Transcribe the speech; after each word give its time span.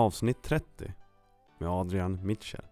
avsnitt 0.00 0.42
30 0.42 0.92
med 1.58 1.68
Adrian 1.68 2.26
Mitchell. 2.26 2.64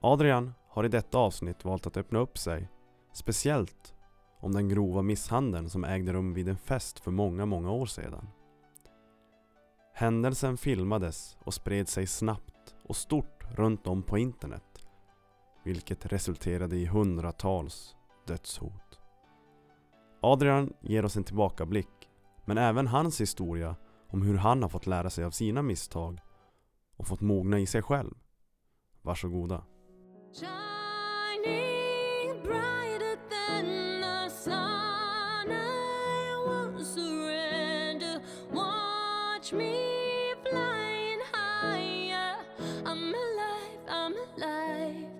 Adrian 0.00 0.54
har 0.68 0.84
i 0.84 0.88
detta 0.88 1.18
avsnitt 1.18 1.64
valt 1.64 1.86
att 1.86 1.96
öppna 1.96 2.18
upp 2.18 2.38
sig, 2.38 2.68
speciellt 3.12 3.94
om 4.40 4.52
den 4.52 4.68
grova 4.68 5.02
misshandeln 5.02 5.70
som 5.70 5.84
ägde 5.84 6.12
rum 6.12 6.34
vid 6.34 6.48
en 6.48 6.56
fest 6.56 7.00
för 7.00 7.10
många, 7.10 7.46
många 7.46 7.70
år 7.70 7.86
sedan. 7.86 8.28
Händelsen 9.94 10.56
filmades 10.56 11.36
och 11.44 11.54
spred 11.54 11.88
sig 11.88 12.06
snabbt 12.06 12.74
och 12.84 12.96
stort 12.96 13.44
runt 13.50 13.86
om 13.86 14.02
på 14.02 14.18
internet, 14.18 14.86
vilket 15.64 16.06
resulterade 16.06 16.76
i 16.76 16.86
hundratals 16.86 17.96
dödshot. 18.26 19.00
Adrian 20.20 20.72
ger 20.80 21.04
oss 21.04 21.16
en 21.16 21.24
tillbakablick, 21.24 22.10
men 22.44 22.58
även 22.58 22.86
hans 22.86 23.20
historia 23.20 23.76
om 24.10 24.22
hur 24.22 24.36
han 24.36 24.62
har 24.62 24.68
fått 24.68 24.86
lära 24.86 25.10
sig 25.10 25.24
av 25.24 25.30
sina 25.30 25.62
misstag 25.62 26.20
och 26.96 27.06
fått 27.06 27.20
mogna 27.20 27.58
i 27.58 27.66
sig 27.66 27.82
själv. 27.82 28.14
Varsågoda. 29.02 29.64
Shining 30.34 30.50
brighter 32.42 33.16
than 33.30 33.64
the 34.02 34.30
sun, 34.30 35.50
I 35.50 36.34
won't 36.46 36.84
surrender. 36.84 38.20
Watch 38.52 39.52
me 39.52 39.74
flying 40.42 41.20
higher. 41.32 42.34
I'm 42.84 43.14
alive, 43.14 43.80
I'm 43.88 44.14
alive. 44.36 45.10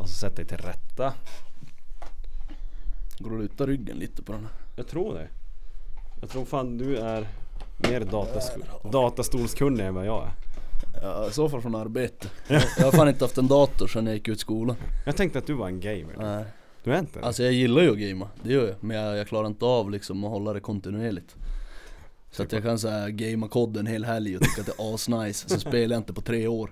Och 0.00 0.08
så 0.08 0.14
sätt 0.14 0.36
dig 0.36 0.46
till 0.46 0.58
rätta. 0.58 1.14
Går 3.20 3.34
att 3.34 3.40
luta 3.40 3.66
ryggen 3.66 3.96
lite 3.96 4.22
på 4.22 4.32
den 4.32 4.40
här. 4.40 4.50
Jag 4.76 4.86
tror 4.88 5.14
det. 5.14 5.28
Jag 6.20 6.30
tror 6.30 6.44
fan 6.44 6.78
du 6.78 6.96
är 6.96 7.28
mer 7.78 8.00
datask- 8.00 8.90
datastolskunnig 8.92 9.84
än 9.86 9.94
vad 9.94 10.06
jag 10.06 10.22
är. 10.26 10.32
Ja, 11.02 11.28
I 11.28 11.32
så 11.32 11.48
fall 11.48 11.60
från 11.62 11.74
arbete. 11.74 12.28
Jag, 12.48 12.62
jag 12.78 12.84
har 12.84 12.92
fan 12.92 13.08
inte 13.08 13.24
haft 13.24 13.38
en 13.38 13.48
dator 13.48 13.86
sedan 13.86 14.06
jag 14.06 14.14
gick 14.14 14.28
ut 14.28 14.40
skolan. 14.40 14.76
Jag 15.06 15.16
tänkte 15.16 15.38
att 15.38 15.46
du 15.46 15.54
var 15.54 15.66
en 15.66 15.80
gamer. 15.80 16.14
Nej. 16.18 16.44
Du 16.84 16.92
är 16.94 16.98
inte 16.98 17.18
det? 17.20 17.26
Alltså 17.26 17.42
jag 17.42 17.52
gillar 17.52 17.82
ju 17.82 17.90
att 17.90 17.98
gamea, 17.98 18.28
det 18.42 18.52
gör 18.52 18.66
jag. 18.66 18.76
Men 18.80 18.96
jag, 18.96 19.16
jag 19.16 19.28
klarar 19.28 19.46
inte 19.46 19.64
av 19.64 19.90
liksom 19.90 20.24
att 20.24 20.30
hålla 20.30 20.52
det 20.52 20.60
kontinuerligt. 20.60 21.36
Så 22.30 22.42
att 22.42 22.52
jag 22.52 22.62
kan 22.62 22.78
säga 22.78 23.10
gamea 23.10 23.48
kod 23.48 23.76
en 23.76 23.86
hel 23.86 24.04
helg 24.04 24.36
och 24.36 24.42
tycka 24.42 24.60
att 24.60 24.66
det 24.66 24.82
är 24.84 24.94
asnice. 24.94 25.48
Sen 25.48 25.60
spelar 25.60 25.94
jag 25.96 26.00
inte 26.00 26.12
på 26.12 26.20
tre 26.20 26.46
år. 26.46 26.70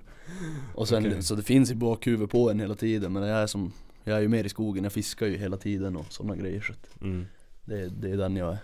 Och 0.75 0.89
sen, 0.89 1.07
Okej. 1.07 1.23
så 1.23 1.35
det 1.35 1.43
finns 1.43 1.71
i 1.71 1.75
bakhuvudet 1.75 2.31
på 2.31 2.51
en 2.51 2.61
hela 2.61 2.75
tiden. 2.75 3.12
Men 3.12 3.23
jag 3.23 3.39
är 3.39 3.47
som, 3.47 3.73
jag 4.09 4.17
är 4.19 4.23
ju 4.23 4.28
mer 4.28 4.45
i 4.45 4.48
skogen, 4.48 4.84
jag 4.84 4.92
fiskar 4.92 5.27
ju 5.27 5.37
hela 5.37 5.56
tiden 5.56 5.97
och 5.97 6.06
sådana 6.12 6.37
grejer. 6.37 6.61
Så 6.61 6.73
att 6.73 7.01
Mm. 7.03 7.27
det, 7.64 7.89
det 7.89 8.11
är 8.11 8.17
den 8.17 8.37
jag 8.37 8.56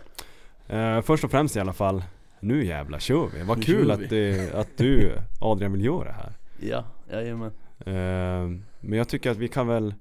är. 0.68 0.96
Eh, 0.96 1.02
först 1.02 1.24
och 1.24 1.30
främst 1.30 1.56
i 1.56 1.60
alla 1.60 1.72
fall, 1.72 2.04
nu 2.40 2.64
jävla 2.64 3.00
kör 3.00 3.28
vi. 3.34 3.42
Vad 3.42 3.58
Nu 3.58 3.64
kul 3.64 3.90
att, 3.90 4.08
det, 4.08 4.54
att 4.54 4.68
du, 4.78 5.12
Adrian, 5.40 5.72
vill 5.72 5.84
göra 5.84 6.04
det 6.04 6.12
här. 6.12 6.32
Ja, 6.60 6.84
jajamän. 7.10 7.52
Eh, 7.86 8.60
men 8.80 8.98
jag 8.98 9.08
tycker 9.08 9.30
att 9.30 9.36
vi 9.36 9.48
kan 9.48 9.66
väl 9.66 9.94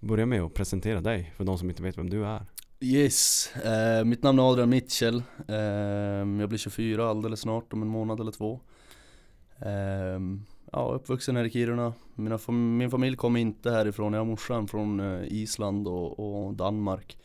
börja 0.00 0.26
med 0.26 0.42
att 0.42 0.54
presentera 0.54 1.00
dig 1.00 1.32
för 1.36 1.44
de 1.44 1.58
som 1.58 1.70
inte 1.70 1.82
vet 1.82 1.98
vem 1.98 2.10
du 2.10 2.24
är. 2.26 2.46
Yes, 2.80 3.50
eh, 3.56 4.04
mitt 4.04 4.22
namn 4.22 4.38
är 4.38 4.50
Adrian 4.50 4.68
Mitchell. 4.70 5.22
Eh, 5.48 5.56
jag 6.40 6.48
blir 6.48 6.56
24 6.58 7.08
alldeles 7.08 7.40
snart, 7.40 7.72
om 7.72 7.82
en 7.82 7.88
månad 7.88 8.20
eller 8.20 8.32
två. 8.32 8.60
Eh, 9.58 10.20
ja, 10.76 10.92
uppvuxen 10.94 11.36
här 11.36 11.44
i 11.44 11.50
Kiruna. 11.50 11.92
Mina 12.14 12.38
min 12.52 12.90
familj 12.90 13.16
kommer 13.16 13.40
inte 13.40 13.70
härifrån, 13.70 14.12
jag 14.12 14.20
har 14.20 14.24
morsan 14.24 14.68
från 14.68 15.00
eh, 15.00 15.32
Island 15.32 15.88
och, 15.88 16.46
och 16.46 16.54
Danmark. 16.54 17.18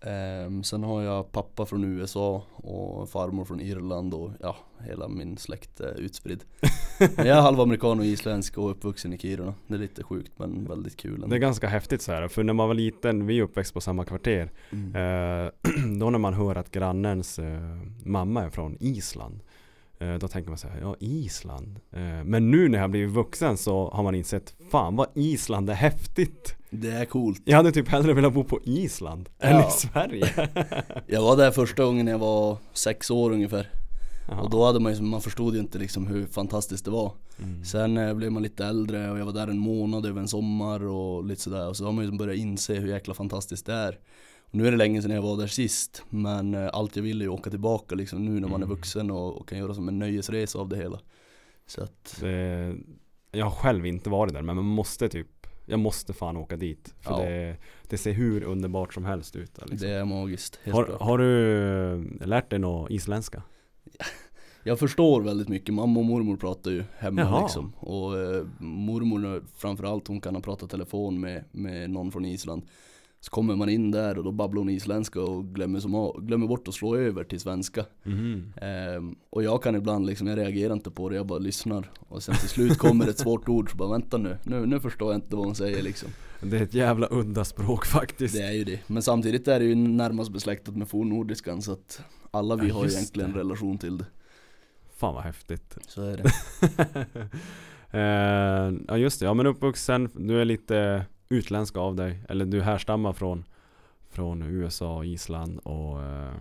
Eh, 0.00 0.62
sen 0.62 0.84
har 0.84 1.02
jag 1.02 1.32
pappa 1.32 1.66
från 1.66 1.84
USA 1.84 2.42
och 2.52 3.08
farmor 3.08 3.44
från 3.44 3.60
Irland 3.60 4.14
och 4.14 4.30
ja, 4.40 4.56
hela 4.86 5.08
min 5.08 5.36
släkt 5.36 5.80
är 5.80 6.00
utspridd. 6.00 6.44
Men 7.16 7.26
jag 7.26 7.38
är 7.38 7.42
halvamerikan 7.42 7.98
och 7.98 8.04
isländsk 8.04 8.58
och 8.58 8.70
uppvuxen 8.70 9.12
i 9.12 9.18
Kiruna. 9.18 9.54
Det 9.66 9.74
är 9.74 9.78
lite 9.78 10.02
sjukt 10.02 10.32
men 10.38 10.64
väldigt 10.64 10.96
kul 10.96 11.14
ändå. 11.14 11.26
Det 11.26 11.36
är 11.36 11.40
ganska 11.40 11.68
häftigt 11.68 12.02
så 12.02 12.12
här, 12.12 12.28
för 12.28 12.42
när 12.42 12.52
man 12.52 12.68
var 12.68 12.74
liten, 12.74 13.26
vi 13.26 13.38
är 13.38 13.42
uppväxt 13.42 13.74
på 13.74 13.80
samma 13.80 14.04
kvarter. 14.04 14.50
Mm. 14.70 14.94
Eh, 15.44 15.50
då 15.98 16.10
när 16.10 16.18
man 16.18 16.34
hör 16.34 16.56
att 16.56 16.70
grannens 16.70 17.38
eh, 17.38 17.78
mamma 18.04 18.44
är 18.44 18.50
från 18.50 18.76
Island 18.80 19.40
Då 20.20 20.28
tänker 20.28 20.50
man 20.50 20.58
så 20.58 20.68
här, 20.68 20.80
ja 20.80 20.96
Island 21.00 21.80
eh, 21.92 22.24
Men 22.24 22.50
nu 22.50 22.68
när 22.68 22.78
jag 22.78 22.90
blivit 22.90 23.10
vuxen 23.10 23.56
så 23.56 23.90
har 23.90 24.02
man 24.02 24.14
insett 24.14 24.54
Fan 24.70 24.96
vad 24.96 25.06
Island 25.14 25.70
är 25.70 25.74
häftigt 25.74 26.56
Det 26.70 26.90
är 26.90 27.04
coolt. 27.04 27.42
Jag 27.44 27.56
hade 27.56 27.72
typ 27.72 27.88
hellre 27.88 28.12
velat 28.12 28.32
bo 28.34 28.44
på 28.44 28.60
Island 28.64 29.28
än 29.38 29.56
Ja. 29.56 29.68
i 29.68 29.70
Sverige 29.70 30.48
Jag 31.06 31.22
var 31.22 31.36
där 31.36 31.50
första 31.50 31.84
gången 31.84 32.04
när 32.04 32.12
jag 32.12 32.18
var 32.18 32.56
sex 32.72 33.10
år 33.10 33.30
ungefär 33.30 33.70
Jaha. 34.28 34.40
Och 34.40 34.50
då 34.50 34.64
hade 34.64 34.80
man 34.80 34.94
ju, 34.94 35.02
man 35.02 35.20
förstod 35.20 35.54
ju 35.54 35.60
inte 35.60 35.78
liksom 35.78 36.06
hur 36.06 36.26
fantastiskt 36.26 36.84
det 36.84 36.90
var 36.90 37.12
Mm. 37.42 37.64
Sen 37.64 37.96
eh, 37.96 38.14
blev 38.14 38.32
man 38.32 38.42
lite 38.42 38.66
äldre 38.66 39.10
och 39.10 39.18
jag 39.18 39.24
var 39.24 39.32
där 39.32 39.48
en 39.48 39.58
månad 39.58 40.06
över 40.06 40.20
en 40.20 40.28
sommar 40.28 40.86
och 40.86 41.24
lite 41.24 41.42
sådär 41.42 41.68
Och 41.68 41.76
så 41.76 41.84
har 41.84 41.92
man 41.92 42.04
ju 42.04 42.10
börjat 42.10 42.36
inse 42.36 42.74
hur 42.74 42.88
jäkla 42.88 43.14
fantastiskt 43.14 43.66
det 43.66 43.72
är 43.72 43.98
Nu 44.54 44.66
är 44.66 44.70
det 44.70 44.76
länge 44.76 45.02
sedan 45.02 45.10
jag 45.10 45.22
var 45.22 45.36
där 45.36 45.46
sist 45.46 46.04
Men 46.08 46.54
eh, 46.54 46.70
allt 46.72 46.96
jag 46.96 47.02
vill 47.02 47.20
är 47.20 47.24
ju 47.24 47.28
åka 47.30 47.50
tillbaka 47.50 47.94
liksom 47.94 48.24
nu 48.24 48.30
när 48.40 48.48
man 48.48 48.62
är 48.62 48.66
Mm. 48.66 48.68
vuxen 48.76 49.10
och, 49.10 49.36
och 49.40 49.48
kan 49.48 49.58
göra 49.58 49.74
som 49.74 49.88
en 49.88 49.98
nöjesresa 49.98 50.58
av 50.58 50.68
det 50.68 50.76
hela 50.76 51.00
Så 51.66 51.82
att, 51.82 52.16
det, 52.20 52.74
Jag 53.32 53.44
har 53.46 53.50
själv 53.50 53.86
inte 53.86 54.10
varit 54.10 54.32
där 54.34 54.42
men 54.42 54.56
man 54.56 54.64
måste 54.64 55.08
typ 55.08 55.46
Jag 55.66 55.78
måste 55.78 56.12
fan 56.12 56.36
åka 56.36 56.56
dit 56.56 56.94
För 57.00 57.10
Ja. 57.10 57.18
det, 57.18 57.56
det 57.88 57.98
ser 57.98 58.12
hur 58.12 58.42
underbart 58.44 58.94
som 58.94 59.04
helst 59.04 59.36
ut 59.36 59.58
liksom. 59.58 59.88
det 59.88 59.94
är 59.94 60.04
magiskt, 60.04 60.58
har, 60.72 60.84
har 61.00 61.18
du 61.18 62.18
lärt 62.26 62.50
dig 62.50 62.58
något 62.58 62.90
isländska? 62.90 63.42
Jag 64.64 64.78
förstår 64.78 65.20
väldigt 65.22 65.48
mycket, 65.48 65.74
mamma 65.74 66.00
och 66.00 66.06
mormor 66.06 66.36
pratar 66.36 66.70
ju 66.70 66.84
hemma 66.98 67.20
Jaha. 67.20 67.42
liksom 67.42 67.72
Och 67.78 68.18
eh, 68.18 68.44
mormor 68.58 69.44
framförallt 69.56 70.08
hon 70.08 70.20
kan 70.20 70.34
ha 70.34 70.42
pratat 70.42 70.70
telefon 70.70 71.20
med, 71.20 71.44
med 71.52 71.90
någon 71.90 72.12
från 72.12 72.24
Island 72.24 72.62
Så 73.24 73.30
kommer 73.30 73.56
man 73.56 73.68
in 73.68 73.90
där 73.90 74.18
och 74.18 74.24
då 74.24 74.32
babblar 74.32 74.58
hon 74.58 74.68
isländska 74.70 75.20
och 75.20 75.44
glömmer, 75.54 75.80
som, 75.80 76.12
glömmer 76.26 76.46
bort 76.46 76.68
att 76.68 76.74
slå 76.74 76.96
över 76.96 77.24
till 77.24 77.40
svenska. 77.40 77.84
Mhm. 78.02 78.52
Ehm, 78.56 79.16
Och 79.30 79.42
jag 79.42 79.62
kan 79.62 79.74
ibland 79.76 80.06
liksom, 80.06 80.26
jag 80.26 80.38
reagerar 80.38 80.72
inte 80.74 80.90
på 80.90 81.08
det, 81.08 81.16
jag 81.16 81.26
bara 81.26 81.38
lyssnar. 81.38 81.90
Och 82.08 82.22
sen 82.22 82.34
till 82.34 82.48
slut 82.48 82.78
kommer 82.78 83.08
ett 83.08 83.18
svårt 83.18 83.48
ord 83.48 83.70
så 83.70 83.76
bara 83.76 83.90
vänta 83.92 84.18
nu, 84.18 84.36
nu, 84.44 84.66
nu 84.66 84.80
förstår 84.80 85.12
jag 85.12 85.18
inte 85.18 85.36
vad 85.36 85.44
hon 85.44 85.54
säger 85.54 85.82
liksom. 85.82 86.08
Det 86.42 86.58
är 86.58 86.62
ett 86.62 86.74
jävla 86.74 87.08
udda 87.10 87.44
språk 87.44 87.86
faktiskt. 87.86 88.34
Det 88.34 88.42
är 88.42 88.52
ju 88.52 88.64
det, 88.64 88.80
men 88.86 89.02
samtidigt 89.02 89.48
är 89.48 89.58
det 89.60 89.66
ju 89.66 89.74
närmast 89.74 90.32
besläktat 90.32 90.76
med 90.76 90.88
fornnordiskan 90.88 91.62
så 91.62 91.72
att 91.72 92.00
alla 92.30 92.56
vi 92.56 92.68
Ja, 92.68 92.74
har 92.74 92.86
egentligen 92.86 93.28
en 93.30 93.34
det. 93.36 93.40
relation 93.40 93.78
till 93.78 93.98
det. 93.98 94.04
Fan 94.96 95.14
vad 95.14 95.22
häftigt. 95.24 95.78
Så 95.88 96.02
är 96.02 96.16
det. 96.16 96.30
Eh, 97.94 98.72
Ja 98.88 98.96
just 98.96 99.20
det, 99.20 99.26
ja 99.26 99.34
men 99.34 99.46
uppvuxen, 99.46 100.08
du 100.14 100.40
är 100.40 100.44
lite 100.44 101.04
utländsk 101.32 101.76
av 101.76 101.96
dig 101.96 102.24
Eller 102.28 102.44
du 102.44 102.60
härstammar 102.62 103.12
från 103.12 103.44
Från 104.10 104.42
USA, 104.42 105.04
Island 105.04 105.58
och 105.58 106.02
eh, 106.02 106.32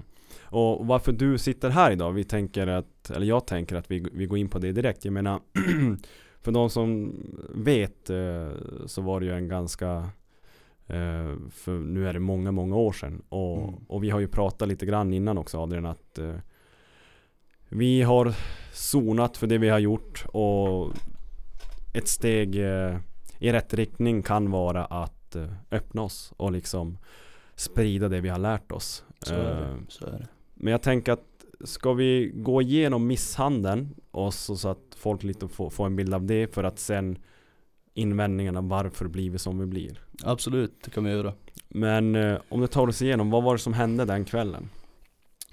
Och 0.46 0.88
varför 0.88 1.12
du 1.12 1.38
sitter 1.38 1.70
här 1.70 1.92
idag, 1.92 2.12
vi 2.12 2.24
tänker 2.24 2.68
att 2.68 3.10
Eller 3.10 3.26
jag 3.26 3.48
tänker 3.48 3.76
att 3.76 3.92
vi, 3.92 4.06
vi 4.14 4.26
går 4.26 4.38
in 4.38 4.50
på 4.50 4.60
det 4.60 4.72
direkt 4.72 5.06
Jag 5.06 5.14
menar 5.14 5.40
För 6.42 6.52
de 6.52 6.70
som 6.70 7.14
vet 7.56 8.10
eh, 8.10 8.50
Så 8.86 9.02
var 9.02 9.20
det 9.20 9.26
ju 9.26 9.34
en 9.34 9.48
ganska 9.48 10.10
eh, 10.88 11.36
För 11.52 11.72
nu 11.80 12.08
är 12.08 12.14
det 12.14 12.20
många, 12.20 12.52
många 12.52 12.76
år 12.76 12.92
sedan 12.94 13.22
och, 13.30 13.58
Mm. 13.58 13.74
och 13.88 14.04
vi 14.04 14.10
har 14.10 14.20
ju 14.20 14.28
pratat 14.28 14.68
lite 14.68 14.86
grann 14.86 15.14
innan 15.14 15.38
också 15.38 15.60
Adrian 15.60 15.86
att 15.86 16.20
Vi 17.70 18.02
har 18.02 18.34
sonat 18.74 19.38
för 19.38 19.48
det 19.48 19.58
vi 19.58 19.70
har 19.70 19.80
gjort 19.80 20.26
och 20.34 20.92
ett 21.94 22.08
steg 22.08 22.56
i 23.42 23.52
rätt 23.52 23.74
riktning 23.74 24.22
kan 24.22 24.52
vara 24.52 24.86
att 24.86 25.36
eh, 25.36 25.48
öppna 25.72 26.02
oss 26.02 26.34
och 26.38 26.52
liksom 26.52 26.98
sprida 27.56 28.10
det 28.10 28.22
vi 28.22 28.30
har 28.30 28.40
lärt 28.40 28.72
oss. 28.72 29.04
Så 29.22 29.34
är 29.34 29.56
det, 29.56 29.66
Eh, 29.66 29.78
så 29.88 30.06
är 30.06 30.12
det 30.12 30.28
Men 30.54 30.72
jag 30.72 30.82
tänker 30.82 31.12
att 31.12 31.46
ska 31.64 31.94
vi 31.94 32.32
gå 32.36 32.62
igenom 32.62 33.08
misshandeln 33.08 33.96
och 34.12 34.34
så, 34.34 34.56
så 34.56 34.70
att 34.70 34.96
folk 34.96 35.24
lite 35.24 35.48
får, 35.48 35.70
får 35.70 35.86
en 35.86 35.96
bild 35.96 36.14
av 36.14 36.26
det 36.26 36.54
för 36.54 36.64
att 36.64 36.80
sen 36.80 37.18
invändningarna 37.94 38.62
varför 38.62 39.08
blir 39.08 39.30
vi 39.30 39.40
som 39.40 39.60
vi 39.60 39.66
blir. 39.66 40.00
Absolut, 40.24 40.84
det 40.84 40.92
kan 40.92 41.04
vi 41.04 41.12
göra 41.12 41.34
Men 41.68 42.16
eh, 42.16 42.38
om 42.50 42.62
du 42.62 42.68
tar 42.68 42.88
oss 42.88 43.02
igenom, 43.02 43.30
vad 43.30 43.44
var 43.44 43.54
det 43.54 43.60
som 43.60 43.74
hände 43.74 44.06
den 44.06 44.26
kvällen? 44.26 44.70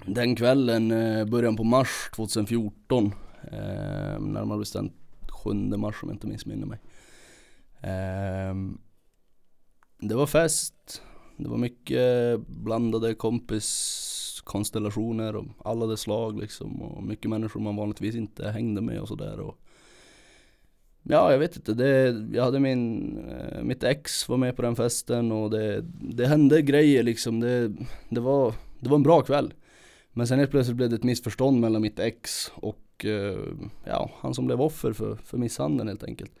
Den 0.05 0.35
kvällen, 0.35 0.91
eh, 0.91 1.25
början 1.25 1.55
på 1.55 1.63
mars 1.63 2.09
2014 2.15 3.05
eh, 3.51 4.19
Närmare 4.19 4.59
bestämt 4.59 4.93
7 5.43 5.53
mars 5.53 5.95
om 6.03 6.09
jag 6.09 6.15
inte 6.15 6.27
missminner 6.27 6.65
mig 6.65 6.79
Ehm, 7.81 8.77
det 9.99 10.15
var 10.15 10.27
fest 10.27 11.01
Det 11.37 11.49
var 11.49 11.57
mycket 11.57 12.39
blandade 12.47 13.13
kompiskonstellationer 13.13 15.35
och 15.35 15.45
alla 15.65 15.85
dess 15.85 15.99
slag 15.99 16.39
liksom 16.39 16.81
och 16.81 17.03
mycket 17.03 17.29
människor 17.29 17.59
man 17.59 17.75
vanligtvis 17.75 18.15
inte 18.15 18.49
hängde 18.49 18.81
med 18.81 18.99
och 18.99 19.07
sådär 19.07 19.39
och 19.39 19.59
ja 21.03 21.31
jag 21.31 21.39
vet 21.39 21.55
inte, 21.55 21.73
det, 21.73 22.25
jag 22.33 22.43
hade 22.43 22.59
min, 22.59 23.17
eh, 23.29 23.63
mitt 23.63 23.83
ex 23.83 24.29
var 24.29 24.37
med 24.37 24.55
på 24.55 24.61
den 24.61 24.75
festen 24.75 25.31
och 25.31 25.49
det, 25.49 25.81
det 26.01 26.27
hände 26.27 26.61
grejer 26.61 27.03
liksom. 27.03 27.39
Det, 27.39 27.73
det, 28.09 28.19
var, 28.19 28.53
det 28.79 28.89
var 28.89 28.95
en 28.95 29.03
bra 29.03 29.21
kväll. 29.21 29.53
Men 30.13 30.27
sen 30.27 30.39
helt 30.39 30.51
plötsligt 30.51 30.77
blev 30.77 30.89
det 30.89 30.95
ett 30.95 31.03
missförstånd 31.03 31.59
mellan 31.59 31.81
mitt 31.81 31.99
ex 31.99 32.51
och 32.55 33.05
eh, 33.05 33.39
ja, 33.85 34.11
han 34.19 34.33
som 34.33 34.45
blev 34.45 34.61
offer 34.61 34.93
för, 34.93 35.15
för 35.15 35.37
misshandeln 35.37 35.87
helt 35.87 36.03
enkelt. 36.03 36.31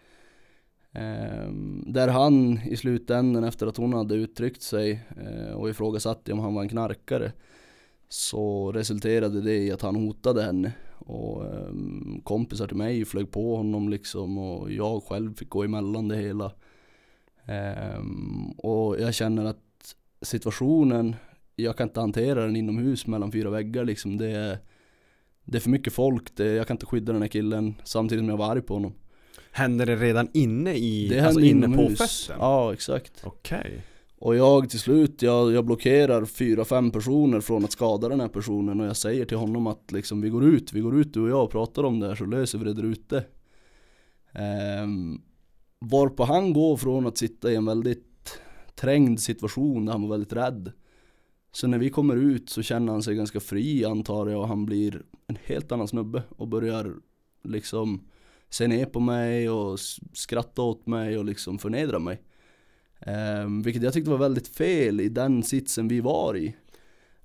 Ehm, 0.93 1.83
där 1.87 2.07
han 2.07 2.59
i 2.65 2.77
slutändan 2.77 3.43
efter 3.43 3.67
att 3.67 3.77
hon 3.77 3.93
hade 3.93 4.15
uttryckt 4.15 4.61
sig 4.61 5.03
eh, 5.17 5.53
och 5.53 5.69
ifrågasatt 5.69 6.29
om 6.29 6.39
han 6.39 6.53
var 6.53 6.61
en 6.61 6.69
knarkare 6.69 7.31
så 8.09 8.71
resulterade 8.71 9.41
det 9.41 9.57
i 9.57 9.71
att 9.71 9.81
han 9.81 9.95
hotade 9.95 10.41
henne 10.41 10.71
och 10.97 11.45
ehm, 11.45 12.21
kompisar 12.23 12.67
till 12.67 12.77
mig 12.77 13.05
flög 13.05 13.31
på 13.31 13.55
honom 13.55 13.89
liksom 13.89 14.37
och 14.37 14.71
jag 14.71 15.03
själv 15.03 15.35
fick 15.35 15.49
gå 15.49 15.63
emellan 15.63 16.07
det 16.07 16.17
hela. 16.17 16.51
Ehm, 17.45 18.51
och 18.51 18.99
jag 18.99 19.13
känner 19.13 19.45
att 19.45 19.95
situationen, 20.21 21.15
jag 21.55 21.77
kan 21.77 21.87
inte 21.87 21.99
hantera 21.99 22.45
den 22.45 22.55
inomhus 22.55 23.07
mellan 23.07 23.31
fyra 23.31 23.49
väggar 23.49 23.85
liksom. 23.85 24.17
Det 24.17 24.31
är, 24.31 24.57
det 25.43 25.57
är 25.57 25.61
för 25.61 25.69
mycket 25.69 25.93
folk, 25.93 26.35
det, 26.35 26.45
jag 26.45 26.67
kan 26.67 26.75
inte 26.75 26.85
skydda 26.85 27.13
den 27.13 27.21
här 27.21 27.29
killen 27.29 27.75
samtidigt 27.83 28.21
som 28.21 28.29
jag 28.29 28.37
var 28.37 28.51
arg 28.51 28.61
på 28.61 28.73
honom. 28.73 28.93
Hände 29.51 29.85
det 29.85 29.95
redan 29.95 30.29
inne 30.33 30.73
i, 30.73 31.07
Det 31.07 31.19
alltså 31.19 31.41
inne 31.41 31.77
på 31.77 31.89
festen? 31.89 32.35
Ja, 32.39 32.73
exakt. 32.73 33.21
Okej. 33.23 33.81
Och 34.19 34.35
jag 34.35 34.69
till 34.69 34.79
slut, 34.79 35.21
jag, 35.21 35.51
jag 35.51 35.65
blockerar 35.65 36.25
fyra, 36.25 36.65
fem 36.65 36.91
personer 36.91 37.41
från 37.41 37.63
att 37.63 37.71
skada 37.71 38.09
den 38.09 38.19
här 38.19 38.27
personen 38.27 38.79
och 38.79 38.85
jag 38.85 38.97
säger 38.97 39.25
till 39.25 39.37
honom 39.37 39.67
att 39.67 39.91
liksom 39.91 40.21
vi 40.21 40.29
går 40.29 40.45
ut, 40.45 40.73
vi 40.73 40.79
går 40.79 40.99
ut 40.99 41.13
du 41.13 41.21
och 41.21 41.29
jag 41.29 41.43
och 41.43 41.51
pratar 41.51 41.83
om 41.83 41.99
det 41.99 42.07
här 42.07 42.15
så 42.15 42.25
löser 42.25 42.57
vi 42.57 42.65
det 42.65 42.73
där 42.73 42.83
ute. 42.83 43.25
Um, 44.83 45.21
varpå 45.79 46.23
han 46.23 46.53
går 46.53 46.77
från 46.77 47.07
att 47.07 47.17
sitta 47.17 47.51
i 47.51 47.55
en 47.55 47.65
väldigt 47.65 48.41
trängd 48.75 49.19
situation 49.19 49.85
där 49.85 49.91
han 49.93 50.01
var 50.01 50.09
väldigt 50.09 50.33
rädd. 50.33 50.71
Så 51.51 51.67
när 51.67 51.77
vi 51.77 51.89
kommer 51.89 52.15
ut 52.15 52.49
så 52.49 52.61
känner 52.61 52.91
han 52.91 53.03
sig 53.03 53.15
ganska 53.15 53.39
fri 53.39 53.85
antar 53.85 54.27
jag 54.27 54.41
och 54.41 54.47
han 54.47 54.65
blir 54.65 55.01
en 55.27 55.37
helt 55.43 55.71
annan 55.71 55.87
snubbe 55.87 56.23
och 56.29 56.47
börjar 56.47 56.93
liksom 57.43 58.07
se 58.49 58.67
ner 58.67 58.85
på 58.85 58.99
mig 58.99 59.49
och 59.49 59.79
skratta 60.13 60.61
åt 60.61 60.87
mig 60.87 61.17
och 61.17 61.25
liksom 61.25 61.59
förnedra 61.59 61.99
mig. 61.99 62.21
Um, 63.05 63.61
vilket 63.61 63.83
jag 63.83 63.93
tyckte 63.93 64.11
var 64.11 64.17
väldigt 64.17 64.47
fel 64.47 65.01
i 65.01 65.09
den 65.09 65.43
sitsen 65.43 65.87
vi 65.87 66.01
var 66.01 66.37
i. 66.37 66.55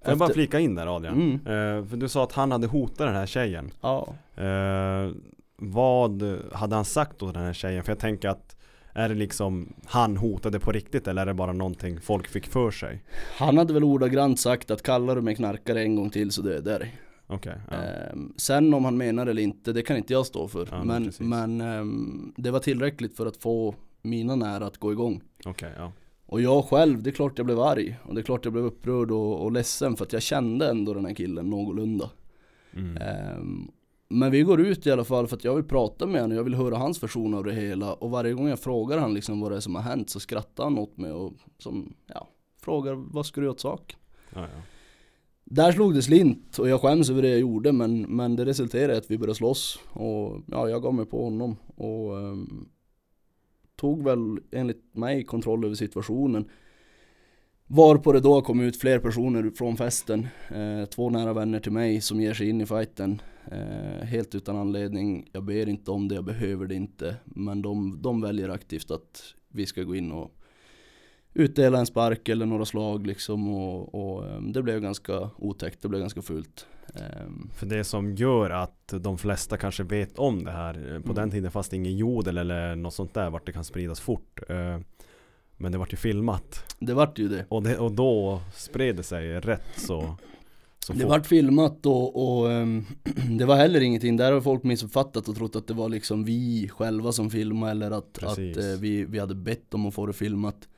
Får 0.03 0.11
jag 0.11 0.19
bara 0.19 0.33
flika 0.33 0.61
in 0.61 0.75
där 0.75 0.97
Adrian? 0.97 1.15
Mm. 1.15 1.35
Eh, 1.35 1.87
för 1.87 1.97
du 1.97 2.09
sa 2.09 2.25
att 2.25 2.33
han 2.33 2.53
hade 2.53 2.67
hotat 2.67 2.99
den 2.99 3.15
här 3.15 3.27
tjejen. 3.27 3.71
Ja. 3.81 4.09
Eh, 4.37 5.11
vad 5.57 6.23
hade 6.53 6.75
han 6.75 6.85
sagt 6.85 7.23
åt 7.23 7.35
den 7.35 7.45
här 7.45 7.53
tjejen? 7.53 7.85
För 7.85 7.93
jag 7.93 7.99
tänker 7.99 8.29
att 8.29 8.57
är 8.93 9.09
det 9.09 9.15
liksom 9.15 9.73
han 9.87 10.17
hotade 10.17 10.61
på 10.61 10.73
riktigt 10.73 11.09
eller 11.09 11.23
är 11.23 11.27
det 11.27 11.35
bara 11.35 11.53
någonting 11.53 12.01
folk 12.01 12.29
fick 12.29 12.47
för 12.47 12.71
sig? 12.71 13.03
Han 13.37 13.59
hade 13.59 13.73
väl 13.75 13.85
ordagrant 13.85 14.41
sagt 14.41 14.71
att 14.71 14.83
kallar 14.83 15.17
du 15.17 15.23
mig 15.23 15.35
knarkare 15.35 15.83
en 15.83 15.97
gång 15.97 16.11
till 16.11 16.31
så 16.31 16.43
dödar 16.43 16.73
jag 16.73 16.81
dig. 16.81 16.95
Ja. 17.71 17.77
Ehm, 17.77 18.33
sen 18.37 18.75
om 18.75 18.85
han 18.85 18.97
menar 18.97 19.27
eller 19.27 19.43
inte, 19.43 19.73
det 19.73 19.83
kan 19.83 19.97
inte 19.97 20.13
jag 20.13 20.27
stå 20.27 20.49
för. 20.49 20.69
Ja, 20.71 20.85
men 20.85 21.13
men 21.19 21.61
ehm, 21.61 22.33
det 22.37 22.51
var 22.51 22.61
tillräckligt 22.61 23.17
för 23.17 23.27
att 23.27 23.37
få 23.37 23.75
mina 24.03 24.37
nära 24.37 24.67
att 24.67 24.79
gå 24.79 24.93
igång. 24.93 25.23
okej, 25.45 25.73
ja. 25.77 25.93
Och 26.27 26.41
jag 26.41 26.65
själv, 26.65 27.03
det 27.03 27.11
är 27.11 27.13
klart 27.13 27.39
jag 27.39 27.47
blev 27.47 27.61
arg. 27.61 27.97
Och 28.03 28.15
det 28.15 28.21
är 28.21 28.23
klart 28.23 28.45
jag 28.45 28.53
blev 28.53 28.65
upprörd 28.65 29.11
och, 29.11 29.45
och 29.45 29.53
ledsen 29.53 29.97
för 29.97 30.05
att 30.05 30.13
jag 30.13 30.23
kände 30.23 30.71
ändå 30.71 30.95
den 30.95 31.05
här 31.05 31.15
killen 31.15 31.51
någorlunda. 31.51 32.11
Mm. 32.73 32.97
Ehm, 32.97 33.71
men 34.09 34.31
vi 34.31 34.43
går 34.43 34.61
ut 34.61 34.87
i 34.87 34.91
alla 34.91 35.05
fall 35.05 35.27
för 35.27 35.37
att 35.37 35.45
jag 35.45 35.55
vill 35.55 35.65
prata 35.65 36.07
med 36.07 36.21
honom 36.21 36.33
och 36.33 36.39
jag 36.39 36.45
vill 36.45 36.55
höra 36.55 36.77
hans 36.77 37.03
version 37.03 37.35
av 37.35 37.45
det 37.45 37.53
hela. 37.53 37.93
Och 37.93 38.11
varje 38.11 38.33
gång 38.33 38.49
jag 38.49 38.61
frågar 38.61 38.99
han 38.99 39.15
liksom 39.15 39.41
vad 39.41 39.51
det 39.53 39.57
är 39.57 39.61
som 39.61 39.75
har 39.75 39.83
hänt 39.83 40.11
så 40.11 40.21
skrattar 40.21 40.65
han 40.65 40.79
åt 40.79 40.97
mig 40.97 41.13
och 41.13 41.33
som, 41.59 41.95
ja, 42.07 42.29
frågar 42.61 42.95
vad 42.95 43.27
ska 43.27 43.41
du 43.41 43.45
göra 43.45 43.53
åt 43.53 43.61
saken? 43.61 43.99
Ja, 44.35 44.41
ja. 44.41 44.63
Där 45.45 45.73
slog 45.73 45.95
det 45.95 46.03
slint 46.03 46.59
och 46.59 46.69
jag 46.69 46.81
skäms 46.81 47.11
över 47.11 47.23
det 47.23 47.29
jag 47.29 47.41
gjorde 47.41 47.73
men, 47.73 48.01
men 48.01 48.37
det 48.37 48.45
resulterade 48.45 48.95
i 48.95 48.97
att 48.97 49.11
vi 49.11 49.19
började 49.19 49.35
slåss. 49.35 49.79
Och 49.93 50.41
ja, 50.47 50.69
jag 50.69 50.83
gav 50.83 50.95
mig 50.95 51.07
på 51.07 51.25
honom. 51.25 51.57
Och 51.77 52.19
ehm, 52.19 52.69
tog 53.77 54.05
väl 54.05 54.39
enligt 54.51 54.97
mig 54.97 55.25
kontroll 55.25 55.65
över 55.65 55.75
situationen. 55.75 56.49
Varpå 57.67 58.13
det 58.13 58.21
då 58.21 58.43
kom 58.43 58.61
ut 58.61 58.81
fler 58.81 58.99
personer 58.99 59.51
från 59.51 59.77
festen, 59.77 60.29
eh, 60.49 60.85
två 60.85 61.11
nära 61.11 61.33
vänner 61.33 61.61
till 61.61 61.73
mig 61.73 62.01
som 62.01 62.21
ger 62.21 62.35
sig 62.35 62.49
in 62.49 62.61
i 62.61 62.67
fighten. 62.67 63.23
Eh, 63.51 64.07
helt 64.07 64.35
utan 64.35 64.57
anledning. 64.57 65.29
Jag 65.33 65.45
ber 65.45 65.69
inte 65.69 65.91
om 65.91 66.09
det, 66.09 66.15
jag 66.15 66.25
behöver 66.25 66.67
det 66.67 66.75
inte. 66.75 67.17
Men 67.25 67.63
de, 67.63 68.03
de 68.03 68.21
väljer 68.21 68.49
aktivt 68.49 68.91
att 68.91 69.23
vi 69.49 69.67
ska 69.67 69.83
gå 69.83 69.95
in 69.95 70.13
och 70.13 70.44
utdela 71.35 71.79
en 71.79 71.87
spark 71.87 72.29
eller 72.29 72.47
några 72.47 72.65
slag 72.65 73.07
liksom 73.07 73.49
och, 73.49 73.95
och 73.95 74.27
ehm, 74.29 74.53
det 74.53 74.63
blev 74.63 74.81
ganska 74.81 75.31
otäckt, 75.37 75.83
det 75.83 75.89
blev 75.89 76.01
ganska 76.01 76.23
fult. 76.23 76.67
Ehm, 76.95 77.51
För 77.55 77.67
det 77.67 77.85
som 77.85 78.15
gör 78.15 78.51
att 78.51 78.95
de 79.01 79.19
flesta 79.19 79.57
kanske 79.57 79.83
vet 79.83 80.19
om 80.19 80.45
det 80.45 80.51
här 80.51 80.75
eh, 80.75 81.01
På 81.01 81.13
Mm. 81.13 81.15
den 81.15 81.31
tiden 81.31 81.51
fanns 81.51 81.69
det 81.69 81.77
ingen 81.77 81.97
jodel 81.97 82.39
eller 82.39 82.77
något 82.77 82.95
sånt 82.95 83.15
där 83.15 83.31
vart 83.31 83.47
det 83.47 83.53
kan 83.53 83.65
spridas 83.65 84.01
fort 84.01 84.41
eh, 84.49 84.79
Men 85.57 85.73
det 85.73 85.79
vart 85.79 85.93
ju 85.93 85.97
filmat 85.97 86.77
det 86.79 86.95
vart 86.95 87.19
ju 87.19 87.29
det. 87.29 87.47
och, 87.49 87.63
det, 87.63 87.79
och 87.79 87.93
då 87.93 88.41
spred 88.55 88.97
det 88.97 89.03
sig 89.03 89.41
rätt 89.41 89.63
så, 89.77 90.17
så 90.79 90.93
Det 90.93 91.05
vart 91.05 91.27
filmat 91.27 91.87
och, 91.87 92.39
och 92.41 92.53
ehm, 92.53 92.85
det 93.39 93.45
var 93.45 93.57
heller 93.57 93.81
ingenting, 93.81 94.17
där 94.17 94.33
har 94.33 94.41
folk 94.41 94.63
missuppfattat 94.63 95.29
och 95.29 95.37
trott 95.37 95.57
att 95.57 95.67
det 95.67 95.75
var 95.75 95.89
liksom 95.89 96.25
vi 96.25 96.69
själva 96.73 97.13
som 97.13 97.31
filmade 97.31 97.71
eller 97.71 97.91
att, 97.91 98.23
att 98.23 98.39
eh, 98.39 98.81
vi, 98.81 99.05
vi 99.05 99.19
hade 99.19 99.35
bett 99.35 99.75
om 99.75 99.87
att 99.87 99.95
få 99.95 100.07
det 100.07 100.13
filmat. 100.13 100.69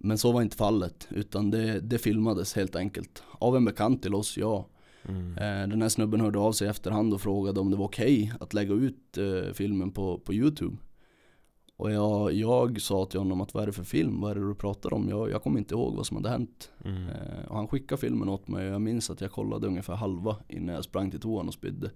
Men 0.00 0.18
så 0.18 0.32
var 0.32 0.42
inte 0.42 0.56
fallet, 0.56 1.06
utan 1.10 1.50
det, 1.50 1.80
det 1.80 1.98
filmades 1.98 2.54
helt 2.54 2.76
enkelt. 2.76 3.22
Av 3.32 3.56
en 3.56 3.64
bekant 3.64 4.02
till 4.02 4.14
oss, 4.14 4.36
ja. 4.36 4.66
mm. 5.08 5.32
Eh, 5.38 5.68
Den 5.68 5.82
här 5.82 5.88
snubben 5.88 6.20
hörde 6.20 6.38
av 6.38 6.52
sig 6.52 6.66
i 6.66 6.70
efterhand 6.70 7.14
och 7.14 7.20
frågade 7.20 7.60
om 7.60 7.70
det 7.70 7.76
var 7.76 7.84
okej 7.84 8.32
att 8.40 8.54
lägga 8.54 8.74
ut 8.74 9.18
eh, 9.18 9.52
filmen 9.52 9.90
på, 9.90 10.18
på 10.18 10.34
YouTube. 10.34 10.76
Och 11.76 11.92
jag, 11.92 12.32
jag 12.32 12.80
sa 12.80 13.04
till 13.06 13.18
honom 13.18 13.40
att 13.40 13.54
vad 13.54 13.62
är 13.62 13.66
det 13.66 13.72
för 13.72 13.84
film? 13.84 14.20
Vad 14.20 14.30
är 14.30 14.34
det 14.34 14.48
du 14.48 14.54
pratar 14.54 14.94
om? 14.94 15.08
Jag, 15.08 15.30
jag 15.30 15.42
kommer 15.42 15.58
inte 15.58 15.74
ihåg 15.74 15.96
vad 15.96 16.06
som 16.06 16.16
hade 16.16 16.28
hänt. 16.28 16.70
Mm. 16.84 17.02
Eh, 17.08 17.44
och 17.48 17.56
han 17.56 17.68
skickade 17.68 18.00
filmen 18.00 18.28
åt 18.28 18.48
mig 18.48 18.66
och 18.68 18.74
jag 18.74 18.80
minns 18.80 19.10
att 19.10 19.20
jag 19.20 19.32
kollade 19.32 19.66
ungefär 19.66 19.94
halva 19.94 20.36
innan 20.48 20.74
jag 20.74 20.84
sprang 20.84 21.10
till 21.10 21.20
toan 21.20 21.48
och 21.48 21.54
spydde. 21.54 21.90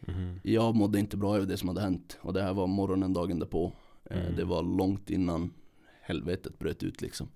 Mhm. 0.00 0.40
Jag 0.42 0.74
mådde 0.76 0.98
inte 0.98 1.16
bra 1.16 1.36
över 1.36 1.46
det 1.46 1.56
som 1.56 1.68
hade 1.68 1.80
hänt 1.80 2.18
och 2.20 2.32
det 2.32 2.42
här 2.42 2.54
var 2.54 2.66
morgonen 2.66 3.12
dagen 3.12 3.38
därpå. 3.38 3.72
Eh, 4.10 4.20
Mm. 4.20 4.36
Det 4.36 4.44
var 4.44 4.62
långt 4.62 5.10
innan 5.10 5.50
helvetet 6.02 6.58
bröt 6.58 6.82
ut 6.82 7.02
liksom. 7.02 7.28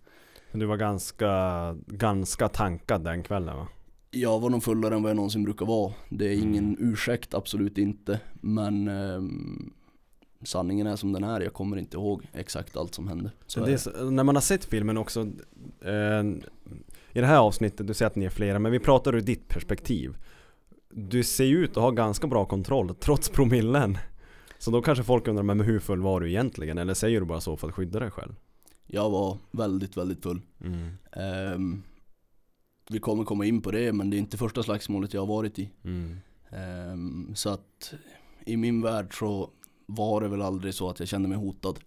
Men 0.50 0.60
Du 0.60 0.66
var 0.66 0.76
ganska, 0.76 1.76
ganska 1.86 2.48
tankad 2.48 3.04
den 3.04 3.22
kvällen 3.22 3.56
va? 3.56 3.68
Jag 4.10 4.40
var 4.40 4.50
nog 4.50 4.62
fullare 4.62 4.94
än 4.94 5.02
vad 5.02 5.10
jag 5.10 5.16
någonsin 5.16 5.44
brukar 5.44 5.66
vara. 5.66 5.92
Det 6.08 6.26
är 6.28 6.32
ingen 6.38 6.64
Mm. 6.64 6.92
ursäkt, 6.92 7.34
absolut 7.34 7.78
inte. 7.78 8.20
Men 8.40 8.88
ehm, 8.88 9.72
sanningen 10.42 10.86
är 10.86 10.96
som 10.96 11.12
den 11.12 11.24
är. 11.24 11.40
Jag 11.40 11.52
kommer 11.52 11.76
inte 11.76 11.96
ihåg 11.96 12.26
exakt 12.32 12.76
allt 12.76 12.94
som 12.94 13.08
hände. 13.08 13.30
Är 13.56 14.10
när 14.10 14.24
man 14.24 14.36
har 14.36 14.42
sett 14.42 14.64
filmen 14.64 14.96
också 14.98 15.20
eh, 15.80 16.22
I 17.12 17.20
det 17.20 17.26
här 17.26 17.38
avsnittet, 17.38 17.86
du 17.86 17.94
säger 17.94 18.06
att 18.06 18.16
ni 18.16 18.24
är 18.24 18.30
flera, 18.30 18.58
men 18.58 18.72
vi 18.72 18.78
pratar 18.78 19.14
ur 19.14 19.20
ditt 19.20 19.48
perspektiv 19.48 20.16
Du 20.90 21.22
ser 21.24 21.44
ju 21.44 21.64
ut 21.64 21.70
att 21.76 21.82
ha 21.82 21.90
ganska 21.90 22.26
bra 22.26 22.44
kontroll 22.44 22.94
trots 22.94 23.28
promillen 23.28 23.98
Så 24.58 24.70
då 24.70 24.82
kanske 24.82 25.04
folk 25.04 25.28
undrar, 25.28 25.42
men 25.42 25.60
hur 25.60 25.78
full 25.78 26.02
var 26.02 26.20
du 26.20 26.28
egentligen? 26.28 26.78
Eller 26.78 26.94
säger 26.94 27.20
du 27.20 27.26
bara 27.26 27.40
så 27.40 27.56
för 27.56 27.68
att 27.68 27.74
skydda 27.74 28.00
dig 28.00 28.10
själv? 28.10 28.34
Jag 28.86 29.10
var 29.10 29.38
väldigt, 29.50 29.96
väldigt 29.96 30.22
full. 30.22 30.40
Mm. 30.60 30.88
Ehm, 31.12 31.82
vi 32.90 32.98
kommer 32.98 33.24
komma 33.24 33.44
in 33.44 33.62
på 33.62 33.70
det, 33.70 33.92
men 33.92 34.10
det 34.10 34.16
är 34.16 34.18
inte 34.18 34.36
första 34.36 34.62
slagsmålet 34.62 35.14
jag 35.14 35.20
har 35.20 35.26
varit 35.26 35.58
i. 35.58 35.70
Mm. 35.84 36.16
Ehm, 36.50 37.34
så 37.34 37.50
att 37.50 37.94
i 38.46 38.56
min 38.56 38.82
värld 38.82 39.18
så 39.18 39.50
var 39.86 40.20
det 40.20 40.28
väl 40.28 40.42
aldrig 40.42 40.74
så 40.74 40.90
att 40.90 40.98
jag 40.98 41.08
kände 41.08 41.28
mig 41.28 41.38
hotad. 41.38 41.78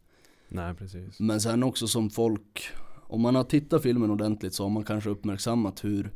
Nej 0.50 0.75
precis 0.75 1.20
Men 1.20 1.41
sen 1.41 1.63
också 1.63 1.88
som 1.88 2.10
folk, 2.10 2.68
om 3.08 3.22
man 3.22 3.36
har 3.36 3.44
tittat 3.44 3.84
filmen 3.84 4.12
ordentligt 4.12 4.53
så 4.53 4.63
har 4.63 4.70
man 4.70 4.84
kanske 4.84 5.10
uppmärksammat 5.10 5.84
hur 5.84 6.12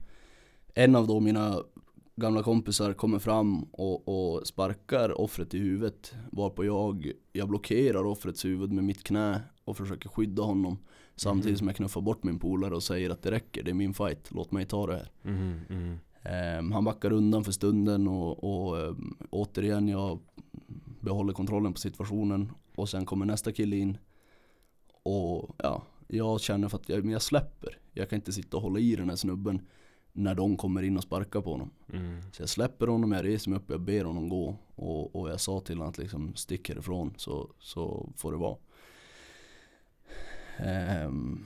en 0.73 0.95
av 0.95 1.07
då 1.07 1.19
mina 1.19 1.63
gamla 2.15 2.43
kompisar 2.43 2.93
kommer 2.93 3.19
fram 3.19 3.63
och, 3.63 4.07
och 4.07 4.47
sparkar 4.47 5.21
offret 5.21 5.53
i 5.53 5.59
huvudet. 5.59 6.13
Varpå 6.31 6.65
jag, 6.65 7.11
jag 7.31 7.49
blockerar 7.49 8.05
offrets 8.05 8.45
huvud 8.45 8.71
med 8.71 8.83
mitt 8.83 9.03
knä 9.03 9.41
och 9.65 9.77
försöker 9.77 10.09
skydda 10.09 10.43
honom. 10.43 10.77
Samtidigt 11.15 11.51
Mhm. 11.51 11.57
som 11.57 11.67
jag 11.67 11.75
knuffar 11.75 12.01
bort 12.01 12.23
min 12.23 12.39
polare 12.39 12.75
och 12.75 12.83
säger 12.83 13.09
att 13.09 13.21
det 13.21 13.31
räcker, 13.31 13.63
det 13.63 13.71
är 13.71 13.75
min 13.75 13.93
fight, 13.93 14.31
låt 14.31 14.51
mig 14.51 14.65
ta 14.65 14.87
det 14.87 14.93
här. 14.93 15.11
mm. 15.23 15.59
Mm. 15.69 15.97
Ehm, 16.25 16.71
han 16.71 16.83
backar 16.83 17.11
undan 17.13 17.43
för 17.43 17.51
stunden 17.51 18.07
och, 18.07 18.43
och 18.43 18.79
ehm, 18.79 19.17
återigen 19.29 19.87
jag 19.87 20.19
behåller 20.99 21.33
kontrollen 21.33 21.73
på 21.73 21.79
situationen 21.79 22.51
och 22.75 22.89
sen 22.89 23.05
kommer 23.05 23.25
nästa 23.25 23.51
kille 23.51 23.75
in 23.75 23.97
och 25.03 25.55
ja, 25.57 25.83
jag 26.07 26.41
känner 26.41 26.67
för 26.69 26.77
att 26.77 26.89
jag, 26.89 27.03
men 27.03 27.13
jag 27.13 27.21
släpper. 27.21 27.77
Jag 27.93 28.09
kan 28.09 28.15
inte 28.17 28.31
sitta 28.33 28.57
och 28.57 28.63
hålla 28.63 28.79
i 28.79 28.95
den 28.95 29.09
här 29.09 29.15
snubben 29.15 29.61
när 30.11 30.35
de 30.35 30.57
kommer 30.57 30.83
in 30.83 30.97
och 30.97 31.03
sparkar 31.03 31.41
på 31.41 31.51
honom. 31.51 31.69
Mm. 31.93 32.21
Så 32.31 32.41
jag 32.41 32.49
släpper 32.49 32.87
honom, 32.87 33.11
jag 33.11 33.25
reser 33.25 33.49
mig 33.49 33.59
upp 33.59 33.69
och 33.69 33.73
jag 33.73 33.81
ber 33.81 34.03
honom 34.05 34.29
gå 34.29 34.57
Och, 34.75 35.15
och 35.15 35.29
jag 35.29 35.39
sa 35.39 35.59
till 35.59 35.75
honom 35.77 35.89
att 35.89 35.97
liksom 35.97 36.35
stick 36.35 36.69
härifrån 36.69 37.13
så, 37.17 37.49
så 37.59 38.09
får 38.17 38.31
det 38.31 38.37
vara. 38.37 38.57
Ehm, 40.57 41.45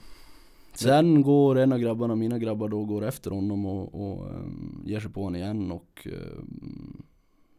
sen 0.74 1.22
går 1.22 1.58
en 1.58 1.72
av 1.72 1.78
grabbarna, 1.78 2.14
mina 2.14 2.38
grabbar 2.38 2.68
då, 2.68 2.84
går 2.84 3.04
efter 3.04 3.30
honom 3.30 3.66
och, 3.66 3.94
och 4.10 4.30
ehm, 4.30 4.82
ger 4.86 5.00
sig 5.00 5.10
på 5.10 5.22
honom 5.22 5.36
igen 5.36 5.72
och 5.72 6.06
ehm, 6.12 7.02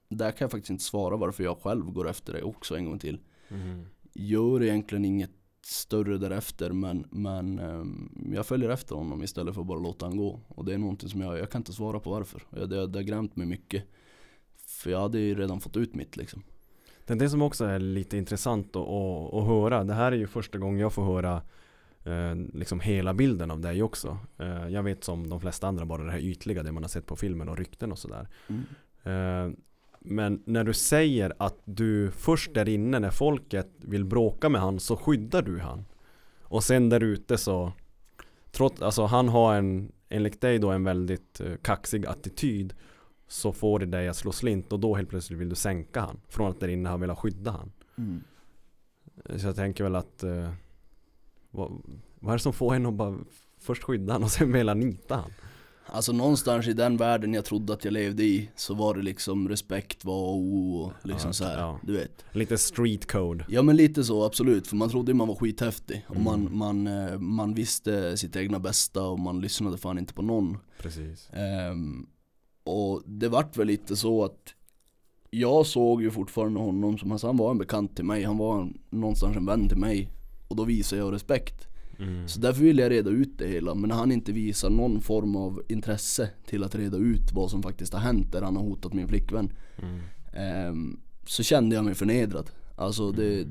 där 0.09 0.31
kan 0.31 0.45
jag 0.45 0.51
faktiskt 0.51 0.69
inte 0.69 0.83
svara 0.83 1.17
varför 1.17 1.43
jag 1.43 1.57
själv 1.57 1.85
går 1.91 2.09
efter 2.09 2.33
det 2.33 2.41
också 2.43 2.77
en 2.77 2.85
gång 2.85 2.99
till. 2.99 3.19
Mhm. 3.49 3.85
Gör 4.13 4.63
egentligen 4.63 5.05
inget 5.05 5.31
större 5.61 6.17
därefter 6.17 6.71
men, 6.71 7.05
men 7.11 7.59
ehm, 7.59 8.31
jag 8.35 8.45
följer 8.45 8.69
efter 8.69 8.95
honom 8.95 9.23
istället 9.23 9.53
för 9.53 9.61
att 9.61 9.67
bara 9.67 9.79
låta 9.79 10.05
han 10.05 10.17
gå. 10.17 10.39
Och 10.47 10.65
det 10.65 10.73
är 10.73 10.77
någonting 10.77 11.09
som 11.09 11.21
jag, 11.21 11.37
jag 11.39 11.49
kan 11.51 11.59
inte 11.61 11.73
svara 11.73 11.99
på 11.99 12.09
varför. 12.09 12.43
Jag- 12.49 12.69
Det, 12.69 12.87
det 12.87 12.99
har 12.99 13.03
grämt 13.03 13.35
mig 13.35 13.47
mycket. 13.47 13.83
För 14.67 14.91
jag 14.91 14.99
hade 14.99 15.19
ju 15.19 15.35
redan 15.35 15.59
fått 15.59 15.77
ut 15.77 15.95
mitt 15.95 16.17
liksom. 16.17 16.43
Det 17.09 17.13
är 17.13 17.19
det 17.19 17.29
som 17.29 17.41
också 17.41 17.65
är 17.65 17.79
lite 17.79 18.17
intressant 18.17 18.75
att, 18.75 18.87
att, 18.87 19.33
att 19.33 19.45
höra. 19.45 19.83
Det 19.83 19.93
här 19.93 20.11
är 20.11 20.15
ju 20.15 20.27
första 20.27 20.57
gången 20.57 20.79
jag 20.79 20.93
får 20.93 21.03
höra 21.03 21.41
eh, 22.03 22.35
liksom 22.53 22.79
hela 22.79 23.13
bilden 23.13 23.51
av 23.51 23.59
dig 23.59 23.83
också. 23.83 24.17
Eh, 24.37 24.67
jag 24.67 24.83
vet 24.83 25.03
som 25.03 25.29
de 25.29 25.41
flesta 25.41 25.67
andra 25.67 25.85
bara 25.85 26.03
det 26.03 26.11
här 26.11 26.19
ytliga, 26.19 26.63
det 26.63 26.71
man 26.71 26.83
har 26.83 26.89
sett 26.89 27.05
på 27.05 27.15
filmen 27.15 27.49
och 27.49 27.57
rykten 27.57 27.91
och 27.91 27.99
sådär. 27.99 28.27
Eh, 29.03 29.51
men 29.99 30.43
när 30.45 30.63
du 30.63 30.73
säger 30.73 31.33
att 31.37 31.57
du 31.65 32.11
först 32.11 32.53
där 32.53 32.69
inne 32.69 32.99
när 32.99 33.11
folket 33.11 33.69
vill 33.77 34.05
bråka 34.05 34.49
med 34.49 34.61
han 34.61 34.79
så 34.79 34.95
skyddar 34.95 35.41
du 35.41 35.59
han. 35.59 35.85
Och 36.41 36.63
sen 36.63 36.89
där 36.89 37.03
ute 37.03 37.37
så 37.37 37.73
Trots, 38.51 38.81
alltså 38.81 39.05
han 39.05 39.29
har 39.29 39.55
en, 39.55 39.91
enligt 40.09 40.41
dig 40.41 40.59
då 40.59 40.69
en 40.69 40.83
väldigt 40.83 41.41
eh, 41.41 41.55
kaxig 41.61 42.05
attityd 42.05 42.73
Så 43.31 43.53
får 43.53 43.79
det 43.79 43.85
dig 43.85 44.07
att 44.07 44.15
slå 44.15 44.31
slint 44.31 44.73
och 44.73 44.79
då 44.79 44.95
helt 44.95 45.09
plötsligt 45.09 45.39
vill 45.39 45.49
du 45.49 45.55
sänka 45.55 46.01
han 46.01 46.19
Från 46.29 46.51
att 46.51 46.59
där 46.59 46.67
inne 46.67 46.89
har 46.89 46.97
velat 46.97 47.19
skydda 47.19 47.51
han 47.51 47.71
Mm. 47.97 48.23
Så 49.39 49.47
jag 49.47 49.55
tänker 49.55 49.83
väl 49.83 49.95
att 49.95 50.23
eh, 50.23 50.49
vad, 51.51 51.71
vad 52.19 52.33
är 52.33 52.37
det 52.37 52.43
som 52.43 52.53
får 52.53 52.75
en 52.75 52.85
att 52.85 52.93
bara 52.93 53.17
först 53.59 53.83
skydda 53.83 54.13
han 54.13 54.23
och 54.23 54.31
sen 54.31 54.51
vilja 54.51 54.73
nita 54.73 55.15
han? 55.15 55.31
Alltså 55.85 56.11
någonstans 56.11 56.67
i 56.67 56.73
den 56.73 56.97
världen 56.97 57.33
jag 57.33 57.45
trodde 57.45 57.73
att 57.73 57.83
jag 57.85 57.91
levde 57.91 58.23
i 58.23 58.49
så 58.55 58.73
var 58.73 58.93
det 58.93 59.01
liksom 59.01 59.49
respekt 59.49 60.05
var 60.05 60.13
och 60.27 60.37
O 60.37 60.81
och 60.81 60.93
liksom 61.07 61.29
Ja, 61.29 61.33
så 61.33 61.43
här, 61.43 61.57
ja. 61.59 61.79
du 61.83 61.93
vet. 61.93 62.25
Lite 62.31 62.57
street 62.57 63.11
code 63.11 63.45
Ja 63.49 63.61
men 63.61 63.75
lite 63.75 64.03
så 64.03 64.23
absolut, 64.25 64.67
för 64.67 64.75
man 64.75 64.89
trodde 64.89 65.13
man 65.13 65.27
var 65.27 65.35
skithäftig 65.35 66.05
och 66.07 66.15
Mm. 66.15 66.25
man, 66.25 66.57
man, 66.57 66.87
eh, 66.87 67.19
man 67.19 67.53
visste 67.53 68.17
sitt 68.17 68.35
egna 68.35 68.59
bästa 68.59 69.03
och 69.03 69.19
man 69.19 69.41
lyssnade 69.41 69.77
fan 69.77 69.99
inte 69.99 70.13
på 70.13 70.21
någon. 70.21 70.57
Precis 70.81 71.29
Ehm, 71.33 72.07
och 72.69 73.03
det 73.05 73.29
vart 73.29 73.57
väl 73.57 73.67
lite 73.67 73.95
så 73.95 74.23
att 74.23 74.53
jag 75.29 75.65
såg 75.65 76.01
ju 76.01 76.11
fortfarande 76.11 76.59
honom 76.59 76.97
som, 76.97 77.11
alltså 77.11 77.27
han 77.27 77.37
var 77.37 77.51
en 77.51 77.57
bekant 77.57 77.95
till 77.95 78.05
mig, 78.05 78.23
han 78.23 78.37
var 78.37 78.61
en, 78.61 78.77
någonstans 78.89 79.37
en 79.37 79.45
vän 79.45 79.67
till 79.67 79.77
mig. 79.77 80.09
Och 80.47 80.55
då 80.55 80.63
visade 80.63 81.01
jag 81.01 81.13
respekt. 81.13 81.67
mm. 81.99 82.27
Så 82.27 82.39
därför 82.39 82.61
ville 82.61 82.81
jag 82.81 82.91
reda 82.91 83.09
ut 83.09 83.37
det 83.37 83.47
hela, 83.47 83.75
men 83.75 83.89
när 83.89 83.95
han 83.95 84.11
inte 84.11 84.31
visar 84.31 84.69
någon 84.69 85.01
form 85.01 85.35
av 85.35 85.61
intresse 85.67 86.29
till 86.45 86.63
att 86.63 86.75
reda 86.75 86.97
ut 86.97 87.31
vad 87.33 87.51
som 87.51 87.63
faktiskt 87.63 87.93
har 87.93 87.99
hänt 87.99 88.31
där 88.31 88.41
han 88.41 88.55
har 88.55 88.63
hotat 88.63 88.93
min 88.93 89.07
flickvän. 89.07 89.51
Mm. 89.81 89.99
Ehm, 90.33 90.99
så 91.25 91.43
kände 91.43 91.75
jag 91.75 91.85
mig 91.85 91.95
förnedrad. 91.95 92.49
Alltså 92.75 93.11
det, 93.11 93.47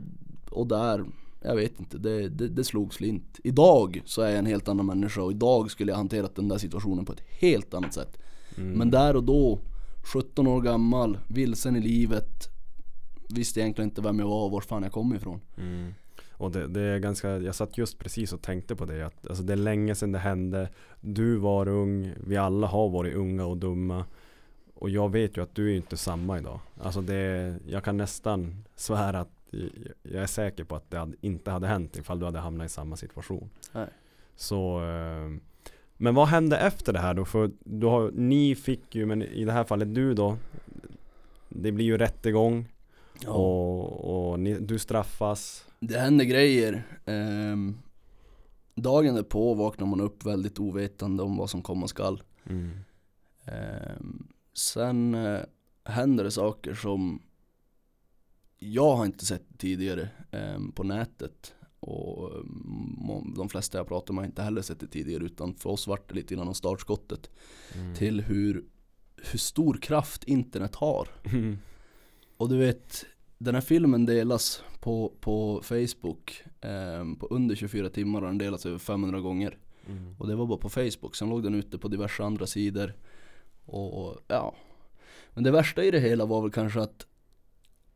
och 0.50 0.66
där, 0.66 1.04
jag 1.42 1.56
vet 1.56 1.80
inte, 1.80 1.98
det, 1.98 2.28
det, 2.28 2.48
det 2.48 2.64
slog 2.64 2.94
slint. 2.94 3.40
Idag 3.44 4.02
så 4.04 4.22
är 4.22 4.28
jag 4.28 4.38
en 4.38 4.46
helt 4.46 4.68
annan 4.68 4.87
människa 4.87 5.22
och 5.22 5.32
idag 5.32 5.70
skulle 5.70 5.92
jag 5.92 5.96
hanterat 5.96 6.34
den 6.34 6.48
där 6.48 6.58
situationen 6.58 7.04
på 7.04 7.12
ett 7.12 7.22
helt 7.28 7.75
annat 7.75 7.94
sätt. 7.94 8.18
Mm. 8.59 8.79
Men 8.79 8.91
där 8.91 9.17
och 9.17 9.25
då, 9.25 9.59
17 10.03 10.47
år 10.47 10.61
gammal, 10.61 11.19
vilsen 11.29 11.77
i 11.77 11.81
livet, 11.81 12.49
visste 13.29 13.61
egentligen 13.61 13.88
inte 13.91 14.00
vem 14.03 14.19
jag 14.19 14.27
var 14.29 14.45
och 14.45 14.50
var 14.50 14.61
fan 14.61 14.83
jag 14.83 14.93
kom 14.93 15.15
ifrån. 15.15 15.41
Mm. 15.57 15.95
Och 16.33 16.50
det, 16.50 16.67
det 16.67 16.81
är 16.81 16.99
ganska, 16.99 17.29
jag 17.38 17.55
satt 17.55 17.79
just 17.79 17.99
precis 17.99 18.33
och 18.33 18.43
tänkte 18.43 18.77
på 18.77 18.85
det 18.85 19.03
att 19.07 19.27
alltså 19.29 19.43
det 19.43 19.53
är 19.53 19.57
länge 19.57 19.95
sedan 19.95 20.12
det 20.12 20.19
hände 20.19 20.69
Du 21.00 21.37
var 21.37 21.69
ung, 21.69 22.12
vi 22.27 22.37
alla 22.37 22.67
har 22.67 22.88
varit 22.88 23.15
unga 23.15 23.45
och 23.47 23.57
dumma 23.57 24.05
Och 24.75 24.91
jag 24.91 25.12
vet 25.12 25.37
ju 25.37 25.43
att 25.43 25.55
du 25.55 25.73
är 25.73 25.77
inte 25.77 25.97
samma 25.97 26.38
idag 26.38 26.61
Alltså 26.81 27.00
det, 27.00 27.57
jag 27.67 27.85
kan 27.85 27.97
nästan 27.97 28.65
svära 28.77 29.21
att 29.21 29.33
jag- 30.03 30.23
är 30.23 30.27
säker 30.27 30.65
på 30.65 30.77
att 30.77 30.91
det 30.91 31.09
inte 31.21 31.50
hade 31.50 31.67
hänt 31.67 31.97
ifall 31.97 32.19
du 32.19 32.25
hade 32.25 32.38
hamnat 32.38 32.67
i 32.67 32.69
samma 32.69 32.97
situation 32.97 33.50
Nej. 33.73 33.88
Så 34.37 34.79
eh, 34.85 35.31
Men 36.00 36.14
vad 36.14 36.28
hände 36.28 36.59
efter 36.59 36.93
det 36.93 36.99
här 36.99 37.14
då? 37.14 37.25
För 37.25 37.50
du 37.64 37.87
har, 37.87 38.11
ni 38.11 38.55
fick 38.55 38.95
ju, 38.95 39.07
men 39.07 39.23
i 39.23 39.45
det 39.45 39.52
här 39.52 39.64
fallet 39.64 39.95
du 39.95 40.14
då 40.14 40.37
Det 41.49 41.73
blir 41.73 41.85
ju 41.85 41.99
rättegång 41.99 42.67
och, 43.26 44.31
och 44.31 44.40
ni, 44.40 44.59
du 44.59 44.78
straffas 44.78 45.67
Det 45.81 45.99
händer 45.99 46.25
grejer. 46.25 46.83
Ehm, 47.05 47.78
dagen 48.75 49.14
därpå 49.14 49.55
vaknar 49.55 49.87
man 49.87 50.00
upp 50.00 50.26
väldigt 50.26 50.59
ovetande 50.59 51.23
om 51.23 51.37
vad 51.37 51.50
som 51.50 51.62
komma 51.62 51.88
skall. 51.88 52.23
mm. 52.50 52.71
Ehm, 53.45 54.28
sen 54.52 55.14
eh, 55.14 55.40
händer 55.85 56.25
det 56.25 56.31
saker 56.31 56.75
som 56.75 57.23
jag 58.59 58.97
har 58.97 59.07
inte 59.07 59.26
sett 59.26 59.59
tidigare 59.59 60.09
ehm, 60.31 60.73
på 60.73 60.83
nätet. 60.83 61.55
Och 61.80 62.37
ehm, 62.37 63.35
de 63.37 63.49
flesta 63.49 63.78
jag 63.78 63.88
pratar 63.88 64.14
med 64.14 64.23
har 64.23 64.26
inte 64.26 64.42
heller 64.42 64.62
sett 64.62 64.80
det 64.80 64.87
tidigare 64.87 65.25
utan 65.25 65.54
för 65.54 65.70
oss 65.70 65.87
vart 65.87 66.08
det 66.08 66.14
lite 66.14 66.35
grann 66.35 66.54
startskottet 66.54 67.30
Mm. 67.75 67.94
till 67.94 68.20
hur, 68.20 68.64
hur 69.16 69.38
stor 69.38 69.75
kraft 69.75 70.25
internet 70.25 70.75
har. 70.75 71.08
Mm. 71.25 71.58
Och 72.37 72.49
du 72.49 72.56
vet, 72.58 73.06
den 73.38 73.54
här 73.54 73.62
filmen 73.62 74.06
delas 74.06 74.62
på, 74.80 75.12
på 75.20 75.61
Facebook 75.62 76.42
ehm, 76.61 77.16
på 77.16 77.26
under 77.26 77.54
24 77.54 77.88
timmar 77.90 78.20
och 78.20 78.26
den 78.26 78.38
delas 78.38 78.66
över 78.66 78.78
500 78.78 79.20
gånger. 79.20 79.58
Mm. 79.88 80.14
Och 80.18 80.26
det 80.28 80.35
var 80.37 80.47
bara 80.47 80.58
på 80.58 80.68
Facebook, 80.68 81.16
sen 81.16 81.30
låg 81.30 81.42
den 81.42 81.54
ute 81.54 81.78
på 81.78 81.88
diverse 81.88 82.23
andra 82.25 82.47
sidor. 82.47 82.94
Och 83.64 84.16
ja. 84.28 84.54
Men 85.35 85.44
det 85.44 85.50
värsta 85.50 85.85
i 85.85 85.90
det 85.90 86.00
hela 86.00 86.25
var 86.26 86.42
väl 86.42 86.50
kanske 86.50 86.80
att 86.80 87.06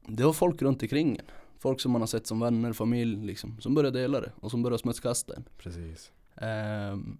det 0.09 0.25
var 0.25 0.33
folk 0.33 0.63
runt 0.63 0.83
omkring 0.83 1.17
en. 1.17 1.25
Folk 1.63 1.81
som 1.81 1.93
man 1.93 2.03
har 2.03 2.07
sett 2.07 2.27
som 2.27 2.41
vänner, 2.41 2.73
familj 2.73 3.27
liksom. 3.27 3.61
Som 3.61 3.75
började 3.75 4.01
dela 4.01 4.21
det 4.21 4.33
och 4.41 4.51
som 4.51 4.63
började 4.63 4.79
smutskasta 4.79 5.35
en. 5.37 5.45
Precis. 5.59 6.13
Ehm, 6.37 7.19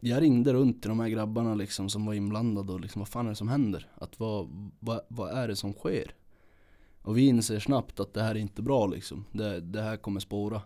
jag 0.00 0.22
ringde 0.22 0.52
runt 0.52 0.82
till 0.82 0.88
de 0.88 1.00
här 1.00 1.08
grabbarna 1.08 1.54
liksom 1.54 1.88
som 1.88 2.06
var 2.06 2.14
inblandade 2.14 2.72
och 2.72 2.80
liksom 2.80 2.98
vad 3.00 3.08
fan 3.08 3.26
är 3.26 3.30
det 3.30 3.36
som 3.36 3.48
händer? 3.48 3.90
Att 3.94 4.20
vad, 4.20 4.70
vad, 4.80 5.00
vad 5.08 5.30
är 5.30 5.48
det 5.48 5.56
som 5.56 5.72
sker? 5.72 6.14
Och 7.02 7.16
vi 7.16 7.26
inser 7.26 7.58
snabbt 7.58 8.00
att 8.00 8.14
det 8.14 8.22
här 8.22 8.34
är 8.34 8.38
inte 8.38 8.62
bra 8.62 8.86
liksom. 8.86 9.24
Det, 9.32 9.60
det 9.60 9.82
här 9.82 9.96
kommer 9.96 10.20
spåra. 10.20 10.62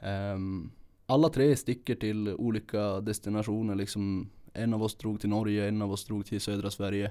Ehm, 0.00 0.70
alla 1.06 1.28
tre 1.28 1.56
sticker 1.56 1.94
till 1.94 2.28
olika 2.28 3.00
destinationer 3.00 3.74
liksom. 3.74 4.30
En 4.52 4.74
av 4.74 4.82
oss 4.82 4.94
drog 4.94 5.20
till 5.20 5.28
Norge, 5.30 5.68
en 5.68 5.82
av 5.82 5.92
oss 5.92 6.04
drog 6.04 6.26
till 6.26 6.40
södra 6.40 6.70
Sverige. 6.70 7.10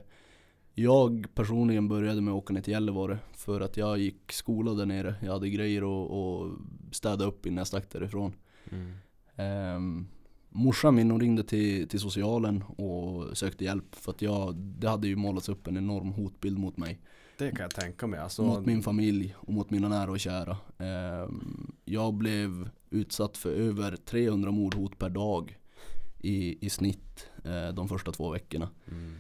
Jag 0.76 1.28
personligen 1.36 1.88
började 1.88 2.22
med 2.22 2.32
att 2.32 2.38
åka 2.38 2.54
ner 2.54 2.62
till 2.62 2.74
Gällivare 2.74 3.18
för 3.34 3.62
att 3.62 3.78
jag 3.78 3.98
gick 3.98 4.32
skola 4.32 4.74
där 4.74 4.86
nere. 4.86 5.16
Jag 5.22 5.32
hade 5.32 5.50
grejer 5.50 5.84
och 5.84 6.52
städa 6.92 7.26
upp 7.26 7.46
innan 7.46 7.58
jag 7.58 7.68
stack 7.68 7.90
därifrån. 7.90 8.34
Mm. 8.72 9.76
Um, 9.76 10.08
morsan 10.50 10.96
min 10.96 11.12
hon 11.12 11.22
ringde 11.22 11.44
till, 11.44 11.88
till 11.88 12.00
socialen 12.00 12.64
och 12.64 13.38
sökte 13.38 13.64
hjälp 13.64 13.96
för 13.96 14.12
att 14.12 14.22
jag, 14.22 14.56
det 14.56 14.90
hade 14.90 15.08
ju 15.08 15.16
målats 15.16 15.50
upp 15.50 15.68
en 15.68 15.78
enorm 15.78 16.12
hotbild 16.12 16.58
mot 16.58 16.78
mig. 16.78 17.00
Det 17.38 17.52
kan 17.52 17.62
jag 17.62 17.72
tänka 17.72 18.08
mig. 18.08 18.20
Alltså, 18.20 18.44
Mot 18.44 18.66
min 18.66 18.84
familj 18.84 19.36
och 19.38 19.54
mot 19.54 19.70
mina 19.70 19.90
nära 19.90 20.12
och 20.12 20.20
kära. 20.20 20.58
Ehm, 20.78 21.72
jag 21.86 22.14
blev 22.14 22.70
utsatt 22.90 23.38
för 23.38 23.52
över 23.52 23.96
300 23.96 24.52
mordhot 24.52 25.00
per 25.00 25.10
dag 25.10 25.58
i, 26.20 26.66
i 26.66 26.70
snitt 26.70 27.30
eh, 27.46 27.74
de 27.74 27.88
första 27.88 28.12
två 28.12 28.30
veckorna. 28.32 28.70
Mm. 28.92 29.16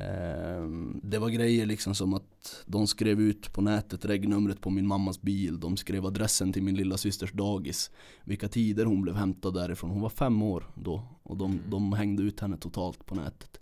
Ehm, 0.00 1.00
det 1.02 1.18
var 1.18 1.28
grejer 1.28 1.66
liksom 1.66 1.94
som 1.94 2.14
att 2.14 2.64
de 2.66 2.86
skrev 2.86 3.20
ut 3.20 3.52
på 3.52 3.60
nätet 3.60 4.04
regnumret 4.04 4.60
på 4.60 4.70
min 4.70 4.86
mammas 4.86 5.20
bil. 5.22 5.60
De 5.60 5.76
skrev 5.76 6.06
adressen 6.06 6.52
till 6.52 6.62
min 6.62 6.74
lilla 6.74 6.96
systers 6.96 7.32
dagis. 7.32 7.90
Vilka 8.24 8.48
tider 8.48 8.84
hon 8.84 9.02
blev 9.02 9.14
hämtad 9.14 9.54
därifrån. 9.54 9.90
Hon 9.90 10.00
var 10.00 10.08
fem 10.08 10.42
år 10.42 10.64
då. 10.74 11.02
Och 11.22 11.36
de, 11.36 11.50
Mm. 11.52 11.70
de 11.70 11.92
hängde 11.92 12.22
ut 12.22 12.40
henne 12.40 12.56
totalt 12.56 13.06
på 13.06 13.14
nätet. 13.14 13.60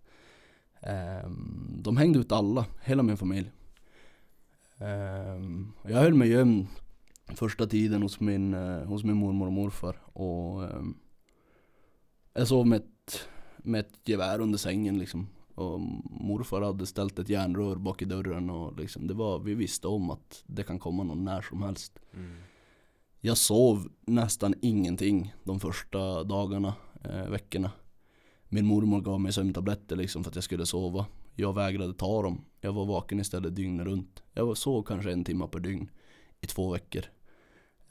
Ehm, 0.81 1.76
de 1.83 1.97
hängde 1.97 2.19
ut 2.19 2.33
alla, 2.33 2.67
hela 2.85 3.03
min 3.03 3.17
familj. 3.17 3.50
Ehm, 4.79 5.73
jag 5.88 5.99
höll 5.99 6.14
mig 6.14 6.29
gömd 6.29 6.67
första 7.35 7.67
tiden 7.67 8.03
hos 8.03 8.21
min, 8.21 8.55
eh, 8.55 8.85
hos 8.85 9.05
min 9.05 9.17
mormor 9.17 9.47
och 9.47 9.53
morfar. 9.53 9.97
Och 10.12 10.62
jag 12.35 12.49
sov 12.49 12.67
med 12.67 12.76
ett, 12.81 13.29
med 13.59 13.81
ett 13.81 14.09
gevär 14.09 14.41
under 14.41 14.59
sängen 14.59 14.99
liksom. 14.99 15.26
Och 15.54 15.80
morfar 16.04 16.62
hade 16.62 16.87
ställt 16.87 17.18
ett 17.18 17.28
järnrör 17.28 17.76
bak 17.76 18.02
i 18.02 18.04
dörren 18.04 18.50
och 18.50 18.78
liksom, 18.78 19.06
det 19.06 19.14
var, 19.14 19.38
vi 19.38 19.54
visste 19.54 19.88
om 19.88 20.11
att 20.11 20.44
det 20.46 20.62
kan 20.62 20.78
komma 20.78 21.02
någon 21.02 21.25
när 21.25 21.42
som 21.42 21.62
helst. 21.62 21.99
Mm. 22.14 22.37
Jag 23.20 23.37
sov 23.37 23.88
nästan 24.00 24.54
ingenting 24.62 25.34
de 25.44 25.61
första 25.61 26.25
dagarna, 26.25 26.75
eh, 27.04 27.28
veckorna. 27.28 27.70
Min 28.49 28.66
mormor 28.66 29.00
gav 29.00 29.20
mig 29.20 29.32
sömntabletter 29.32 29.96
liksom 29.96 30.25
för 30.25 30.30
att 30.30 30.34
jag 30.34 30.44
skulle 30.44 30.66
sova. 30.66 31.06
Jag 31.34 31.54
vägrade 31.54 31.94
ta 31.94 32.23
dem. 32.23 32.44
Jag 32.61 32.73
var 32.73 32.87
vaken 32.87 33.20
istället 33.20 33.56
dygnet 33.56 33.87
runt. 33.87 34.23
Jag 34.32 34.56
sov 34.56 34.82
kanske 34.82 35.12
en 35.12 35.25
timme 35.25 35.46
per 35.46 35.61
dygn 35.61 35.90
i 36.40 36.46
två 36.46 36.73
veckor. 36.73 37.02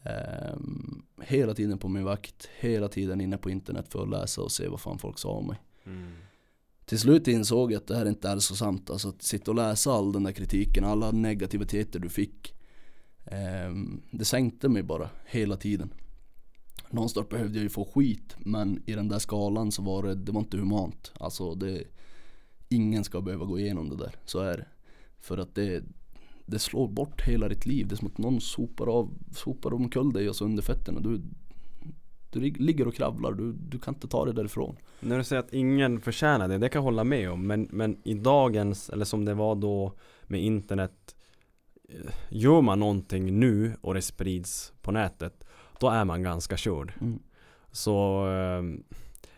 Ehm, 0.03 1.05
hela 1.21 1.53
tiden 1.53 1.77
på 1.77 1.87
min 1.87 2.03
vakt, 2.03 2.49
hela 2.59 2.87
tiden 2.87 3.21
inne 3.21 3.37
på 3.37 3.49
internet 3.49 3.85
för 3.89 4.03
att 4.03 4.09
läsa 4.09 4.41
och 4.41 4.51
se 4.51 4.67
vad 4.67 4.81
fan 4.81 4.99
folk 4.99 5.17
sa 5.17 5.29
om 5.29 5.47
mig. 5.47 5.57
Mm. 5.85 6.13
Till 6.85 6.99
slut 6.99 7.27
insåg 7.27 7.71
jag 7.71 7.77
att 7.77 7.87
det 7.87 7.95
här 7.95 8.05
inte 8.05 8.29
är 8.29 8.39
så 8.39 8.55
sant. 8.55 8.89
Alltså 8.89 9.09
att 9.09 9.21
sitta 9.21 9.51
och 9.51 9.55
läsa 9.55 9.91
all 9.91 10.11
den 10.11 10.23
där 10.23 10.31
kritiken, 10.31 10.83
alla 10.83 11.11
negativiteter 11.11 11.99
du 11.99 12.09
fick. 12.09 12.53
Eh, 13.25 13.73
det 14.11 14.25
sänkte 14.25 14.69
mig 14.69 14.83
bara 14.83 15.09
hela 15.25 15.57
tiden. 15.57 15.93
Någonstans 16.89 17.29
behövde 17.29 17.57
jag 17.57 17.63
ju 17.63 17.69
få 17.69 17.85
skit 17.85 18.35
men 18.37 18.83
i 18.85 18.93
den 18.93 19.09
där 19.09 19.19
skalan 19.19 19.71
så 19.71 19.81
var 19.81 20.03
det, 20.03 20.15
det 20.15 20.31
var 20.31 20.39
inte 20.39 20.57
humant. 20.57 21.11
Alltså 21.19 21.55
det, 21.55 21.83
ingen 22.69 23.03
ska 23.03 23.21
behöva 23.21 23.45
gå 23.45 23.59
igenom 23.59 23.89
det 23.89 23.95
där, 23.95 24.15
så 24.25 24.39
är 24.39 24.57
det. 24.57 24.65
För 25.19 25.37
att 25.37 25.55
det, 25.55 25.83
det 26.45 26.59
slår 26.59 26.87
bort 26.87 27.21
hela 27.21 27.49
ditt 27.49 27.65
liv. 27.65 27.87
Det 27.87 27.95
är 27.95 27.97
som 27.97 28.07
att 28.07 28.17
någon 28.17 28.41
sopar 28.41 28.87
av, 28.87 29.13
sopar 29.31 29.73
omkull 29.73 30.13
dig 30.13 30.29
och 30.29 30.35
så 30.35 30.45
under 30.45 30.63
fötterna. 30.63 30.99
Du, 30.99 31.21
du 32.33 32.39
lig- 32.39 32.61
ligger 32.61 32.87
och 32.87 32.95
kravlar, 32.95 33.31
du, 33.31 33.53
du 33.53 33.79
kan 33.79 33.93
inte 33.93 34.07
ta 34.07 34.25
det 34.25 34.33
därifrån. 34.33 34.75
När 34.99 35.17
du 35.17 35.23
säger 35.23 35.39
att 35.39 35.53
ingen 35.53 36.01
förtjänar 36.01 36.47
det, 36.47 36.57
det 36.57 36.69
kan 36.69 36.79
jag 36.79 36.83
hålla 36.83 37.03
med 37.03 37.31
om. 37.31 37.47
Men, 37.47 37.67
men 37.71 37.97
i 38.03 38.13
dagens, 38.13 38.89
eller 38.89 39.05
som 39.05 39.25
det 39.25 39.33
var 39.33 39.55
då 39.55 39.93
med 40.23 40.43
internet 40.43 41.15
eh, 41.89 42.11
Gör 42.29 42.61
man 42.61 42.79
någonting 42.79 43.39
nu 43.39 43.73
och 43.81 43.93
det 43.93 44.01
sprids 44.01 44.73
på 44.81 44.91
nätet 44.91 45.43
Då 45.79 45.89
är 45.89 46.05
man 46.05 46.23
ganska 46.23 46.57
körd. 46.57 46.93
Mm. 47.01 47.19
Så 47.71 48.27
eh, 48.27 48.63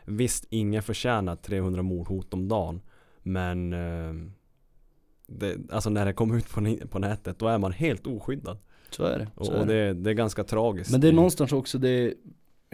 visst, 0.06 0.46
ingen 0.50 0.84
förtjänar 0.84 1.36
300 1.36 1.82
mordhot 1.82 2.34
om 2.34 2.48
dagen. 2.48 2.82
Men 3.24 3.74
eh, 3.74 4.14
det, 5.28 5.58
alltså 5.72 5.90
när 5.90 6.06
det 6.06 6.14
kommer 6.14 6.38
ut 6.38 6.50
på, 6.50 6.76
på 6.90 7.00
nätet 7.00 7.40
då 7.40 7.48
är 7.48 7.58
man 7.58 7.72
helt 7.72 8.08
oskyddad. 8.08 8.58
Så 8.90 9.04
är 9.04 9.20
det. 9.20 9.28
Och, 9.36 9.46
Så 9.46 9.60
och 9.60 9.68
det. 9.68 9.74
det, 9.74 9.94
det 9.94 10.10
är 10.10 10.14
ganska 10.14 10.44
tragiskt. 10.44 10.92
Men 10.92 11.02
det 11.02 11.08
är 11.08 11.14
någonstans 11.14 11.52
också 11.52 11.78
det 11.78 12.14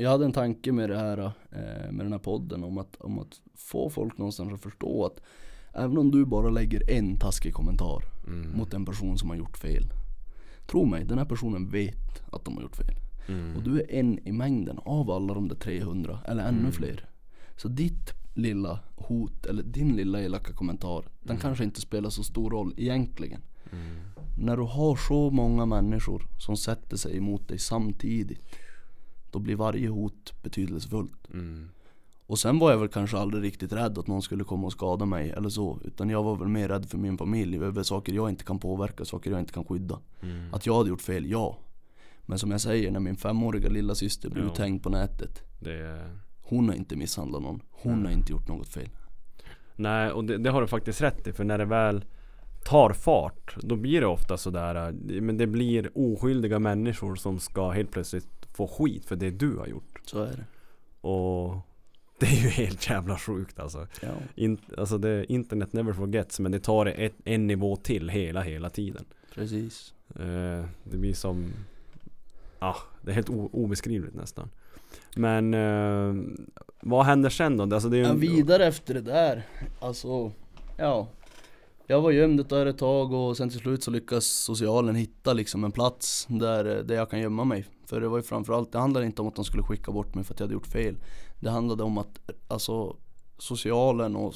Jag 0.02 0.10
hade 0.10 0.26
en 0.26 0.32
tanke 0.34 0.72
med 0.72 0.90
det 0.90 0.98
här 0.98 1.18
eh, 1.52 1.92
Med 1.92 2.06
den 2.06 2.12
här 2.12 2.20
podden 2.20 2.64
om 2.64 2.78
att, 2.78 2.96
om 2.96 3.20
att 3.20 3.42
få 3.56 3.90
folk 3.90 4.18
någonstans 4.18 4.54
att 4.54 4.62
förstå 4.62 5.06
att 5.06 5.22
Även 5.74 5.98
om 5.98 6.12
du 6.12 6.26
bara 6.26 6.50
lägger 6.50 6.92
en 6.92 7.18
taskig 7.20 7.54
kommentar 7.54 8.04
mm. 8.28 8.58
mot 8.58 8.74
en 8.74 8.86
person 8.86 9.18
som 9.18 9.30
har 9.30 9.38
gjort 9.38 9.58
fel 9.58 9.84
Tro 10.68 10.86
mig, 10.86 11.06
den 11.06 11.18
här 11.18 11.26
personen 11.26 11.70
vet 11.70 12.24
att 12.32 12.46
de 12.46 12.56
har 12.56 12.62
gjort 12.64 12.76
fel 12.76 12.96
mm. 13.28 13.56
Och 13.56 13.64
du 13.64 13.82
är 13.82 13.92
en 13.94 14.28
i 14.28 14.32
mängden 14.32 14.80
av 14.86 15.12
alla 15.12 15.34
de 15.34 15.48
där 15.48 15.56
300 15.56 16.20
eller 16.28 16.44
ännu 16.48 16.60
Mm. 16.60 16.72
fler 16.72 17.10
Så 17.58 17.68
ditt 17.68 18.14
lilla 18.34 18.80
hot 18.96 19.46
eller 19.46 19.64
din 19.64 19.96
lilla 19.96 20.22
elaka 20.22 20.54
kommentar 20.54 21.02
Den 21.22 21.30
Mm. 21.36 21.42
kanske 21.42 21.64
inte 21.64 21.82
spelar 21.82 22.10
så 22.10 22.24
stor 22.24 22.50
roll 22.50 22.74
egentligen 22.78 23.42
Mm. 23.72 23.96
när 24.38 24.58
du 24.58 24.64
har 24.64 24.96
så 24.96 25.30
många 25.32 25.66
människor 25.66 26.28
som 26.38 26.58
sätter 26.58 26.98
sig 26.98 27.18
emot 27.18 27.48
dig 27.48 27.60
samtidigt 27.60 28.40
Då 29.32 29.40
blir 29.40 29.56
varje 29.56 29.88
hot 29.90 30.34
betydelsefullt 30.44 31.28
Mm. 31.34 31.70
Och 32.26 32.40
sen 32.40 32.60
var 32.60 32.72
jag 32.72 32.78
väl 32.78 32.88
kanske 32.88 33.18
aldrig 33.18 33.44
riktigt 33.44 33.74
rädd 33.74 33.98
att 33.98 34.08
någon 34.08 34.22
skulle 34.22 34.44
komma 34.44 34.66
och 34.66 34.72
skada 34.72 35.06
mig 35.06 35.30
eller 35.30 35.50
så 35.50 35.80
Utan 35.84 36.10
jag 36.10 36.24
var 36.24 36.36
väl 36.36 36.48
mer 36.48 36.68
rädd 36.70 36.86
för 36.90 36.98
min 36.98 37.18
familj, 37.18 37.58
över 37.58 37.84
saker 37.84 38.14
jag 38.14 38.30
inte 38.30 38.44
kan 38.44 38.60
påverka, 38.60 39.06
saker 39.06 39.32
jag 39.32 39.40
inte 39.40 39.54
kan 39.54 39.66
skydda 39.66 40.00
Mm. 40.24 40.54
Att 40.54 40.66
jag 40.66 40.76
hade 40.78 40.90
gjort 40.90 41.02
fel, 41.02 41.32
ja 41.32 41.58
Men 42.22 42.40
som 42.40 42.52
jag 42.52 42.62
säger, 42.62 42.92
när 42.92 43.00
min 43.00 43.16
femåriga 43.16 43.70
lilla 43.70 43.96
syster 43.96 44.30
blev 44.30 44.46
Ja. 44.46 44.52
uthängd 44.52 44.84
på 44.84 44.90
nätet 44.90 45.44
Det. 45.60 46.04
Hon 46.42 46.70
har 46.70 46.76
inte 46.76 46.96
misshandlat 46.96 47.42
någon, 47.42 47.62
hon 47.72 47.94
har 47.94 48.00
Nej. 48.04 48.14
inte 48.14 48.32
gjort 48.32 48.48
något 48.48 48.68
fel 48.68 48.90
Nej, 49.76 50.12
och 50.12 50.24
det, 50.26 50.38
det 50.38 50.50
har 50.50 50.62
du 50.62 50.68
faktiskt 50.68 51.02
rätt 51.02 51.28
i 51.28 51.34
för 51.34 51.44
när 51.44 51.58
det 51.58 51.66
väl 51.66 52.06
tar 52.66 52.94
fart 52.94 53.56
Då 53.62 53.76
blir 53.76 54.02
det 54.02 54.08
ofta 54.08 54.38
sådär 54.38 54.88
äh, 54.88 55.22
Men 55.22 55.38
det 55.38 55.48
blir 55.48 55.90
oskyldiga 55.96 56.60
människor 56.60 57.16
som 57.16 57.40
ska 57.40 57.70
helt 57.70 57.92
plötsligt 57.92 58.41
få 58.54 58.68
skit 58.68 59.06
för 59.06 59.16
det 59.16 59.32
du 59.32 59.58
har 59.58 59.68
gjort 59.68 60.02
Så 60.06 60.24
är 60.24 60.28
det 60.28 60.46
Och 61.08 61.56
det 62.20 62.26
är 62.26 62.44
ju 62.44 62.50
helt 62.50 62.90
jävla 62.90 63.18
sjukt 63.18 63.60
alltså. 63.60 63.88
Ja, 64.02 64.14
In, 64.36 64.58
alltså 64.78 64.98
det, 64.98 65.26
internet 65.32 65.74
never 65.74 65.94
forgets 65.94 66.40
men 66.40 66.52
det 66.52 66.60
tar 66.60 66.86
ett, 66.86 67.14
en 67.26 67.48
nivå 67.48 67.76
till 67.76 68.10
hela, 68.10 68.42
hela 68.42 68.70
tiden. 68.70 69.06
precis 69.34 69.94
Eh, 70.16 70.66
det 70.84 70.98
blir 70.98 71.14
som, 71.14 71.54
ah, 72.60 72.76
det 73.02 73.12
är 73.12 73.16
helt 73.16 73.30
obeskrivligt 73.30 74.16
nästan. 74.16 74.50
Men 75.16 75.54
eh, 75.54 76.16
vad 76.82 77.06
händer 77.06 77.30
sen 77.30 77.58
då? 77.58 77.64
Alltså 77.64 77.90
det 77.90 77.98
är 77.98 78.00
ju 78.00 78.06
Ja, 78.06 78.14
vidare 78.14 78.66
efter 78.66 78.94
det 78.94 79.02
där, 79.02 79.48
alltså, 79.80 80.32
ja 80.78 81.08
Jag 81.88 82.02
var 82.02 82.12
gömd 82.12 82.46
där 82.50 82.66
ett 82.66 82.78
tag 82.78 83.14
och 83.14 83.38
sen 83.38 83.50
till 83.50 83.60
slut 83.60 83.84
så 83.84 83.92
lyckas 83.92 84.26
socialen 84.26 84.96
hitta 84.96 85.34
liksom 85.34 85.64
en 85.64 85.72
plats 85.72 86.28
där, 86.30 86.64
där 86.64 86.96
jag 86.96 87.10
kan 87.10 87.20
gömma 87.20 87.44
mig 87.44 87.66
För 87.92 88.02
det 88.02 88.08
var 88.08 88.18
ju 88.18 88.24
framförallt, 88.24 88.72
det 88.72 88.80
handlade 88.80 89.06
inte 89.06 89.22
om 89.22 89.28
att 89.28 89.36
de 89.36 89.46
skulle 89.46 89.64
skicka 89.64 89.92
bort 89.92 90.16
mig 90.16 90.24
för 90.24 90.34
att 90.34 90.40
jag 90.40 90.46
hade 90.48 90.54
gjort 90.54 90.68
fel 90.68 90.96
Det 91.40 91.50
handlade 91.50 91.84
om 91.84 91.98
att, 91.98 92.20
alltså 92.48 92.96
Socialen 93.38 94.16
och 94.16 94.34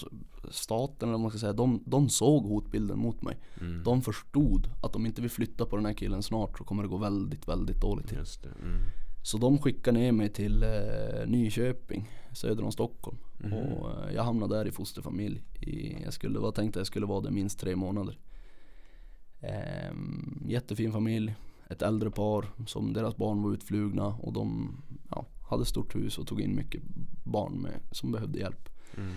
staten 0.51 1.09
eller 1.09 1.11
vad 1.11 1.21
man 1.21 1.29
ska 1.29 1.39
säga, 1.39 1.53
de, 1.53 1.83
de 1.85 2.09
såg 2.09 2.43
hotbilden 2.45 2.99
mot 2.99 3.21
mig 3.21 3.37
Mm, 3.61 3.83
De 3.83 4.01
förstod 4.01 4.67
att 4.83 4.95
om 4.95 5.05
inte 5.05 5.21
vi 5.21 5.29
flyttar 5.29 5.65
på 5.65 5.75
den 5.75 5.85
här 5.85 5.93
killen 5.93 6.23
snart 6.23 6.57
så 6.57 6.63
kommer 6.63 6.83
det 6.83 6.89
gå 6.89 6.97
väldigt, 6.97 7.47
väldigt 7.47 7.81
dåligt 7.81 8.07
till. 8.07 8.17
Mm. 8.17 8.77
Så 9.23 9.37
de 9.37 9.57
skickade 9.57 9.99
ner 9.99 10.11
mig 10.11 10.29
till 10.29 10.63
eh, 10.63 10.69
Nyköping, 11.27 12.09
söder 12.33 12.63
om 12.63 12.71
Stockholm 12.71 13.17
Mhm. 13.37 13.53
och 13.53 13.89
eh, 13.91 14.15
jag 14.15 14.23
hamnade 14.23 14.55
där 14.57 14.67
i 14.67 14.71
fosterfamilj. 14.71 15.41
I, 15.61 16.03
jag 16.03 16.13
skulle, 16.13 16.39
var 16.39 16.51
tänkte 16.51 16.79
jag 16.79 16.87
skulle 16.87 17.05
vara 17.05 17.21
där 17.21 17.31
minst 17.31 17.59
tre 17.59 17.75
månader. 17.75 18.17
Ehm, 19.41 20.43
jättefin 20.47 20.91
familj, 20.91 21.35
ett 21.69 21.81
äldre 21.81 22.11
par 22.11 22.45
som 22.67 22.93
deras 22.93 23.17
barn 23.17 23.43
var 23.43 23.53
utflugna 23.53 24.05
och 24.05 24.33
de 24.33 24.77
ja, 25.09 25.25
hade 25.49 25.65
stort 25.65 25.95
hus 25.95 26.17
och 26.17 26.27
tog 26.27 26.41
in 26.41 26.55
mycket 26.55 26.81
barn 27.23 27.61
med, 27.61 27.79
som 27.91 28.11
behövde 28.11 28.39
hjälp. 28.39 28.69
Mm. 28.97 29.11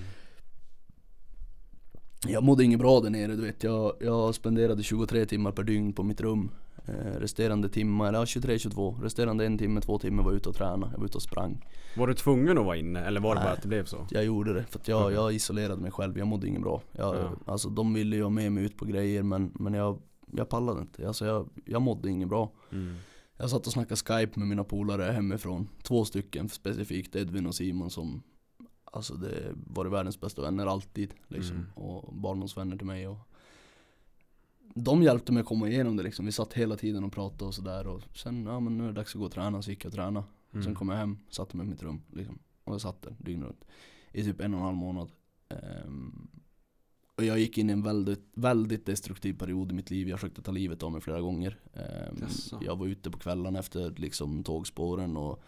Jag 2.27 2.43
mådde 2.45 2.65
inget 2.65 2.79
bra 2.79 3.01
där 3.01 3.11
nere, 3.11 3.37
du 3.37 3.43
vet. 3.43 3.63
Jag, 3.63 3.93
jag 4.01 4.35
spenderade 4.35 4.83
23 4.83 5.27
timmar 5.27 5.53
per 5.53 5.63
dygn 5.63 5.93
på 5.93 6.03
mitt 6.03 6.21
rum. 6.21 6.51
Eh, 6.89 7.21
resterande 7.21 7.69
timmar, 7.69 8.09
eller 8.09 8.19
ja, 8.19 8.25
23-22. 8.25 9.03
Resterande 9.03 9.47
en 9.47 9.59
timme, 9.59 9.81
två 9.81 9.99
timmar 9.99 10.23
var 10.23 10.31
jag 10.31 10.37
ute 10.37 10.49
och 10.49 10.55
tränade. 10.55 10.93
Jag 10.93 10.99
var 10.99 11.07
ute 11.07 11.17
och 11.17 11.23
sprang. 11.23 11.65
Var 11.97 12.07
du 12.07 12.15
tvungen 12.15 12.59
att 12.59 12.65
vara 12.65 12.77
inne 12.77 13.01
eller 13.01 13.21
var 13.21 13.35
det 13.35 13.41
bara 13.41 13.53
att 13.53 13.63
det 13.63 13.69
blev 13.69 13.85
så? 13.85 14.07
Jag 14.11 14.25
gjorde 14.25 14.55
det 14.55 14.65
för 14.65 14.79
att 14.79 14.89
jag, 14.89 15.13
jag 15.13 15.35
isolerade 15.35 15.83
mig 15.83 15.91
själv, 15.91 16.19
jag 16.19 16.27
mådde 16.27 16.49
inget 16.49 16.63
bra 16.63 16.83
jag, 16.93 17.17
Ja. 17.17 17.31
Alltså 17.47 17.69
de 17.69 17.95
ville 17.95 18.17
ju 18.17 18.23
ha 18.23 18.31
med 18.31 18.53
mig 18.53 18.65
ut 18.65 18.77
på 18.77 18.85
grejer 18.85 19.23
men, 19.23 19.53
men 19.55 19.75
jag, 19.75 19.99
jag 20.33 20.49
pallade 20.49 20.81
inte, 20.81 21.07
alltså 21.09 21.27
jag, 21.27 21.49
jag 21.65 21.83
mådde 21.83 22.11
inget 22.11 22.29
bra 22.29 22.53
Mm. 22.71 22.97
Jag 23.41 23.51
satt 23.51 23.67
och 23.67 23.73
snackade 23.73 23.97
skype 23.97 24.39
med 24.39 24.49
mina 24.49 24.65
polare 24.65 25.13
hemifrån 25.13 25.69
Två 25.83 26.05
stycken 26.05 26.49
specifikt, 26.49 27.17
Edvin 27.17 27.47
och 27.47 27.55
Simon 27.55 27.91
som 27.91 28.23
Alltså 28.85 29.15
det 29.15 29.53
var 29.55 29.85
det 29.85 29.91
världens 29.91 30.21
bästa 30.21 30.43
vänner 30.43 30.67
alltid 30.67 31.15
liksom 31.29 31.57
Mm. 31.57 31.71
Och 31.75 32.15
barndomsvänner 32.15 32.77
till 32.77 32.87
mig 32.87 33.09
och 33.09 33.19
De 34.75 35.03
hjälpte 35.03 35.33
mig 35.33 35.41
att 35.41 35.47
komma 35.47 35.69
igenom 35.69 35.97
det 35.97 36.03
liksom, 36.03 36.27
vi 36.27 36.33
satt 36.33 36.53
hela 36.53 36.77
tiden 36.77 37.05
och 37.05 37.13
pratade 37.13 37.45
och 37.45 37.55
sådär 37.55 37.87
och 37.87 38.03
sen, 38.17 38.47
ja 38.47 38.61
men 38.61 38.79
nu 38.79 38.85
är 38.85 38.89
det 38.89 38.95
dags 38.95 39.15
att 39.15 39.19
gå 39.19 39.27
och 39.27 39.33
träna, 39.33 39.63
så 39.63 39.71
gick 39.71 39.85
jag 39.85 39.91
och 39.91 39.95
tränade 39.95 40.27
Mm. 40.53 40.65
Sen 40.65 40.75
kom 40.75 40.89
jag 40.89 40.97
hem, 40.97 41.19
satte 41.31 41.57
mig 41.57 41.67
i 41.67 41.71
mitt 41.71 41.83
rum 41.83 42.03
liksom. 42.13 42.39
Och 42.65 42.75
jag 42.75 42.81
satt 42.81 43.03
där 43.03 43.17
dygnet 43.19 43.47
runt. 43.47 43.65
I 44.13 44.25
typ 44.25 44.41
en 44.41 44.55
och 44.55 44.61
en 44.61 44.67
halv 44.67 44.77
månad. 44.77 45.11
Ehm, 45.49 46.29
och 47.19 47.25
jag 47.25 47.39
gick 47.39 47.59
in 47.59 47.71
i 47.71 47.73
en 47.73 47.83
väldigt, 47.83 48.25
väldigt 48.35 48.87
destruktiv 48.87 49.39
period 49.39 49.73
i 49.73 49.75
mitt 49.75 49.91
liv. 49.91 50.09
Jag 50.09 50.21
försökte 50.21 50.43
ta 50.43 50.53
livet 50.53 50.83
av 50.83 50.93
mig 50.93 51.01
flera 51.01 51.21
gånger. 51.21 51.61
Jaså. 52.21 52.61
jag 52.65 52.77
var 52.77 52.87
ute 52.87 53.11
på 53.11 53.19
kvällarna 53.19 53.59
efter 53.59 53.91
liksom 53.97 54.45
tågspåren 54.45 55.17
och 55.17 55.43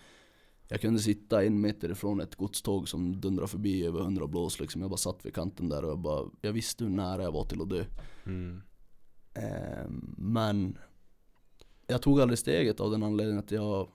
jag 0.68 0.80
kunde 0.80 1.00
sitta 1.00 1.44
en 1.44 1.60
meter 1.60 1.90
ifrån 1.90 2.20
ett 2.20 2.34
godståg 2.36 2.88
som 2.88 3.20
dundrade 3.20 3.48
förbi 3.48 3.84
över 3.84 4.00
100 4.00 4.26
blås 4.26 4.60
liksom. 4.60 4.80
Jag 4.80 4.90
bara 4.90 4.96
satt 4.96 5.26
vid 5.26 5.34
kanten 5.34 5.68
där 5.68 5.84
och 5.84 5.90
jag 5.90 5.98
bara, 5.98 6.30
jag 6.40 6.52
visste 6.52 6.84
hur 6.84 6.90
nära 6.90 7.22
jag 7.22 7.32
var 7.32 7.44
till 7.44 7.62
att 7.62 7.70
dö. 7.70 7.84
Mm. 8.26 8.62
Ehm, 9.34 10.14
men 10.18 10.78
jag 11.86 12.02
tog 12.02 12.20
aldrig 12.20 12.38
steget 12.38 12.80
av 12.80 12.90
den 12.90 13.02
anledningen 13.02 13.38
att 13.38 13.50
jag, 13.50 13.88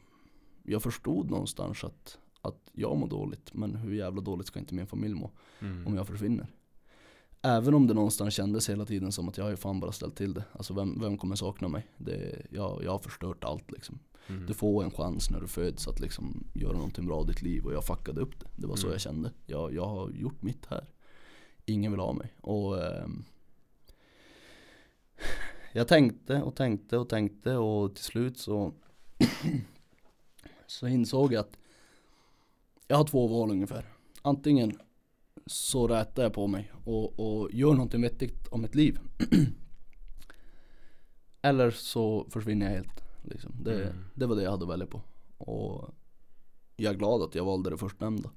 jag 0.63 0.83
förstod 0.83 1.31
någonstans 1.31 1.83
att, 1.83 2.17
att 2.41 2.69
jag 2.73 2.97
mår 2.97 3.07
dåligt. 3.07 3.53
Men 3.53 3.75
hur 3.75 3.93
jävla 3.93 4.21
dåligt 4.21 4.47
ska 4.47 4.59
inte 4.59 4.75
min 4.75 4.87
familj 4.87 5.13
må 5.13 5.31
Mm. 5.59 5.87
om 5.87 5.95
jag 5.95 6.07
försvinner? 6.07 6.47
Även 7.45 7.73
om 7.73 7.87
det 7.87 7.93
någonstans 7.93 8.33
kändes 8.33 8.69
hela 8.69 8.85
tiden 8.85 9.11
som 9.11 9.29
att 9.29 9.37
jag 9.37 9.45
har 9.45 9.51
ju 9.51 9.57
fan 9.57 9.79
bara 9.79 9.91
ställt 9.91 10.15
till 10.15 10.33
det. 10.33 10.43
Alltså 10.51 10.73
vem, 10.73 10.99
vem 10.99 11.17
kommer 11.17 11.35
sakna 11.35 11.67
mig? 11.67 11.87
Det, 11.97 12.45
jag, 12.49 12.83
jag 12.83 12.91
har 12.91 12.99
förstört 12.99 13.43
allt 13.43 13.71
liksom. 13.71 13.99
Mm. 14.27 14.45
Du 14.45 14.53
får 14.53 14.83
en 14.83 14.91
chans 14.91 15.29
när 15.29 15.41
du 15.41 15.47
föds 15.47 15.87
att 15.87 15.99
liksom 15.99 16.43
göra 16.53 16.73
någonting 16.73 17.05
bra 17.07 17.23
i 17.23 17.27
ditt 17.27 17.41
liv 17.41 17.65
och 17.65 17.73
jag 17.73 17.83
fuckade 17.83 18.21
upp 18.21 18.39
det. 18.39 18.45
Det 18.55 18.67
var 18.67 18.75
så 18.75 18.87
Mm. 18.87 18.91
jag 18.93 19.01
kände. 19.01 19.31
Jag, 19.45 19.73
jag 19.73 19.85
har 19.85 20.09
gjort 20.09 20.41
mitt 20.41 20.65
här. 20.65 20.87
Ingen 21.65 21.91
vill 21.91 21.99
ha 22.01 22.13
mig. 22.13 22.33
Och 22.41 22.83
ehm, 22.83 23.23
jag 25.73 25.87
tänkte 25.87 26.41
och 26.41 26.55
tänkte 26.55 26.97
och 26.97 27.09
tänkte 27.09 27.55
och 27.57 27.95
till 27.95 28.03
slut 28.03 28.37
så 28.37 28.73
så 30.67 30.87
insåg 30.87 31.33
jag 31.33 31.39
att 31.39 31.57
jag 32.87 32.97
har 32.97 33.03
två 33.05 33.27
val 33.27 33.51
ungefär. 33.51 33.85
Antingen 34.21 34.79
så 35.47 35.87
rätar 35.87 36.23
jag 36.23 36.33
på 36.33 36.47
mig 36.47 36.71
och, 36.83 37.19
och 37.19 37.49
gör 37.53 37.71
någonting 37.73 38.01
vettigt 38.01 38.47
om 38.47 38.61
mitt 38.61 38.75
liv. 38.75 38.99
Eller 41.41 41.71
så 41.71 42.27
försvinner 42.29 42.65
jag 42.65 42.73
helt. 42.73 43.03
Liksom. 43.23 43.51
Det, 43.63 43.83
Mm. 43.83 44.05
det 44.15 44.25
var 44.25 44.35
det 44.35 44.43
jag 44.43 44.51
hade 44.51 44.63
att 44.65 44.69
välja 44.71 44.85
på. 44.87 45.01
Och 45.37 45.89
jag 46.75 46.93
är 46.93 46.97
glad 46.97 47.21
att 47.21 47.35
jag 47.35 47.45
valde 47.45 47.69
det 47.69 47.77
förstnämnda. 47.77 48.29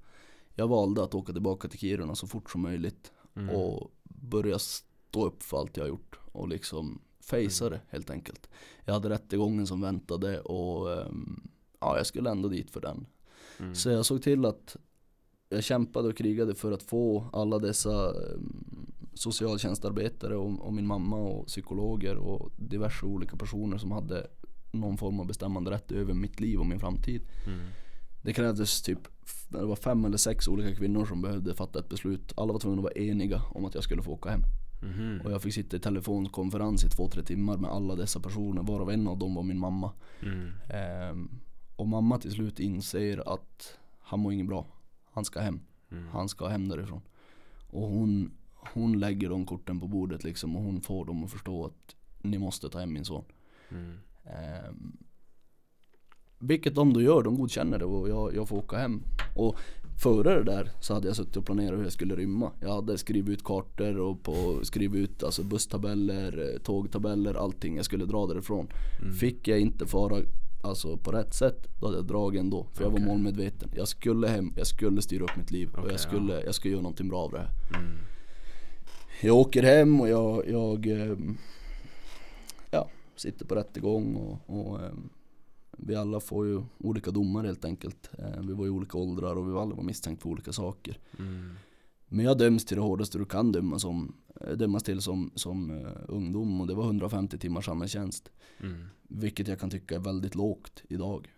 Jag 0.54 0.68
valde 0.68 1.02
att 1.04 1.14
åka 1.14 1.32
tillbaka 1.32 1.68
till 1.68 1.78
Kiruna 1.78 2.14
så 2.14 2.26
fort 2.26 2.50
som 2.50 2.60
möjligt 2.60 3.12
Mm. 3.36 3.54
och 3.56 3.90
börja 4.04 4.58
stå 4.58 5.26
upp 5.26 5.42
för 5.42 5.56
allt 5.58 5.76
jag 5.76 5.84
har 5.84 5.88
gjort 5.88 6.18
och 6.32 6.48
liksom 6.48 7.00
facea 7.20 7.66
Mm. 7.66 7.78
det 7.78 7.96
helt 7.96 8.10
enkelt. 8.10 8.48
Jag 8.84 8.94
hade 8.94 9.08
rättegången 9.08 9.66
som 9.66 9.80
väntade 9.80 10.40
och 10.40 10.92
ehm, 10.92 11.48
ja, 11.80 11.96
jag 11.96 12.06
skulle 12.06 12.30
ändå 12.30 12.48
dit 12.48 12.70
för 12.70 12.80
den. 12.80 13.06
Mm. 13.58 13.74
Så 13.74 13.90
jag 13.90 14.06
såg 14.06 14.22
till 14.22 14.44
att 14.44 14.76
jag 15.48 15.64
kämpade 15.64 16.08
och 16.08 16.16
krigade 16.16 16.54
för 16.54 16.72
att 16.72 16.82
få 16.82 17.24
alla 17.32 17.58
dessa 17.58 18.10
ehm, 18.10 18.86
socialtjänstarbetare 19.14 20.36
och, 20.36 20.66
och 20.66 20.72
min 20.72 20.86
mamma 20.86 21.16
och 21.16 21.46
psykologer 21.46 22.16
och 22.16 22.50
diverse 22.56 23.06
olika 23.06 23.36
personer 23.36 23.78
som 23.78 23.92
hade 23.92 24.26
någon 24.70 24.96
form 24.96 25.20
av 25.20 25.26
bestämmande 25.26 25.70
rätt 25.70 25.92
över 25.92 26.14
mitt 26.14 26.40
liv 26.40 26.58
och 26.60 26.66
min 26.66 26.80
framtid. 26.80 27.22
Mm. 27.46 27.60
Det 28.22 28.32
krävdes 28.32 28.82
typ, 28.82 28.98
det 29.48 29.64
var 29.64 29.76
fem 29.76 30.04
eller 30.04 30.16
sex 30.16 30.48
olika 30.48 30.74
kvinnor 30.76 31.06
som 31.06 31.22
behövde 31.22 31.54
fatta 31.54 31.78
ett 31.78 31.88
beslut. 31.88 32.32
Alla 32.36 32.52
var 32.52 32.60
tvungna 32.60 32.78
att 32.78 32.84
vara 32.84 32.92
eniga 32.92 33.42
om 33.54 33.64
att 33.64 33.74
jag 33.74 33.84
skulle 33.84 34.02
få 34.02 34.12
åka 34.12 34.30
hem. 34.30 34.40
Mhm. 34.82 35.20
Och 35.24 35.32
jag 35.32 35.42
fick 35.42 35.54
sitta 35.54 35.76
i 35.76 35.80
telefonkonferens 35.80 36.84
i 36.84 36.88
två, 36.88 37.08
tre 37.08 37.22
timmar 37.22 37.56
med 37.56 37.70
alla 37.70 37.94
dessa 37.94 38.20
personer, 38.20 38.62
varav 38.62 38.90
en 38.90 39.08
av 39.08 39.18
dem 39.18 39.34
var 39.34 39.42
min 39.42 39.58
mamma. 39.58 39.92
Mm. 40.22 40.50
Ehm, 40.70 41.30
och 41.76 41.88
mamma 41.88 42.18
till 42.18 42.30
slut 42.30 42.60
inser 42.60 43.34
att 43.34 43.78
han 44.00 44.20
mår 44.20 44.32
inget 44.32 44.46
bra. 44.46 44.66
Han 45.18 45.24
ska 45.24 45.40
hem. 45.40 45.60
Mm. 45.90 46.08
Han 46.08 46.28
ska 46.28 46.46
hem 46.46 46.68
därifrån. 46.68 47.00
Och 47.70 47.88
hon, 47.88 48.30
hon 48.54 48.98
lägger 48.98 49.30
de 49.30 49.46
korten 49.46 49.80
på 49.80 49.86
bordet 49.86 50.24
liksom 50.24 50.56
och 50.56 50.62
hon 50.62 50.80
får 50.80 51.04
dem 51.04 51.24
att 51.24 51.30
förstå 51.30 51.64
att 51.64 51.96
ni 52.22 52.38
måste 52.38 52.68
ta 52.68 52.78
hem 52.78 52.92
min 52.92 53.04
son. 53.04 53.24
Mm. 53.70 53.98
Ehm, 54.24 54.96
vilket 56.38 56.74
de 56.74 56.92
då 56.92 57.02
gör, 57.02 57.22
de 57.22 57.36
godkänner 57.36 57.78
det 57.78 57.84
och 57.84 58.08
jag, 58.08 58.34
jag 58.34 58.48
får 58.48 58.56
åka 58.56 58.76
hem. 58.76 59.02
Och 59.36 59.56
före 60.02 60.34
det 60.34 60.44
där 60.44 60.70
så 60.80 60.94
hade 60.94 61.06
jag 61.06 61.16
suttit 61.16 61.36
och 61.36 61.46
planerat 61.46 61.78
hur 61.78 61.82
jag 61.82 61.92
skulle 61.92 62.16
rymma. 62.16 62.52
Jag 62.60 62.74
hade 62.74 62.98
skrivit 62.98 63.28
ut 63.28 63.44
kartor 63.44 63.98
och 63.98 64.22
på, 64.22 64.60
skrivit 64.62 65.00
ut 65.00 65.22
alltså 65.22 65.42
busstabeller, 65.42 66.52
eh, 66.52 66.60
tågtabeller, 66.60 67.34
allting. 67.34 67.76
Jag 67.76 67.84
skulle 67.84 68.04
dra 68.04 68.26
därifrån. 68.26 68.68
Mm. 69.02 69.14
Fick 69.14 69.48
jag 69.48 69.60
inte 69.60 69.86
fara 69.86 70.22
alltså, 70.60 70.96
på 70.96 71.12
rätt 71.12 71.34
sätt, 71.34 71.68
då 71.80 71.86
hade 71.86 71.98
jag 71.98 72.06
dragit 72.06 72.40
ändå. 72.40 72.66
För 72.72 72.84
jag 72.84 72.90
var 72.90 72.98
målmedveten. 72.98 73.70
Jag 73.74 73.88
skulle 73.88 74.28
hem, 74.28 74.52
jag 74.56 74.66
skulle 74.66 75.02
styra 75.02 75.24
upp 75.24 75.36
mitt 75.36 75.50
liv 75.50 75.68
och 75.72 75.78
Okej, 75.78 75.90
jag 75.90 76.00
skulle, 76.00 76.42
jag 76.44 76.54
skulle 76.54 76.72
göra 76.72 76.82
någonting 76.82 77.08
bra 77.08 77.18
av 77.18 77.30
det 77.30 77.38
här. 77.38 77.50
Mm. 77.74 77.98
Jag 79.22 79.36
åker 79.36 79.62
hem 79.62 80.00
och 80.00 80.08
jag, 80.08 80.48
jag 80.48 80.86
ehm, 80.86 81.36
ja, 82.70 82.88
sitter 83.16 83.44
på 83.44 83.54
rättegång 83.54 84.14
och, 84.16 84.58
och 84.58 84.82
ehm, 84.82 85.08
vi 85.70 85.94
alla 85.94 86.20
får 86.20 86.46
ju 86.46 86.62
olika 86.78 87.10
domar 87.10 87.44
helt 87.44 87.64
enkelt. 87.64 88.10
Eh, 88.18 88.40
Vi 88.40 88.52
var 88.52 88.66
i 88.66 88.68
olika 88.68 88.98
åldrar 88.98 89.34
och 89.36 89.48
vi 89.48 89.52
var 89.52 89.62
alla 89.62 89.74
var 89.74 89.82
misstänkta 89.82 90.22
för 90.22 90.28
olika 90.30 90.52
saker. 90.52 90.98
Mm. 91.18 91.50
Men 92.08 92.24
jag 92.24 92.38
döms 92.38 92.64
till 92.64 92.76
det 92.76 92.82
hårdaste 92.82 93.18
du 93.18 93.24
kan 93.24 93.52
dömas, 93.52 93.82
som, 93.82 94.16
eh, 94.40 94.52
dömas 94.52 94.82
till 94.82 95.00
som, 95.00 95.30
som 95.34 95.70
uh, 95.70 95.88
ungdom 96.08 96.60
och 96.60 96.66
det 96.66 96.74
var 96.74 96.84
150 96.84 97.38
timmars 97.38 97.64
samhällstjänst. 97.64 98.30
Mm. 98.60 98.84
Vilket 99.02 99.48
jag 99.48 99.60
kan 99.60 99.70
tycka 99.70 99.94
är 99.94 99.98
väldigt 100.00 100.34
lågt 100.34 100.82
idag. 100.88 101.28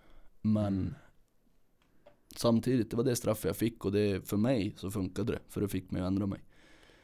Men 0.42 0.66
Mm. 0.78 0.94
samtidigt, 2.36 2.90
det 2.90 2.96
var 2.96 3.04
det 3.04 3.16
straff 3.16 3.44
jag 3.44 3.56
fick 3.56 3.84
och 3.84 3.92
det, 3.92 4.28
för 4.28 4.36
mig 4.36 4.74
så 4.76 4.90
funkade 4.90 5.32
det. 5.32 5.38
För 5.48 5.60
det 5.60 5.68
fick 5.68 5.90
mig 5.90 6.02
att 6.02 6.06
ändra 6.06 6.26
mig. 6.26 6.40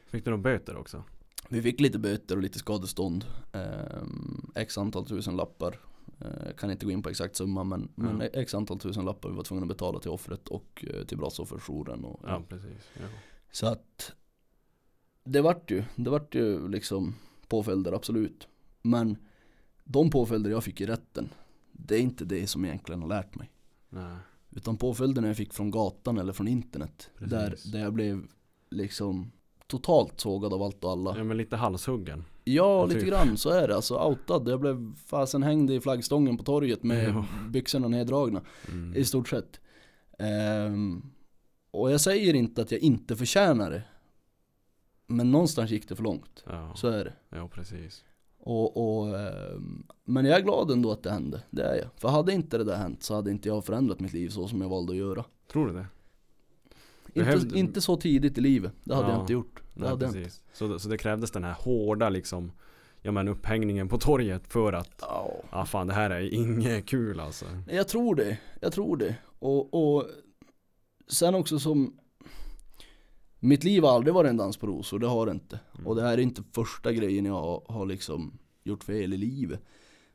Fick 0.07 0.25
du 0.25 0.31
några 0.31 0.43
böter 0.43 0.75
också? 0.77 1.03
Vi 1.49 1.61
fick 1.61 1.79
lite 1.79 1.99
böter 1.99 2.35
och 2.35 2.41
lite 2.41 2.59
skadestånd. 2.59 3.25
Ehm, 3.53 4.51
x 4.55 4.77
antal 4.77 5.05
tusen 5.05 5.35
lappar. 5.35 5.79
Eh, 6.21 6.53
kan 6.57 6.71
inte 6.71 6.85
gå 6.85 6.91
in 6.91 7.03
på 7.03 7.09
exakt 7.09 7.35
summa 7.35 7.63
men, 7.63 7.89
men 7.95 8.19
Ja. 8.19 8.25
x 8.41 8.53
antal 8.53 8.79
tusen 8.79 9.05
lappar 9.05 9.29
vi 9.29 9.35
var 9.35 9.43
tvungna 9.43 9.63
att 9.63 9.67
betala 9.69 9.99
till 9.99 10.11
offret 10.11 10.47
och 10.47 10.85
eh, 10.93 11.03
till 11.05 11.17
brottsofferjouren. 11.17 12.03
Och, 12.05 12.19
Ja, 12.27 12.41
precis. 12.49 12.89
Ja. 12.99 13.07
Så 13.51 13.67
att 13.67 14.11
det 15.23 15.41
vart 15.41 15.71
ju, 15.71 15.83
det 15.95 16.09
vart 16.09 16.35
ju 16.35 16.67
liksom 16.67 17.15
påföljder 17.47 17.93
absolut. 17.93 18.47
Men 18.81 19.17
de 19.83 20.09
påföljder 20.09 20.51
jag 20.51 20.63
fick 20.63 20.81
i 20.81 20.85
rätten, 20.85 21.29
det 21.71 21.95
är 21.95 21.99
inte 21.99 22.25
det 22.25 22.47
som 22.47 22.65
egentligen 22.65 23.01
har 23.01 23.09
lärt 23.09 23.35
mig. 23.35 23.51
Nej. 23.89 24.17
Utan 24.49 24.77
påföljderna 24.77 25.27
jag 25.27 25.37
fick 25.37 25.53
från 25.53 25.71
gatan 25.71 26.17
eller 26.17 26.33
från 26.33 26.47
internet. 26.47 27.09
Där, 27.19 27.49
Precis. 27.49 27.71
där 27.71 27.79
jag 27.79 27.93
blev 27.93 28.23
liksom 28.69 29.31
totalt 29.67 30.19
sågad 30.19 30.53
av 30.53 30.61
allt 30.63 30.83
och 30.83 30.91
alla. 30.91 31.17
Ja 31.17 31.23
men 31.23 31.37
lite 31.37 31.55
halshuggen. 31.55 32.23
Ja, 32.43 32.85
lite 32.85 32.99
typ. 32.99 33.09
grann 33.09 33.37
så 33.37 33.49
är 33.49 33.67
det. 33.67 33.75
Alltså 33.75 33.95
outad. 34.07 34.47
Jag 34.47 34.59
blev 34.59 34.95
fasen 34.95 35.43
hängd 35.43 35.71
i 35.71 35.79
flaggstången 35.81 36.37
på 36.37 36.43
torget 36.43 36.83
med 36.83 37.09
Ja. 37.09 37.25
byxorna 37.49 37.87
neddragna. 37.87 38.41
Mm. 38.71 38.95
I 38.95 39.05
stort 39.05 39.29
sett. 39.29 39.59
Ehm, 40.19 41.01
och 41.71 41.91
jag 41.91 42.01
säger 42.01 42.33
inte 42.33 42.61
att 42.61 42.71
jag 42.71 42.81
inte 42.81 43.15
förtjänar 43.15 43.71
det. 43.71 43.83
Men 45.07 45.31
någonstans 45.31 45.71
gick 45.71 45.89
det 45.89 45.95
för 45.95 46.03
långt. 46.03 46.43
Ja. 46.47 46.73
Så 46.75 46.87
är 46.87 47.05
det. 47.05 47.13
ja, 47.37 47.47
precis. 47.47 48.03
Och, 48.39 48.97
och, 48.99 49.19
ehm, 49.19 49.83
men 50.05 50.25
jag 50.25 50.37
är 50.39 50.43
glad 50.43 50.71
ändå 50.71 50.91
att 50.91 51.03
det 51.03 51.11
hände. 51.11 51.41
Det 51.49 51.63
är 51.63 51.75
jag. 51.75 51.87
För 51.95 52.09
hade 52.09 52.33
inte 52.33 52.57
det 52.57 52.63
där 52.63 52.75
hänt 52.77 53.03
så 53.03 53.15
hade 53.15 53.31
inte 53.31 53.47
jag 53.49 53.65
förändrat 53.65 53.99
mitt 53.99 54.13
liv 54.13 54.29
så 54.29 54.47
som 54.47 54.61
jag 54.61 54.69
valde 54.69 54.91
att 54.93 54.97
göra. 54.97 55.23
Tror 55.51 55.67
du 55.67 55.73
det? 55.73 55.85
Inte, 57.07 57.19
Behövde- 57.19 57.59
inte 57.59 57.81
så 57.81 57.97
tidigt 57.97 58.37
i 58.37 58.41
livet. 58.41 58.71
Det 58.83 58.95
hade 58.95 59.07
Ja. 59.07 59.13
jag 59.13 59.23
inte 59.23 59.33
gjort. 59.33 59.61
Det 59.73 59.79
Nej, 59.81 59.89
hade 59.89 60.05
jag 60.05 60.09
inte. 60.09 60.23
precis. 60.23 60.41
Så, 60.53 60.79
så 60.79 60.89
det 60.89 60.97
krävdes 60.97 61.31
den 61.31 61.43
här 61.43 61.53
hårda 61.53 62.09
liksom 62.09 62.51
Ja 63.01 63.11
men 63.11 63.27
upphängningen 63.27 63.87
på 63.89 63.97
torget 63.97 64.47
för 64.47 64.73
att 64.73 64.95
Ja. 65.01 65.31
Ja 65.51 65.61
ah, 65.61 65.65
fan 65.65 65.87
det 65.87 65.93
här 65.93 66.09
är 66.09 66.33
inget 66.33 66.85
kul 66.85 67.19
alltså 67.19 67.45
Jag 67.69 67.87
tror 67.87 68.15
det, 68.15 68.37
jag 68.61 68.73
tror 68.73 68.97
det. 68.97 69.15
Och, 69.39 69.73
och 69.95 70.05
sen 71.07 71.35
också 71.35 71.59
som 71.59 71.93
Mitt 73.39 73.63
liv 73.63 73.83
har 73.83 73.95
aldrig 73.95 74.13
varit 74.13 74.29
en 74.29 74.37
dans 74.37 74.57
på 74.57 74.67
rosor, 74.67 74.99
det 74.99 75.07
har 75.07 75.25
det 75.25 75.31
inte. 75.31 75.59
Mm. 75.73 75.87
Och 75.87 75.95
det 75.95 76.01
här 76.01 76.13
är 76.13 76.21
inte 76.21 76.43
första 76.51 76.91
grejen 76.91 77.25
jag 77.25 77.61
har, 77.67 77.85
liksom 77.85 78.37
gjort 78.63 78.83
fel 78.83 79.13
i 79.13 79.17
livet. 79.17 79.61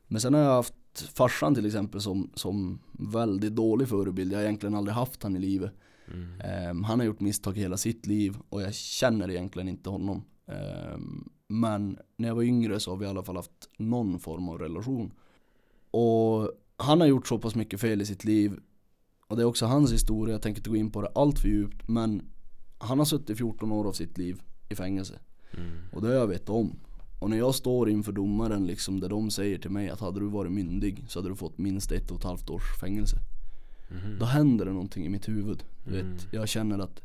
Men 0.07 0.21
sen 0.21 0.33
har 0.33 0.41
jag 0.41 0.53
haft 0.53 0.73
farsan 1.15 1.55
till 1.55 1.65
exempel 1.65 2.01
som, 2.01 2.31
som 2.35 2.79
väldigt 2.91 3.55
dålig 3.55 3.87
förebild. 3.87 4.33
Jag 4.33 4.37
har 4.37 4.43
egentligen 4.43 4.75
aldrig 4.75 4.95
haft 4.95 5.23
han 5.23 5.35
i 5.35 5.39
livet. 5.39 5.71
mm. 6.13 6.41
Ehm, 6.41 6.83
han 6.83 6.99
har 6.99 7.05
gjort 7.05 7.19
misstag 7.19 7.57
hela 7.57 7.77
sitt 7.77 8.05
liv 8.05 8.37
och 8.49 8.61
jag 8.61 8.73
känner 8.73 9.29
egentligen 9.29 9.69
inte 9.69 9.89
honom. 9.89 10.23
Ehm, 10.47 11.29
men 11.47 11.97
när 12.17 12.27
jag 12.27 12.35
var 12.35 12.43
yngre 12.43 12.79
så 12.79 12.91
har 12.91 12.97
vi 12.97 13.05
i 13.05 13.09
alla 13.09 13.23
fall 13.23 13.35
haft 13.35 13.69
någon 13.77 14.19
form 14.19 14.49
av 14.49 14.59
relation. 14.59 15.11
Och 15.91 16.51
han 16.77 17.01
har 17.01 17.07
gjort 17.07 17.27
så 17.27 17.39
pass 17.39 17.55
mycket 17.55 17.81
fel 17.81 18.01
i 18.01 18.05
sitt 18.05 18.23
liv. 18.23 18.59
Och 19.33 19.37
det 19.37 19.43
är 19.43 19.47
också 19.47 19.65
hans 19.65 19.91
historia, 19.93 20.33
jag 20.33 20.41
tänker 20.41 20.59
inte 20.59 20.69
gå 20.69 20.75
in 20.75 20.91
på 20.91 21.01
det 21.01 21.11
allt 21.15 21.39
för 21.39 21.47
djupt. 21.47 21.87
Men 21.87 22.21
han 22.77 22.97
har 22.99 23.05
suttit 23.05 23.37
14 23.37 23.71
år 23.71 23.87
av 23.87 23.91
sitt 23.93 24.17
liv 24.17 24.41
i 24.69 24.75
fängelse. 24.75 25.19
Mm. 25.57 25.69
Och 25.93 26.01
det 26.01 26.07
har 26.07 26.15
jag 26.15 26.27
vet 26.27 26.49
om. 26.49 26.75
Och 27.19 27.29
när 27.29 27.37
jag 27.37 27.55
står 27.55 27.89
inför 27.89 28.11
domaren 28.11 28.65
liksom 28.67 28.99
där 28.99 29.09
de 29.09 29.31
säger 29.31 29.57
till 29.57 29.69
mig 29.71 29.89
att 29.89 29.99
hade 29.99 30.19
du 30.19 30.25
varit 30.27 30.51
myndig 30.51 31.05
så 31.07 31.19
hade 31.19 31.29
du 31.29 31.35
fått 31.35 31.57
minst 31.57 31.91
ett 31.91 32.11
och 32.11 32.17
ett 32.17 32.23
halvt 32.23 32.49
års 32.49 32.79
fängelse. 32.79 33.17
Mhm. 33.91 34.19
Då 34.19 34.25
händer 34.25 34.65
det 34.65 34.71
någonting 34.71 35.05
i 35.05 35.09
mitt 35.09 35.27
huvud. 35.27 35.63
Du 35.85 35.99
Mm. 35.99 36.13
vet, 36.13 36.27
jag 36.33 36.47
känner 36.49 36.79
att 36.79 37.01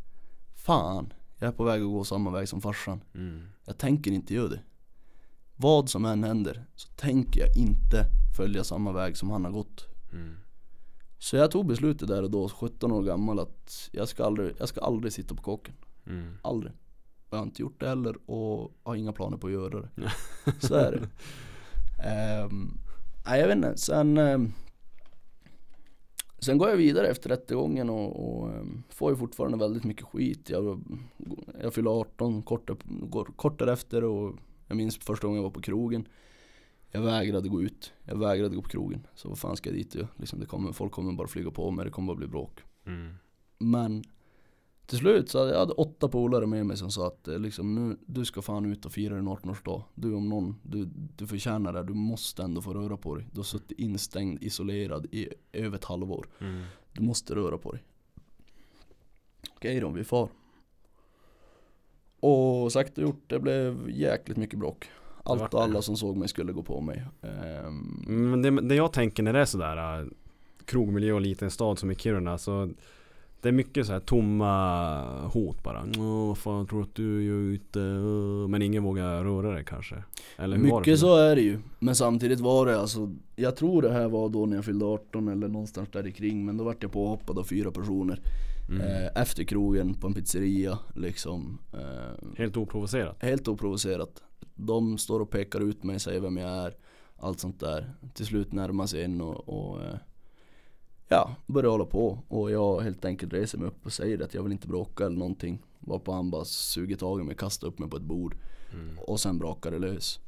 fan, 0.54 1.12
jag 1.38 1.48
är 1.48 1.52
på 1.52 1.64
väg 1.64 1.82
att 1.82 1.88
gå 1.88 2.04
samma 2.04 2.30
väg 2.30 2.48
som 2.48 2.60
farsan. 2.60 3.00
Mm. 3.14 3.42
Jag 3.64 3.78
tänker 3.78 4.10
inte 4.10 4.34
göra 4.34 4.48
det. 4.48 4.60
Vad 5.56 5.90
som 5.90 6.04
än 6.04 6.24
händer 6.24 6.64
så 6.74 6.88
tänker 6.88 7.40
jag 7.40 7.56
inte 7.56 8.04
följa 8.36 8.64
samma 8.64 8.92
väg 8.92 9.16
som 9.16 9.30
han 9.30 9.44
har 9.44 9.52
gått. 9.52 9.86
Så 11.18 11.36
jag 11.36 11.50
tog 11.50 11.66
beslutet 11.66 12.08
där 12.08 12.22
och 12.22 12.30
då, 12.30 12.48
17 12.48 12.92
år 12.92 13.02
gammal, 13.02 13.38
att 13.38 13.88
jag 13.92 14.08
ska 14.08 14.24
aldrig, 14.24 14.54
jag 14.58 14.68
ska 14.68 14.80
aldrig 14.80 15.12
sitta 15.12 15.34
på 15.34 15.42
kåken. 15.42 15.74
Mm. 16.06 16.34
Aldrig. 16.42 16.72
Jag 17.30 17.38
har 17.38 17.44
inte 17.44 17.62
gjort 17.62 17.80
det 17.80 17.88
heller 17.88 18.30
och 18.30 18.72
har 18.82 18.94
inga 18.94 19.12
planer 19.12 19.36
på 19.36 19.46
att 19.46 19.52
göra 19.52 19.80
det. 19.80 20.12
Så 20.66 20.74
är 20.74 20.92
det. 20.92 21.08
Ehm, 22.08 22.78
nej 23.26 23.40
jag 23.40 23.48
vet 23.48 23.56
inte, 23.56 23.76
sen 23.76 24.18
ehm, 24.18 24.52
Sen 26.40 26.58
går 26.58 26.68
jag 26.68 26.76
vidare 26.76 27.06
efter 27.08 27.30
rättegången 27.30 27.90
och, 27.90 28.38
och 28.40 28.48
ehm, 28.48 28.82
får 28.88 29.10
ju 29.10 29.16
fortfarande 29.16 29.58
väldigt 29.58 29.84
mycket 29.84 30.06
skit. 30.06 30.50
Jag, 30.50 30.82
jag 31.62 31.74
fyller 31.74 31.90
18 31.90 32.42
kort, 32.42 32.70
kort 33.36 33.58
därefter 33.58 34.04
och 34.04 34.34
jag 34.66 34.76
minns 34.76 34.98
första 34.98 35.26
gången 35.26 35.36
jag 35.36 35.42
var 35.42 35.50
på 35.50 35.60
krogen. 35.60 36.08
Jag 36.90 37.00
vägrade 37.00 37.48
gå 37.48 37.62
ut. 37.62 37.92
Jag 38.04 38.18
vägrade 38.18 38.56
gå 38.56 38.62
på 38.62 38.68
krogen. 38.68 39.06
Så 39.14 39.28
vad 39.28 39.38
fan 39.38 39.56
ska 39.56 39.70
jag 39.70 39.76
dit 39.76 39.94
och 39.94 40.06
liksom, 40.16 40.40
det 40.40 40.46
kommer, 40.46 40.72
Folk 40.72 40.92
kommer 40.92 41.12
bara 41.12 41.28
flyga 41.28 41.50
på 41.50 41.70
mig, 41.70 41.84
det 41.84 41.90
kommer 41.90 42.06
bara 42.06 42.16
bli 42.16 42.26
bråk. 42.26 42.60
Mm. 42.86 43.14
Men 43.58 44.04
till 44.86 44.98
slut 44.98 45.30
så 45.30 45.38
hade 45.38 45.50
jag 45.50 45.58
hade 45.58 45.72
åtta 45.72 46.08
polare 46.08 46.46
med 46.46 46.66
mig 46.66 46.76
som 46.76 46.90
sa 46.90 47.06
att 47.06 47.28
eh, 47.28 47.38
liksom, 47.38 47.74
nu, 47.74 47.96
du 48.06 48.24
ska 48.24 48.42
fan 48.42 48.72
ut 48.72 48.86
och 48.86 48.92
fira 48.92 49.14
din 49.14 49.28
18-årsdag. 49.28 49.82
Du 49.94 50.14
om 50.14 50.28
någon, 50.28 50.56
du, 50.62 50.88
du 51.16 51.26
förtjänar 51.26 51.72
det. 51.72 51.82
Du 51.82 51.94
måste 51.94 52.42
ändå 52.42 52.62
få 52.62 52.74
röra 52.74 52.96
på 52.96 53.14
dig. 53.14 53.26
Du 53.32 53.38
har 53.38 53.44
suttit 53.44 53.78
instängd, 53.78 54.42
isolerad 54.42 55.06
i 55.10 55.28
över 55.52 55.78
ett 55.78 55.84
halvår. 55.84 56.26
Mm. 56.40 56.62
Du 56.92 57.02
måste 57.02 57.34
röra 57.34 57.58
på 57.58 57.72
dig. 57.72 57.82
Okej 59.54 59.80
då, 59.80 59.90
vi 59.90 60.04
far. 60.04 60.28
Och 62.20 62.72
sagt 62.72 62.98
och 62.98 63.04
gjort, 63.04 63.22
det 63.26 63.38
blev 63.38 63.90
jäkligt 63.90 64.36
mycket 64.36 64.58
bråk. 64.58 64.90
Allt 65.28 65.42
och 65.42 65.48
det. 65.50 65.64
alla 65.64 65.82
som 65.82 65.96
såg 65.96 66.16
mig 66.16 66.28
skulle 66.28 66.52
gå 66.52 66.62
på 66.62 66.80
mig. 66.80 67.04
Ehm, 67.22 68.30
Men 68.30 68.42
det, 68.42 68.50
det 68.68 68.74
jag 68.74 68.92
tänker 68.92 69.22
när 69.22 69.32
det 69.32 69.40
är 69.40 69.44
sådär 69.44 70.00
äh, 70.00 70.06
krogmiljö 70.64 71.12
och 71.12 71.20
liten 71.20 71.50
stad 71.50 71.78
som 71.78 71.90
i 71.90 71.94
Kiruna 71.94 72.38
så 72.38 72.68
det 73.40 73.48
är 73.48 73.52
mycket 73.52 73.86
så 73.86 73.92
här 73.92 74.00
tomma 74.00 75.26
hot 75.28 75.62
bara. 75.62 75.84
Åh, 75.98 76.26
vad 76.28 76.38
fan 76.38 76.66
tror 76.66 76.78
du 76.78 76.84
att 76.84 76.94
du 76.94 77.26
är 77.26 77.54
ute? 77.54 77.78
Men 78.48 78.62
ingen 78.62 78.82
vågar 78.84 79.24
röra 79.24 79.50
dig 79.54 79.64
kanske. 79.64 79.94
Eller 80.36 80.56
hur 80.56 80.64
det 80.64 80.74
Mycket 80.76 81.00
för 81.00 81.06
så 81.06 81.16
är 81.16 81.36
det 81.36 81.42
ju, 81.42 81.58
men 81.78 81.94
samtidigt 81.94 82.40
var 82.40 82.66
det 82.66 82.80
alltså 82.80 83.14
Jag 83.36 83.56
tror 83.56 83.82
det 83.82 83.92
här 83.92 84.08
var 84.08 84.28
då 84.28 84.46
när 84.46 84.56
jag 84.56 84.64
fyllde 84.64 84.84
18 84.84 85.28
eller 85.28 85.48
någonstans 85.48 85.88
där 85.92 86.06
i 86.06 86.12
kring 86.12 86.44
Men 86.46 86.56
då 86.56 86.64
vart 86.64 86.82
jag 86.82 86.92
påhoppad 86.92 87.38
av 87.38 87.44
fyra 87.44 87.70
personer 87.70 88.20
Mm. 88.70 88.80
eh, 88.80 89.22
Efter 89.22 89.44
krogen 89.44 89.94
på 89.94 90.06
en 90.06 90.14
pizzeria 90.14 90.78
liksom 90.94 91.58
eh, 91.72 92.28
Helt 92.38 92.56
oprovocerat. 92.56 93.16
Helt 93.22 93.48
oprovocerat 93.48 94.22
De 94.60 94.98
står 94.98 95.20
och 95.20 95.30
pekar 95.30 95.60
ut 95.60 95.84
mig, 95.84 96.00
säger 96.00 96.20
vem 96.20 96.36
jag 96.36 96.50
är 96.50 96.74
Allt 97.16 97.40
sånt 97.40 97.60
där 97.60 97.94
Till 98.14 98.26
slut 98.26 98.52
närmar 98.52 98.86
sig 98.86 99.04
in 99.04 99.20
och, 99.20 99.48
och 99.48 99.82
eh, 99.82 99.96
Ja, 101.08 101.36
börjar 101.46 101.70
hålla 101.70 101.84
på 101.84 102.18
och 102.28 102.50
jag 102.50 102.80
helt 102.80 103.04
enkelt 103.04 103.32
reser 103.32 103.58
mig 103.58 103.68
upp 103.68 103.86
och 103.86 103.92
säger 103.92 104.22
att 104.24 104.34
jag 104.34 104.42
vill 104.42 104.52
inte 104.52 104.68
bråka 104.68 105.06
eller 105.06 105.16
någonting 105.18 105.62
Varpå 105.78 106.12
han 106.12 106.30
bara 106.30 106.44
suger 106.44 106.96
tag 106.96 107.20
i 107.20 107.24
mig, 107.24 107.36
kastar 107.36 107.68
upp 107.68 107.78
mig 107.78 107.90
på 107.90 107.96
ett 107.96 108.02
bord 108.02 108.36
Mm. 108.72 108.98
och 108.98 109.20
sen 109.20 109.38
brakade 109.38 109.78
det 109.78 109.86
lös. 109.92 110.20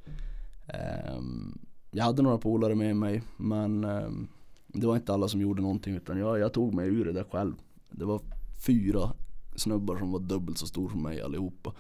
Ehm, 0.67 1.59
jag 1.91 2.05
hade 2.05 2.23
några 2.23 2.39
polare 2.39 2.75
med 2.75 2.97
mig 2.97 3.23
men 3.37 3.85
ehm, 3.85 4.29
det 4.67 4.87
var 4.87 4.97
inte 4.97 5.15
alla 5.15 5.29
som 5.29 5.41
gjorde 5.41 5.63
någonting 5.63 5.95
utan 5.95 6.19
jag, 6.19 6.39
jag 6.39 6.53
tog 6.53 6.75
mig 6.75 6.89
ur 6.89 7.05
det 7.05 7.13
där 7.13 7.25
själv. 7.31 7.55
Det 7.91 8.05
var 8.05 8.21
fyra 8.67 9.13
snubbar 9.57 9.97
som 9.97 10.13
var 10.13 10.21
dubbelt 10.21 10.59
så 10.59 10.67
stor 10.67 10.91
som 10.91 11.03
mig 11.03 11.21
allihopa. 11.21 11.73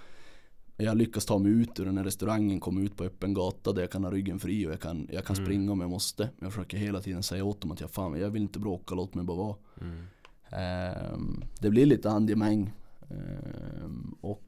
Jag 0.83 0.97
lyckas 0.97 1.25
ta 1.27 1.38
mig 1.38 1.53
ut 1.53 1.81
ur 1.81 1.85
den 1.85 1.97
här 1.97 2.05
restaurangen, 2.05 2.61
komma 2.61 2.81
ut 2.81 2.97
på 2.97 3.05
öppen 3.05 3.35
gata 3.35 3.73
där 3.73 3.81
jag 3.81 3.90
kan 3.90 4.05
ha 4.05 4.11
ryggen 4.11 4.38
fri 4.38 4.66
och 4.66 4.73
jag 4.73 4.81
kan, 4.81 5.09
jag 5.12 5.25
kan 5.25 5.37
Mm. 5.37 5.47
springa 5.47 5.73
om 5.73 5.81
jag 5.81 5.90
måste. 5.90 6.23
Men 6.23 6.47
jag 6.47 6.53
försöker 6.53 6.79
hela 6.79 7.01
tiden 7.01 7.23
säga 7.23 7.45
åt 7.45 7.61
dem 7.61 7.71
att 7.71 7.81
jag 7.81 7.90
fan, 7.90 8.21
jag 8.21 8.31
vill 8.31 8.43
inte 8.43 8.59
bråka, 8.59 8.95
låt 8.95 9.14
mig 9.14 9.25
bara 9.25 9.37
vara. 9.37 9.57
Mm. 9.81 10.03
Ehm, 10.51 11.45
det 11.61 11.71
blir 11.71 11.87
lite 11.87 12.09
handgemäng 12.09 12.73
Ehm, 13.11 14.14
och 14.21 14.43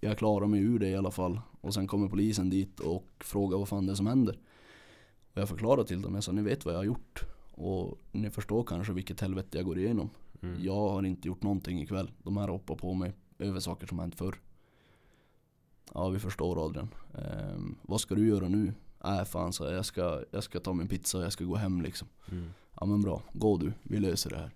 jag 0.00 0.18
klarar 0.18 0.46
mig 0.46 0.60
ur 0.60 0.78
det 0.78 0.88
i 0.88 0.96
alla 0.96 1.10
fall. 1.10 1.40
Och 1.60 1.74
sen 1.74 1.86
kommer 1.86 2.08
polisen 2.08 2.50
dit 2.50 2.80
och 2.80 3.06
frågar 3.20 3.58
vad 3.58 3.68
fan 3.68 3.86
det 3.86 3.92
är 3.92 3.96
som 3.96 4.06
händer. 4.06 4.38
Och 5.34 5.40
jag 5.40 5.48
förklarar 5.48 5.84
till 5.84 6.02
dem, 6.02 6.14
jag 6.14 6.24
sa 6.24 6.32
ni 6.32 6.42
vet 6.42 6.64
vad 6.64 6.74
jag 6.74 6.78
har 6.78 6.84
gjort. 6.84 7.20
Och 7.50 7.98
ni 8.12 8.30
förstår 8.30 8.64
kanske 8.64 8.92
vilket 8.92 9.20
helvete 9.20 9.58
jag 9.58 9.66
går 9.66 9.78
igenom. 9.78 10.10
Mm. 10.42 10.64
Jag 10.64 10.88
har 10.88 11.02
inte 11.02 11.28
gjort 11.28 11.42
någonting 11.42 11.80
ikväll. 11.82 12.10
De 12.22 12.36
här 12.36 12.48
hoppar 12.48 12.74
på 12.74 12.94
mig 12.94 13.12
över 13.38 13.60
saker 13.60 13.86
som 13.86 13.98
hänt 13.98 14.14
förr. 14.14 14.36
Ja 15.94 16.08
vi 16.08 16.18
förstår 16.18 16.66
Adrian. 16.66 16.88
Ehm, 17.14 17.76
vad 17.82 18.00
ska 18.00 18.14
du 18.14 18.28
göra 18.28 18.48
nu? 18.48 18.72
Nej 19.04 19.24
fan 19.24 19.52
så 19.52 19.64
jag 19.64 19.84
ska, 19.84 20.22
jag 20.30 20.44
ska 20.44 20.60
ta 20.60 20.72
min 20.72 20.88
pizza 20.88 21.18
och 21.18 21.24
jag 21.24 21.32
ska 21.32 21.44
gå 21.44 21.56
hem 21.56 21.82
liksom. 21.82 22.08
Mm. 22.30 22.50
Ja 22.80 22.86
men 22.86 23.00
bra, 23.02 23.22
gå 23.32 23.58
du, 23.58 23.72
vi 23.82 23.98
löser 23.98 24.30
det 24.30 24.36
här. 24.36 24.50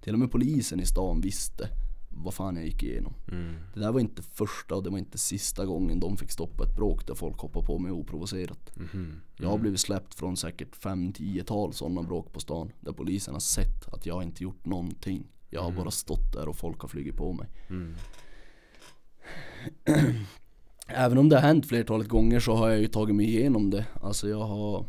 Till 0.00 0.12
och 0.12 0.18
med 0.18 0.30
polisen 0.30 0.80
i 0.80 0.86
stan 0.86 1.20
visste 1.20 1.68
vad 2.10 2.34
fan 2.34 2.56
jag 2.56 2.64
gick 2.64 2.82
igenom. 2.82 3.14
Mm. 3.32 3.54
Det 3.74 3.80
där 3.80 3.92
var 3.92 4.00
inte 4.00 4.22
första 4.22 4.74
och 4.74 4.82
det 4.82 4.90
var 4.90 4.98
inte 4.98 5.18
sista 5.18 5.66
gången 5.66 6.00
de 6.00 6.16
fick 6.16 6.30
stoppa 6.30 6.64
ett 6.64 6.76
bråk 6.76 7.06
där 7.06 7.14
folk 7.14 7.38
hoppade 7.38 7.66
på 7.66 7.78
mig 7.78 7.92
oprovocerat. 7.92 8.76
Mhm. 8.76 9.20
Jag 9.36 9.48
har 9.48 9.58
blivit 9.58 9.80
släppt 9.80 10.14
från 10.14 10.36
säkert 10.36 10.76
5-10-tal 10.76 11.72
sådana 11.72 12.02
bråk 12.02 12.32
på 12.32 12.40
stan 12.40 12.72
där 12.80 12.92
polisen 12.92 13.34
har 13.34 13.40
sett 13.40 13.88
att 13.92 14.06
jag 14.06 14.22
inte 14.22 14.42
gjort 14.42 14.66
någonting. 14.66 15.26
Jag 15.50 15.60
har 15.60 15.68
Mm. 15.70 15.78
bara 15.82 15.90
stått 15.90 16.32
där 16.32 16.48
och 16.48 16.56
folk 16.56 16.80
har 16.80 16.88
flugit 16.88 17.16
på 17.16 17.32
mig. 17.32 17.48
Även 20.86 21.18
om 21.18 21.28
det 21.28 21.36
har 21.36 21.42
hänt 21.42 21.66
flertalet 21.66 22.08
gånger 22.08 22.40
så 22.40 22.54
har 22.54 22.68
jag 22.68 22.80
ju 22.80 22.86
tagit 22.86 23.16
mig 23.16 23.26
igenom 23.26 23.70
det. 23.70 23.86
Alltså 24.00 24.28
jag 24.28 24.44
har 24.44 24.84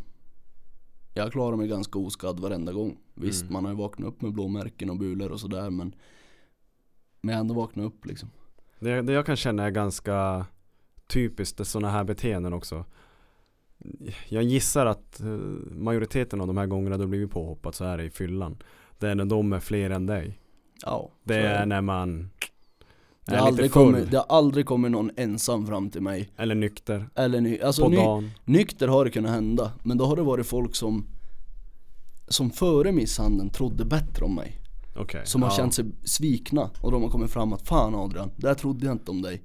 Jag 1.14 1.32
klarar 1.32 1.56
mig 1.58 1.68
ganska 1.68 2.00
oskadd 2.00 2.40
varenda 2.40 2.72
gång. 2.74 2.98
Visst 3.14 3.42
Mm. 3.42 3.54
man 3.54 3.66
har 3.66 3.72
ju 3.72 3.78
vaknat 3.78 4.08
upp 4.08 4.22
med 4.22 4.34
blåmärken 4.34 4.90
och 4.90 4.98
bulor 4.98 5.32
och 5.32 5.40
sådär 5.40 5.70
men 5.70 5.96
Men 7.22 7.30
jag 7.30 7.36
har 7.36 7.42
ändå 7.42 7.54
vaknat 7.54 7.86
upp 7.86 8.06
liksom. 8.06 8.30
Det, 8.80 9.02
det 9.02 9.14
jag 9.14 9.26
kan 9.26 9.36
känna 9.36 9.64
är 9.64 9.72
ganska 9.72 10.46
typiskt 11.08 11.58
det 11.58 11.66
sådana 11.66 11.90
här 11.90 12.04
beteenden 12.04 12.54
också. 12.54 12.86
Jag 14.30 14.44
gissar 14.44 14.86
att 14.86 15.20
eh, 15.20 15.28
majoriteten 15.72 16.42
av 16.42 16.48
de 16.48 16.58
här 16.58 16.66
gångerna 16.66 16.98
du 16.98 17.08
blivit 17.08 17.32
påhoppad 17.32 17.76
så 17.76 17.86
är 17.86 17.98
det 17.98 18.04
i 18.04 18.10
fyllan. 18.10 18.58
Det 19.00 19.10
är 19.10 19.16
när 19.16 19.26
de 19.26 19.54
är 19.54 19.60
fler 19.60 19.90
än 19.90 20.06
dig. 20.06 20.40
Ja. 20.86 21.10
Det 21.24 21.34
så 21.34 21.48
är 21.48 21.66
när 21.66 21.82
man 21.82 22.30
det, 23.26 23.38
har 23.38 23.48
aldrig 23.48 23.72
kommit, 23.72 24.12
det 24.12 24.18
har 24.18 24.26
aldrig 24.38 24.66
kommit 24.66 24.92
någon 24.92 25.12
ensam 25.18 25.68
fram 25.68 25.90
till 25.90 26.02
mig. 26.02 26.30
eller 26.38 26.56
nykter 26.56 27.10
Eller 27.16 27.42
ny, 27.42 27.60
alltså 27.60 27.82
på 27.82 27.90
ny, 27.90 27.96
dagen. 27.96 28.32
Nykter 28.46 28.88
har 28.88 29.06
det 29.06 29.12
kunnat 29.12 29.32
hända, 29.32 29.72
men 29.84 29.98
då 29.98 30.06
har 30.06 30.16
det 30.16 30.22
varit 30.22 30.48
folk 30.48 30.76
som 30.76 31.06
Som 32.28 32.50
före 32.50 32.92
misshandeln 32.92 33.50
trodde 33.50 33.86
bättre 33.86 34.26
om 34.26 34.36
mig 34.36 34.60
Okej. 34.96 35.22
Som 35.26 35.42
har 35.42 35.50
ja. 35.50 35.56
känt 35.56 35.74
sig 35.74 35.86
svikna 36.04 36.70
och 36.82 36.92
de 36.92 37.04
har 37.04 37.10
kommit 37.10 37.32
fram 37.32 37.54
att 37.54 37.68
Fan 37.68 37.96
Adrian, 37.96 38.32
det 38.36 38.48
här 38.48 38.56
trodde 38.56 38.86
jag 38.86 38.96
inte 38.96 39.12
om 39.12 39.22
dig 39.22 39.42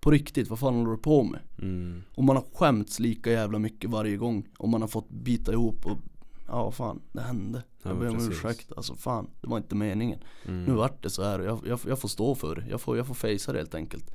På 0.00 0.10
riktigt, 0.10 0.50
vad 0.50 0.58
fan 0.58 0.74
håller 0.74 0.90
du 0.90 0.98
på 0.98 1.22
med? 1.22 1.40
Mm. 1.58 2.02
Och 2.14 2.24
man 2.24 2.36
har 2.36 2.44
skämts 2.54 2.98
lika 3.00 3.30
jävla 3.30 3.58
mycket 3.58 3.90
varje 3.90 4.16
gång 4.16 4.48
Och 4.58 4.68
man 4.68 4.80
har 4.80 4.88
fått 4.88 5.10
bita 5.10 5.52
ihop 5.52 5.86
och 5.86 5.98
Ja 6.46 6.70
fan, 6.70 7.00
det 7.12 7.20
hände. 7.20 7.62
Ja, 7.82 7.90
Jag 7.90 7.98
ber 7.98 8.08
om 8.08 8.28
ursäkt, 8.30 8.72
alltså 8.76 8.94
fan, 8.94 9.30
det 9.40 9.48
var 9.48 9.56
inte 9.56 9.74
meningen. 9.74 10.18
Mm. 10.48 10.64
Nu 10.64 10.72
vart 10.72 11.02
det 11.02 11.10
så 11.10 11.22
här. 11.22 11.38
Och 11.38 11.46
jag, 11.46 11.60
jag, 11.66 11.80
jag 11.88 11.98
får 11.98 12.08
stå 12.08 12.34
för 12.34 12.54
det, 12.54 12.64
jag 12.70 12.80
får, 12.80 12.96
jag 12.96 13.06
får 13.06 13.14
fejsa 13.14 13.52
det 13.52 13.58
helt 13.58 13.74
enkelt. 13.74 14.10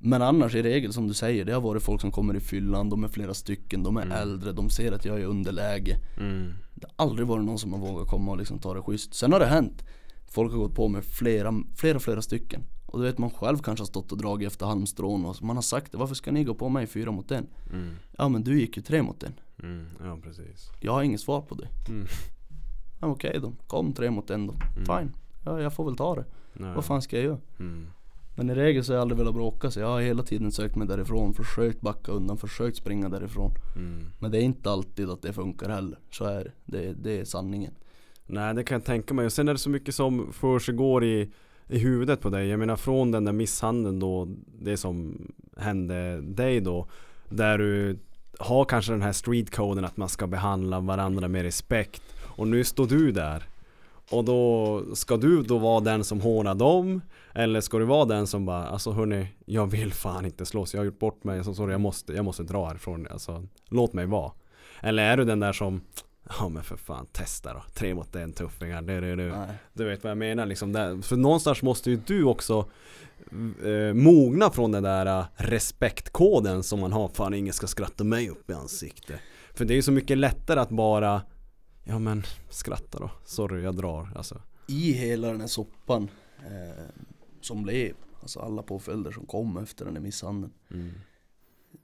Men 0.00 0.22
annars 0.22 0.54
i 0.54 0.62
regel 0.62 0.92
som 0.92 1.08
du 1.08 1.14
säger, 1.14 1.44
det 1.44 1.52
har 1.52 1.60
varit 1.60 1.82
folk 1.82 2.00
som 2.00 2.12
kommer 2.12 2.36
i 2.36 2.40
fyllan, 2.40 2.88
de 2.90 3.04
är 3.04 3.08
flera 3.08 3.34
stycken, 3.34 3.82
de 3.82 3.96
är 3.96 4.02
Mm. 4.02 4.18
äldre, 4.18 4.52
de 4.52 4.70
ser 4.70 4.92
att 4.92 5.04
jag 5.04 5.16
är 5.16 5.20
i 5.20 5.24
underläge. 5.24 5.96
Mm. 6.20 6.52
Det 6.74 6.86
har 6.96 7.06
aldrig 7.06 7.26
varit 7.28 7.44
någon 7.44 7.58
som 7.58 7.72
har 7.72 7.80
vågat 7.80 8.08
komma 8.08 8.30
och 8.32 8.38
liksom 8.38 8.58
ta 8.58 8.74
det 8.74 8.82
schysst. 8.82 9.14
Sen 9.14 9.32
har 9.32 9.40
det 9.40 9.46
hänt. 9.46 9.84
Folk 10.30 10.52
har 10.52 10.58
gått 10.58 10.74
på 10.74 10.88
med 10.88 11.04
flera, 11.04 11.54
flera, 11.76 11.98
flera 11.98 12.22
stycken. 12.22 12.62
Och 12.86 12.98
du 12.98 13.04
vet 13.04 13.18
man 13.18 13.30
själv 13.30 13.58
kanske 13.58 13.80
har 13.82 13.86
stått 13.86 14.12
och 14.12 14.18
dragit 14.18 14.46
efter 14.46 14.66
halmstrån 14.66 15.24
och 15.24 15.42
man 15.42 15.56
har 15.56 15.62
sagt 15.62 15.92
det, 15.92 15.98
varför 15.98 16.14
ska 16.14 16.32
ni 16.32 16.44
gå 16.44 16.54
på 16.54 16.68
mig 16.68 16.86
fyra 16.86 17.10
mot 17.10 17.30
en? 17.30 17.46
Mm. 17.72 17.94
Ja 18.18 18.28
men 18.28 18.44
du 18.44 18.60
gick 18.60 18.76
ju 18.76 18.82
tre 18.82 19.02
mot 19.02 19.22
en 19.22 19.32
Mm. 19.62 19.86
Ja 20.04 20.18
precis. 20.22 20.70
Jag 20.80 20.92
har 20.92 21.02
inget 21.02 21.20
svar 21.20 21.40
på 21.40 21.54
det 21.54 21.68
Mm. 21.88 22.06
ja, 23.00 23.06
Okej 23.06 23.38
då, 23.42 23.52
kom 23.66 23.92
tre 23.92 24.10
mot 24.10 24.30
en 24.30 24.46
då, 24.46 24.52
Mm. 24.52 24.84
fine 24.86 25.12
ja, 25.44 25.60
Jag 25.60 25.72
får 25.72 25.84
väl 25.84 25.96
ta 25.96 26.14
det, 26.14 26.24
Nej. 26.52 26.74
vad 26.74 26.84
fan 26.84 27.02
ska 27.02 27.16
jag 27.16 27.24
göra? 27.24 27.38
Mm. 27.60 27.86
Men 28.36 28.50
i 28.50 28.54
regel 28.54 28.84
så 28.84 28.92
har 28.92 28.94
jag 28.96 29.02
aldrig 29.02 29.18
velat 29.18 29.34
bråka 29.34 29.70
så 29.70 29.80
jag 29.80 29.86
har 29.86 30.00
hela 30.00 30.22
tiden 30.22 30.52
sökt 30.52 30.76
mig 30.76 30.88
därifrån, 30.88 31.34
försökt 31.34 31.80
backa 31.80 32.12
undan, 32.12 32.36
försökt 32.38 32.76
springa 32.76 33.08
därifrån 33.08 33.50
Mm. 33.76 34.04
Men 34.18 34.30
det 34.30 34.38
är 34.38 34.42
inte 34.42 34.70
alltid 34.70 35.10
att 35.10 35.22
det 35.22 35.32
funkar 35.32 35.68
heller, 35.68 35.98
så 36.10 36.24
är 36.24 36.44
det, 36.44 36.78
det, 36.78 36.92
det 36.92 37.20
är 37.20 37.24
sanningen 37.24 37.74
Nej 38.26 38.54
det 38.54 38.64
kan 38.64 38.74
jag 38.74 38.84
tänka 38.84 39.14
mig. 39.14 39.26
Och 39.26 39.32
sen 39.32 39.48
är 39.48 39.52
det 39.52 39.58
så 39.58 39.70
mycket 39.70 39.94
som 39.94 40.32
försiggår 40.32 41.04
i, 41.04 41.30
i 41.68 41.78
huvudet 41.78 42.20
på 42.20 42.30
dig. 42.30 42.48
Jag 42.48 42.58
menar 42.58 42.76
från 42.76 43.10
den 43.10 43.24
där 43.24 43.32
misshandeln 43.32 43.98
då, 43.98 44.28
det 44.60 44.76
som 44.76 45.26
hände 45.56 46.20
dig 46.20 46.60
då. 46.60 46.88
Där 47.28 47.58
du 47.58 47.98
har 48.38 48.64
kanske 48.64 48.92
den 48.92 49.02
här 49.02 49.12
streetcoden 49.12 49.84
att 49.84 49.96
man 49.96 50.08
ska 50.08 50.26
behandla 50.26 50.80
varandra 50.80 51.28
med 51.28 51.42
respekt. 51.42 52.02
Och 52.24 52.48
nu 52.48 52.64
står 52.64 52.86
du 52.86 53.12
där. 53.12 53.48
Och 54.10 54.24
då 54.24 54.82
ska 54.94 55.16
du 55.16 55.42
då 55.42 55.58
vara 55.58 55.80
den 55.80 56.04
som 56.04 56.20
hånar 56.20 56.54
dem? 56.54 57.00
Eller 57.34 57.60
ska 57.60 57.78
du 57.78 57.84
vara 57.84 58.04
den 58.04 58.26
som 58.26 58.46
bara, 58.46 58.68
alltså 58.68 58.90
hörni, 58.90 59.26
jag 59.44 59.66
vill 59.66 59.92
fan 59.92 60.24
inte 60.24 60.46
slåss. 60.46 60.74
Jag 60.74 60.80
har 60.80 60.84
gjort 60.84 60.98
bort 60.98 61.24
mig, 61.24 61.44
så 61.44 61.54
sorry, 61.54 61.72
jag 61.72 61.80
måste, 61.80 62.12
jag 62.12 62.24
måste 62.24 62.42
dra 62.42 62.66
härifrån. 62.66 63.06
Alltså, 63.10 63.46
låt 63.68 63.92
mig 63.92 64.06
vara. 64.06 64.32
Eller 64.80 65.02
är 65.02 65.16
du 65.16 65.24
den 65.24 65.40
där 65.40 65.52
som 65.52 65.80
Ja 66.40 66.48
men 66.48 66.62
för 66.62 66.76
fan, 66.76 67.06
testa 67.12 67.52
då. 67.52 67.62
Tre 67.74 67.94
mot 67.94 68.16
en 68.16 68.32
tuffingar. 68.32 68.82
Det, 68.82 69.00
det. 69.00 69.16
Nej. 69.16 69.48
Du 69.72 69.84
vet 69.84 70.04
vad 70.04 70.10
jag 70.10 70.18
menar 70.18 70.46
liksom. 70.46 70.72
Där, 70.72 71.02
för 71.02 71.16
någonstans 71.16 71.62
måste 71.62 71.90
ju 71.90 72.00
du 72.06 72.24
också 72.24 72.68
eh, 73.64 73.94
mogna 73.94 74.50
från 74.50 74.72
den 74.72 74.82
där 74.82 75.06
eh, 75.06 75.26
respektkoden 75.36 76.62
som 76.62 76.80
man 76.80 76.92
har. 76.92 77.08
Fan 77.08 77.34
ingen 77.34 77.54
ska 77.54 77.66
skratta 77.66 78.04
mig 78.04 78.30
upp 78.30 78.50
i 78.50 78.52
ansiktet. 78.52 79.20
För 79.54 79.64
det 79.64 79.74
är 79.74 79.76
ju 79.76 79.82
så 79.82 79.92
mycket 79.92 80.18
lättare 80.18 80.60
att 80.60 80.70
bara 80.70 81.22
Ja 81.84 81.98
men 81.98 82.22
skratta 82.50 82.98
då. 82.98 83.10
Sorry 83.24 83.62
jag 83.62 83.76
drar. 83.76 84.12
Alltså. 84.16 84.42
i 84.68 84.92
hela 84.92 85.28
den 85.28 85.40
här 85.40 85.48
soppan 85.48 86.10
eh, 86.38 86.84
som 87.40 87.62
blev, 87.62 87.94
alltså 88.22 88.40
alla 88.40 88.62
påföljder 88.62 89.10
som 89.10 89.26
kom 89.26 89.56
efter 89.56 89.84
den 89.84 89.94
här 89.96 90.02
misshandeln 90.02 90.52
Mm. 90.70 90.90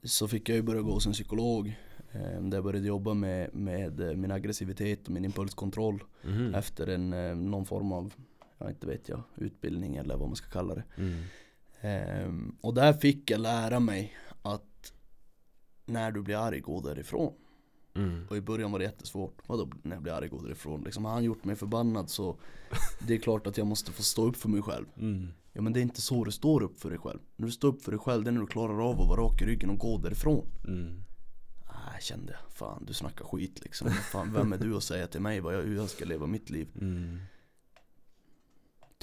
Så 0.02 0.28
fick 0.28 0.48
jag 0.48 0.57
ju 0.57 0.62
börja 0.62 0.80
gå 0.83 0.92
hos 0.92 1.07
en 1.07 1.12
psykolog 1.12 1.74
eh, 2.12 2.42
Där 2.42 2.57
jag 2.57 2.64
började 2.64 2.87
jobba 2.87 3.14
med, 3.14 3.54
med 3.54 4.00
eh, 4.00 4.16
min 4.16 4.30
aggressivitet 4.30 5.07
och 5.07 5.12
min 5.12 5.24
impulskontroll 5.24 6.02
Mhm. 6.22 6.54
Efter 6.54 6.87
en, 6.87 7.11
någon 7.50 7.66
form 7.66 7.92
av, 7.92 8.14
ja 8.64 8.70
inte 8.70 8.87
vet 8.87 9.09
jag, 9.09 9.22
utbildning 9.37 9.96
eller 9.96 10.16
vad 10.16 10.29
man 10.29 10.37
ska 10.37 10.48
kalla 10.48 10.74
det 10.74 10.85
Mm. 10.96 11.22
Ehm, 11.81 12.57
Och 12.61 12.74
där 12.74 12.92
fick 12.92 13.31
jag 13.31 13.40
lära 13.40 13.81
mig 13.81 14.16
att 14.42 14.92
när 15.87 16.11
du 16.12 16.22
blir 16.22 16.37
arg, 16.37 16.61
gå 16.61 16.81
därifrån 16.81 17.33
Mm. 17.94 18.27
Och 18.31 18.37
i 18.37 18.40
början 18.40 18.72
var 18.72 18.79
det 18.79 18.85
jättesvårt. 18.85 19.38
Vadå 19.46 19.70
när 19.83 19.96
jag 19.96 20.03
blir 20.03 20.12
arg 20.12 20.29
går 20.29 20.42
därifrån? 20.42 20.83
Liksom, 20.83 21.05
har 21.05 21.12
han 21.12 21.24
gjort 21.24 21.44
mig 21.44 21.57
förbannad 21.57 22.11
så 22.11 22.37
det 23.07 23.14
är 23.14 23.18
klart 23.18 23.46
att 23.46 23.59
jag 23.59 23.66
måste 23.66 23.92
få 23.92 24.03
stå 24.03 24.27
upp 24.29 24.37
för 24.37 24.48
mig 24.48 24.62
själv. 24.62 24.87
Mm. 24.96 25.29
Ja 25.53 25.62
men 25.62 25.72
det 25.72 25.81
är 25.81 25.83
inte 25.83 26.00
så 26.00 26.24
du 26.24 26.31
står 26.31 26.62
upp 26.62 26.81
för 26.81 26.90
dig 26.90 26.98
själv. 26.98 27.20
När 27.37 27.46
du 27.46 27.53
står 27.53 27.68
upp 27.68 27.83
för 27.83 27.92
dig 27.92 28.00
själv, 28.00 28.24
det 28.24 28.31
är 28.31 28.33
när 28.33 28.40
du 28.40 28.46
klarar 28.46 28.88
av 28.90 29.00
att 29.00 29.09
vara 29.09 29.20
rak 29.20 29.42
i 29.42 29.46
ryggen 29.46 29.70
och 29.70 29.79
gå 29.79 29.98
därifrån. 29.98 30.46
Mm. 30.68 31.03
Ah, 31.66 31.92
jag 31.92 32.03
kände, 32.03 32.37
fan 32.48 32.85
du 32.87 32.94
snackar 32.94 33.24
skit 33.24 33.61
liksom. 33.62 33.90
Fan, 33.90 34.33
vem 34.33 34.53
är 34.53 34.59
du 34.59 34.77
att 34.77 34.85
säga 34.85 35.07
till 35.07 35.20
mig 35.20 35.40
vad 35.40 35.55
jag, 35.55 35.62
hur 35.62 35.77
jag 35.77 35.90
ska 35.90 36.05
leva 36.05 36.27
mitt 36.27 36.50
liv? 36.50 36.68
Mm. 36.81 37.18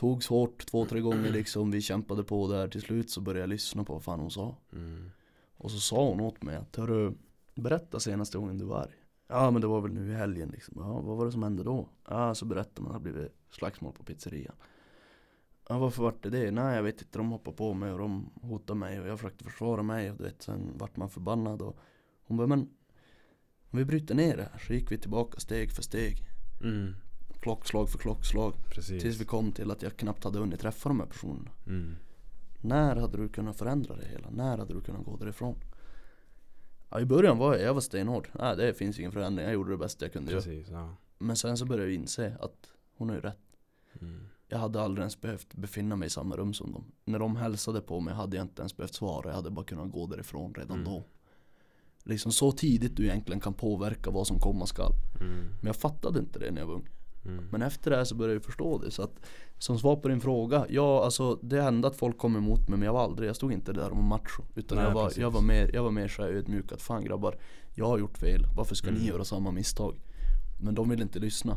Togs 0.01 0.27
hårt 0.27 0.65
två, 0.65 0.85
tre 0.85 0.99
gånger 0.99 1.31
liksom. 1.31 1.71
Vi 1.71 1.81
kämpade 1.81 2.23
på 2.23 2.47
där. 2.47 2.67
Till 2.67 2.81
slut 2.81 3.09
så 3.09 3.21
började 3.21 3.39
jag 3.39 3.49
lyssna 3.49 3.83
på 3.83 3.93
vad 3.93 4.03
fan 4.03 4.19
hon 4.19 4.31
sa. 4.31 4.57
Mm. 4.73 5.11
Och 5.57 5.71
så 5.71 5.79
sa 5.79 6.09
hon 6.09 6.19
åt 6.19 6.43
mig 6.43 6.55
att, 6.55 6.75
hörru, 6.75 7.13
berätta 7.55 7.99
senaste 7.99 8.37
gången 8.37 8.57
du 8.57 8.65
var 8.65 8.81
arg. 8.81 8.95
Ja 9.27 9.51
men 9.51 9.61
det 9.61 9.67
var 9.67 9.81
väl 9.81 9.93
nu 9.93 10.11
i 10.11 10.13
helgen 10.13 10.49
liksom. 10.49 10.75
Ja, 10.77 11.01
vad 11.01 11.17
var 11.17 11.25
det 11.25 11.31
som 11.31 11.43
hände 11.43 11.63
då? 11.63 11.89
Ja, 12.07 12.35
så 12.35 12.45
berättade 12.45 12.81
man 12.81 12.95
att 12.95 13.03
det 13.03 13.11
blivit 13.11 13.31
slagsmål 13.51 13.93
på 13.93 14.03
pizzerian. 14.03 14.55
Ja, 15.69 15.77
varför 15.79 16.03
vart 16.03 16.23
det 16.23 16.29
det? 16.29 16.51
Nej, 16.51 16.75
jag 16.75 16.83
vet 16.83 17.01
inte. 17.01 17.17
De 17.17 17.31
hoppade 17.31 17.57
på 17.57 17.73
mig 17.73 17.91
och 17.91 17.99
de 17.99 18.29
hotade 18.41 18.79
mig 18.79 18.99
och 18.99 19.07
jag 19.07 19.19
försökte 19.19 19.43
försvara 19.43 19.83
mig 19.83 20.11
och 20.11 20.17
du 20.17 20.23
vet, 20.23 20.41
sen 20.41 20.77
vart 20.77 20.97
man 20.97 21.09
förbannad 21.09 21.61
och 21.61 21.77
hon 22.23 22.37
bara, 22.37 22.47
men 22.47 22.59
om 23.69 23.79
vi 23.79 23.85
bryter 23.85 24.15
ner 24.15 24.37
det 24.37 24.49
här 24.51 24.59
så 24.67 24.73
gick 24.73 24.91
vi 24.91 24.97
tillbaka 24.97 25.39
steg 25.39 25.71
för 25.71 25.83
steg. 25.83 26.17
Mm. 26.63 26.93
Klockslag 27.41 27.89
för 27.89 27.97
klockslag. 27.97 28.53
Precis. 28.69 29.01
Tills 29.01 29.21
vi 29.21 29.25
kom 29.25 29.51
till 29.51 29.71
att 29.71 29.81
jag 29.81 29.97
knappt 29.97 30.23
hade 30.23 30.39
hunnit 30.39 30.59
träffa 30.59 30.89
de 30.89 30.99
här 30.99 31.07
personerna. 31.07 31.51
Mm. 31.67 31.95
När 32.61 32.95
hade 32.95 33.17
du 33.17 33.29
kunnat 33.29 33.57
förändra 33.57 33.95
det 33.95 34.05
hela? 34.05 34.29
När 34.29 34.57
hade 34.57 34.73
du 34.73 34.81
kunnat 34.81 35.05
gå 35.05 35.17
därifrån? 35.17 35.55
Ja, 36.89 36.99
I 36.99 37.05
början 37.05 37.37
var 37.37 37.53
jag, 37.55 37.63
jag 37.63 37.73
var 37.73 37.81
stenhård. 37.81 38.29
Nej 38.33 38.55
det 38.57 38.73
finns 38.73 38.99
ingen 38.99 39.11
förändring, 39.11 39.45
jag 39.45 39.53
gjorde 39.53 39.71
det 39.71 39.77
bästa 39.77 40.05
jag 40.05 40.13
kunde 40.13 40.31
göra. 40.31 40.41
Precis, 40.41 40.67
ja. 40.69 40.95
Men 41.17 41.35
sen 41.35 41.57
så 41.57 41.65
började 41.65 41.91
jag 41.91 41.95
inse 41.95 42.37
att 42.39 42.67
hon 42.97 43.09
har 43.09 43.15
ju 43.15 43.21
rätt. 43.21 43.37
Mm. 44.01 44.27
Jag 44.47 44.57
hade 44.57 44.81
aldrig 44.81 45.01
ens 45.01 45.21
behövt 45.21 45.53
befinna 45.53 45.95
mig 45.95 46.05
i 46.05 46.09
samma 46.09 46.37
rum 46.37 46.53
som 46.53 46.71
dem. 46.71 46.83
När 47.05 47.19
de 47.19 47.35
hälsade 47.35 47.81
på 47.81 47.99
mig 47.99 48.13
hade 48.13 48.37
jag 48.37 48.43
inte 48.43 48.61
ens 48.61 48.77
behövt 48.77 48.93
svara, 48.93 49.29
jag 49.29 49.35
hade 49.35 49.49
bara 49.49 49.65
kunnat 49.65 49.91
gå 49.91 50.07
därifrån 50.07 50.53
redan 50.53 50.77
Mm. 50.79 50.93
då. 50.93 51.03
Liksom 52.03 52.31
så 52.31 52.51
tidigt 52.51 52.95
du 52.97 53.03
egentligen 53.05 53.39
kan 53.39 53.53
påverka 53.53 54.11
vad 54.11 54.27
som 54.27 54.39
komma 54.39 54.65
skall. 54.65 54.91
Mm. 55.21 55.37
Men 55.39 55.65
jag 55.65 55.75
fattade 55.75 56.19
inte 56.19 56.39
det 56.39 56.51
när 56.51 56.61
jag 56.61 56.67
var 56.67 56.73
ung. 56.75 56.87
Mm. 57.25 57.45
Men 57.51 57.61
efter 57.61 57.91
det 57.91 57.97
här 57.97 58.03
så 58.03 58.15
började 58.15 58.33
jag 58.35 58.43
förstå 58.43 58.77
det. 58.77 58.91
Så 58.91 59.03
att 59.03 59.19
som 59.57 59.79
svar 59.79 59.95
på 59.95 60.07
din 60.07 60.21
fråga, 60.21 60.65
ja 60.69 61.03
alltså 61.05 61.35
det 61.41 61.61
hände 61.61 61.87
att 61.87 61.95
folk 61.95 62.17
kom 62.17 62.35
emot 62.35 62.67
mig 62.69 62.79
men 62.79 62.85
jag 62.85 62.93
var 62.93 63.03
aldrig, 63.03 63.29
jag 63.29 63.35
stod 63.35 63.53
inte 63.53 63.73
där 63.73 63.89
och 63.89 63.95
var 63.95 64.03
macho. 64.03 64.43
Utan 64.55 64.77
Nej, 64.77 64.87
jag, 64.87 64.93
var, 64.93 65.03
precis. 65.05 65.19
jag 65.21 65.31
var 65.31 65.41
mer, 65.41 65.71
jag 65.73 65.83
var 65.83 65.91
mer 65.91 66.07
så 66.07 66.23
ödmjuk 66.23 66.71
att 66.71 66.81
fan 66.81 67.03
grabbar, 67.05 67.35
jag 67.73 67.85
har 67.85 67.97
gjort 67.99 68.17
fel, 68.17 68.45
varför 68.55 68.75
ska 68.75 68.87
Mm. 68.87 69.01
ni 69.01 69.07
göra 69.07 69.23
samma 69.23 69.51
misstag? 69.51 69.95
Men 70.61 70.75
de 70.75 70.89
vill 70.89 71.01
inte 71.01 71.19
lyssna. 71.19 71.55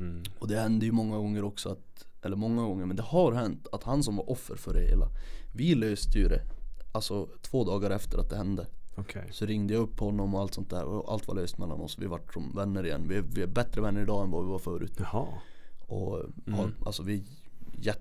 Mm. 0.00 0.22
Och 0.38 0.48
det 0.48 0.56
hände 0.60 0.86
ju 0.86 0.92
många 0.92 1.16
gånger 1.16 1.44
också 1.44 1.68
att, 1.68 2.06
eller 2.22 2.36
många 2.36 2.62
gånger, 2.62 2.86
men 2.86 2.96
det 2.96 3.02
har 3.02 3.32
hänt 3.32 3.66
att 3.72 3.82
han 3.84 4.02
som 4.02 4.16
var 4.16 4.30
offer 4.30 4.56
för 4.56 4.74
det 4.74 4.80
hela, 4.86 5.08
vi 5.52 5.74
löste 5.74 6.18
ju 6.18 6.28
det. 6.28 6.42
Alltså 6.92 7.28
två 7.42 7.64
dagar 7.64 7.90
efter 7.90 8.18
att 8.18 8.30
det 8.30 8.36
hände. 8.36 8.66
Okej. 8.96 9.28
Så 9.32 9.46
ringde 9.46 9.74
jag 9.74 9.80
upp 9.82 10.00
honom 10.00 10.34
och 10.34 10.40
allt 10.40 10.54
sånt 10.54 10.70
där 10.70 10.84
och 10.84 11.12
allt 11.12 11.28
var 11.28 11.34
löst 11.34 11.58
mellan 11.58 11.80
oss. 11.80 11.98
Vi 11.98 12.06
vart 12.06 12.32
som 12.34 12.52
vänner 12.54 12.86
igen. 12.86 13.08
Vi 13.08 13.16
är, 13.16 13.22
vi 13.22 13.42
är 13.42 13.46
bättre 13.46 13.80
vänner 13.80 14.02
idag 14.02 14.24
än 14.24 14.30
vad 14.30 14.44
vi 14.44 14.50
var 14.50 14.58
förut. 14.58 14.92
Jaha. 14.98 15.26
Och 15.86 16.20
Mm. 16.46 16.58
har, 16.58 16.70
alltså 16.86 17.02
vi, 17.02 17.24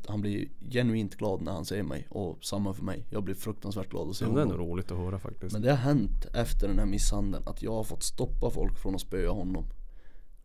han 0.07 0.21
blir 0.21 0.47
genuint 0.71 1.15
glad 1.15 1.41
när 1.41 1.51
han 1.51 1.65
ser 1.65 1.83
mig 1.83 2.07
och 2.09 2.37
samma 2.45 2.73
för 2.73 2.83
mig. 2.83 3.05
Jag 3.09 3.23
blir 3.23 3.35
fruktansvärt 3.35 3.89
glad 3.89 4.09
att 4.09 4.15
se 4.15 4.25
Ja, 4.25 4.31
det 4.31 4.41
är 4.41 4.45
honom. 4.45 4.57
roligt 4.57 4.91
att 4.91 4.97
höra 4.97 5.19
faktiskt. 5.19 5.53
Men 5.53 5.61
det 5.61 5.69
har 5.69 5.77
hänt 5.77 6.25
efter 6.33 6.67
den 6.67 6.79
här 6.79 6.85
misshandeln 6.85 7.43
att 7.47 7.61
jag 7.63 7.71
har 7.73 7.83
fått 7.83 8.03
stoppa 8.03 8.49
folk 8.49 8.77
från 8.79 8.95
att 8.95 9.01
spöa 9.01 9.31
honom. 9.31 9.65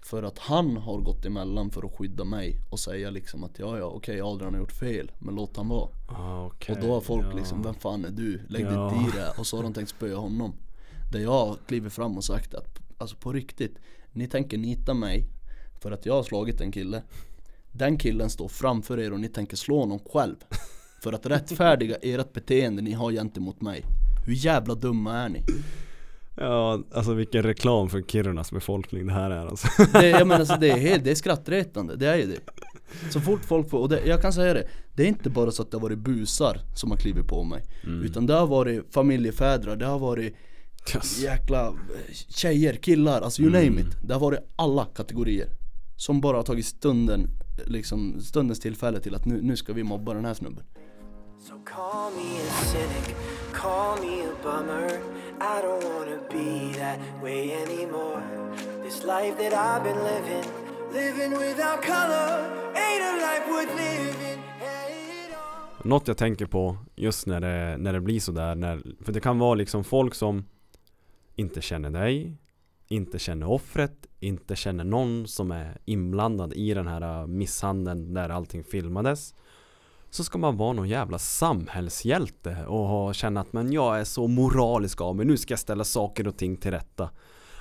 För 0.01 0.23
att 0.23 0.39
han 0.39 0.77
har 0.77 0.99
gått 1.01 1.25
emellan 1.25 1.71
för 1.71 1.87
att 1.87 1.97
skydda 1.97 2.25
mig 2.25 2.57
och 2.71 2.81
säga 2.81 3.11
liksom 3.11 3.45
att 3.45 3.59
ja 3.59 3.79
ja 3.79 3.85
okej 3.85 4.21
Adrian 4.21 4.55
har 4.55 4.61
gjort 4.61 4.73
fel 4.73 5.13
men 5.19 5.35
låt 5.35 5.57
han 5.57 5.69
vara. 5.69 5.89
Ah, 6.09 6.47
okej. 6.47 6.75
Och 6.75 6.81
då 6.81 6.93
har 6.95 7.01
folk 7.01 7.27
ja. 7.27 7.37
liksom, 7.37 7.63
vem 7.63 7.75
fan 7.75 8.05
är 8.05 8.11
du? 8.11 8.41
Lägg 8.49 8.65
dig 8.65 8.75
Ja. 8.75 8.95
inte 8.95 9.19
i 9.19 9.21
det. 9.21 9.33
Och 9.39 9.47
så 9.47 9.57
har 9.57 9.63
de 9.63 9.75
tänkt 9.75 9.89
spöa 9.89 10.17
honom. 10.17 10.53
Där 11.13 11.21
jag 11.21 11.57
klivit 11.67 11.93
fram 11.93 12.17
och 12.17 12.25
sagt 12.25 12.55
att, 12.55 12.79
alltså 12.99 13.17
på 13.17 13.33
riktigt, 13.33 13.79
ni 14.13 14.27
tänker 14.29 14.59
nita 14.59 14.95
mig 14.95 15.25
för 15.81 15.91
att 15.91 16.07
jag 16.07 16.15
har 16.15 16.23
slagit 16.23 16.61
en 16.61 16.73
kille. 16.73 17.03
Den 17.73 17.99
killen 17.99 18.31
står 18.31 18.49
framför 18.49 19.01
er 19.01 19.13
och 19.13 19.21
ni 19.21 19.29
tänker 19.29 19.57
slå 19.57 19.79
honom 19.81 19.99
själv. 20.13 20.37
För 21.03 21.13
att 21.13 21.27
rättfärdiga 21.27 21.97
ert 21.97 22.33
beteende 22.33 22.83
ni 22.83 22.93
har 22.93 23.13
gentemot 23.13 23.61
mig. 23.61 23.85
Hur 24.27 24.35
jävla 24.35 24.75
dumma 24.75 25.15
är 25.17 25.29
ni? 25.29 25.45
Ja, 26.41 26.83
alltså 26.95 27.13
vilken 27.15 27.43
reklam 27.43 27.89
för 27.89 28.03
Kirunas 28.03 28.53
befolkning 28.53 29.07
det 29.07 29.13
här 29.13 29.31
är 29.31 29.47
alltså. 29.47 29.69
Det, 29.93 30.09
jag 30.09 30.27
menar, 30.29 30.41
alltså, 30.41 30.57
det, 30.61 30.71
är 30.71 30.77
helt, 30.79 31.05
det 31.05 31.11
är 31.11 31.15
skrattretande, 31.15 31.97
det 31.97 32.07
är 32.07 32.17
ju 32.17 32.27
det. 32.27 32.41
Så 33.13 33.21
fort 33.21 33.45
folk 33.45 33.71
får, 33.71 33.79
och 33.79 33.89
det, 33.89 34.07
jag 34.07 34.23
kan 34.23 34.33
säga 34.33 34.55
det, 34.55 34.69
det 34.95 35.03
är 35.03 35.07
inte 35.07 35.31
bara 35.31 35.51
så 35.51 35.63
att 35.63 35.71
det 35.71 35.77
har 35.77 35.83
varit 35.83 35.99
busar 35.99 36.61
som 36.75 36.91
har 36.91 36.99
klivit 36.99 37.27
på 37.29 37.45
mig. 37.45 37.65
Mm. 37.85 38.03
Utan 38.03 38.27
det 38.27 38.35
har 38.35 38.47
varit 38.47 38.95
familjefädrar, 38.95 39.77
det 39.77 39.87
har 39.87 39.99
varit 39.99 40.35
Yes. 40.95 41.19
jäkla 41.19 41.67
eh, 41.67 41.75
tjejer, 42.29 42.75
killar, 42.75 43.21
alltså 43.21 43.43
you 43.43 43.51
Mm. 43.57 43.67
name 43.67 43.81
it. 43.81 43.97
Det 44.03 44.15
har 44.15 44.21
varit 44.21 44.39
alla 44.57 44.85
kategorier. 44.85 45.49
Som 45.97 46.21
bara 46.21 46.37
har 46.37 46.45
tagit 46.45 46.67
stunden, 46.67 47.29
liksom 47.67 48.21
stundens 48.21 48.61
tillfälle 48.61 49.01
till 49.01 49.15
att 49.15 49.25
nu, 49.25 49.43
nu 49.43 49.57
ska 49.57 49.73
vi 49.73 49.83
mobba 49.83 50.15
den 50.15 50.25
här 50.25 50.35
snubben. 50.35 50.65
So 51.49 51.55
i 55.41 55.63
don't 55.63 55.85
wanna 55.85 56.19
be 56.31 56.73
that 56.79 56.99
way 57.23 57.53
anymore. 57.53 58.23
This 58.83 59.05
life 59.05 59.37
that 59.39 59.53
I've 59.53 59.85
been 59.85 60.03
living, 60.03 60.45
living 60.93 61.31
without 61.39 61.83
color, 61.83 62.29
ain't 62.75 63.03
a 63.03 63.13
life 63.27 63.47
worth 63.51 63.77
living. 63.77 64.43
Något 65.83 66.09
jag 66.09 66.17
tänker 66.17 66.47
på 66.47 66.77
just 66.97 67.27
när 67.27 67.41
det, 67.41 67.77
när 67.79 67.93
det 67.93 68.01
blir 68.01 68.21
sådär, 68.21 68.55
när, 68.55 68.83
för 69.05 69.13
det 69.13 69.21
kan 69.21 69.39
vara 69.39 69.55
liksom 69.55 69.85
folk 69.85 70.15
som 70.15 70.45
inte 71.37 71.61
känner 71.61 71.91
dig, 71.91 72.37
inte 72.89 73.19
känner 73.19 73.51
offret, 73.51 74.07
inte 74.21 74.57
känner 74.57 74.85
någon 74.85 75.27
som 75.29 75.51
är 75.51 75.79
inblandad 75.85 76.53
i 76.53 76.75
den 76.75 76.87
här 76.87 77.21
äh, 77.21 77.27
misshandeln 77.27 78.15
där 78.15 78.29
allting 78.29 78.65
filmades. 78.65 79.35
Så 80.11 80.25
ska 80.25 80.39
man 80.39 80.57
vara 80.57 80.73
någon 80.73 80.89
jävla 80.89 81.19
samhällshjälte 81.19 82.57
och 82.67 82.89
ha, 82.89 83.13
känna 83.13 83.41
att 83.41 83.53
men 83.53 83.73
jag 83.73 84.01
är 84.01 84.05
så 84.05 84.29
moralisk 84.29 85.01
av 85.01 85.17
mig, 85.17 85.27
nu 85.27 85.37
ska 85.37 85.53
jag 85.53 85.59
ställa 85.59 85.85
saker 85.85 86.29
och 86.29 86.37
ting 86.37 86.57
till 86.57 86.71
rätta. 86.71 87.11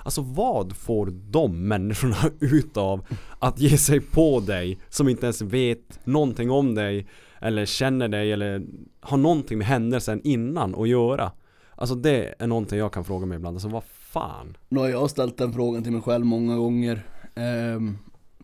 Alltså 0.04 0.22
vad 0.22 0.76
får 0.76 1.06
de 1.06 1.68
människorna 1.68 2.16
ut 2.40 2.76
av 2.76 3.06
att 3.38 3.60
ge 3.60 3.78
sig 3.78 4.00
på 4.00 4.40
dig 4.40 4.78
som 4.88 5.08
inte 5.08 5.26
ens 5.26 5.42
vet 5.42 6.06
någonting 6.06 6.50
om 6.50 6.74
dig 6.74 7.06
eller 7.40 7.66
känner 7.66 8.08
dig 8.08 8.32
eller 8.32 8.66
har 9.00 9.16
någonting 9.16 9.58
med 9.58 9.66
händelsen 9.66 10.20
innan 10.24 10.74
att 10.74 10.88
göra? 10.88 11.32
Alltså 11.74 11.94
det 11.94 12.34
är 12.38 12.46
någonting 12.46 12.78
jag 12.78 12.92
kan 12.92 13.04
fråga 13.04 13.26
mig 13.26 13.36
ibland, 13.36 13.56
alltså 13.56 13.68
vad 13.68 13.84
fan? 13.84 14.56
Nu 14.68 14.80
har 14.80 14.88
jag 14.88 15.10
ställt 15.10 15.38
den 15.38 15.52
frågan 15.52 15.82
till 15.82 15.92
mig 15.92 16.02
själv 16.02 16.24
många 16.26 16.56
gånger. 16.56 17.06
eh, 17.34 17.80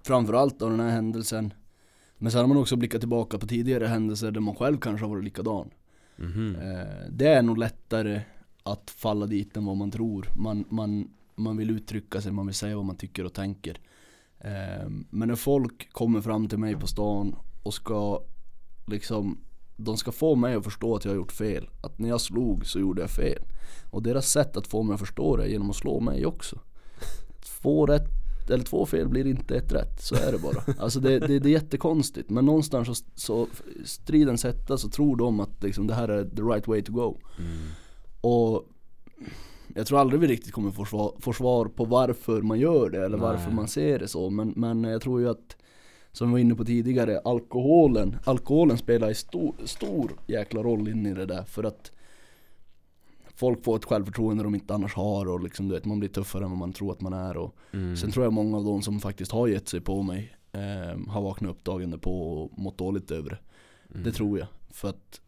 framförallt 0.02 0.62
av 0.62 0.70
den 0.70 0.80
här 0.80 0.90
händelsen. 0.90 1.54
Men 2.24 2.30
sen 2.32 2.40
har 2.40 2.48
man 2.48 2.56
också 2.56 2.76
blickat 2.76 3.00
tillbaka 3.00 3.38
på 3.38 3.46
tidigare 3.46 3.86
händelser 3.86 4.30
där 4.30 4.40
man 4.40 4.54
själv 4.54 4.78
kanske 4.78 5.04
har 5.06 5.10
varit 5.10 5.24
likadan. 5.24 5.70
Mhm. 6.16 6.56
Eh, 6.56 7.10
det 7.10 7.28
är 7.28 7.42
nog 7.42 7.58
lättare 7.58 8.20
att 8.62 8.90
falla 8.90 9.26
dit 9.26 9.56
än 9.56 9.64
vad 9.64 9.76
man 9.76 9.90
tror. 9.90 10.28
Man, 10.36 10.64
man, 10.68 11.10
man 11.34 11.56
vill 11.56 11.70
uttrycka 11.70 12.20
sig, 12.20 12.32
man 12.32 12.46
vill 12.46 12.54
säga 12.54 12.76
vad 12.76 12.84
man 12.84 12.96
tycker 12.96 13.24
och 13.24 13.32
tänker. 13.32 13.80
Eh, 14.38 14.88
men 15.10 15.28
när 15.28 15.34
folk 15.34 15.92
kommer 15.92 16.20
fram 16.20 16.48
till 16.48 16.58
mig 16.58 16.76
på 16.76 16.86
stan 16.86 17.36
och 17.62 17.74
ska 17.74 18.22
liksom 18.86 19.38
de 19.76 19.96
ska 19.96 20.12
få 20.12 20.34
mig 20.34 20.54
att 20.54 20.64
förstå 20.64 20.96
att 20.96 21.04
jag 21.04 21.12
har 21.12 21.16
gjort 21.16 21.32
fel. 21.32 21.68
Att 21.82 21.98
när 21.98 22.08
jag 22.08 22.20
slog 22.20 22.66
så 22.66 22.78
gjorde 22.80 23.00
jag 23.00 23.10
fel. 23.10 23.42
Och 23.90 24.02
deras 24.02 24.28
sätt 24.28 24.56
att 24.56 24.66
få 24.66 24.82
mig 24.82 24.94
att 24.94 25.00
förstå 25.00 25.36
det 25.36 25.44
är 25.44 25.48
genom 25.48 25.70
att 25.70 25.76
slå 25.76 26.00
mig 26.00 26.26
också. 26.26 26.58
Två 27.40 27.86
rätt 27.86 28.23
eller 28.50 28.64
två 28.64 28.86
fel 28.86 29.08
blir 29.08 29.26
inte 29.26 29.56
ett 29.56 29.72
rätt, 29.72 30.02
så 30.02 30.14
är 30.14 30.32
det 30.32 30.38
bara. 30.38 30.62
Alltså 30.78 31.00
det, 31.00 31.18
det, 31.18 31.38
det 31.38 31.48
är 31.48 31.52
jättekonstigt, 31.52 32.30
men 32.30 32.44
någonstans 32.44 32.88
så, 32.88 33.04
så 33.14 33.46
striden 33.84 34.38
sätta 34.38 34.78
så 34.78 34.88
tror 34.88 35.16
de 35.16 35.40
att 35.40 35.62
liksom 35.62 35.86
det 35.86 35.94
här 35.94 36.08
är 36.08 36.24
the 36.24 36.42
right 36.42 36.66
way 36.66 36.82
to 36.82 36.92
go. 36.92 37.18
Mm. 37.38 37.68
Och 38.20 38.68
jag 39.74 39.86
tror 39.86 40.00
aldrig 40.00 40.20
vi 40.20 40.26
riktigt 40.26 40.52
kommer 40.52 40.70
få 40.70 40.84
svar, 40.84 41.14
få 41.20 41.32
svar 41.32 41.66
på 41.66 41.84
varför 41.84 42.42
man 42.42 42.58
gör 42.58 42.90
det 42.90 43.04
eller 43.04 43.18
varför 43.18 43.46
Nej. 43.46 43.54
man 43.54 43.68
ser 43.68 43.98
det 43.98 44.08
så. 44.08 44.30
Men, 44.30 44.52
men 44.56 44.84
jag 44.84 45.02
tror 45.02 45.20
ju 45.20 45.28
att, 45.28 45.56
som 46.12 46.28
vi 46.28 46.32
var 46.32 46.38
inne 46.38 46.54
på 46.54 46.64
tidigare, 46.64 47.20
alkoholen, 47.24 48.16
alkoholen 48.24 48.78
spelar 48.78 49.08
en 49.08 49.14
stor, 49.14 49.54
stor 49.64 50.12
jäkla 50.26 50.62
roll 50.62 50.88
in 50.88 51.06
i 51.06 51.14
det 51.14 51.26
där. 51.26 51.44
För 51.44 51.64
att 51.64 51.92
folk 53.34 53.64
får 53.64 53.76
ett 53.76 53.84
självförtroende 53.84 54.42
de 54.44 54.54
inte 54.54 54.74
annars 54.74 54.94
har 54.94 55.26
och 55.28 55.40
liksom, 55.42 55.68
du 55.68 55.74
vet, 55.74 55.84
man 55.84 55.98
blir 55.98 56.08
tuffare 56.08 56.44
än 56.44 56.50
vad 56.50 56.58
man 56.58 56.72
tror 56.72 56.92
att 56.92 57.00
man 57.00 57.12
är. 57.12 57.36
Och 57.36 57.56
Mm. 57.72 57.96
Sen 57.96 58.10
tror 58.10 58.24
jag 58.24 58.32
många 58.32 58.56
av 58.56 58.64
de 58.64 58.82
som 58.82 59.00
faktiskt 59.00 59.32
har 59.32 59.48
gett 59.48 59.68
sig 59.68 59.80
på 59.80 60.02
mig 60.02 60.36
eh, 60.52 61.10
har 61.12 61.22
vaknat 61.22 61.50
upp 61.50 61.64
dagen 61.64 61.90
därpå 61.90 62.42
och 62.42 62.58
mått 62.58 62.78
dåligt 62.78 63.10
över 63.10 63.30
det. 63.30 63.38
Mm. 63.90 64.04
Det 64.04 64.12
tror 64.12 64.38
jag. 64.38 64.48
För 64.70 64.88
att 64.88 65.20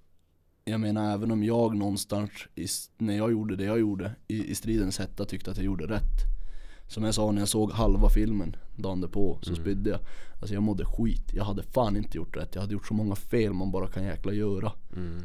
jag 0.65 0.81
menar 0.81 1.15
även 1.15 1.31
om 1.31 1.43
jag 1.45 1.77
någonstans 1.77 2.31
i, 2.55 2.67
när 2.99 3.17
jag 3.17 3.31
gjorde 3.33 3.57
det 3.57 3.65
jag 3.65 3.79
gjorde 3.79 4.15
i, 4.29 4.45
i 4.51 4.55
stridens 4.55 4.99
hetta 4.99 5.25
tyckte 5.25 5.51
att 5.51 5.57
jag 5.57 5.67
gjorde 5.67 5.87
rätt. 5.87 6.21
Som 6.89 7.05
jag 7.05 7.15
sa 7.15 7.33
när 7.33 7.41
jag 7.41 7.49
såg 7.49 7.73
halva 7.73 8.09
filmen 8.09 8.57
dagen 8.77 9.01
därpå 9.01 9.39
så 9.43 9.51
Mm. 9.51 9.63
spydde 9.63 9.91
jag 9.91 10.01
Alltså 10.41 10.55
jag 10.55 10.63
mådde 10.63 10.85
skit, 10.85 11.31
jag 11.35 11.45
hade 11.45 11.63
fan 11.63 11.97
inte 11.97 12.17
gjort 12.19 12.37
rätt 12.37 12.55
Jag 12.55 12.63
hade 12.63 12.73
gjort 12.73 12.87
så 12.87 12.95
många 12.95 13.15
fel 13.15 13.53
man 13.53 13.71
bara 13.71 13.87
kan 13.89 14.05
jäkla 14.05 14.33
göra 14.33 14.73
Mm. 14.97 15.23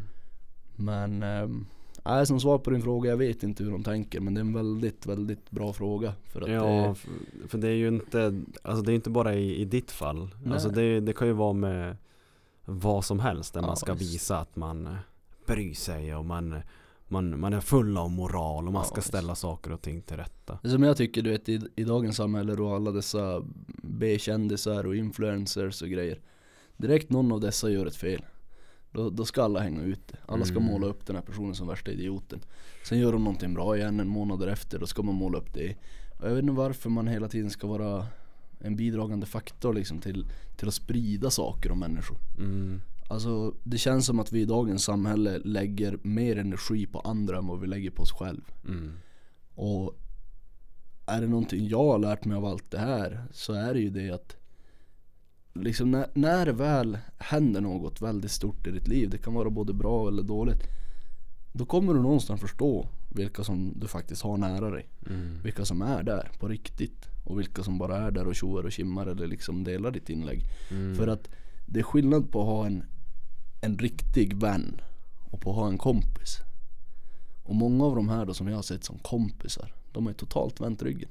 Men, 0.76 1.24
ehm, 1.24 1.66
nej 2.06 2.26
som 2.26 2.40
svar 2.40 2.58
på 2.58 2.70
din 2.70 2.82
fråga, 2.82 3.10
jag 3.10 3.18
vet 3.18 3.44
inte 3.44 3.64
hur 3.64 3.72
de 3.72 3.84
tänker 3.84 4.20
men 4.20 4.34
det 4.34 4.40
är 4.40 4.46
en 4.46 4.54
väldigt, 4.54 5.06
väldigt 5.06 5.52
bra 5.52 5.74
fråga 5.74 6.14
för 6.24 6.42
att 6.42 6.50
Ja, 6.50 6.64
det, 6.64 7.48
för, 7.48 7.58
det 7.58 7.68
är 7.68 7.76
ju 7.76 7.88
inte, 7.88 8.42
alltså 8.62 8.84
det 8.84 8.92
är 8.92 8.96
inte 8.96 9.10
bara 9.10 9.34
i, 9.36 9.62
i 9.62 9.66
ditt 9.66 9.92
fall. 9.92 10.30
Nej. 10.44 10.54
Alltså 10.54 10.70
det, 10.70 11.00
det 11.00 11.14
kan 11.14 11.28
ju 11.28 11.34
vara 11.34 11.54
med 11.54 11.98
vad 12.66 13.06
som 13.06 13.20
helst 13.20 13.54
där 13.54 13.62
Ja, 13.62 13.68
man 13.68 13.78
ska 13.78 13.94
visa 13.94 14.38
att 14.38 14.56
man 14.56 14.88
eh, 14.88 14.94
bryr 15.46 15.74
sig 15.74 16.16
och 16.16 16.26
man, 16.26 16.56
man, 17.08 17.40
man 17.40 17.54
är 17.54 17.60
full 17.60 17.98
av 17.98 18.12
moral 18.12 18.68
och 18.68 18.74
man 18.74 18.82
Ja, 18.82 18.88
ska 18.90 19.02
ställa 19.02 19.36
saker 19.36 19.72
och 19.72 19.82
ting 19.82 20.02
till 20.02 20.18
rätta. 20.18 20.60
Som 20.64 20.84
jag 20.84 20.98
tycker 20.98 21.22
du 21.22 21.30
vet 21.30 21.50
i, 21.50 21.62
i 21.76 21.84
dagens 21.84 22.16
samhälle 22.16 22.56
då 22.56 22.76
alla 22.76 22.92
dessa 22.92 23.44
B-kändisar 23.84 24.86
och 24.86 24.96
influencers 24.96 25.82
och 25.82 25.90
grejer 25.90 26.20
Direkt 26.78 27.10
någon 27.10 27.32
av 27.32 27.40
dessa 27.40 27.70
gör 27.70 27.86
ett 27.86 27.96
fel 27.96 28.26
Då, 28.92 29.10
då 29.10 29.26
ska 29.26 29.44
alla 29.44 29.60
hänga 29.60 29.82
ut. 29.82 30.12
Alla 30.26 30.46
ska 30.46 30.56
Mm. 30.58 30.68
måla 30.72 30.88
upp 30.88 31.06
den 31.06 31.16
här 31.16 31.24
personen 31.24 31.56
som 31.56 31.68
värsta 31.68 31.92
idioten 31.92 32.40
Sen 32.84 33.00
gör 33.00 33.12
de 33.12 33.24
någonting 33.24 33.54
bra 33.54 33.78
igen 33.78 34.00
en 34.00 34.08
månad 34.08 34.40
därefter, 34.40 34.80
då 34.80 34.88
ska 34.88 35.02
man 35.04 35.16
måla 35.16 35.38
upp 35.38 35.54
det 35.54 35.76
och 36.20 36.28
Jag 36.28 36.36
vet 36.36 36.42
inte 36.42 36.54
varför 36.54 36.90
man 36.90 37.08
hela 37.08 37.28
tiden 37.28 37.50
ska 37.50 37.68
vara 37.68 38.08
en 38.60 38.76
bidragande 38.76 39.26
faktor 39.26 39.74
liksom 39.74 40.00
till, 40.00 40.26
till 40.58 40.68
att 40.68 40.74
sprida 40.74 41.30
saker 41.30 41.72
om 41.72 41.80
människor 41.80 42.18
Mm. 42.38 42.82
Alltså 43.10 43.54
det 43.64 43.78
känns 43.78 44.06
som 44.06 44.20
att 44.20 44.32
vi 44.32 44.42
i 44.42 44.46
dagens 44.46 44.84
samhälle 44.84 45.38
lägger 45.38 45.98
mer 46.04 46.38
energi 46.38 46.86
på 46.88 47.00
andra 47.00 47.38
än 47.38 47.48
vad 47.48 47.60
vi 47.60 47.68
lägger 47.68 47.92
på 47.92 48.04
oss 48.04 48.12
själv 48.12 48.42
Mm. 48.68 48.92
och 49.56 49.98
är 51.06 51.22
det 51.22 51.28
någonting 51.28 51.68
jag 51.68 51.84
har 51.84 52.00
lärt 52.00 52.26
mig 52.26 52.38
av 52.38 52.46
allt 52.46 52.72
det 52.72 52.78
här 52.80 53.24
så 53.32 53.54
är 53.54 53.74
det 53.74 53.80
ju 53.80 53.90
det 53.90 54.10
att 54.10 54.36
Liksom 55.54 55.92
när, 55.92 56.08
när 56.14 56.46
det 56.46 56.52
väl 56.52 56.98
händer 57.18 57.62
något 57.62 58.02
väldigt 58.02 58.32
stort 58.32 58.68
i 58.68 58.72
ditt 58.72 58.88
liv, 58.88 59.10
det 59.10 59.18
kan 59.18 59.34
vara 59.34 59.50
både 59.50 59.74
bra 59.74 60.08
eller 60.08 60.24
dåligt 60.24 60.64
Då 61.52 61.66
kommer 61.66 61.94
du 61.94 62.02
någonstans 62.02 62.42
förstå 62.42 62.88
vilka 63.10 63.44
som 63.44 63.74
du 63.76 63.88
faktiskt 63.88 64.22
har 64.22 64.38
nära 64.38 64.70
dig 64.70 64.88
Mm. 65.10 65.40
Vilka 65.44 65.66
som 65.66 65.82
är 65.82 66.04
där 66.04 66.32
på 66.40 66.48
riktigt 66.48 67.10
och 67.24 67.40
vilka 67.40 67.64
som 67.64 67.78
bara 67.78 67.98
är 67.98 68.12
där 68.12 68.28
och 68.28 68.36
tjoar 68.36 68.64
och 68.64 68.72
kimmar 68.72 69.06
eller 69.08 69.28
liksom 69.28 69.64
delar 69.64 69.92
ditt 69.92 70.10
inlägg 70.10 70.44
Mm. 70.72 70.96
För 70.96 71.08
att 71.08 71.30
det 71.66 71.80
är 71.80 71.84
skillnad 71.84 72.32
på 72.32 72.42
att 72.42 72.48
ha 72.48 72.66
en, 72.66 72.84
en 73.62 73.78
riktig 73.78 74.36
vän 74.38 74.82
och 75.32 75.42
på 75.42 75.50
att 75.50 75.56
ha 75.56 75.68
en 75.68 75.78
kompis 75.78 76.38
Och 77.44 77.56
många 77.56 77.86
av 77.86 77.96
de 77.96 78.10
här 78.10 78.26
då 78.26 78.34
som 78.34 78.48
jag 78.48 78.56
har 78.56 78.62
sett 78.62 78.84
som 78.84 79.00
kompisar, 79.00 79.74
de 79.92 80.06
har 80.06 80.12
ju 80.12 80.18
totalt 80.18 80.62
vänt 80.62 80.84
ryggen 80.84 81.10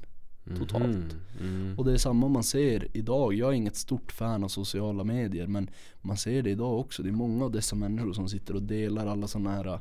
totalt. 0.58 1.16
Mm. 1.40 1.74
Och 1.78 1.84
det 1.84 1.92
är 1.92 1.96
samma 1.96 2.28
man 2.28 2.42
ser 2.44 2.86
idag, 2.92 3.34
jag 3.34 3.48
är 3.48 3.52
inget 3.52 3.76
stort 3.76 4.12
fan 4.12 4.44
av 4.44 4.48
sociala 4.48 5.04
medier 5.04 5.46
men 5.46 5.70
man 6.02 6.16
ser 6.16 6.42
det 6.42 6.50
idag 6.50 6.78
också, 6.80 7.02
det 7.02 7.08
är 7.08 7.12
många 7.12 7.44
av 7.44 7.50
dessa 7.50 7.76
människor 7.76 8.12
som 8.12 8.28
sitter 8.28 8.54
och 8.54 8.62
delar 8.62 9.06
alla 9.06 9.26
sådana 9.26 9.50
här 9.50 9.80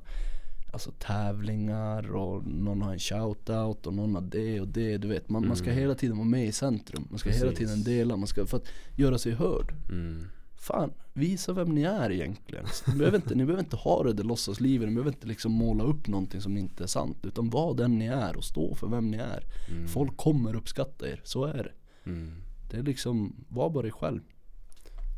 Alltså 0.73 0.91
tävlingar 0.99 2.15
och 2.15 2.47
någon 2.47 2.81
har 2.81 2.93
en 2.93 2.99
shoutout 2.99 3.87
och 3.87 3.93
någon 3.93 4.15
har 4.15 4.21
det 4.21 4.61
och 4.61 4.67
det, 4.67 4.97
du 4.97 5.07
vet 5.07 5.29
man, 5.29 5.47
man 5.47 5.57
ska 5.57 5.65
Mm. 5.65 5.77
hela 5.79 5.95
tiden 5.95 6.17
vara 6.17 6.27
med 6.27 6.47
i 6.47 6.51
centrum 6.51 7.07
Man 7.09 7.19
ska 7.19 7.29
hela 7.29 7.49
Precis. 7.49 7.57
tiden 7.57 7.83
dela, 7.83 8.17
man 8.17 8.27
ska, 8.27 8.45
för 8.45 8.57
att 8.57 8.67
göra 8.95 9.17
sig 9.17 9.31
hörd 9.31 9.73
Mm. 9.89 10.25
Fan, 10.69 10.93
visa 11.13 11.53
vem 11.53 11.75
ni 11.75 11.83
är 11.83 12.11
egentligen. 12.11 12.65
Ni 12.87 12.95
behöver 12.95 13.17
inte, 13.17 13.35
ni 13.35 13.45
behöver 13.45 13.63
inte 13.63 13.75
ha 13.75 14.03
det 14.03 14.13
där 14.13 14.23
låtsaslivet, 14.23 14.87
ni 14.87 14.95
behöver 14.95 15.11
inte 15.11 15.27
liksom 15.27 15.51
måla 15.51 15.83
upp 15.83 16.07
någonting 16.07 16.41
som 16.41 16.57
inte 16.57 16.83
är 16.83 16.87
sant. 16.87 17.17
Utan 17.25 17.49
var 17.49 17.73
den 17.73 17.99
ni 17.99 18.05
är 18.05 18.37
och 18.37 18.43
stå 18.43 18.75
för 18.75 18.87
vem 18.87 19.11
ni 19.11 19.17
är. 19.17 19.43
Mm. 19.71 19.87
Folk 19.87 20.17
kommer 20.17 20.55
uppskatta 20.55 21.09
er, 21.09 21.21
så 21.23 21.45
är 21.45 21.63
det. 21.63 21.71
Mm. 22.09 22.31
Det 22.71 22.77
är 22.77 22.83
liksom, 22.83 23.35
var 23.47 23.69
bara 23.69 23.81
dig 23.81 23.91
själv. 23.91 24.21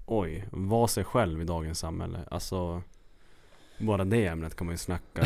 Oj, 0.06 0.48
var 0.52 0.88
sig 0.88 1.04
själv 1.04 1.42
i 1.42 1.46
dagens 1.46 1.80
samhälle. 1.80 2.20
Alltså 2.32 2.84
bara 3.82 4.06
det 4.06 4.26
ämnet 4.26 4.56
kan 4.56 4.68
man 4.68 4.74
ju 4.74 4.78
snacka 4.78 5.22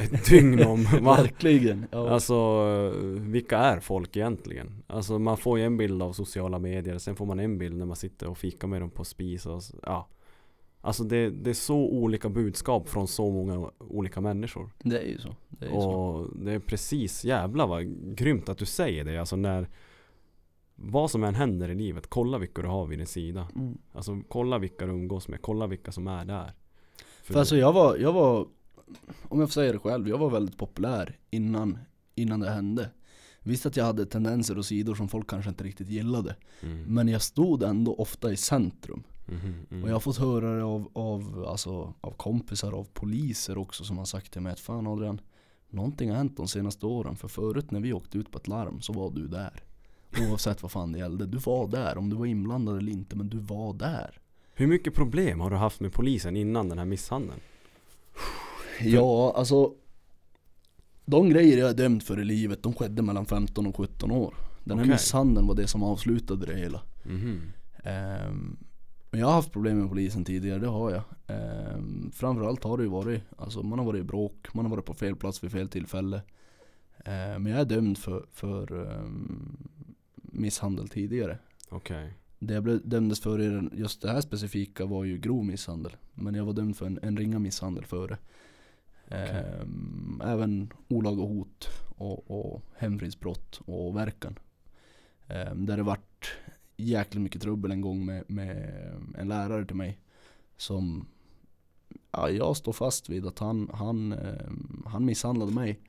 ett 0.00 0.24
dygn 0.30 0.66
om. 0.66 0.84
Verkligen. 1.02 1.86
Ja. 1.90 2.10
Alltså 2.10 2.62
vilka 3.18 3.58
är 3.58 3.80
folk 3.80 4.16
egentligen? 4.16 4.82
Alltså 4.86 5.18
man 5.18 5.36
får 5.36 5.58
ju 5.58 5.64
en 5.64 5.76
bild 5.76 6.02
av 6.02 6.12
sociala 6.12 6.58
medier, 6.58 6.98
sen 6.98 7.16
får 7.16 7.26
man 7.26 7.40
en 7.40 7.58
bild 7.58 7.76
när 7.76 7.86
man 7.86 7.96
sitter 7.96 8.28
och 8.28 8.38
fikar 8.38 8.68
med 8.68 8.82
dem 8.82 8.90
på 8.90 9.04
spis 9.04 9.46
och 9.46 9.62
ja 9.82 10.08
Alltså 10.82 11.04
det, 11.04 11.30
det 11.30 11.50
är 11.50 11.54
så 11.54 11.76
olika 11.76 12.28
budskap 12.28 12.88
från 12.88 13.08
så 13.08 13.30
många 13.30 13.70
olika 13.78 14.20
människor 14.20 14.70
det 14.78 14.98
är 14.98 15.06
ju 15.06 15.18
så. 15.18 15.36
Det 15.48 15.66
är 15.66 15.70
ju 15.70 15.80
så. 15.80 15.90
Och 15.90 16.36
det 16.36 16.52
är 16.52 16.58
precis, 16.58 17.24
jävla 17.24 17.66
vad 17.66 17.84
grymt 18.16 18.48
att 18.48 18.58
du 18.58 18.66
säger 18.66 19.04
det 19.04 19.18
Alltså 19.18 19.36
när 19.36 19.68
Vad 20.74 21.10
som 21.10 21.24
än 21.24 21.34
händer 21.34 21.68
i 21.68 21.74
livet, 21.74 22.06
kolla 22.06 22.38
vilka 22.38 22.62
du 22.62 22.68
har 22.68 22.86
vid 22.86 22.98
din 22.98 23.06
sida 23.06 23.48
Mm. 23.56 23.78
Alltså 23.92 24.20
kolla 24.28 24.58
vilka 24.58 24.86
du 24.86 24.92
umgås 24.92 25.28
med, 25.28 25.42
kolla 25.42 25.66
vilka 25.66 25.92
som 25.92 26.06
är 26.06 26.24
där 26.24 26.52
För 27.22 27.32
För 27.32 27.40
alltså 27.40 27.56
jag 27.56 27.72
var, 27.72 27.96
jag 27.96 28.12
var, 28.12 28.46
om 29.28 29.40
jag 29.40 29.48
får 29.48 29.52
säga 29.52 29.72
det 29.72 29.78
själv, 29.78 30.08
jag 30.08 30.18
var 30.18 30.30
väldigt 30.30 30.56
populär 30.58 31.18
innan, 31.30 31.78
innan 32.14 32.40
det 32.40 32.50
hände. 32.50 32.90
Visst 33.42 33.66
att 33.66 33.76
jag 33.76 33.84
hade 33.84 34.06
tendenser 34.06 34.58
och 34.58 34.64
sidor 34.66 34.94
som 34.94 35.08
folk 35.08 35.30
kanske 35.30 35.50
inte 35.50 35.64
riktigt 35.64 35.88
gillade. 35.88 36.36
mm, 36.62 36.82
Men 36.94 37.08
jag 37.08 37.22
stod 37.22 37.62
ändå 37.62 37.94
ofta 37.94 38.32
i 38.32 38.36
centrum. 38.36 39.02
mhm, 39.26 39.66
mm, 39.70 39.82
Och 39.82 39.88
jag 39.88 39.94
har 39.94 40.00
fått 40.00 40.16
höra 40.16 40.56
det 40.56 40.64
av, 40.64 40.90
av, 40.92 41.44
alltså, 41.48 41.94
av 42.00 42.10
kompisar, 42.12 42.72
av 42.72 42.84
poliser 42.84 43.58
också 43.58 43.84
som 43.84 43.98
har 43.98 44.04
sagt 44.04 44.32
till 44.32 44.40
mig 44.42 44.52
att 44.52 44.60
fan 44.60 44.86
Adrian 44.86 45.20
Någonting 45.72 46.10
har 46.10 46.16
hänt 46.16 46.36
de 46.36 46.48
senaste 46.48 46.86
åren 46.86 47.16
för 47.16 47.28
förut 47.28 47.70
när 47.70 47.80
vi 47.80 47.92
åkte 47.92 48.18
ut 48.18 48.30
på 48.30 48.38
ett 48.38 48.48
larm 48.48 48.80
så 48.80 48.92
var 48.92 49.10
du 49.10 49.28
där 49.28 49.62
Oavsett 50.20 50.62
vad 50.62 50.72
fan 50.72 50.92
det 50.92 50.98
gällde, 50.98 51.26
du 51.26 51.38
var 51.38 51.68
där 51.68 51.98
om 51.98 52.10
du 52.10 52.16
var 52.16 52.26
inblandad 52.26 52.78
eller 52.78 52.92
inte 52.92 53.16
men 53.16 53.28
du 53.28 53.38
var 53.38 53.74
där 53.74 54.19
Hur 54.60 54.66
mycket 54.66 54.94
problem 54.94 55.40
har 55.40 55.50
du 55.50 55.56
haft 55.56 55.80
med 55.80 55.92
polisen 55.92 56.36
innan 56.36 56.68
den 56.68 56.78
här 56.78 56.84
misshandeln? 56.84 57.40
Ja 58.80 59.32
alltså 59.36 59.74
De 61.04 61.28
grejer 61.30 61.58
jag 61.58 61.70
är 61.70 61.74
dömd 61.74 62.02
för 62.02 62.20
i 62.20 62.24
livet 62.24 62.62
de 62.62 62.74
skedde 62.74 63.02
mellan 63.02 63.26
15 63.26 63.66
och 63.66 63.76
17 63.76 64.10
år 64.10 64.34
Den 64.64 64.78
här 64.78 64.84
Okej. 64.84 64.94
misshandeln 64.94 65.46
var 65.46 65.54
det 65.54 65.66
som 65.66 65.82
avslutade 65.82 66.46
det 66.46 66.54
hela 66.56 66.82
Mhm, 67.04 67.40
Ehm, 67.84 68.56
Men 69.10 69.20
jag 69.20 69.26
har 69.26 69.34
haft 69.34 69.52
problem 69.52 69.78
med 69.78 69.88
polisen 69.88 70.24
tidigare, 70.24 70.58
det 70.58 70.66
har 70.66 70.90
jag. 70.90 71.02
Ehm, 71.26 72.10
framförallt 72.14 72.64
har 72.64 72.76
det 72.76 72.82
ju 72.82 72.90
varit, 72.90 73.22
alltså 73.38 73.62
man 73.62 73.78
har 73.78 73.86
varit 73.86 74.00
i 74.00 74.04
bråk, 74.04 74.54
man 74.54 74.64
har 74.64 74.70
varit 74.70 74.84
på 74.86 74.94
fel 74.94 75.16
plats 75.16 75.44
vid 75.44 75.52
fel 75.52 75.68
tillfälle. 75.68 76.22
Ehm, 77.04 77.42
men 77.42 77.52
jag 77.52 77.60
är 77.60 77.64
dömd 77.64 77.98
för, 77.98 78.26
för 78.32 78.86
ehm, 78.92 79.56
misshandel 80.14 80.88
tidigare. 80.88 81.38
Okej 81.68 82.14
Det 82.42 82.54
jag 82.54 82.62
blev 82.62 82.88
dömdes 82.88 83.20
för 83.20 83.40
i 83.40 83.68
just 83.72 84.02
det 84.02 84.10
här 84.10 84.20
specifika 84.20 84.86
var 84.86 85.04
ju 85.04 85.18
grov 85.18 85.44
misshandel. 85.44 85.96
Men 86.14 86.34
jag 86.34 86.44
var 86.44 86.52
dömd 86.52 86.76
för 86.76 86.86
en, 86.86 86.98
en 87.02 87.16
ringa 87.16 87.38
misshandel 87.38 87.84
före. 87.84 88.18
Ehm, 89.08 90.22
även 90.24 90.72
olaga 90.88 91.22
hot 91.22 91.68
och, 91.96 92.30
och 92.30 92.62
hemfridsbrott 92.76 93.60
och 93.64 93.96
verkan. 93.96 94.38
Ehm, 95.28 95.66
där 95.66 95.76
det 95.76 95.82
vart 95.82 96.32
jäkligt 96.76 97.22
mycket 97.22 97.42
trubbel 97.42 97.70
en 97.70 97.80
gång 97.80 98.06
med, 98.06 98.24
med 98.30 98.74
en 99.18 99.28
lärare 99.28 99.64
till 99.64 99.76
mig. 99.76 99.98
Som, 100.56 101.06
ja, 102.10 102.30
jag 102.30 102.56
står 102.56 102.72
fast 102.72 103.08
vid 103.08 103.26
att 103.26 103.38
han, 103.38 103.70
han, 103.74 104.12
ehm, 104.12 104.82
han 104.86 105.04
misshandlade 105.04 105.52
mig 105.52 105.80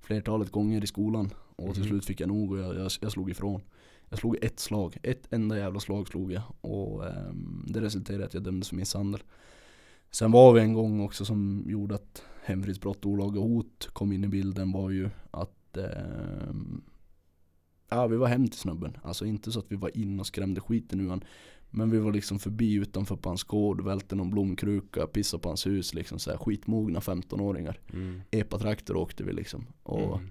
flertalet 0.00 0.50
gånger 0.50 0.84
i 0.84 0.86
skolan. 0.86 1.30
Och 1.56 1.72
till 1.74 1.82
Mhm. 1.82 1.88
slut 1.88 2.04
fick 2.04 2.20
jag 2.20 2.28
nog 2.28 2.52
och 2.52 2.58
jag, 2.58 2.76
jag, 2.76 2.90
jag 3.00 3.12
slog 3.12 3.30
ifrån. 3.30 3.60
Jag 4.08 4.18
slog 4.18 4.36
ett 4.42 4.60
slag, 4.60 4.96
ett 5.02 5.32
enda 5.32 5.58
jävla 5.58 5.80
slag 5.80 6.08
slog 6.08 6.32
jag 6.32 6.42
och 6.60 7.06
ehm, 7.06 7.64
det 7.66 7.80
resulterade 7.80 8.22
i 8.22 8.26
att 8.26 8.34
jag 8.34 8.42
dömdes 8.42 8.68
för 8.68 8.76
misshandel. 8.76 9.22
Sen 10.10 10.32
var 10.32 10.52
vi 10.52 10.60
en 10.60 10.72
gång 10.72 11.00
också 11.00 11.24
som 11.24 11.64
gjorde 11.66 11.94
att 11.94 12.22
hemfridsbrott 12.44 13.04
och 13.04 13.10
olaga 13.10 13.40
hot 13.40 13.88
kom 13.92 14.12
in 14.12 14.24
i 14.24 14.28
bilden 14.28 14.72
var 14.72 14.90
ju 14.90 15.10
att 15.30 15.76
ehm, 15.76 16.82
Ja 17.88 18.06
vi 18.06 18.16
var 18.16 18.26
hem 18.26 18.48
till 18.48 18.60
snubben, 18.60 18.96
alltså 19.02 19.26
inte 19.26 19.52
så 19.52 19.58
att 19.58 19.72
vi 19.72 19.76
var 19.76 19.96
in 19.96 20.20
och 20.20 20.26
skrämde 20.26 20.60
skiten 20.60 21.00
ur 21.00 21.08
han 21.08 21.24
Men 21.70 21.90
vi 21.90 21.98
var 21.98 22.12
liksom 22.12 22.38
förbi 22.38 22.74
utanför 22.74 23.16
på 23.16 23.28
hans 23.28 23.44
gård, 23.44 23.80
välte 23.80 24.14
någon 24.14 24.30
blomkruka, 24.30 25.06
pissade 25.06 25.40
på 25.40 25.48
hans 25.48 25.66
hus 25.66 25.94
liksom 25.94 26.18
så 26.18 26.30
här 26.30 26.38
skitmogna 26.38 27.00
15-åringar 27.00 27.78
mm. 27.92 28.20
Epa-traktor 28.30 28.96
åkte 28.96 29.24
vi 29.24 29.32
liksom 29.32 29.66
och 29.82 30.16
Mm. 30.18 30.30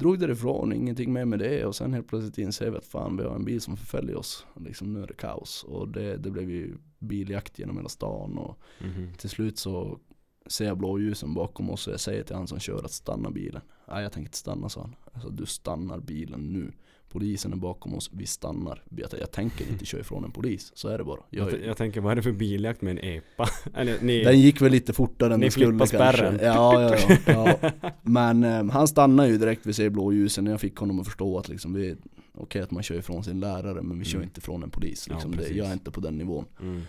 Drog 0.00 0.18
därifrån, 0.18 0.72
ingenting 0.72 1.12
mer 1.12 1.24
med 1.24 1.38
det 1.38 1.64
och 1.64 1.76
sen 1.76 1.92
helt 1.94 2.08
plötsligt 2.08 2.38
inser 2.38 2.70
vi 2.70 2.76
att 2.76 2.84
fan 2.84 3.16
vi 3.16 3.22
har 3.24 3.34
en 3.34 3.44
bil 3.44 3.60
som 3.60 3.76
förföljer 3.76 4.16
oss. 4.16 4.46
Liksom 4.56 4.92
nu 4.92 5.02
är 5.02 5.06
det 5.06 5.14
kaos 5.14 5.64
och 5.68 5.88
det, 5.88 6.16
det 6.16 6.30
blev 6.30 6.50
ju 6.50 6.76
biljakt 6.98 7.58
genom 7.58 7.76
hela 7.76 7.88
stan 7.88 8.38
och 8.38 8.58
Mhm. 8.80 9.14
till 9.18 9.30
slut 9.30 9.58
så 9.58 9.98
ser 10.46 10.64
jag 10.66 10.78
blåljusen 10.78 11.34
bakom 11.34 11.70
oss 11.70 11.86
och 11.86 11.92
jag 11.92 12.00
säger 12.00 12.22
till 12.22 12.36
han 12.36 12.46
som 12.46 12.58
kör 12.58 12.84
att 12.84 12.92
stanna 12.92 13.30
bilen. 13.30 13.62
Nej 13.88 14.02
jag 14.02 14.12
tänker 14.12 14.28
inte 14.28 14.38
stanna 14.38 14.68
sa 14.68 14.80
han. 14.80 14.94
Alltså 15.12 15.30
du 15.30 15.46
stannar 15.46 16.00
bilen 16.00 16.40
nu. 16.40 16.72
Polisen 17.12 17.52
är 17.52 17.56
bakom 17.56 17.94
oss, 17.94 18.10
vi 18.12 18.26
stannar. 18.26 18.82
Jag, 18.96 19.08
jag 19.20 19.30
tänker 19.30 19.68
inte 19.68 19.84
köra 19.84 20.00
ifrån 20.00 20.24
en 20.24 20.30
polis, 20.30 20.72
så 20.74 20.88
är 20.88 20.98
det 20.98 21.04
bara. 21.04 21.20
Jag, 21.30 21.52
Jag, 21.52 21.64
jag 21.64 21.76
tänker 21.76 22.00
vad 22.00 22.12
är 22.12 22.16
det 22.16 22.22
för 22.22 22.32
biljakt 22.32 22.82
med 22.82 22.90
en 22.90 23.04
epa? 23.04 23.48
Eller 23.74 24.00
ni, 24.02 24.24
den 24.24 24.40
gick 24.40 24.60
väl 24.62 24.72
lite 24.72 24.92
fortare 24.92 25.34
än 25.34 25.40
den 25.40 25.50
skulle 25.50 25.66
flippar 25.66 25.86
kanske. 25.86 26.16
spärren. 26.16 26.38
Ja, 26.42 26.82
ja, 26.82 27.16
ja, 27.26 27.56
ja. 27.82 27.92
Men 28.02 28.44
eh, 28.44 28.64
han 28.70 28.88
stannade 28.88 29.28
ju 29.28 29.38
direkt 29.38 29.66
vid 29.66 29.76
ser 29.76 29.90
blåljusen. 29.90 30.46
Jag 30.46 30.60
fick 30.60 30.76
honom 30.76 31.00
att 31.00 31.06
förstå 31.06 31.38
att 31.38 31.48
liksom 31.48 31.72
vi, 31.74 31.96
okej 32.34 32.62
att 32.62 32.70
man 32.70 32.82
kör 32.82 32.94
ifrån 32.98 33.24
sin 33.24 33.40
lärare 33.40 33.82
men 33.82 33.98
vi 33.98 34.04
kör 34.04 34.18
Mm. 34.18 34.28
inte 34.28 34.38
ifrån 34.38 34.62
en 34.62 34.70
polis. 34.70 35.06
Ja, 35.08 35.14
Liksom 35.14 35.30
det, 35.30 35.36
precis. 35.38 35.56
jag 35.56 35.66
är 35.68 35.72
inte 35.72 35.90
på 35.90 36.00
den 36.00 36.18
nivån. 36.18 36.44
mm. 36.60 36.82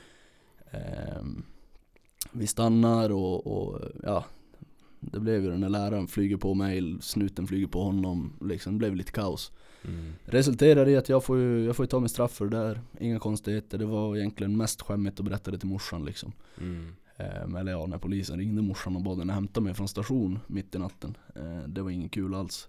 Ehm, 0.72 1.44
vi 2.32 2.48
stannar 2.48 3.10
och, 3.10 3.48
och 3.48 3.80
ja, 4.04 4.26
det 5.02 5.20
blev 5.20 5.44
ju 5.44 5.52
den 5.52 5.62
där 5.62 5.70
läraren 5.70 6.08
flyger 6.08 6.38
på 6.38 6.54
mig, 6.54 6.98
snuten 7.02 7.48
flyger 7.48 7.68
på 7.68 7.84
honom, 7.84 8.34
liksom 8.42 8.74
det 8.74 8.78
blev 8.78 8.96
lite 8.96 9.12
kaos. 9.12 9.52
Mm. 9.86 10.14
Resulterar 10.26 10.90
i 10.90 10.98
att 10.98 11.10
jag 11.10 11.24
får 11.24 11.38
ju, 11.38 11.66
jag 11.66 11.76
får 11.76 11.84
ju 11.84 11.88
ta 11.88 12.00
mig 12.00 12.10
straff 12.10 12.32
för 12.32 12.46
det 12.46 12.58
där, 12.58 12.82
inga 13.00 13.20
konstigheter. 13.20 13.78
Det 13.78 13.86
var 13.86 14.18
egentligen 14.18 14.58
mest 14.58 14.82
skämmigt 14.82 15.20
att 15.20 15.26
berätta 15.26 15.52
det 15.52 15.58
till 15.58 15.70
morsan 15.70 16.06
liksom. 16.06 16.34
Mm. 16.58 16.96
Ehm, 17.18 17.56
eller 17.56 17.72
ja, 17.72 17.86
när 17.86 17.98
polisen 17.98 18.40
ringde 18.40 18.62
morsan 18.62 18.96
och 18.96 19.02
bad 19.02 19.20
henne 19.20 19.34
hämta 19.34 19.62
mig 19.62 19.74
från 19.74 19.88
station 19.88 20.40
mitt 20.48 20.76
i 20.76 20.80
natten. 20.80 21.18
Ehm, 21.36 21.74
det 21.74 21.82
var 21.82 21.90
inget 21.90 22.12
kul 22.12 22.36
alls. 22.36 22.68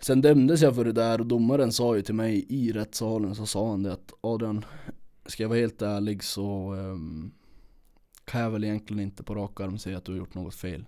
Sen 0.00 0.20
dömdes 0.20 0.62
jag 0.62 0.74
för 0.74 0.84
det 0.84 0.92
där 0.92 1.20
och 1.20 1.26
domaren 1.26 1.72
sa 1.72 1.96
ju 1.96 2.02
till 2.02 2.14
mig 2.14 2.46
i 2.48 2.72
rättssalen 2.72 3.34
så 3.34 3.46
sa 3.46 3.70
han 3.70 3.82
det 3.82 3.92
att 3.92 4.12
Adrian, 4.20 4.64
ska 5.26 5.42
jag 5.42 5.48
vara 5.48 5.58
helt 5.58 5.82
ärlig 5.82 6.24
så 6.24 6.74
ehm, 6.74 7.30
kan 8.28 8.40
jag 8.40 8.50
väl 8.50 8.64
egentligen 8.64 9.02
inte 9.02 9.22
på 9.22 9.34
rak 9.34 9.60
arm 9.60 9.78
säga 9.78 9.98
att 9.98 10.04
du 10.04 10.12
har 10.12 10.18
gjort 10.18 10.34
något 10.34 10.54
fel. 10.54 10.84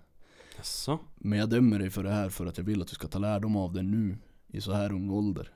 Jaså? 0.56 0.98
Men 1.14 1.38
jag 1.38 1.50
dömer 1.50 1.78
dig 1.78 1.90
för 1.90 2.02
det 2.04 2.10
här 2.10 2.28
för 2.28 2.46
att 2.46 2.58
jag 2.58 2.64
vill 2.64 2.82
att 2.82 2.88
du 2.88 2.94
ska 2.94 3.08
ta 3.08 3.18
lärdom 3.18 3.56
av 3.56 3.72
det 3.72 3.82
nu 3.82 4.18
i 4.46 4.60
så 4.60 4.72
här 4.72 4.92
ung 4.92 5.10
ålder. 5.10 5.52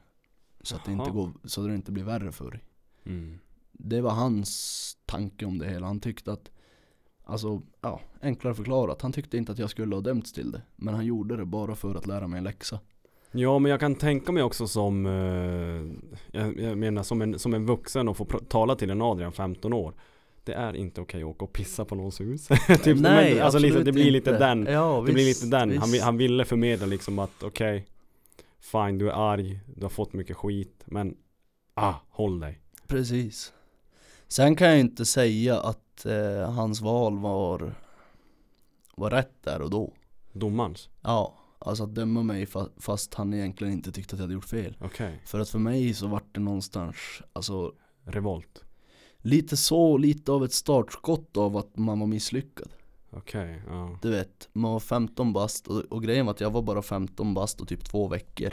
Så 0.63 0.77
att 0.77 0.85
det 0.85 0.93
inte, 0.93 1.11
går, 1.11 1.33
så 1.45 1.61
att 1.61 1.69
det 1.69 1.75
inte 1.75 1.93
blir 1.93 2.05
värre 2.05 2.33
för 2.33 2.51
dig 2.51 2.65
Mm. 3.07 3.39
det 3.73 4.01
var 4.01 4.11
hans 4.11 4.97
tanke 5.07 5.47
om 5.47 5.59
det 5.59 5.67
hela. 5.69 5.87
Han 5.87 6.01
tyckte 6.01 6.33
att, 6.33 6.51
alltså, 7.25 7.63
ja, 7.81 8.01
enklare 8.23 8.55
förklarat. 8.55 9.03
Han 9.03 9.13
tyckte 9.13 9.37
inte 9.37 9.53
att 9.53 9.59
jag 9.59 9.71
skulle 9.71 9.95
ha 9.95 10.01
dömts 10.01 10.33
till 10.33 10.53
det. 10.53 10.63
Men 10.77 10.95
han 10.95 11.07
gjorde 11.07 11.37
det 11.37 11.45
bara 11.45 11.75
för 11.75 11.95
att 11.95 12.07
lära 12.07 12.27
mig 12.29 12.39
en 12.39 12.45
läxa. 12.45 12.81
Ja 13.33 13.59
men 13.59 13.71
jag 13.71 13.81
kan 13.81 13.95
tänka 13.95 14.33
mig 14.33 14.43
också 14.43 14.67
som 14.67 15.07
eh, 15.07 16.33
jag, 16.41 16.61
jag 16.61 16.79
menar 16.79 17.03
som 17.03 17.23
en, 17.23 17.39
som 17.39 17.55
en 17.55 17.67
vuxen 17.67 18.09
och 18.09 18.17
få 18.17 18.25
tala 18.25 18.77
till 18.77 18.91
en 18.91 19.03
Adrian 19.03 19.33
15 19.33 19.73
år 19.73 19.95
Det 20.45 20.53
är 20.53 20.77
inte 20.77 21.01
okej 21.01 21.23
att 21.23 21.29
åka 21.29 21.45
och 21.45 21.53
pissa 21.53 21.85
på 21.85 21.95
någons 21.95 22.21
hus 22.21 22.49
typ, 22.83 22.99
men, 22.99 23.27
alltså 23.43 23.43
absolut 23.59 23.85
Det 23.85 23.93
blir 23.93 24.11
lite 24.11 24.31
inte. 24.31 24.47
den 24.47 24.67
Ja, 24.71 25.03
Det 25.07 25.13
blir 25.13 25.25
visst, 25.25 25.45
lite 25.45 25.57
den, 25.59 25.79
han, 25.79 26.01
han 26.03 26.17
ville 26.17 26.45
förmedla 26.45 26.87
liksom 26.87 27.19
att 27.19 27.43
okej 27.43 27.87
Fine 28.61 28.99
du 28.99 29.09
är 29.11 29.33
arg, 29.33 29.61
du 29.77 29.83
har 29.83 29.91
fått 29.91 30.13
mycket 30.13 30.37
skit 30.37 30.83
men 30.85 31.17
Ah, 31.75 31.95
håll 32.11 32.41
dig 32.41 32.61
Precis. 32.87 33.53
Sen 34.29 34.57
kan 34.57 34.69
jag 34.69 34.81
inte 34.81 35.05
säga 35.05 35.61
att 35.61 36.07
eh, 36.07 36.51
hans 36.53 36.81
val 36.81 37.19
var, 37.19 37.75
var 38.97 39.11
rätt 39.11 39.43
där 39.43 39.63
och 39.63 39.71
då. 39.71 39.93
Domarens, 40.33 40.89
Ja, 41.03 41.35
alltså 41.59 41.85
att 41.85 41.95
döma 41.95 42.23
mig 42.23 42.45
fa- 42.45 42.71
fast 42.77 43.15
han 43.15 43.35
egentligen 43.35 43.73
inte 43.73 43.93
tyckte 43.93 44.15
att 44.17 44.19
jag 44.19 44.25
hade 44.25 44.35
gjort 44.35 44.45
fel. 44.45 44.77
okej 44.81 45.21
För 45.27 45.41
att 45.41 45.49
för 45.49 45.59
mig 45.59 45.95
så 45.95 46.07
vart 46.07 46.35
det 46.35 46.41
någonstans, 46.41 46.97
alltså 47.33 47.73
Revolt 48.07 48.64
lite 49.25 49.57
så, 49.57 49.97
lite 49.97 50.33
av 50.33 50.45
ett 50.45 50.53
startskott 50.53 51.37
av 51.37 51.57
att 51.57 51.77
man 51.77 52.01
var 52.01 52.07
misslyckad. 52.07 52.69
Okej, 53.11 53.63
ja 53.69 53.99
Du 54.03 54.11
vet, 54.11 54.49
man 54.53 54.73
var 54.73 54.81
15 54.81 55.33
bast 55.33 55.67
och, 55.67 55.81
och 55.81 56.03
grejen 56.03 56.27
var 56.27 56.33
att 56.33 56.41
jag 56.41 56.51
var 56.51 56.63
bara 56.63 56.83
15 56.83 57.35
bast 57.35 57.61
och 57.61 57.69
typ 57.69 57.85
två 57.85 58.09
veckor. 58.09 58.51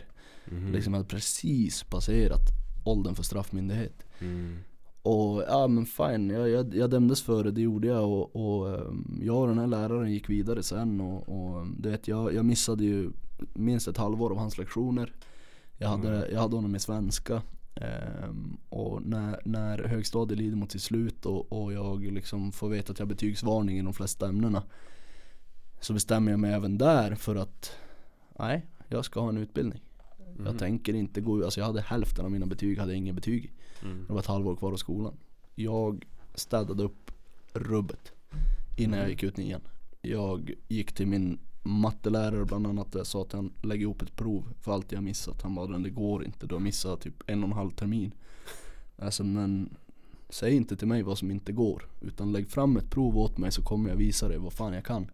Mhm. 0.51 0.71
Liksom 0.71 0.93
jag 0.93 0.99
hade 0.99 1.09
precis 1.09 1.83
passerat 1.83 2.41
åldern 2.85 3.15
för 3.15 3.23
straffmyndighet. 3.23 4.03
mm. 4.19 4.57
Och 5.03 5.43
ja 5.47 5.67
men 5.67 5.85
fine, 5.85 6.29
jag, 6.29 6.49
jag, 6.49 6.75
jag 6.75 6.89
dömdes 6.89 7.21
för 7.21 7.43
det, 7.43 7.51
det 7.51 7.61
gjorde 7.61 7.87
jag 7.87 8.09
och, 8.09 8.35
och 8.35 8.69
ehm, 8.79 9.19
jag 9.23 9.37
och 9.41 9.47
den 9.47 9.59
här 9.59 9.67
läraren 9.67 10.11
gick 10.11 10.29
vidare 10.29 10.63
sen 10.63 11.01
och, 11.01 11.29
och 11.29 11.67
du 11.77 11.89
vet 11.89 12.07
jag, 12.07 12.33
jag 12.33 12.45
missade 12.45 12.83
ju 12.83 13.11
minst 13.53 13.87
ett 13.87 13.97
halvår 13.97 14.31
av 14.31 14.37
hans 14.37 14.57
lektioner. 14.57 15.13
Jag 15.77 15.87
hade, 15.89 16.07
Mm. 16.17 16.29
jag 16.33 16.39
hade 16.41 16.55
honom 16.55 16.75
i 16.75 16.79
svenska. 16.79 17.41
Ehm, 17.75 18.57
och 18.69 19.01
när, 19.05 19.41
när 19.45 19.83
högstadiet 19.83 20.39
lider 20.39 20.55
mot 20.55 20.71
sitt 20.71 20.81
slut 20.81 21.25
och, 21.25 21.51
och 21.53 21.73
jag 21.73 22.03
liksom 22.03 22.51
får 22.51 22.69
veta 22.69 22.91
att 22.91 22.99
jag 22.99 23.05
har 23.05 23.09
betygsvarning 23.09 23.79
i 23.79 23.81
de 23.81 23.93
flesta 23.93 24.29
ämnena. 24.29 24.63
Så 25.81 25.93
bestämmer 25.93 26.31
jag 26.31 26.39
mig 26.39 26.53
även 26.53 26.77
där 26.77 27.15
för 27.15 27.35
att 27.35 27.75
nej, 28.39 28.65
jag 28.87 29.05
ska 29.05 29.19
ha 29.19 29.29
en 29.29 29.37
utbildning. 29.37 29.81
Mhm. 30.35 30.45
Jag 30.45 30.59
tänker 30.59 30.93
inte 30.93 31.21
gå 31.21 31.43
alltså 31.43 31.59
jag 31.59 31.67
hade 31.67 31.81
hälften 31.81 32.25
av 32.25 32.31
mina 32.31 32.45
betyg, 32.45 32.77
hade 32.79 32.91
jag 32.91 32.97
inga 32.97 33.13
betyg. 33.13 33.51
Mm. 33.83 34.05
Det 34.07 34.13
var 34.13 34.19
ett 34.19 34.25
halvår 34.25 34.55
kvar 34.55 34.71
av 34.71 34.77
skolan. 34.77 35.13
Jag 35.55 36.05
städade 36.35 36.83
upp 36.83 37.11
rubbet 37.53 38.11
innan 38.77 38.99
jag 38.99 39.09
gick 39.09 39.23
ut 39.23 39.37
nian. 39.37 39.61
Jag 40.01 40.51
gick 40.67 40.93
till 40.93 41.07
min 41.07 41.39
mattelärare 41.63 42.45
bland 42.45 42.67
annat 42.67 42.95
jag 42.95 43.07
sa 43.07 43.21
att 43.21 43.31
han 43.31 43.53
lägger 43.63 43.81
ihop 43.81 44.01
ett 44.01 44.15
prov 44.15 44.53
för 44.59 44.71
allt 44.71 44.91
jag 44.91 45.03
missat. 45.03 45.41
Han 45.41 45.55
bara, 45.55 45.77
det 45.77 45.89
går 45.89 46.25
inte, 46.25 46.47
du 46.47 46.55
har 46.55 46.59
missat 46.59 47.01
typ 47.01 47.23
en 47.27 47.43
och 47.43 47.49
en 47.49 47.55
halv 47.55 47.71
termin. 47.71 48.11
Alltså 48.97 49.23
men 49.23 49.69
säg 50.29 50.55
inte 50.55 50.75
till 50.75 50.87
mig 50.87 51.03
vad 51.03 51.17
som 51.17 51.31
inte 51.31 51.51
går. 51.51 51.83
Utan 52.01 52.31
lägg 52.31 52.49
fram 52.49 52.77
ett 52.77 52.89
prov 52.89 53.17
åt 53.17 53.37
mig 53.37 53.51
så 53.51 53.61
kommer 53.61 53.89
jag 53.89 53.97
visa 53.97 54.27
dig 54.27 54.37
vad 54.37 54.53
fan 54.53 54.73
jag 54.73 54.85
kan. 54.85 55.11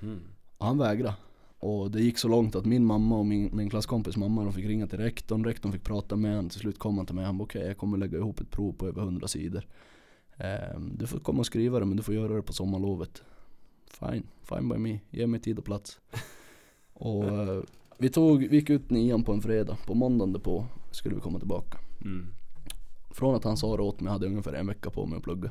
Mhm. 0.00 0.20
Och 0.58 0.66
han 0.66 0.78
vägrade. 0.78 1.14
Och 1.58 1.90
det 1.90 2.02
gick 2.02 2.18
så 2.18 2.28
långt 2.28 2.56
att 2.56 2.64
min 2.64 2.84
mamma 2.84 3.18
och 3.18 3.26
min, 3.26 3.56
min 3.56 3.70
klasskompis 3.70 4.16
mamma 4.16 4.44
de 4.44 4.52
fick 4.52 4.66
ringa 4.66 4.86
till 4.86 4.98
rektorn, 4.98 5.44
rektorn 5.44 5.72
fick 5.72 5.84
prata 5.84 6.16
med 6.16 6.30
honom, 6.36 6.48
till 6.48 6.60
slut 6.60 6.78
kom 6.78 6.96
han 6.96 7.06
till 7.06 7.14
mig, 7.14 7.24
han 7.24 7.38
bara 7.38 7.44
okej 7.44 7.66
jag 7.66 7.78
kommer 7.78 7.98
lägga 7.98 8.18
ihop 8.18 8.40
ett 8.40 8.50
prov 8.50 8.72
på 8.72 8.86
över 8.86 9.02
100 9.02 9.28
sidor. 9.28 9.66
Ehm, 10.36 10.92
du 10.98 11.06
får 11.06 11.18
komma 11.18 11.38
och 11.38 11.46
skriva 11.46 11.78
det 11.80 11.86
men 11.86 11.96
du 11.96 12.02
får 12.02 12.14
göra 12.14 12.34
det 12.34 12.42
på 12.42 12.52
sommarlovet. 12.52 13.22
Fine, 13.90 14.22
fine 14.42 14.68
by 14.68 14.78
me, 14.78 15.00
ge 15.10 15.26
mig 15.26 15.40
tid 15.40 15.58
och 15.58 15.64
plats. 15.64 16.00
och 16.92 17.24
eh, 17.24 17.62
vi 17.98 18.08
tog, 18.08 18.38
vi 18.38 18.56
gick 18.56 18.70
ut 18.70 18.90
nian 18.90 19.24
på 19.24 19.32
en 19.32 19.42
fredag, 19.42 19.76
på 19.86 19.94
måndagen 19.94 20.40
på 20.40 20.66
skulle 20.90 21.14
vi 21.14 21.20
komma 21.20 21.38
tillbaka. 21.38 21.78
Mm. 22.04 22.26
Från 23.10 23.34
att 23.34 23.44
han 23.44 23.56
sa 23.56 23.76
det 23.76 23.82
åt 23.82 24.00
mig 24.00 24.12
hade 24.12 24.24
jag 24.24 24.30
ungefär 24.30 24.52
en 24.52 24.66
vecka 24.66 24.90
på 24.90 25.06
mig 25.06 25.16
att 25.16 25.22
plugga. 25.22 25.50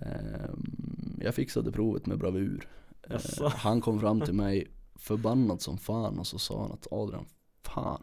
Ehm, 0.00 1.20
jag 1.20 1.34
fixade 1.34 1.72
provet 1.72 2.06
med 2.06 2.18
bravur. 2.18 2.68
Eh, 3.10 3.20
han 3.48 3.80
kom 3.80 4.00
fram 4.00 4.20
till 4.20 4.34
mig 4.34 4.70
förbannad 4.94 5.60
som 5.60 5.78
fan 5.78 6.18
och 6.18 6.26
så 6.26 6.38
sa 6.38 6.62
han 6.62 6.72
att 6.72 6.86
Adrian, 6.90 7.26
fan. 7.62 8.02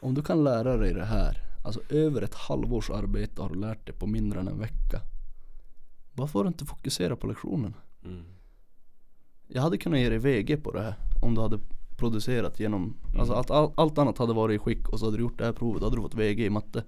Om 0.00 0.14
du 0.14 0.22
kan 0.22 0.44
lära 0.44 0.76
dig 0.76 0.94
det 0.94 1.04
här, 1.04 1.38
alltså 1.64 1.80
över 1.90 2.22
ett 2.22 2.34
halvårs 2.34 2.90
arbete 2.90 3.42
har 3.42 3.48
du 3.48 3.54
lärt 3.54 3.86
dig 3.86 3.94
på 3.94 4.06
mindre 4.06 4.40
än 4.40 4.48
en 4.48 4.58
vecka. 4.58 5.00
Varför 6.12 6.38
har 6.38 6.44
du 6.44 6.48
inte 6.48 6.64
fokuserat 6.64 7.20
på 7.20 7.26
lektionen? 7.26 7.74
Mm. 8.04 8.24
Jag 9.48 9.62
hade 9.62 9.78
kunnat 9.78 10.00
ge 10.00 10.08
dig 10.08 10.18
VG 10.18 10.56
på 10.56 10.72
det 10.72 10.80
här 10.80 10.94
om 11.22 11.34
du 11.34 11.40
hade 11.40 11.58
producerat 11.96 12.60
genom, 12.60 12.96
alltså 13.18 13.34
allt, 13.34 13.50
all, 13.50 13.72
allt 13.76 13.98
annat 13.98 14.18
hade 14.18 14.32
varit 14.32 14.54
i 14.54 14.58
skick 14.58 14.88
och 14.88 14.98
så 14.98 15.04
hade 15.04 15.16
du 15.16 15.22
gjort 15.22 15.38
det 15.38 15.44
här 15.44 15.52
provet, 15.52 15.80
då 15.80 15.86
hade 15.86 15.96
du 15.96 16.02
fått 16.02 16.14
VG 16.14 16.46
i 16.46 16.50
matte. 16.50 16.84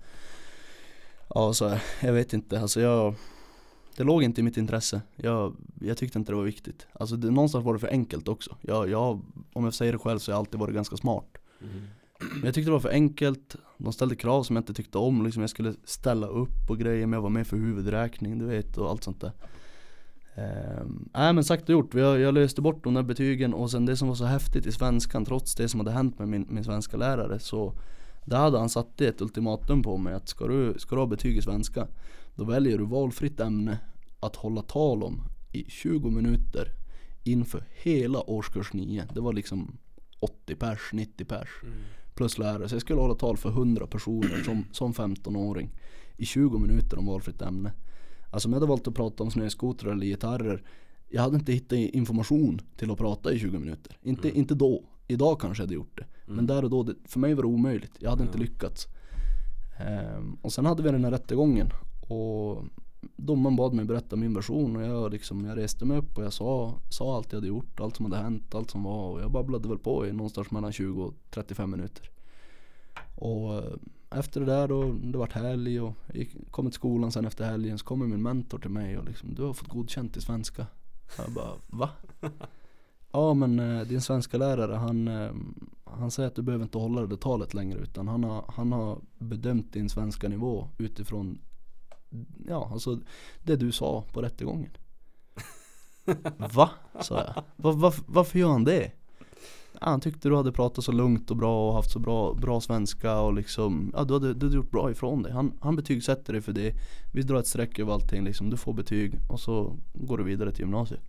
Ja, 1.35 1.53
så 1.53 1.79
jag 2.03 2.13
vet 2.13 2.33
inte, 2.33 2.61
alltså 2.61 2.81
jag 2.81 3.15
Det 3.97 4.05
låg 4.05 4.23
inte 4.23 4.41
i 4.41 4.45
mitt 4.45 4.57
intresse. 4.57 5.01
Jag, 5.17 5.57
jag 5.81 5.97
tyckte 5.97 6.19
inte 6.19 6.33
det 6.33 6.37
var 6.37 6.45
viktigt. 6.45 6.87
Alltså 6.93 7.17
det, 7.17 7.31
någonstans 7.31 7.65
var 7.65 7.73
det 7.73 7.79
för 7.79 7.89
enkelt 7.89 8.29
också. 8.29 8.57
Jag, 8.61 8.91
jag, 8.91 9.21
om 9.53 9.65
jag 9.65 9.75
säger 9.75 9.93
det 9.93 9.99
själv 9.99 10.19
så 10.19 10.31
har 10.31 10.35
jag 10.35 10.39
alltid 10.39 10.61
varit 10.61 10.75
ganska 10.75 10.97
smart. 10.97 11.39
Mm. 11.61 11.83
Men 12.21 12.45
jag 12.45 12.55
tyckte 12.55 12.69
det 12.69 12.73
var 12.73 12.81
för 12.81 12.91
enkelt. 12.91 13.57
De 13.79 13.93
ställde 13.93 14.17
krav 14.17 14.43
som 14.43 14.57
jag 14.57 14.61
inte 14.61 14.75
tyckte 14.75 14.99
om. 14.99 15.25
Liksom 15.25 15.41
jag 15.41 15.51
skulle 15.51 15.75
ställa 15.85 16.27
upp 16.27 16.71
och 16.71 16.79
grejer. 16.79 17.07
Men 17.07 17.13
jag 17.13 17.23
var 17.23 17.31
med 17.31 17.47
för 17.47 17.57
huvudräkning, 17.57 18.39
du 18.39 18.45
vet, 18.45 18.79
och 18.79 18.91
allt 18.91 19.05
sånt 19.05 19.21
där. 19.21 19.33
Ehm, 20.41 21.09
Nej 21.15 21.33
men 21.33 21.45
sagt 21.45 21.63
och 21.63 21.73
gjort, 21.73 21.95
jag, 21.95 22.21
jag 22.21 22.35
löste 22.35 22.61
bort 22.63 22.85
de 22.85 22.95
där 22.95 23.03
betygen 23.03 23.55
och 23.55 23.71
sen 23.71 23.87
det 23.87 23.97
som 23.97 24.09
var 24.09 24.15
så 24.15 24.25
häftigt 24.25 24.67
i 24.67 24.73
svenskan 24.73 25.25
trots 25.25 25.55
det 25.55 25.69
som 25.69 25.81
hade 25.81 25.93
hänt 25.93 26.19
med 26.19 26.29
min, 26.29 26.47
min 26.51 26.65
svenska 26.65 26.97
lärare 26.97 27.39
så 27.39 27.75
Där 28.25 28.39
hade 28.39 28.59
han 28.59 28.69
satt 28.69 29.01
ett 29.01 29.21
ultimatum 29.21 29.83
på 29.83 29.97
mig 29.97 30.15
att 30.15 30.29
ska 30.29 30.49
du, 30.49 30.75
ska 30.79 30.95
du 30.95 31.01
ha 31.01 31.07
betyg 31.07 31.37
i 31.37 31.43
svenska 31.43 31.89
Då 32.35 32.45
väljer 32.45 32.79
du 32.79 32.85
valfritt 32.85 33.41
ämne 33.41 33.79
att 34.21 34.37
hålla 34.37 34.63
tal 34.63 35.03
om 35.03 35.23
i 35.53 35.65
20 35.71 36.11
minuter 36.11 36.69
inför 37.25 37.65
hela 37.83 38.31
årskurs 38.31 38.73
9 38.73 39.05
Det 39.15 39.21
var 39.21 39.33
liksom 39.33 39.79
80 40.21 40.57
pers, 40.57 40.91
90 40.93 41.25
pers 41.25 41.49
plus 42.15 42.39
lärare. 42.39 42.69
Så 42.69 42.75
jag 42.75 42.83
skulle 42.83 43.01
hålla 43.01 43.15
tal 43.15 43.37
för 43.37 43.49
100 43.49 43.87
personer 43.87 44.43
som, 44.45 44.65
som 44.73 44.93
15-åring 44.93 45.71
i 46.17 46.25
20 46.25 46.59
minuter 46.59 46.99
om 46.99 47.07
valfritt 47.07 47.43
ämne. 47.43 47.73
Alltså 48.31 48.49
om 48.49 48.53
jag 48.53 48.61
hade 48.61 48.69
valt 48.69 48.89
att 48.89 48.95
prata 48.95 49.23
om 49.23 49.31
snöskotrar 49.31 49.93
eller 49.93 50.07
gitarrer 50.07 50.63
Jag 51.09 51.23
hade 51.23 51.37
inte 51.37 51.53
hittat 51.53 51.79
information 51.79 52.61
till 52.77 52.91
att 52.91 52.99
prata 52.99 53.33
i 53.33 53.39
20 53.39 53.59
minuter. 53.59 53.97
Inte, 54.03 54.39
inte 54.39 54.55
då. 54.55 54.85
Idag 55.07 55.41
kanske 55.41 55.63
jag 55.63 55.67
hade 55.67 55.75
gjort 55.75 55.99
det. 55.99 56.07
Men 56.27 56.47
där 56.47 56.65
och 56.65 56.71
då, 56.71 56.83
det, 56.83 56.95
för 57.05 57.21
mig 57.21 57.35
var 57.35 57.43
det 57.43 57.49
omöjligt. 57.49 57.93
Jag 57.99 58.11
hade 58.11 58.23
inte 58.23 58.39
lyckats. 58.39 58.87
Ehm, 59.79 60.39
och 60.43 60.53
sen 60.53 60.67
hade 60.67 60.83
vi 60.83 60.91
den 60.91 61.05
här 61.05 61.11
rättegången. 61.11 61.71
Och 62.01 62.65
domaren 63.17 63.57
bad 63.57 63.75
mig 63.75 63.85
berätta 63.85 64.17
min 64.17 64.35
version 64.35 64.77
och 64.77 64.83
jag, 64.83 65.13
liksom, 65.13 65.45
jag 65.45 65.59
reste 65.59 65.85
mig 65.85 65.99
upp 65.99 66.19
och 66.19 66.25
jag 66.25 66.33
sa, 66.33 66.75
sa 66.89 67.17
allt 67.17 67.33
jag 67.33 67.37
hade 67.37 67.49
gjort, 67.49 67.81
allt 67.81 67.97
som 67.97 68.05
hade 68.05 68.23
hänt, 68.23 68.55
allt 68.55 68.71
som 68.71 68.83
var 68.83 69.11
och 69.11 69.21
jag 69.21 69.31
babblade 69.31 69.69
väl 69.69 69.79
på 69.79 70.07
i 70.07 70.13
någonstans 70.13 70.51
mellan 70.51 70.73
20 70.73 71.05
och 71.05 71.15
35 71.31 71.71
minuter. 71.71 72.11
Och 73.15 73.63
efter 74.11 74.41
det 74.41 74.47
där 74.47 74.69
då, 74.69 74.93
det 74.93 75.19
vart 75.19 75.33
helg 75.33 75.81
och 75.81 75.95
jag 76.15 76.27
kom 76.51 76.67
till 76.67 76.75
skolan 76.75 77.13
sen 77.13 77.25
efter 77.25 77.45
helgen 77.45 77.79
så 77.79 77.85
kommer 77.85 78.07
min 78.07 78.23
mentor 78.23 78.59
till 78.59 78.71
mig 78.71 78.99
och 78.99 79.05
liksom 79.05 79.35
Du 79.35 79.43
har 79.43 79.53
fått 79.53 79.69
godkänt 79.69 80.17
i 80.17 80.21
svenska. 80.21 80.67
Jag 81.19 81.33
bara 81.33 81.53
va? 81.67 81.91
Ja 83.13 83.35
men 83.35 83.59
eh, 83.59 83.87
din 83.87 84.01
svenska 84.01 84.39
lärare 84.39 84.75
han, 84.75 85.09
eh, 85.09 85.31
han 85.85 86.11
säger 86.11 86.27
att 86.27 86.35
du 86.35 86.43
behöver 86.43 86.65
inte 86.65 86.79
hålla 86.79 87.01
det 87.01 87.07
där 87.07 87.17
talet 87.17 87.55
längre 87.55 87.79
utan 87.79 88.09
han 88.09 88.25
har, 88.25 88.45
han 88.49 88.73
har 88.73 88.99
bedömt 89.19 89.73
din 89.73 89.89
svenska 89.89 90.29
nivå 90.29 90.69
utifrån 90.79 91.39
Ja 92.47 92.71
alltså 92.73 92.99
det 93.43 93.57
du 93.57 93.73
sa 93.73 94.05
på 94.13 94.23
rättegången. 94.23 94.71
Va? 96.55 96.71
sa 97.01 97.15
jag. 97.19 97.45
Va, 97.57 97.73
va, 97.73 97.93
varför 98.07 98.39
gör 98.39 98.49
han 98.49 98.65
det? 98.65 98.93
Han 99.83 100.01
tyckte 100.01 100.29
du 100.29 100.37
hade 100.37 100.53
pratat 100.53 100.85
så 100.85 100.93
lugnt 100.93 101.31
och 101.31 101.37
bra 101.37 101.69
och 101.69 101.75
haft 101.75 101.91
så 101.91 101.99
bra, 101.99 102.35
bra 102.35 102.61
svenska 102.61 103.21
och 103.21 103.35
liksom 103.35 103.93
Ja 103.95 104.05
du 104.05 104.15
hade, 104.15 104.35
du 104.35 104.47
hade 104.47 104.57
gjort 104.57 104.71
bra 104.71 104.91
ifrån 104.91 105.23
dig. 105.23 105.33
Han, 105.33 105.53
han 105.61 105.77
betygsätter 105.77 106.33
dig 106.33 106.43
för 106.43 106.53
det. 106.53 106.75
Vi 107.13 107.23
drar 107.23 107.39
ett 107.39 107.47
streck 107.47 107.79
över 107.79 107.93
allting 107.93 108.25
liksom. 108.25 108.51
Du 108.51 108.57
får 108.57 108.73
betyg 108.73 109.15
och 109.29 109.41
så 109.41 109.77
går 109.93 110.19
du 110.19 110.25
vidare 110.25 110.51
till 110.53 110.61
gymnasiet. 110.61 111.01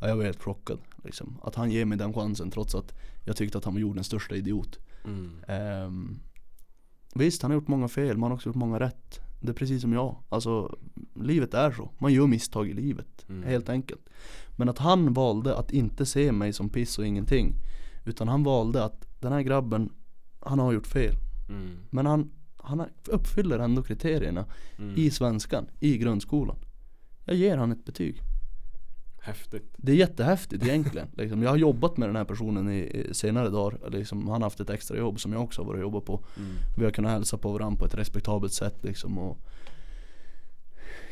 Ja, 0.00 0.08
jag 0.08 0.16
var 0.16 0.24
helt 0.24 0.42
chockad 0.42 0.78
liksom. 1.04 1.38
Att 1.42 1.54
han 1.54 1.70
ger 1.70 1.84
mig 1.84 1.98
den 1.98 2.14
chansen 2.14 2.50
trots 2.50 2.74
att 2.74 2.92
jag 3.24 3.36
tyckte 3.36 3.58
att 3.58 3.64
han 3.64 3.74
var 3.74 3.80
jordens 3.80 4.06
största 4.06 4.36
idiot. 4.36 4.78
Mm. 5.04 5.30
Ehm, 5.48 6.18
visst, 7.14 7.42
han 7.42 7.50
har 7.50 7.56
gjort 7.56 7.68
många 7.68 7.88
fel, 7.88 8.16
men 8.16 8.22
han 8.22 8.30
har 8.30 8.36
också 8.36 8.48
gjort 8.48 8.56
många 8.56 8.80
rätt. 8.80 9.20
Det 9.40 9.48
är 9.48 9.54
precis 9.54 9.82
som 9.82 9.92
jag. 9.92 10.16
Alltså, 10.28 10.78
livet 11.14 11.54
är 11.54 11.70
så. 11.70 11.90
Man 11.98 12.12
gör 12.12 12.26
misstag 12.26 12.68
i 12.68 12.72
livet. 12.74 13.26
Mm. 13.28 13.42
Helt 13.48 13.68
enkelt. 13.68 14.08
Men 14.56 14.68
att 14.68 14.78
han 14.78 15.12
valde 15.12 15.56
att 15.56 15.70
inte 15.72 16.06
se 16.06 16.32
mig 16.32 16.52
som 16.52 16.68
piss 16.68 16.98
och 16.98 17.06
ingenting. 17.06 17.54
Utan 18.04 18.28
han 18.28 18.42
valde 18.42 18.84
att 18.84 19.08
den 19.20 19.32
här 19.32 19.42
grabben, 19.42 19.92
han 20.40 20.58
har 20.58 20.72
gjort 20.72 20.86
fel. 20.86 21.14
Mm. 21.48 21.76
Men 21.90 22.06
han, 22.06 22.30
han 22.56 22.82
uppfyller 23.06 23.58
ändå 23.58 23.82
kriterierna 23.82 24.44
Mm. 24.78 24.94
i 24.96 25.10
svenskan, 25.10 25.66
i 25.80 25.98
grundskolan. 25.98 26.56
Jag 27.24 27.36
ger 27.36 27.56
han 27.56 27.72
ett 27.72 27.84
betyg. 27.84 28.20
Häftigt. 29.26 29.74
Det 29.76 29.92
är 29.92 29.96
jättehäftigt 29.96 30.64
egentligen. 30.64 31.08
liksom, 31.16 31.42
jag 31.42 31.50
har 31.50 31.56
jobbat 31.56 31.96
med 31.96 32.08
den 32.08 32.16
här 32.16 32.24
personen 32.24 32.70
i, 32.70 32.78
i 32.78 33.14
senare 33.14 33.48
dagar. 33.48 33.90
Liksom, 33.90 34.28
han 34.28 34.42
har 34.42 34.46
haft 34.46 34.60
ett 34.60 34.70
extra 34.70 34.96
jobb 34.96 35.20
som 35.20 35.32
jag 35.32 35.42
också 35.42 35.62
har 35.62 35.66
varit 35.66 35.78
och 35.78 35.82
jobbat 35.82 36.04
på. 36.04 36.20
Mm. 36.36 36.50
Vi 36.76 36.84
har 36.84 36.90
kunnat 36.90 37.12
hälsa 37.12 37.38
på 37.38 37.52
varandra 37.52 37.78
på 37.78 37.84
ett 37.86 37.94
respektabelt 37.94 38.52
sätt 38.52 38.84
liksom. 38.84 39.18
Och 39.18 39.38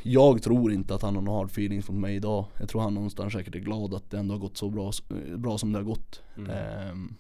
jag 0.03 0.43
tror 0.43 0.73
inte 0.73 0.95
att 0.95 1.03
han 1.03 1.15
har 1.15 1.23
några 1.23 1.39
hard 1.39 1.51
feelings 1.51 1.89
mot 1.89 2.01
mig 2.01 2.17
idag. 2.17 2.47
Jag 2.59 2.69
tror 2.69 2.81
han 2.81 2.95
någonstans 2.95 3.33
säkert 3.33 3.55
är 3.55 3.59
glad 3.59 3.95
att 3.95 4.11
det 4.11 4.19
ändå 4.19 4.35
har 4.35 4.39
gått 4.39 4.57
så 4.57 4.71
bra, 4.71 4.93
bra 5.37 5.59
som 5.59 5.73
det 5.73 5.79
har 5.79 5.85
gått. 5.85 6.23
Mm. 6.37 6.51
Ehm, 6.51 7.15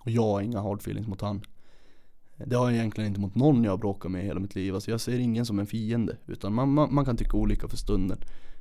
och 0.00 0.10
jag 0.10 0.22
har 0.22 0.40
inga 0.40 0.60
hard 0.60 0.80
feelings 0.80 1.06
mot 1.06 1.20
han. 1.20 1.40
Det 2.36 2.56
har 2.56 2.70
jag 2.70 2.78
egentligen 2.78 3.08
inte 3.08 3.20
mot 3.20 3.34
någon 3.34 3.64
jag 3.64 3.72
har 3.72 3.78
bråkat 3.78 4.10
med 4.10 4.22
i 4.22 4.26
hela 4.26 4.40
mitt 4.40 4.54
liv. 4.54 4.74
Alltså 4.74 4.90
jag 4.90 5.00
ser 5.00 5.18
ingen 5.18 5.46
som 5.46 5.58
en 5.58 5.66
fiende. 5.66 6.16
Utan 6.26 6.54
man, 6.54 6.72
man, 6.72 6.94
man 6.94 7.04
kan 7.04 7.16
tycka 7.16 7.36
olika 7.36 7.68
för 7.68 7.76
stunden. 7.76 8.18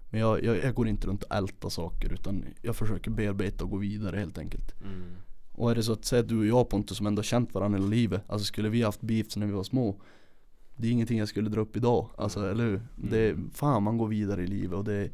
Men 0.09 0.21
jag, 0.21 0.43
jag, 0.43 0.57
jag 0.57 0.73
går 0.73 0.87
inte 0.87 1.07
runt 1.07 1.23
och 1.23 1.35
ältar 1.35 1.69
saker 1.69 2.13
utan 2.13 2.45
jag 2.61 2.75
försöker 2.75 3.11
bearbeta 3.11 3.63
och 3.63 3.69
gå 3.69 3.77
vidare 3.77 4.17
helt 4.17 4.37
enkelt. 4.37 4.81
Mm. 4.81 5.15
Och 5.59 5.71
är 5.71 5.75
det 5.75 5.83
så 5.83 5.93
att 5.93 6.05
säga 6.05 6.23
du 6.23 6.39
och 6.39 6.45
jag 6.45 6.69
Pontus 6.69 6.97
som 6.97 7.07
ändå 7.07 7.23
känt 7.23 7.53
varandra 7.53 7.77
hela 7.77 7.89
livet 7.89 8.23
Alltså 8.27 8.45
skulle 8.45 8.69
vi 8.69 8.81
haft 8.81 9.01
beef 9.01 9.35
när 9.35 9.45
vi 9.45 9.51
var 9.51 9.63
små 9.63 10.01
Det 10.75 10.87
är 10.87 10.91
ingenting 10.91 11.19
jag 11.19 11.27
skulle 11.27 11.49
dra 11.49 11.61
upp 11.61 11.77
idag 11.77 12.09
Alltså 12.17 12.49
eller 12.49 12.65
hur? 12.65 12.81
Det 12.95 13.19
är, 13.19 13.37
fan 13.53 13.83
man 13.83 13.97
går 13.97 14.07
vidare 14.07 14.43
i 14.43 14.47
livet 14.47 14.77
och 14.77 14.83
det 14.83 15.11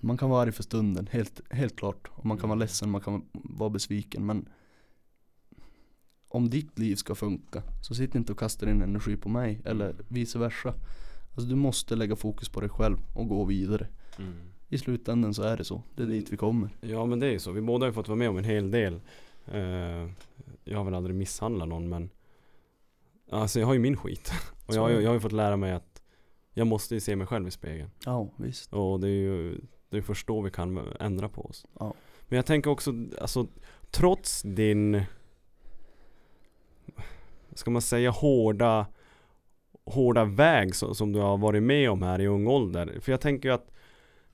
Man 0.00 0.16
kan 0.16 0.30
vara 0.30 0.42
arg 0.42 0.52
för 0.52 0.62
stunden, 0.62 1.08
helt, 1.10 1.40
helt 1.50 1.76
klart 1.76 2.08
Och 2.14 2.26
man 2.26 2.38
kan 2.38 2.48
vara 2.48 2.58
ledsen, 2.58 2.90
man 2.90 3.00
kan 3.00 3.24
vara 3.32 3.70
besviken 3.70 4.26
men 4.26 4.48
Om 6.28 6.50
ditt 6.50 6.78
liv 6.78 6.96
ska 6.96 7.14
funka 7.14 7.62
Så 7.82 7.94
sitt 7.94 8.14
inte 8.14 8.32
och 8.32 8.38
kasta 8.38 8.70
in 8.70 8.82
energi 8.82 9.16
på 9.16 9.28
mig 9.28 9.60
eller 9.64 9.96
vice 10.08 10.38
versa 10.38 10.74
Alltså 11.34 11.48
du 11.50 11.54
måste 11.56 11.96
lägga 11.96 12.16
fokus 12.16 12.48
på 12.48 12.60
dig 12.60 12.68
själv 12.70 12.96
och 13.14 13.28
gå 13.28 13.44
vidare. 13.44 13.86
Mm. 14.18 14.32
I 14.68 14.78
slutändan 14.78 15.34
så 15.34 15.42
är 15.42 15.56
det 15.56 15.64
så, 15.64 15.82
det 15.96 16.02
är 16.02 16.06
dit 16.06 16.32
vi 16.32 16.36
kommer. 16.36 16.70
Ja 16.80 17.06
men 17.06 17.20
det 17.20 17.26
är 17.26 17.30
ju 17.30 17.38
så, 17.38 17.52
vi 17.52 17.60
båda 17.60 17.86
har 17.86 17.92
fått 17.92 18.08
vara 18.08 18.18
med 18.18 18.28
om 18.28 18.36
en 18.38 18.44
hel 18.44 18.70
del. 18.70 19.00
Eh, 19.46 19.60
Jag 20.64 20.78
har 20.78 20.84
väl 20.84 20.94
aldrig 20.94 21.16
misshandlat 21.16 21.68
någon 21.68 21.88
men 21.88 22.10
Alltså 23.30 23.60
jag 23.60 23.66
har 23.66 23.74
ju 23.74 23.80
min 23.80 23.96
skit. 23.96 24.32
Och 24.66 24.74
jag, 24.74 24.80
har 24.82 24.90
ju- 24.90 25.00
jag 25.00 25.08
har 25.08 25.14
ju 25.14 25.20
fått 25.20 25.32
lära 25.32 25.56
mig 25.56 25.72
att 25.72 26.02
Jag 26.52 26.66
måste 26.66 26.94
ju 26.94 27.00
se 27.00 27.16
mig 27.16 27.26
själv 27.26 27.48
i 27.48 27.50
spegeln. 27.50 27.90
Ja 28.04 28.28
visst. 28.36 28.72
Och 28.72 29.00
det 29.00 29.08
är 29.08 29.10
ju 29.10 29.60
Det 29.90 29.96
är 29.96 30.02
först 30.02 30.26
då 30.26 30.40
vi 30.40 30.50
kan 30.50 30.78
ändra 31.00 31.28
på 31.28 31.42
oss. 31.46 31.66
Ja. 31.78 31.94
Men 32.28 32.36
jag 32.36 32.46
tänker 32.46 32.70
också, 32.70 32.94
alltså 33.20 33.46
Trots 33.90 34.42
din 34.42 35.02
Ska 37.54 37.70
man 37.70 37.82
säga 37.82 38.10
hårda 38.10 38.86
Hårda 39.90 40.24
väg 40.24 40.74
som, 40.74 40.94
som 40.94 41.12
du 41.12 41.18
har 41.18 41.38
varit 41.38 41.62
med 41.62 41.90
om 41.90 42.02
här 42.02 42.20
i 42.20 42.26
ung 42.26 42.46
ålder 42.46 42.98
För 43.00 43.12
jag 43.12 43.20
tänker 43.20 43.48
ju 43.48 43.54
att 43.54 43.70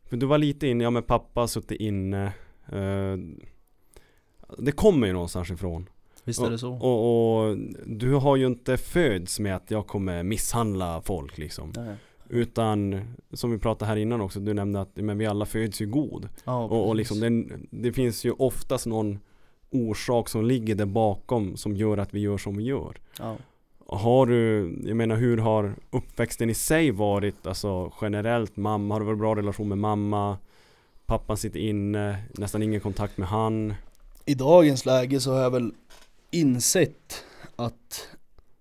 För 0.05 0.17
du 0.17 0.27
var 0.27 0.39
lite 0.39 0.67
inne, 0.67 0.85
ja 0.85 0.91
men 0.91 1.03
pappa 1.03 1.49
suttit 1.49 1.81
inne 1.81 2.25
eh, 2.69 3.17
Det 4.59 4.73
kommer 4.73 5.07
ju 5.07 5.13
någonstans 5.13 5.51
ifrån 5.51 5.89
Visst 6.25 6.43
är 6.43 6.51
det 6.51 6.59
så? 6.59 6.73
och, 6.73 7.49
och 7.49 7.57
du 7.87 8.15
har 8.15 8.37
ju 8.37 8.47
inte 8.47 8.77
föds 8.77 9.41
med 9.41 9.57
att 9.57 9.71
jag 9.71 9.87
kommer 9.87 10.23
misshandla 10.23 11.01
folk 11.01 11.39
liksom 11.39 11.73
Nej. 11.77 11.95
Utan 12.29 13.01
Som 13.33 13.51
vi 13.51 13.59
pratade 13.59 13.89
här 13.89 13.97
innan 13.97 14.21
också, 14.21 14.41
du 14.41 14.55
nämnde 14.55 14.81
att 14.81 14.97
men 14.97 15.19
vi 15.19 15.27
alla 15.27 15.47
föds 15.47 15.81
ju 15.81 15.87
god 15.87 16.29
Ja, 16.45 16.65
och, 16.65 16.89
och 16.89 16.97
liksom 16.97 17.21
det, 17.21 17.59
det 17.71 17.93
finns 17.93 18.25
ju 18.25 18.31
oftast 18.31 18.87
någon 18.87 19.19
orsak 19.71 20.29
som 20.29 20.45
ligger 20.45 20.75
där 20.75 20.87
bakom 20.87 21.57
som 21.57 21.77
gör 21.77 21.99
att 21.99 22.15
vi 22.15 22.21
gör 22.21 22.39
som 22.39 22.57
vi 22.57 22.65
gör. 22.65 22.97
ja. 23.19 23.37
Har 23.89 24.27
du, 24.27 24.73
jag 24.85 24.97
menar 24.97 25.17
hur 25.17 25.37
har 25.39 25.75
uppväxten 25.91 26.51
i 26.51 26.55
sig 26.55 26.91
varit, 26.91 27.47
alltså 27.47 27.93
generellt 28.01 28.57
mamma, 28.57 28.95
har 28.95 29.01
du 29.01 29.07
varit 29.07 29.19
bra 29.19 29.37
relation 29.37 29.69
med 29.69 29.79
mamma? 29.79 30.39
Pappan 31.07 31.37
sitter 31.37 31.61
inne, 31.61 32.23
nästan 32.31 32.63
ingen 32.63 32.81
kontakt 32.81 33.17
med 33.17 33.29
han. 33.29 33.75
I 34.25 34.35
dagens 34.35 34.87
läge 34.87 35.21
så 35.21 35.33
har 35.33 35.41
jag 35.41 35.51
väl 35.51 35.73
insett 36.31 37.25
att 37.57 38.09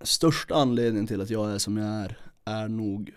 största 0.01 0.55
anledningen 0.55 1.07
till 1.07 1.21
att 1.21 1.29
jag 1.29 1.51
är 1.51 1.57
som 1.57 1.77
jag 1.77 1.87
är 1.87 2.17
är 2.45 2.67
nog 2.67 3.11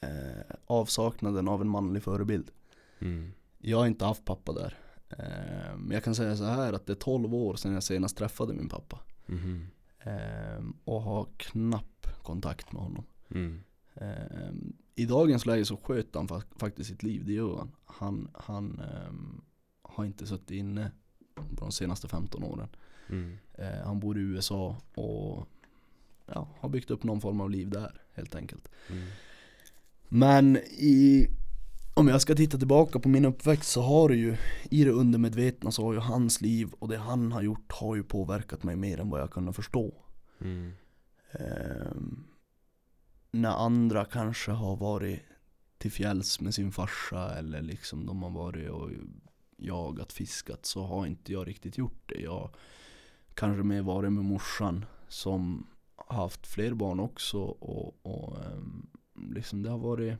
eh, 0.00 0.56
avsaknaden 0.66 1.48
av 1.48 1.60
en 1.60 1.68
manlig 1.68 2.02
förebild. 2.02 2.50
Mm. 2.98 3.32
Jag 3.58 3.78
har 3.78 3.86
inte 3.86 4.04
haft 4.04 4.24
pappa 4.24 4.52
där. 4.52 4.78
Eh, 5.10 5.76
men 5.76 5.90
jag 5.90 6.04
kan 6.04 6.14
säga 6.14 6.36
så 6.36 6.44
här 6.44 6.72
att 6.72 6.86
det 6.86 6.92
är 6.92 6.94
12 6.94 7.34
år 7.34 7.56
sedan 7.56 7.72
jag 7.72 7.82
senast 7.82 8.16
träffade 8.16 8.54
min 8.54 8.68
pappa. 8.68 8.98
Mhm. 9.26 9.66
Eh, 10.08 10.64
och 10.84 11.02
har 11.02 11.26
knapp 11.36 12.06
kontakt 12.22 12.72
med 12.72 12.82
honom. 12.82 13.04
Mm. 13.30 13.60
Ehm, 13.94 14.72
I 14.94 15.04
dagens 15.06 15.46
läge 15.46 15.64
så 15.64 15.76
sköter 15.76 16.18
han 16.18 16.28
fa- 16.28 16.58
faktiskt 16.58 16.90
sitt 16.90 17.02
liv, 17.02 17.24
det 17.26 17.32
gör 17.32 17.56
han. 17.56 17.70
Han, 17.84 18.28
han 18.34 18.80
ehm, 18.80 19.40
har 19.82 20.04
inte 20.04 20.26
suttit 20.26 20.50
inne 20.50 20.90
på 21.34 21.64
de 21.64 21.72
senaste 21.72 22.08
15 22.08 22.44
åren. 22.44 22.68
Mm. 23.08 23.38
Eh, 23.54 23.84
han 23.84 24.00
bor 24.00 24.18
i 24.18 24.20
USA 24.20 24.76
och 24.94 25.48
ja, 26.26 26.48
har 26.60 26.68
byggt 26.68 26.90
upp 26.90 27.04
någon 27.04 27.20
form 27.20 27.40
av 27.40 27.50
liv 27.50 27.70
där 27.70 28.00
helt 28.14 28.34
enkelt. 28.34 28.68
Mm. 28.90 29.06
Men 30.08 30.56
i, 30.78 31.28
om 31.98 32.08
jag 32.08 32.20
ska 32.20 32.34
titta 32.34 32.58
tillbaka 32.58 32.98
på 32.98 33.08
min 33.08 33.24
uppväxt 33.24 33.70
så 33.70 33.82
har 33.82 34.08
det 34.08 34.16
ju 34.16 34.36
i 34.70 34.84
det 34.84 34.90
undermedvetna 34.90 35.70
så 35.70 35.84
har 35.84 35.92
ju 35.92 35.98
hans 35.98 36.40
liv 36.40 36.72
och 36.78 36.88
det 36.88 36.96
han 36.96 37.32
har 37.32 37.42
gjort 37.42 37.72
har 37.72 37.96
ju 37.96 38.02
påverkat 38.02 38.62
mig 38.62 38.76
mer 38.76 39.00
än 39.00 39.10
vad 39.10 39.20
jag 39.20 39.30
kunde 39.30 39.52
förstå. 39.52 39.94
Mm. 40.40 40.72
Ehm, 41.32 42.24
när 43.30 43.50
andra 43.50 44.04
kanske 44.04 44.50
har 44.50 44.76
varit 44.76 45.20
till 45.78 45.92
fjälls 45.92 46.40
med 46.40 46.54
sin 46.54 46.72
farsa 46.72 47.38
eller 47.38 47.62
liksom 47.62 48.06
de 48.06 48.22
har 48.22 48.30
varit 48.30 48.70
och 48.70 48.90
jagat, 49.56 50.12
fiskat 50.12 50.66
så 50.66 50.82
har 50.82 51.06
inte 51.06 51.32
jag 51.32 51.48
riktigt 51.48 51.78
gjort 51.78 52.02
det. 52.06 52.20
Jag 52.20 52.50
kanske 53.34 53.62
mer 53.62 53.82
varit 53.82 54.12
med 54.12 54.24
morsan 54.24 54.84
som 55.08 55.66
haft 56.08 56.46
fler 56.46 56.74
barn 56.74 57.00
också 57.00 57.38
och, 57.38 58.06
och 58.06 58.44
ehm, 58.44 58.86
liksom 59.34 59.62
det 59.62 59.70
har 59.70 59.78
varit 59.78 60.18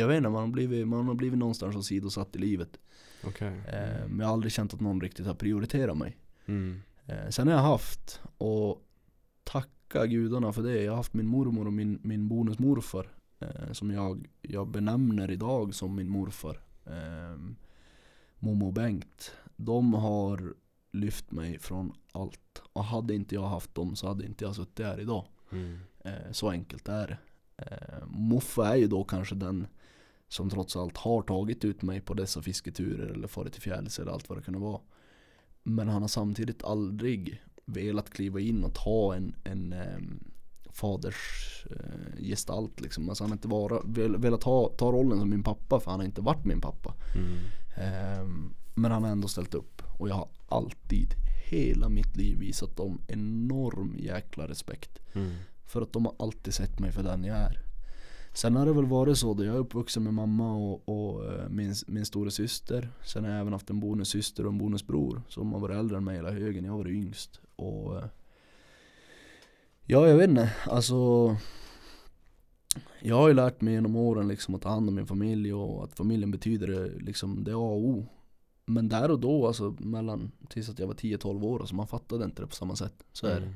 jag 0.00 0.08
vet 0.08 0.16
inte, 0.16 0.28
man 0.28 0.42
har 0.42 0.48
blivit, 0.48 0.88
man 0.88 1.06
har 1.06 1.14
blivit 1.14 1.38
någonstans 1.38 1.76
åsidosatt 1.76 2.36
i 2.36 2.38
livet. 2.38 2.78
Okej. 3.24 3.48
Ehm, 3.48 4.10
men 4.10 4.18
jag 4.18 4.26
har 4.26 4.32
aldrig 4.32 4.52
känt 4.52 4.74
att 4.74 4.80
någon 4.80 5.00
riktigt 5.00 5.26
har 5.26 5.34
prioriterat 5.34 5.96
mig. 5.96 6.16
Mm. 6.46 6.80
Eh, 7.06 7.28
sen 7.28 7.48
har 7.48 7.54
jag 7.54 7.62
haft, 7.62 8.20
och 8.38 8.86
tacka 9.44 10.06
gudarna 10.06 10.52
för 10.52 10.62
det, 10.62 10.82
jag 10.82 10.92
har 10.92 10.96
haft 10.96 11.14
min 11.14 11.26
mormor 11.26 11.66
och 11.66 11.72
min, 11.72 11.98
min 12.02 12.28
bonusmorfar 12.28 13.08
eh, 13.38 13.72
som 13.72 13.90
jag, 13.90 14.28
jag 14.42 14.68
benämner 14.68 15.30
idag 15.30 15.74
som 15.74 15.94
min 15.94 16.08
morfar. 16.08 16.60
Eh, 16.86 17.38
Momo 18.38 18.66
och 18.66 18.72
Bengt. 18.72 19.32
De 19.56 19.94
har 19.94 20.54
lyft 20.92 21.30
mig 21.30 21.58
från 21.58 21.92
allt. 22.12 22.62
Och 22.72 22.84
hade 22.84 23.14
inte 23.14 23.34
jag 23.34 23.48
haft 23.48 23.74
dem 23.74 23.96
så 23.96 24.08
hade 24.08 24.26
inte 24.26 24.44
jag 24.44 24.56
suttit 24.56 24.86
här 24.86 25.00
idag. 25.00 25.26
Mm. 25.52 25.78
Eh, 26.04 26.32
så 26.32 26.50
enkelt 26.50 26.88
är 26.88 27.06
det. 27.06 27.18
Eh, 27.56 28.06
Muffe 28.06 28.62
är 28.62 28.76
ju 28.76 28.86
då 28.86 29.04
kanske 29.04 29.34
den 29.34 29.66
som 30.30 30.50
trots 30.50 30.76
allt 30.76 30.96
har 30.96 31.22
tagit 31.22 31.64
ut 31.64 31.82
mig 31.82 32.00
på 32.00 32.14
dessa 32.14 32.42
fisketurer 32.42 33.06
eller 33.06 33.28
farit 33.28 33.52
till 33.52 33.62
fjälls 33.62 33.98
eller 33.98 34.12
allt 34.12 34.28
vad 34.28 34.38
det 34.38 34.42
kunde 34.42 34.60
vara. 34.60 34.80
Men 35.62 35.88
han 35.88 36.02
har 36.02 36.08
samtidigt 36.08 36.64
aldrig 36.64 37.42
velat 37.64 38.10
kliva 38.10 38.40
in 38.40 38.64
och 38.64 38.74
ta 38.74 39.14
en, 39.14 39.34
en 39.44 39.72
um, 39.72 40.32
faders 40.72 41.66
eh, 41.70 42.22
gestalt 42.22 42.80
liksom. 42.80 43.08
Alltså 43.08 43.24
han 43.24 43.30
har 43.30 43.36
inte 43.36 43.48
vara, 43.48 43.80
vel, 43.84 44.16
velat 44.16 44.40
ta, 44.40 44.68
ta 44.78 44.92
rollen 44.92 45.18
som 45.18 45.30
min 45.30 45.42
pappa 45.42 45.80
för 45.80 45.90
han 45.90 46.00
har 46.00 46.06
inte 46.06 46.20
varit 46.20 46.44
min 46.44 46.60
pappa. 46.60 46.94
Mm. 47.16 47.38
Ehm, 47.76 48.54
men 48.74 48.90
han 48.90 49.04
har 49.04 49.10
ändå 49.10 49.28
ställt 49.28 49.54
upp 49.54 49.82
och 49.98 50.08
jag 50.08 50.14
har 50.14 50.28
alltid, 50.48 51.14
hela 51.50 51.88
mitt 51.88 52.16
liv 52.16 52.38
visat 52.38 52.76
dem 52.76 53.00
enorm 53.06 53.96
jäkla 53.98 54.48
respekt. 54.48 54.98
Mm. 55.12 55.34
För 55.64 55.82
att 55.82 55.92
de 55.92 56.04
har 56.04 56.14
alltid 56.18 56.54
sett 56.54 56.78
mig 56.78 56.92
för 56.92 57.02
den 57.02 57.24
jag 57.24 57.36
är. 57.36 57.69
Sen 58.32 58.56
har 58.56 58.66
det 58.66 58.72
väl 58.72 58.86
varit 58.86 59.18
så 59.18 59.34
då 59.34 59.44
jag 59.44 59.54
är 59.54 59.58
uppvuxen 59.58 60.02
med 60.02 60.14
mamma 60.14 60.52
och, 60.52 60.88
och 60.88 61.32
eh, 61.32 61.48
min, 61.48 61.74
min 61.86 62.06
stora 62.06 62.30
syster. 62.30 62.90
Sen 63.04 63.24
har 63.24 63.30
jag 63.30 63.40
även 63.40 63.52
haft 63.52 63.70
en 63.70 63.80
bonussyster 63.80 64.46
och 64.46 64.52
en 64.52 64.58
bonusbror 64.58 65.22
som 65.28 65.52
har 65.52 65.60
varit 65.60 65.76
äldre 65.76 65.96
än 65.96 66.04
mig 66.04 66.16
hela 66.16 66.30
högen. 66.30 66.64
Jag 66.64 66.72
har 66.72 66.78
varit 66.78 66.94
yngst. 66.94 67.40
Och 67.56 67.98
eh, 67.98 68.04
Ja 69.86 70.08
jag 70.08 70.16
vet 70.16 70.30
inte, 70.30 70.52
alltså 70.66 71.36
Jag 73.00 73.16
har 73.16 73.28
ju 73.28 73.34
lärt 73.34 73.60
mig 73.60 73.74
genom 73.74 73.96
åren 73.96 74.28
liksom 74.28 74.54
att 74.54 74.62
ta 74.62 74.68
hand 74.68 74.88
om 74.88 74.94
min 74.94 75.06
familj 75.06 75.54
och 75.54 75.84
att 75.84 75.96
familjen 75.96 76.30
betyder 76.30 76.98
liksom 77.00 77.44
det 77.44 77.52
A 77.52 77.56
och 77.56 77.84
O 77.84 78.06
Men 78.66 78.88
där 78.88 79.10
och 79.10 79.20
då 79.20 79.46
alltså 79.46 79.76
mellan 79.78 80.32
tills 80.48 80.68
att 80.68 80.78
jag 80.78 80.86
var 80.86 80.94
10-12 80.94 81.44
år, 81.44 81.60
alltså 81.60 81.74
man 81.74 81.86
fattade 81.86 82.24
inte 82.24 82.42
det 82.42 82.46
på 82.46 82.54
samma 82.54 82.76
sätt 82.76 82.94
Så 83.12 83.26
är 83.26 83.30
det 83.40 83.46
Mm. 83.46 83.54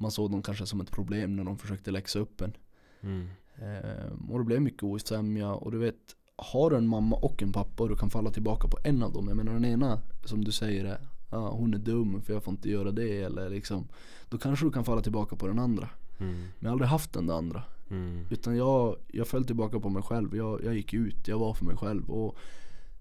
Man 0.00 0.10
såg 0.10 0.30
dem 0.30 0.42
kanske 0.42 0.66
som 0.66 0.80
ett 0.80 0.90
problem 0.90 1.36
när 1.36 1.44
de 1.44 1.58
försökte 1.58 1.90
läxa 1.90 2.18
upp 2.18 2.40
en 2.40 2.52
Mm. 3.00 3.28
Ehm, 3.62 4.30
Och 4.30 4.38
det 4.38 4.44
blev 4.44 4.62
mycket 4.62 4.82
osämja 4.82 5.52
och 5.54 5.72
du 5.72 5.78
vet 5.78 6.16
Har 6.36 6.70
du 6.70 6.76
en 6.76 6.86
mamma 6.88 7.16
och 7.16 7.42
en 7.42 7.52
pappa 7.52 7.82
och 7.82 7.88
du 7.88 7.96
kan 7.96 8.10
falla 8.10 8.30
tillbaka 8.30 8.68
på 8.68 8.78
en 8.84 9.02
av 9.02 9.12
dem 9.12 9.28
Jag 9.28 9.36
menar 9.36 9.52
den 9.52 9.64
ena 9.64 10.00
som 10.24 10.44
du 10.44 10.52
säger 10.52 10.84
är 10.84 10.98
ja, 11.30 11.50
hon 11.50 11.74
är 11.74 11.78
dum 11.78 12.22
för 12.22 12.32
jag 12.32 12.42
får 12.44 12.52
inte 12.52 12.70
göra 12.70 12.90
det 12.90 13.22
eller 13.22 13.50
liksom 13.50 13.88
Då 14.28 14.38
kanske 14.38 14.66
du 14.66 14.70
kan 14.72 14.84
falla 14.84 15.00
tillbaka 15.02 15.36
på 15.36 15.46
den 15.46 15.58
andra 15.58 15.88
Mm. 16.20 16.34
Men 16.34 16.50
jag 16.60 16.68
har 16.68 16.72
aldrig 16.72 16.88
haft 16.88 17.12
den 17.12 17.26
där 17.26 17.34
andra 17.34 17.62
Mm. 17.90 18.24
Utan 18.30 18.56
jag, 18.56 18.96
jag 19.08 19.28
föll 19.28 19.44
tillbaka 19.44 19.80
på 19.80 19.88
mig 19.88 20.02
själv 20.02 20.36
jag, 20.36 20.64
jag 20.64 20.74
gick 20.74 20.94
ut, 20.94 21.28
jag 21.28 21.38
var 21.38 21.54
för 21.54 21.64
mig 21.64 21.76
själv 21.76 22.10
och 22.10 22.36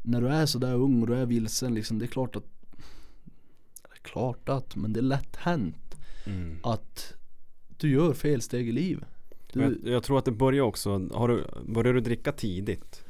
När 0.03 0.21
du 0.21 0.27
är 0.27 0.45
sådär 0.45 0.73
ung 0.75 1.01
och 1.01 1.07
du 1.07 1.15
är 1.15 1.25
vilsen 1.25 1.73
liksom 1.73 1.99
Det 1.99 2.05
är 2.05 2.07
klart 2.07 2.35
att 2.35 2.45
Klart 4.01 4.49
att, 4.49 4.75
men 4.75 4.93
det 4.93 4.99
är 4.99 5.01
lätt 5.01 5.35
hänt 5.35 5.75
Mm. 6.25 6.57
att 6.63 7.13
Du 7.77 7.89
gör 7.91 8.13
fel 8.13 8.41
steg 8.41 8.69
i 8.69 8.71
livet 8.71 9.07
Jag, 9.59 9.93
jag 9.93 10.03
tror 10.03 10.17
att 10.17 10.25
det 10.25 10.31
börjar 10.31 10.63
också, 10.63 11.09
har 11.13 11.27
du, 11.27 11.43
börjar 11.65 11.93
du 11.93 12.01
dricka 12.01 12.31
tidigt? 12.31 13.03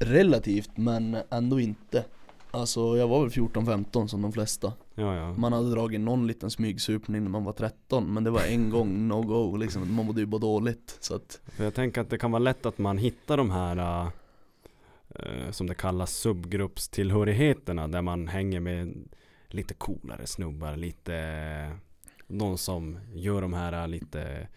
Relativt 0.00 0.76
men 0.76 1.16
ändå 1.30 1.60
inte 1.60 2.04
Alltså 2.50 2.96
jag 2.96 3.08
var 3.08 3.20
väl 3.20 3.30
14-15 3.30 4.06
som 4.06 4.22
de 4.22 4.32
flesta 4.32 4.72
Ja 4.94 5.16
ja. 5.16 5.32
Man 5.32 5.52
hade 5.52 5.70
dragit 5.70 6.00
någon 6.00 6.26
liten 6.26 6.50
smygsupning 6.50 7.22
när 7.22 7.30
man 7.30 7.44
var 7.44 7.52
13 7.52 8.14
Men 8.14 8.24
det 8.24 8.30
var 8.30 8.42
en 8.42 8.70
gång 8.70 9.08
no 9.08 9.22
go 9.22 9.56
liksom, 9.56 9.94
man 9.94 10.06
mådde 10.06 10.20
ju 10.20 10.26
bara 10.26 10.38
dåligt 10.38 10.98
så 11.00 11.14
att 11.14 11.40
För 11.46 11.64
jag 11.64 11.74
tänker 11.74 12.00
att 12.00 12.10
det 12.10 12.18
kan 12.18 12.30
vara 12.30 12.42
lätt 12.42 12.66
att 12.66 12.78
man 12.78 12.98
hittar 12.98 13.36
de 13.36 13.50
här 13.50 14.06
äh, 15.08 15.50
som 15.50 15.66
det 15.66 15.74
kallas 15.74 16.16
subgruppstillhörigheterna 16.16 17.88
där 17.88 18.02
man 18.02 18.28
hänger 18.28 18.60
med 18.60 19.08
lite 19.48 19.74
coolare 19.74 20.26
snubbar, 20.26 20.76
lite 20.76 21.14
de 22.26 22.58
som 22.58 22.98
gör 23.14 23.42
de 23.42 23.52
här 23.52 23.86
lite 23.88 24.48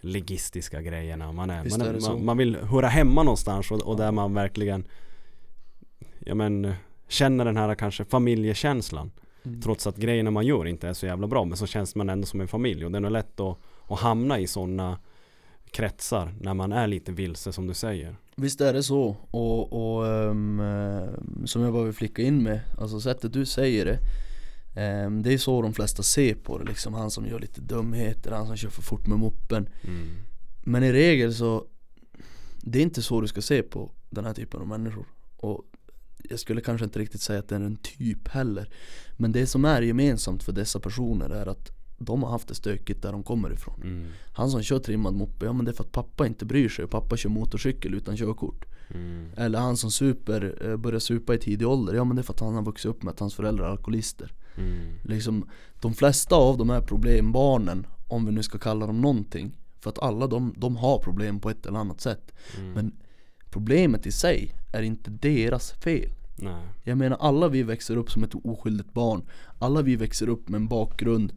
legistiska 0.00 0.82
grejerna. 0.82 1.32
Man, 1.32 1.50
är, 1.50 1.64
Visst 1.64 1.78
man, 1.78 1.86
är 1.86 1.94
är, 1.94 2.00
man, 2.00 2.24
man 2.24 2.36
vill 2.36 2.56
höra 2.56 2.88
hemma 2.88 3.22
någonstans 3.22 3.70
och, 3.70 3.82
och 3.82 3.96
där 3.96 4.12
man 4.12 4.34
verkligen 4.34 4.84
ja, 6.18 6.34
men, 6.34 6.74
känner 7.08 7.44
den 7.44 7.56
här 7.56 7.74
kanske 7.74 8.04
familjekänslan. 8.04 9.10
Trots 9.62 9.86
att 9.86 9.96
grejerna 9.96 10.30
man 10.30 10.46
gör 10.46 10.66
inte 10.66 10.88
är 10.88 10.92
så 10.92 11.06
jävla 11.06 11.26
bra 11.26 11.44
men 11.44 11.56
så 11.56 11.66
känns 11.66 11.94
man 11.94 12.08
ändå 12.08 12.26
som 12.26 12.40
en 12.40 12.48
familj 12.48 12.84
och 12.84 12.92
det 12.92 12.98
är 12.98 13.00
nog 13.00 13.12
lätt 13.12 13.40
att, 13.40 13.58
att 13.88 13.98
hamna 13.98 14.38
i 14.38 14.46
sådana 14.46 14.98
kretsar 15.70 16.34
när 16.40 16.54
man 16.54 16.72
är 16.72 16.86
lite 16.86 17.12
vilse 17.12 17.52
som 17.52 17.66
du 17.66 17.74
säger. 17.74 18.16
Visst 18.36 18.60
är 18.60 18.72
det 18.72 18.82
så 18.82 19.16
och, 19.30 19.72
och 19.72 20.06
ehm, 20.06 20.62
som 21.44 21.62
jag 21.62 21.72
bara 21.72 21.84
vill 21.84 21.92
flicka 21.92 22.22
in 22.22 22.42
med, 22.42 22.60
alltså 22.78 23.00
sättet 23.00 23.32
du 23.32 23.46
säger 23.46 23.84
det 23.84 23.98
Det 25.22 25.32
är 25.32 25.38
så 25.38 25.62
de 25.62 25.74
flesta 25.74 26.02
ser 26.02 26.34
på 26.34 26.58
det 26.58 26.64
liksom, 26.64 26.94
han 26.94 27.10
som 27.10 27.26
gör 27.26 27.40
lite 27.40 27.60
dumheter, 27.60 28.30
han 28.30 28.46
som 28.46 28.56
kör 28.56 28.70
för 28.70 28.82
fort 28.82 29.06
med 29.06 29.18
moppen. 29.18 29.68
Mm. 29.82 30.08
Men 30.64 30.82
i 30.84 30.92
regel 30.92 31.34
så 31.34 31.66
Det 32.68 32.78
är 32.78 32.82
inte 32.82 33.02
så 33.02 33.20
du 33.20 33.28
ska 33.28 33.42
se 33.42 33.62
på 33.62 33.90
den 34.10 34.24
här 34.24 34.34
typen 34.34 34.60
av 34.60 34.66
människor. 34.68 35.06
Och 35.36 35.64
jag 36.28 36.38
skulle 36.40 36.60
kanske 36.60 36.84
inte 36.84 36.98
riktigt 36.98 37.20
säga 37.20 37.38
att 37.38 37.48
det 37.48 37.54
är 37.54 37.60
en 37.60 37.76
typ 37.76 38.28
heller. 38.28 38.70
Men 39.16 39.32
det 39.32 39.46
som 39.46 39.64
är 39.64 39.82
gemensamt 39.82 40.42
för 40.42 40.52
dessa 40.52 40.80
personer 40.80 41.30
är 41.30 41.46
att 41.46 41.70
de 41.98 42.22
har 42.22 42.30
haft 42.30 42.48
det 42.48 42.54
stökigt 42.54 43.02
där 43.02 43.12
de 43.12 43.22
kommer 43.22 43.52
ifrån. 43.52 43.82
Mm. 43.82 44.06
Han 44.32 44.50
som 44.50 44.62
kör 44.62 44.78
trimmad 44.78 45.14
moppe, 45.14 45.46
ja 45.46 45.52
men 45.52 45.64
det 45.64 45.70
är 45.70 45.72
för 45.74 45.84
att 45.84 45.92
pappa 45.92 46.26
inte 46.26 46.44
bryr 46.44 46.68
sig 46.68 46.84
och 46.84 46.90
pappa 46.90 47.16
kör 47.16 47.30
motorcykel 47.30 47.94
utan 47.94 48.16
körkort 48.16 48.64
Mm. 48.94 49.30
Eller 49.36 49.58
han 49.58 49.76
som 49.76 49.90
super, 49.90 50.58
eh, 50.60 50.76
börjar 50.76 51.00
supa 51.00 51.34
i 51.34 51.38
tidig 51.38 51.68
ålder, 51.68 51.94
ja 51.94 52.04
men 52.04 52.16
det 52.16 52.20
är 52.20 52.24
för 52.24 52.32
att 52.32 52.40
han 52.40 52.54
har 52.54 52.62
vuxit 52.62 52.90
upp 52.90 53.02
med 53.02 53.12
att 53.12 53.20
hans 53.20 53.34
föräldrar 53.34 53.66
är 53.66 53.70
alkoholister 53.70 54.32
Mm. 54.58 54.92
Liksom, 55.02 55.48
de 55.80 55.94
flesta 55.94 56.36
av 56.36 56.58
de 56.58 56.70
här 56.70 56.80
problembarnen, 56.80 57.86
om 58.08 58.26
vi 58.26 58.32
nu 58.32 58.42
ska 58.42 58.58
kalla 58.58 58.86
dem 58.86 59.00
någonting 59.00 59.52
För 59.80 59.90
att 59.90 59.98
alla 59.98 60.26
de, 60.26 60.54
de 60.56 60.76
har 60.76 60.98
problem 60.98 61.40
på 61.40 61.50
ett 61.50 61.66
eller 61.66 61.78
annat 61.78 62.00
sätt 62.00 62.32
Mm. 62.58 62.72
Men 62.72 62.92
problemet 63.50 64.06
i 64.06 64.12
sig 64.12 64.54
är 64.72 64.82
inte 64.82 65.10
deras 65.10 65.72
fel 65.72 66.10
Nej. 66.38 66.66
Jag 66.82 66.98
menar 66.98 67.16
alla 67.16 67.48
vi 67.48 67.62
växer 67.62 67.96
upp 67.96 68.10
som 68.10 68.24
ett 68.24 68.34
oskyldigt 68.34 68.92
barn 68.92 69.22
Alla 69.58 69.82
vi 69.82 69.96
växer 69.96 70.28
upp 70.28 70.48
med 70.48 70.58
en 70.58 70.68
bakgrund 70.68 71.32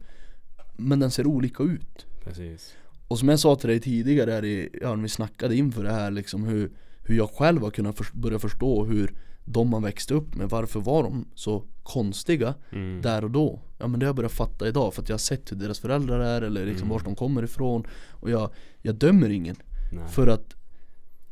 Men 0.78 1.00
den 1.00 1.12
ser 1.12 1.28
olika 1.28 1.64
ut 1.64 2.06
Precis. 2.24 2.76
Och 3.08 3.20
som 3.20 3.30
jag 3.30 3.40
sa 3.40 3.56
till 3.56 3.70
dig 3.70 3.80
tidigare 3.80 4.32
här 4.32 4.46
i, 4.46 4.70
ja, 4.82 4.96
när 4.96 5.04
vi 5.04 5.10
snackade 5.10 5.56
inför 5.56 5.84
det 5.84 5.92
här 5.92 6.12
liksom 6.12 6.44
hur, 6.44 6.72
hur 7.10 7.16
jag 7.18 7.30
själv 7.30 7.62
har 7.62 7.72
kunnat 7.72 7.98
förs- 7.98 8.14
börja 8.14 8.40
förstå 8.40 8.86
hur 8.86 9.14
de 9.46 9.70
man 9.70 9.84
växte 9.84 10.14
upp 10.14 10.36
med, 10.36 10.50
varför 10.50 10.80
var 10.80 11.04
de 11.04 11.26
så 11.36 11.64
konstiga 11.84 12.54
Mm. 12.72 13.02
där 13.02 13.24
och 13.24 13.32
då? 13.32 13.62
Ja 13.78 13.88
men 13.88 14.00
det 14.00 14.06
har 14.06 14.10
jag 14.10 14.16
börjat 14.16 14.32
fatta 14.32 14.68
idag 14.68 14.94
för 14.94 15.02
att 15.02 15.10
jag 15.10 15.14
har 15.14 15.20
sett 15.20 15.52
hur 15.52 15.58
deras 15.58 15.80
föräldrar 15.80 16.20
är 16.20 16.42
eller 16.42 16.66
liksom 16.66 16.86
Mm. 16.86 16.90
vart 16.94 17.06
de 17.06 17.16
kommer 17.16 17.44
ifrån 17.44 17.84
Och 18.10 18.30
jag, 18.30 18.50
jag 18.82 18.96
dömer 18.96 19.30
ingen 19.30 19.56
Nej. 19.92 20.08
för 20.08 20.28
att 20.28 20.56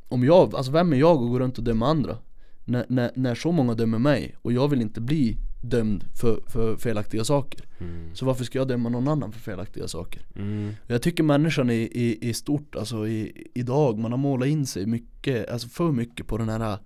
Om 0.09 0.23
jag, 0.23 0.55
alltså 0.55 0.71
vem 0.71 0.93
är 0.93 0.97
jag 0.97 1.21
och 1.21 1.29
går 1.29 1.39
runt 1.39 1.57
och 1.57 1.63
dömer 1.63 1.85
andra? 1.85 2.17
När, 2.65 2.85
när, 2.89 3.11
när 3.15 3.35
så 3.35 3.51
många 3.51 3.73
dömer 3.73 3.99
mig 3.99 4.35
och 4.41 4.53
jag 4.53 4.67
vill 4.67 4.81
inte 4.81 5.01
bli 5.01 5.37
dömd 5.61 6.05
för, 6.15 6.41
för 6.47 6.77
felaktiga 6.77 7.23
saker 7.23 7.67
Mm. 7.79 8.15
Så 8.15 8.25
varför 8.25 8.43
ska 8.43 8.59
jag 8.59 8.67
döma 8.67 8.89
någon 8.89 9.07
annan 9.07 9.31
för 9.31 9.39
felaktiga 9.39 9.87
saker? 9.87 10.21
Mm. 10.35 10.73
Jag 10.87 11.01
tycker 11.01 11.23
människan 11.23 11.69
i, 11.69 11.73
i, 11.73 12.29
i 12.29 12.33
stort, 12.33 12.75
alltså 12.75 13.07
i, 13.07 13.47
idag, 13.55 13.97
man 13.97 14.11
har 14.11 14.17
målat 14.17 14.47
in 14.47 14.65
sig 14.65 14.85
mycket, 14.85 15.49
alltså 15.49 15.67
för 15.67 15.91
mycket 15.91 16.27
på 16.27 16.37
den 16.37 16.49
här 16.49 16.77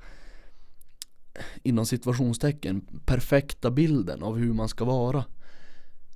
Inom 1.64 1.86
situationstecken, 1.86 2.82
perfekta 3.06 3.72
bilden 3.72 4.24
av 4.24 4.38
hur 4.38 4.54
man 4.54 4.70
ska 4.70 4.86
vara 4.86 5.26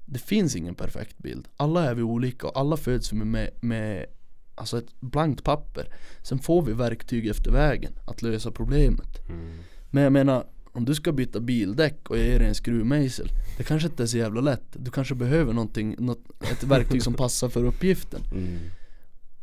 Det 0.06 0.20
finns 0.20 0.56
ingen 0.56 0.76
perfekt 0.76 1.18
bild, 1.18 1.48
alla 1.58 1.90
är 1.90 1.96
vi 1.96 2.02
olika 2.02 2.48
och 2.48 2.60
alla 2.60 2.78
föds 2.78 3.14
med, 3.14 3.50
med 3.62 4.06
Alltså 4.56 4.78
ett 4.78 5.02
blankt 5.02 5.44
papper 5.44 5.96
Sen 6.22 6.40
får 6.40 6.62
vi 6.62 6.74
verktyg 6.74 7.28
efter 7.28 7.52
vägen 7.52 7.94
att 8.06 8.22
lösa 8.22 8.52
problemet 8.52 9.30
Mm. 9.30 9.58
Men 9.90 10.04
jag 10.04 10.14
menar, 10.14 10.46
om 10.76 10.86
du 10.86 10.96
ska 10.96 11.12
byta 11.12 11.40
bildäck 11.40 12.10
och 12.10 12.18
jag 12.18 12.26
ger 12.26 12.40
dig 12.40 12.48
en 12.48 12.56
skruvmejsel 12.56 13.30
Det 13.58 13.64
kanske 13.64 13.88
inte 13.88 14.04
är 14.04 14.08
så 14.08 14.18
jävla 14.18 14.42
lätt 14.42 14.66
Du 14.74 14.92
kanske 14.92 15.16
behöver 15.16 15.54
någonting, 15.54 15.96
något, 16.00 16.24
ett 16.52 16.64
verktyg 16.64 17.04
som 17.04 17.14
passar 17.14 17.50
för 17.50 17.64
uppgiften 17.66 18.22
Mm. 18.32 18.58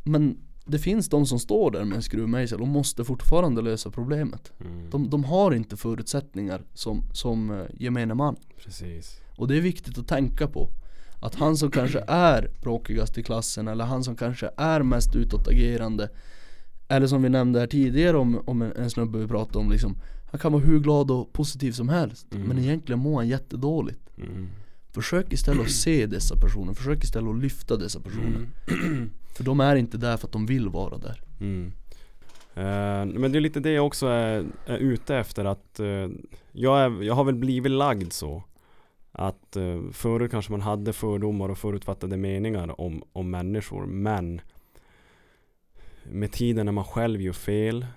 Men 0.05 0.39
det 0.65 0.79
finns 0.79 1.09
de 1.09 1.27
som 1.27 1.39
står 1.39 1.71
där 1.71 1.85
med 1.85 1.97
en 1.97 2.03
skruvmejsel 2.03 2.61
och 2.61 2.69
måste 2.69 3.05
fortfarande 3.05 3.63
lösa 3.63 3.91
problemet 3.91 4.53
Mm. 4.61 4.91
de, 4.91 5.11
de 5.11 5.25
har 5.25 5.55
inte 5.55 5.77
förutsättningar 5.77 6.63
som, 6.75 7.03
som 7.13 7.51
eh, 7.51 7.67
gemene 7.75 8.15
man 8.15 8.37
Precis. 8.65 9.21
Och 9.37 9.49
det 9.49 9.57
är 9.57 9.61
viktigt 9.61 9.99
att 9.99 10.09
tänka 10.09 10.47
på 10.47 10.69
Att 11.21 11.35
han 11.35 11.57
som 11.57 11.71
kanske 11.71 12.05
är 12.09 12.51
bråkigast 12.63 13.19
i 13.19 13.23
klassen 13.23 13.69
eller 13.69 13.85
han 13.85 14.05
som 14.05 14.17
kanske 14.17 14.51
är 14.57 14.83
mest 14.83 15.17
utåtagerande 15.17 16.09
Eller 16.89 17.07
som 17.07 17.23
vi 17.23 17.29
nämnde 17.29 17.61
här 17.61 17.67
tidigare 17.67 18.17
om, 18.17 18.43
om 18.45 18.63
en, 18.63 18.73
en 18.73 18.91
snubbe 18.91 19.19
vi 19.19 19.27
pratade 19.27 19.59
om 19.59 19.71
liksom 19.71 19.97
Han 20.33 20.39
kan 20.39 20.53
vara 20.53 20.63
hur 20.63 20.81
glad 20.81 21.11
och 21.11 21.33
positiv 21.33 21.73
som 21.73 21.89
helst 21.89 22.27
Mm. 22.35 22.49
Men 22.49 22.59
egentligen 22.59 22.99
mår 22.99 23.17
han 23.17 23.29
jättedåligt 23.29 23.99
Mm. 24.17 24.49
Försök 24.95 25.33
istället 25.33 25.63
att 25.67 25.71
se 25.71 26.07
dessa 26.07 26.37
personer, 26.37 26.75
försök 26.75 27.05
istället 27.05 27.31
att 27.31 27.43
lyfta 27.43 27.77
dessa 27.77 28.01
personer 28.01 28.47
Mm. 28.69 29.11
För 29.35 29.45
de 29.45 29.61
är 29.61 29.77
inte 29.77 29.99
där 29.99 30.17
för 30.17 30.27
att 30.27 30.33
de 30.33 30.47
vill 30.47 30.69
vara 30.69 30.99
där 30.99 31.23
Mm. 31.41 31.73
Eh, 32.55 33.21
men 33.21 33.33
det 33.33 33.39
är 33.39 33.41
lite 33.41 33.61
det 33.61 33.73
jag 33.73 33.87
också 33.87 34.07
är, 34.07 34.47
är 34.67 34.79
ute 34.79 35.17
efter 35.17 35.45
att 35.45 35.81
eh, 35.81 36.09
jag, 36.53 36.81
är, 36.81 37.03
jag 37.03 37.15
har 37.15 37.25
väl 37.25 37.35
blivit 37.35 37.73
lagd 37.73 38.13
så 38.13 38.43
att 39.13 39.57
uh, 39.57 39.91
förut 39.91 40.31
kanske 40.31 40.53
man 40.53 40.61
hade 40.61 40.93
fördomar 40.93 41.49
och 41.49 41.59
förutfattade 41.59 42.17
meningar 42.17 42.81
om, 42.81 43.03
om 43.13 43.31
människor 43.31 43.87
men 43.87 44.41
med 46.05 46.33
tiden 46.33 46.67
när 46.67 46.73
man 46.73 46.85
själv 46.85 47.21
gör 47.21 47.33
fel 47.33 47.83
eh, 47.83 47.89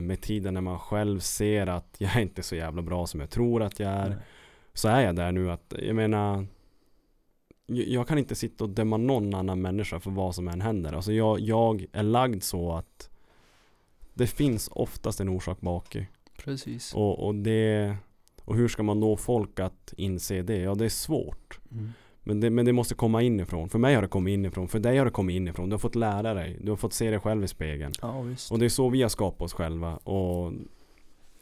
Med 0.00 0.20
tiden 0.20 0.54
när 0.54 0.60
man 0.60 0.78
själv 0.78 1.20
ser 1.20 1.66
att 1.66 1.96
jag 1.98 2.16
är 2.16 2.20
inte 2.20 2.42
så 2.42 2.56
jävla 2.56 2.82
bra 2.82 3.06
som 3.06 3.20
jag 3.20 3.30
tror 3.30 3.62
att 3.62 3.80
jag 3.80 3.90
är 3.90 4.08
Nej. 4.08 4.18
Så 4.72 4.88
är 4.88 5.00
jag 5.00 5.16
där 5.16 5.32
nu 5.32 5.50
att, 5.50 5.74
jag 5.78 5.96
menar 5.96 6.46
jag 7.66 8.08
kan 8.08 8.18
inte 8.18 8.34
sitta 8.34 8.64
och 8.64 8.70
döma 8.70 8.96
någon 8.96 9.34
annan 9.34 9.60
människa 9.60 10.00
för 10.00 10.10
vad 10.10 10.34
som 10.34 10.48
än 10.48 10.60
händer. 10.60 10.92
Alltså 10.92 11.12
jag, 11.12 11.40
jag 11.40 11.86
är 11.92 12.02
lagd 12.02 12.42
så 12.42 12.72
att 12.72 13.10
det 14.14 14.26
finns 14.26 14.68
oftast 14.72 15.20
en 15.20 15.28
orsak 15.28 15.60
bak. 15.60 15.96
Precis. 16.36 16.94
Och, 16.94 17.26
och 17.26 17.34
det 17.34 17.96
Och 18.44 18.56
hur 18.56 18.68
ska 18.68 18.82
man 18.82 19.00
nå 19.00 19.16
folk 19.16 19.60
att 19.60 19.94
inse 19.96 20.42
det? 20.42 20.56
Ja 20.56 20.74
det 20.74 20.84
är 20.84 20.88
svårt. 20.88 21.60
Mm. 21.70 21.92
Men 22.28 22.40
det, 22.40 22.50
men 22.50 22.64
det 22.66 22.72
måste 22.72 22.94
komma 22.94 23.22
inifrån. 23.22 23.68
För 23.68 23.78
mig 23.78 23.94
har 23.94 24.02
det 24.02 24.08
kommit 24.08 24.32
inifrån. 24.32 24.68
För 24.68 24.78
dig 24.78 24.98
har 24.98 25.04
det 25.04 25.10
kommit 25.10 25.34
inifrån. 25.36 25.68
Du 25.68 25.74
har 25.74 25.78
fått 25.78 25.94
lära 25.94 26.34
dig. 26.34 26.58
Du 26.62 26.70
har 26.70 26.76
fått 26.76 26.92
se 26.92 27.10
dig 27.10 27.20
själv 27.20 27.44
i 27.44 27.48
spegeln. 27.48 27.92
Ja 28.02 28.20
visst. 28.22 28.52
Och 28.52 28.58
det 28.58 28.64
är 28.64 28.68
så 28.68 28.88
vi 28.88 29.02
har 29.02 29.08
skapat 29.08 29.42
oss 29.42 29.52
själva. 29.52 29.96
Och 29.96 30.52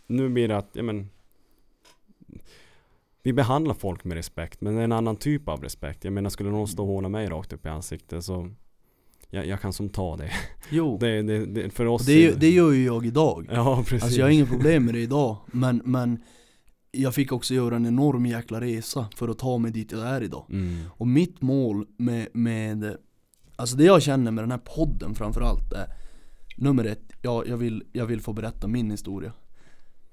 nu 0.06 0.28
blir 0.28 0.48
det 0.48 0.56
att, 0.56 0.68
ja 0.72 0.82
men 0.82 1.08
Vi 3.22 3.32
behandlar 3.32 3.74
folk 3.74 4.04
med 4.04 4.14
respekt. 4.16 4.60
Men 4.60 4.74
det 4.74 4.80
är 4.80 4.84
en 4.84 4.92
annan 4.92 5.16
typ 5.16 5.48
av 5.48 5.62
respekt. 5.62 6.04
Jag 6.04 6.12
menar 6.12 6.30
skulle 6.30 6.50
någon 6.50 6.68
stå 6.68 6.82
och 6.82 6.88
håna 6.88 7.08
mig 7.08 7.28
rakt 7.28 7.52
upp 7.52 7.66
i 7.66 7.68
ansiktet 7.68 8.24
så 8.24 8.50
jag, 9.30 9.46
jag 9.46 9.60
kan 9.60 9.72
som 9.72 9.88
ta 9.88 10.16
det. 10.16 10.30
Jo, 10.70 10.98
det, 11.00 11.22
det, 11.22 11.46
det 11.46 11.70
för 11.70 11.86
oss 11.86 12.06
det, 12.06 12.26
är- 12.26 12.34
det 12.34 12.50
gör 12.50 12.72
ju 12.72 12.84
jag 12.84 13.06
idag. 13.06 13.46
Ja 13.52 13.76
precis. 13.86 14.02
Alltså 14.02 14.18
jag 14.18 14.26
har 14.26 14.30
inga 14.30 14.46
problem 14.46 14.84
med 14.84 14.94
det 14.94 15.00
idag, 15.00 15.36
men, 15.46 15.82
men 15.84 16.22
jag 16.94 17.14
fick 17.14 17.32
också 17.32 17.54
göra 17.54 17.76
en 17.76 17.86
enorm 17.86 18.26
jäkla 18.26 18.60
resa 18.60 19.06
för 19.16 19.28
att 19.28 19.38
ta 19.38 19.58
mig 19.58 19.70
dit 19.70 19.92
jag 19.92 20.02
är 20.02 20.22
idag. 20.22 20.44
mm. 20.50 20.78
Och 20.90 21.06
mitt 21.06 21.42
mål 21.42 21.86
med, 21.96 22.28
med 22.32 22.96
alltså 23.56 23.76
det 23.76 23.84
jag 23.84 24.02
känner 24.02 24.30
med 24.30 24.44
den 24.44 24.50
här 24.50 24.58
podden 24.58 25.14
framförallt 25.14 25.72
är 25.72 25.86
Nummer 26.56 26.84
ett, 26.84 27.12
ja, 27.22 27.44
jag, 27.46 27.56
vill, 27.56 27.84
jag 27.92 28.06
vill 28.06 28.20
få 28.20 28.32
berätta 28.32 28.66
min 28.66 28.90
historia. 28.90 29.32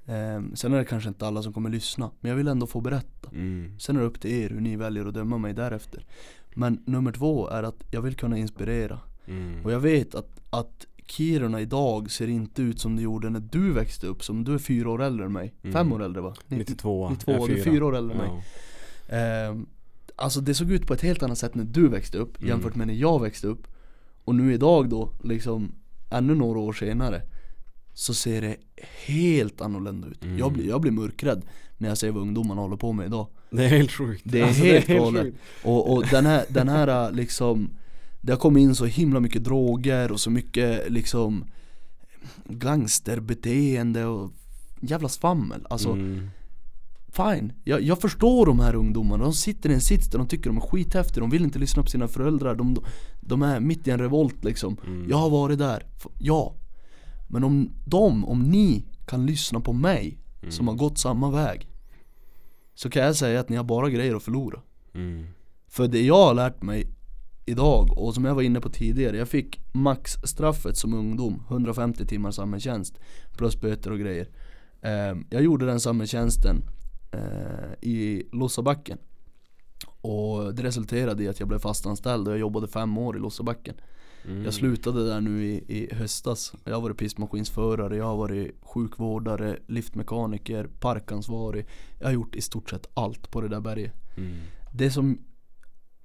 Ehm, 0.05 0.55
sen 0.55 0.73
är 0.73 0.77
det 0.77 0.85
kanske 0.85 1.09
inte 1.09 1.27
alla 1.27 1.43
som 1.43 1.53
kommer 1.53 1.69
lyssna, 1.69 2.11
men 2.19 2.29
jag 2.29 2.37
vill 2.37 2.47
ändå 2.47 2.67
få 2.67 2.81
berätta. 2.81 3.29
Mm. 3.31 3.79
Sen 3.79 3.95
är 3.95 3.99
det 3.99 4.05
upp 4.05 4.21
till 4.21 4.31
er 4.31 4.49
hur 4.49 4.61
ni 4.61 4.75
väljer 4.75 5.05
att 5.05 5.13
döma 5.13 5.37
mig 5.37 5.53
därefter. 5.53 6.05
Men 6.55 6.83
nummer 6.85 7.11
två 7.11 7.49
är 7.49 7.63
att 7.63 7.83
jag 7.91 8.01
vill 8.01 8.15
kunna 8.15 8.37
inspirera. 8.37 8.99
Mm. 9.27 9.65
Och 9.65 9.71
jag 9.71 9.79
vet 9.79 10.15
att, 10.15 10.41
att 10.49 10.85
Kiruna 11.11 11.61
idag 11.61 12.11
ser 12.11 12.27
inte 12.27 12.61
ut 12.61 12.79
som 12.79 12.95
det 12.95 13.01
gjorde 13.01 13.29
när 13.29 13.39
du 13.39 13.71
växte 13.73 14.07
upp, 14.07 14.23
som 14.23 14.43
du 14.43 14.53
är 14.53 14.57
fyra 14.57 14.89
år 14.89 15.01
äldre 15.03 15.25
än 15.25 15.33
mig. 15.33 15.53
Mm. 15.63 15.73
Fem 15.73 15.93
år 15.93 16.03
äldre 16.03 16.21
va? 16.21 16.33
92 16.47 17.09
92, 17.09 17.31
jag 17.31 17.49
du 17.49 17.59
är 17.59 17.63
fyra 17.63 17.85
år 17.85 17.95
äldre 17.95 18.13
än 18.13 18.21
mig. 18.21 18.29
Ja. 19.09 19.15
Ehm, 19.15 19.65
alltså 20.15 20.41
det 20.41 20.53
såg 20.53 20.71
ut 20.71 20.87
på 20.87 20.93
ett 20.93 21.01
helt 21.01 21.23
annat 21.23 21.37
sätt 21.37 21.55
när 21.55 21.63
du 21.63 21.87
växte 21.87 22.17
upp 22.17 22.37
Mm. 22.37 22.49
jämfört 22.49 22.75
med 22.75 22.87
när 22.87 22.93
jag 22.93 23.21
växte 23.21 23.47
upp. 23.47 23.67
Och 24.23 24.35
nu 24.35 24.53
idag 24.53 24.89
då, 24.89 25.09
liksom 25.23 25.71
ännu 26.11 26.35
några 26.35 26.59
år 26.59 26.73
senare 26.73 27.21
så 27.93 28.13
ser 28.13 28.41
det 28.41 28.55
helt 29.05 29.61
annorlunda 29.61 30.07
ut. 30.07 30.23
Mm. 30.23 30.37
Jag, 30.37 30.51
blir, 30.53 30.67
jag 30.69 30.81
blir 30.81 30.91
mörkrädd 30.91 31.45
när 31.77 31.87
jag 31.89 31.97
ser 31.97 32.11
vad 32.11 32.21
ungdomarna 32.21 32.61
håller 32.61 32.77
på 32.77 32.93
med 32.93 33.05
idag. 33.05 33.27
Det 33.49 33.63
är 33.65 33.69
helt 33.69 33.91
sjukt. 33.91 34.21
Det 34.25 34.39
är 34.39 34.43
Alltså, 34.45 34.63
helt 34.63 34.87
galet. 34.87 35.33
Och, 35.63 35.93
och 35.93 36.05
den 36.11 36.25
här, 36.25 36.45
den 36.49 36.69
här 36.69 37.11
liksom 37.11 37.69
Det 38.21 38.31
har 38.31 38.39
kommit 38.39 38.61
in 38.61 38.75
så 38.75 38.85
himla 38.85 39.19
mycket 39.19 39.43
droger 39.43 40.11
och 40.11 40.19
så 40.19 40.29
mycket 40.29 40.91
liksom 40.91 41.45
Gangsterbeteende 42.45 44.05
och 44.05 44.31
jävla 44.81 45.09
svammel. 45.09 45.67
Alltså 45.69 45.89
mm. 45.91 46.29
fine, 47.11 47.53
jag, 47.63 47.81
jag 47.81 48.01
förstår 48.01 48.45
de 48.45 48.59
här 48.59 48.75
ungdomarna. 48.75 49.23
De 49.23 49.33
sitter 49.33 49.69
i 49.69 49.73
en 49.73 49.81
sits 49.81 50.09
där 50.09 50.17
de 50.17 50.27
tycker 50.27 50.49
de 50.49 50.57
är 50.57 50.61
skithäftiga, 50.61 51.21
de 51.21 51.29
vill 51.29 51.43
inte 51.43 51.59
lyssna 51.59 51.83
på 51.83 51.89
sina 51.89 52.07
föräldrar. 52.07 52.55
De, 52.55 52.77
de 53.21 53.41
är 53.41 53.59
mitt 53.59 53.87
i 53.87 53.91
en 53.91 53.99
revolt 53.99 54.43
liksom. 54.43 54.77
Mm. 54.85 55.09
Jag 55.09 55.17
har 55.17 55.29
varit 55.29 55.59
där, 55.59 55.85
ja. 56.19 56.55
Men 57.27 57.43
om 57.43 57.69
de, 57.85 58.25
om 58.25 58.43
ni 58.43 58.85
kan 59.05 59.25
lyssna 59.25 59.59
på 59.59 59.73
mig 59.73 60.21
Mm. 60.41 60.51
som 60.51 60.67
har 60.67 60.75
gått 60.75 60.97
samma 60.97 61.31
väg 61.31 61.67
Så 62.73 62.89
kan 62.89 63.03
jag 63.03 63.15
säga 63.15 63.39
att 63.39 63.49
ni 63.49 63.55
har 63.55 63.63
bara 63.63 63.89
grejer 63.89 64.15
att 64.15 64.23
förlora. 64.23 64.61
Mm. 64.93 65.25
För 65.67 65.87
det 65.87 66.01
jag 66.01 66.25
har 66.25 66.33
lärt 66.33 66.61
mig 66.61 66.87
idag 67.45 67.97
och 67.97 68.13
som 68.13 68.25
jag 68.25 68.35
var 68.35 68.41
inne 68.41 68.61
på 68.61 68.69
tidigare, 68.69 69.17
jag 69.17 69.27
fick 69.27 69.59
maxstraffet 69.71 70.77
som 70.77 70.93
ungdom, 70.93 71.43
150 71.49 72.05
timmar 72.05 72.31
samhällstjänst 72.31 72.99
plus 73.31 73.61
böter 73.61 73.91
och 73.91 73.99
grejer. 73.99 74.29
Eh, 74.81 75.15
jag 75.29 75.41
gjorde 75.41 75.65
den 75.65 75.79
samhällstjänsten 75.79 76.63
eh, 77.11 77.89
i 77.89 78.29
Lossabacken. 78.31 78.97
Och 80.01 80.55
det 80.55 80.63
resulterade 80.63 81.23
i 81.23 81.27
att 81.27 81.39
jag 81.39 81.47
blev 81.47 81.59
fastanställd 81.59 82.27
och 82.27 82.33
jag 82.33 82.39
jobbade 82.39 82.67
fem 82.67 82.97
år 82.97 83.17
i 83.17 83.19
Lossabacken. 83.19 83.75
Mm. 84.25 84.43
Jag 84.43 84.53
slutade 84.53 85.07
där 85.07 85.21
nu 85.21 85.45
i, 85.45 85.63
i 85.67 85.93
höstas. 85.95 86.53
Jag 86.63 86.73
har 86.73 86.81
varit 86.81 86.97
pistmaskinsförare, 86.97 87.97
jag 87.97 88.05
har 88.05 88.17
varit 88.17 88.55
sjukvårdare, 88.61 89.59
liftmekaniker, 89.67 90.69
parkansvarig. 90.79 91.67
Jag 91.99 92.07
har 92.07 92.13
gjort 92.13 92.35
i 92.35 92.41
stort 92.41 92.69
sett 92.69 92.87
allt 92.93 93.31
på 93.31 93.41
det 93.41 93.47
där 93.47 93.59
berget. 93.59 93.93
Mm. 94.17 94.37
Det 94.73 94.91
som 94.91 95.17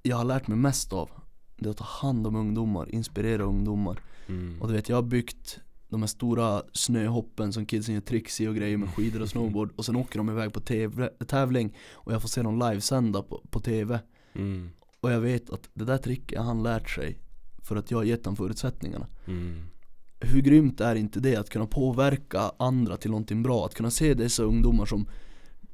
jag 0.02 0.16
har 0.16 0.24
lärt 0.24 0.46
mig 0.46 0.58
mest 0.58 0.92
av 0.92 1.10
Det 1.56 1.68
är 1.68 1.70
att 1.70 1.76
ta 1.76 1.84
hand 1.84 2.26
om 2.26 2.36
ungdomar, 2.36 2.94
inspirera 2.94 3.42
ungdomar 3.42 4.00
Mm. 4.28 4.62
Och 4.62 4.68
du 4.68 4.74
vet 4.74 4.88
jag 4.88 4.96
har 4.96 5.02
byggt 5.02 5.60
de 5.88 6.02
här 6.02 6.06
stora 6.06 6.62
snöhoppen 6.72 7.52
som 7.52 7.66
kidsen 7.66 7.94
gör 7.94 8.02
tricks 8.02 8.40
i 8.40 8.46
och 8.46 8.54
grejer 8.54 8.76
med 8.76 8.94
skidor 8.94 9.22
och 9.22 9.28
snowboard 9.28 9.72
Och 9.76 9.84
sen 9.84 9.96
åker 9.96 10.18
de 10.18 10.30
iväg 10.30 10.52
på 10.52 10.60
TV, 10.60 11.08
tävling 11.26 11.76
och 11.92 12.12
jag 12.12 12.22
får 12.22 12.28
se 12.28 12.42
dem 12.42 12.58
livesända 12.58 13.22
på, 13.22 13.42
på 13.50 13.60
TV 13.60 14.00
Mm. 14.34 14.70
Och 15.00 15.12
jag 15.12 15.20
vet 15.20 15.50
att 15.50 15.68
det 15.74 15.84
där 15.84 15.98
tricket 15.98 16.42
han 16.42 16.62
lärt 16.62 16.90
sig 16.90 17.18
För 17.62 17.76
att 17.76 17.90
jag 17.90 17.98
har 17.98 18.04
gett 18.04 18.24
honom 18.24 18.36
förutsättningarna 18.36 19.06
Mm. 19.26 19.62
Hur 20.20 20.40
grymt 20.40 20.80
är 20.80 20.94
inte 20.94 21.20
det 21.20 21.36
att 21.36 21.50
kunna 21.50 21.66
påverka 21.66 22.52
andra 22.58 22.96
till 22.96 23.10
någonting 23.10 23.42
bra? 23.42 23.66
Att 23.66 23.74
kunna 23.74 23.90
se 23.90 24.14
dessa 24.14 24.42
ungdomar 24.42 24.86
som 24.86 25.08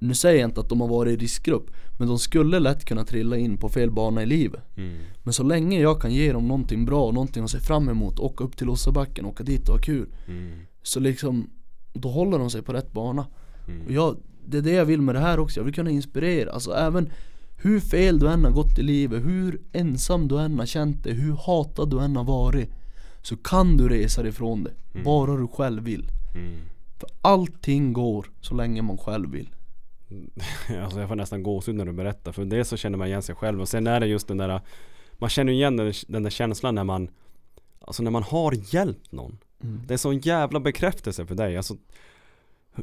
Nu 0.03 0.15
säger 0.15 0.41
jag 0.41 0.49
inte 0.51 0.61
att 0.61 0.69
de 0.69 0.81
har 0.81 0.89
varit 0.89 1.13
i 1.13 1.25
riskgrupp 1.25 1.71
Men 1.99 2.09
de 2.09 2.19
skulle 2.19 2.59
lätt 2.59 2.85
kunna 2.85 3.05
trilla 3.05 3.37
in 3.37 3.57
på 3.57 3.69
fel 3.69 3.91
bana 3.91 4.23
i 4.23 4.27
livet 4.27 4.63
Mm. 4.77 4.97
Men 5.23 5.33
så 5.33 5.43
länge 5.43 5.81
jag 5.81 6.01
kan 6.01 6.13
ge 6.15 6.33
dem 6.33 6.49
någonting 6.49 6.85
bra, 6.85 7.11
någonting 7.11 7.45
att 7.45 7.51
se 7.51 7.59
fram 7.61 7.89
emot, 7.89 8.19
åka 8.19 8.45
upp 8.45 8.57
till 8.57 8.67
Lossabacken, 8.67 9.25
åka 9.25 9.45
dit 9.45 9.69
och 9.69 9.75
ha 9.75 9.83
kul 9.83 10.07
Mm. 10.29 10.53
Så 10.83 11.01
liksom, 11.01 11.51
då 11.93 12.09
håller 12.09 12.39
de 12.39 12.51
sig 12.51 12.63
på 12.63 12.73
rätt 12.73 12.93
bana 12.93 13.27
Mm. 13.69 13.87
Och 13.87 13.93
jag, 13.93 14.17
det 14.47 14.59
är 14.59 14.63
det 14.63 14.71
jag 14.73 14.85
vill 14.85 15.01
med 15.01 15.15
det 15.15 15.21
här 15.21 15.41
också, 15.41 15.61
jag 15.61 15.65
vill 15.65 15.75
kunna 15.75 15.91
inspirera 15.91 16.53
Alltså 16.53 16.73
även 16.73 17.11
hur 17.57 17.81
fel 17.81 18.19
du 18.19 18.29
än 18.29 18.45
har 18.45 18.51
gått 18.51 18.79
i 18.79 18.83
livet, 18.83 19.25
hur 19.25 19.61
ensam 19.73 20.29
du 20.29 20.39
än 20.41 20.59
har 20.59 20.67
känt 20.67 21.05
dig, 21.05 21.13
hur 21.13 21.33
hatad 21.47 21.91
du 21.91 22.01
än 22.01 22.17
har 22.17 22.25
varit 22.25 22.71
Så 23.23 23.37
kan 23.37 23.77
du 23.77 23.89
resa 23.89 24.23
dig 24.23 24.29
ifrån 24.31 24.65
det, 24.65 24.71
Mm. 24.95 25.05
bara 25.05 25.37
du 25.37 25.47
själv 25.49 25.83
vill 25.83 26.11
Mm. 26.35 26.57
För 26.99 27.09
allting 27.21 27.93
går 27.93 28.27
så 28.41 28.55
länge 28.55 28.83
man 28.83 28.99
själv 28.99 29.31
vill 29.31 29.49
Alltså 30.83 31.01
jag 31.01 31.09
får 31.09 31.17
nästan 31.17 31.43
gåshud 31.43 31.75
när 31.75 31.85
du 31.85 31.93
berättar 31.93 32.33
För 32.33 32.45
dels 32.45 32.69
så 32.69 32.77
känner 32.77 32.99
man 32.99 33.09
igen 33.09 33.23
sig 33.23 33.35
själv 33.35 33.61
och 33.61 33.69
sen 33.69 33.87
är 33.87 34.01
det 34.01 34.07
just 34.07 34.29
den 34.29 34.37
där 34.37 34.61
Man 35.13 35.31
känner 35.31 35.53
igen 35.53 35.77
den, 35.77 35.93
den 36.09 36.23
där 36.23 36.31
känslan 36.31 36.75
när 36.75 36.85
man 36.85 37.11
Alltså 37.81 38.03
när 38.03 38.11
man 38.11 38.23
har 38.23 38.75
hjälpt 38.75 39.13
någon 39.13 39.39
Mm. 39.65 39.81
Det 39.87 39.95
är 39.95 39.99
sån 39.99 40.19
jävla 40.19 40.61
bekräftelse 40.61 41.27
för 41.27 41.35
dig 41.35 41.57
alltså, 41.57 41.77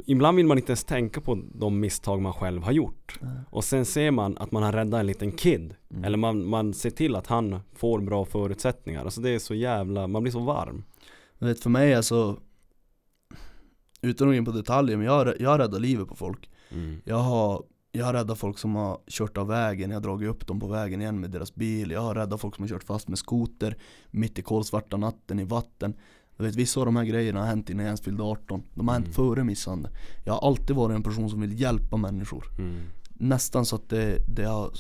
Ibland 0.06 0.38
vill 0.38 0.46
man 0.46 0.58
inte 0.58 0.72
ens 0.72 0.84
tänka 0.84 1.22
på 1.22 1.42
de 1.54 1.80
misstag 1.80 2.22
man 2.22 2.34
själv 2.34 2.64
har 2.64 2.72
gjort 2.72 3.20
Nej. 3.22 3.32
Och 3.50 3.64
sen 3.64 3.86
ser 3.86 4.12
man 4.12 4.38
att 4.38 4.52
man 4.52 4.64
har 4.64 4.72
räddat 4.72 5.00
en 5.00 5.08
liten 5.08 5.32
kid 5.32 5.76
Mm. 5.92 6.04
Eller 6.04 6.18
man, 6.18 6.46
man 6.46 6.74
ser 6.74 6.90
till 6.90 7.16
att 7.16 7.28
han 7.28 7.60
får 7.74 8.00
bra 8.00 8.26
förutsättningar 8.26 9.06
Alltså 9.06 9.22
det 9.22 9.30
är 9.30 9.40
så 9.40 9.54
jävla, 9.54 10.08
man 10.08 10.24
blir 10.24 10.32
så 10.32 10.40
varm 10.40 10.84
Du 11.40 11.46
vet 11.46 11.64
för 11.64 11.70
mig 11.70 11.96
alltså 11.96 12.38
Utan 14.02 14.28
att 14.28 14.32
gå 14.32 14.36
in 14.38 14.46
på 14.46 14.52
detaljer, 14.52 14.98
men 14.98 15.06
jag 15.06 15.12
har, 15.14 15.38
jag 15.40 15.50
har 15.50 15.58
räddat 15.60 15.82
livet 15.82 16.08
på 16.08 16.16
folk. 16.16 16.50
Mm. 16.72 17.02
Jag 17.06 17.16
har, 17.18 17.64
jag 17.92 18.06
har 18.06 18.14
räddat 18.14 18.38
folk 18.38 18.58
som 18.58 18.76
har 18.76 19.00
kört 19.08 19.38
av 19.38 19.48
vägen, 19.48 19.90
jag 19.90 19.96
har 19.96 20.02
dragit 20.02 20.30
upp 20.30 20.48
dem 20.48 20.60
på 20.60 20.68
vägen 20.68 21.02
igen 21.02 21.20
med 21.20 21.32
deras 21.32 21.56
bil. 21.56 21.92
Jag 21.92 22.02
har 22.02 22.16
räddat 22.16 22.42
folk 22.42 22.56
som 22.56 22.64
har 22.64 22.70
kört 22.70 22.84
fast 22.84 23.08
med 23.08 23.18
skoter 23.20 23.78
Mitt 24.12 24.40
i 24.40 24.42
kolsvarta 24.42 24.98
natten 24.98 25.40
i 25.40 25.44
vatten. 25.44 25.94
Du 26.38 26.44
vet 26.46 26.56
vissa 26.56 26.80
av 26.80 26.86
de 26.86 26.96
här 26.96 27.04
grejerna 27.04 27.40
har 27.40 27.48
hänt 27.48 27.70
innan 27.70 27.80
jag 27.86 27.90
ens 27.90 28.02
fyllde 28.02 28.24
18 28.24 28.64
De 28.74 28.88
har 28.88 28.94
hänt 28.96 29.06
Mm. 29.06 29.14
före 29.14 29.44
misshandel 29.44 29.92
Jag 30.26 30.34
har 30.34 30.48
alltid 30.48 30.76
varit 30.76 30.96
en 30.96 31.04
person 31.04 31.30
som 31.30 31.42
vill 31.42 31.62
hjälpa 31.62 31.98
människor. 31.98 32.46
Mm. 32.60 32.80
Nästan 33.10 33.66
så 33.66 33.76
att 33.76 33.90
det, 33.90 34.18
det 34.28 34.44
har 34.44 34.72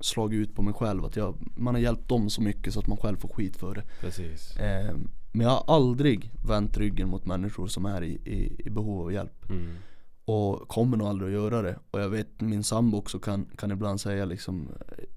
slagit 0.00 0.38
ut 0.48 0.54
på 0.54 0.62
mig 0.62 0.74
själv 0.74 1.04
att 1.04 1.16
jag, 1.16 1.34
man 1.56 1.74
har 1.74 1.82
hjälpt 1.82 2.08
dem 2.08 2.30
så 2.30 2.42
mycket 2.42 2.74
så 2.74 2.80
att 2.80 2.86
man 2.86 2.98
själv 2.98 3.16
får 3.16 3.28
skit 3.28 3.56
för 3.56 3.74
det. 3.74 3.82
Precis. 4.00 4.56
Eh, 4.56 4.94
Men 5.32 5.46
jag 5.46 5.50
har 5.50 5.74
aldrig 5.74 6.30
vänt 6.48 6.76
ryggen 6.78 7.08
mot 7.08 7.26
människor 7.26 7.66
som 7.66 7.86
är 7.86 8.02
i, 8.02 8.12
i, 8.24 8.66
i 8.66 8.70
behov 8.70 9.00
av 9.02 9.12
hjälp. 9.12 9.50
Mm. 9.50 9.76
och 10.24 10.68
kommer 10.68 10.96
nog 10.96 11.08
aldrig 11.08 11.28
att 11.36 11.42
göra 11.42 11.62
det. 11.62 11.78
Och 11.90 12.00
jag 12.00 12.08
vet 12.08 12.40
min 12.40 12.64
sambo 12.64 12.98
också 12.98 13.18
kan, 13.18 13.46
kan 13.56 13.70
ibland 13.70 14.00
säga 14.00 14.24
liksom 14.24 14.68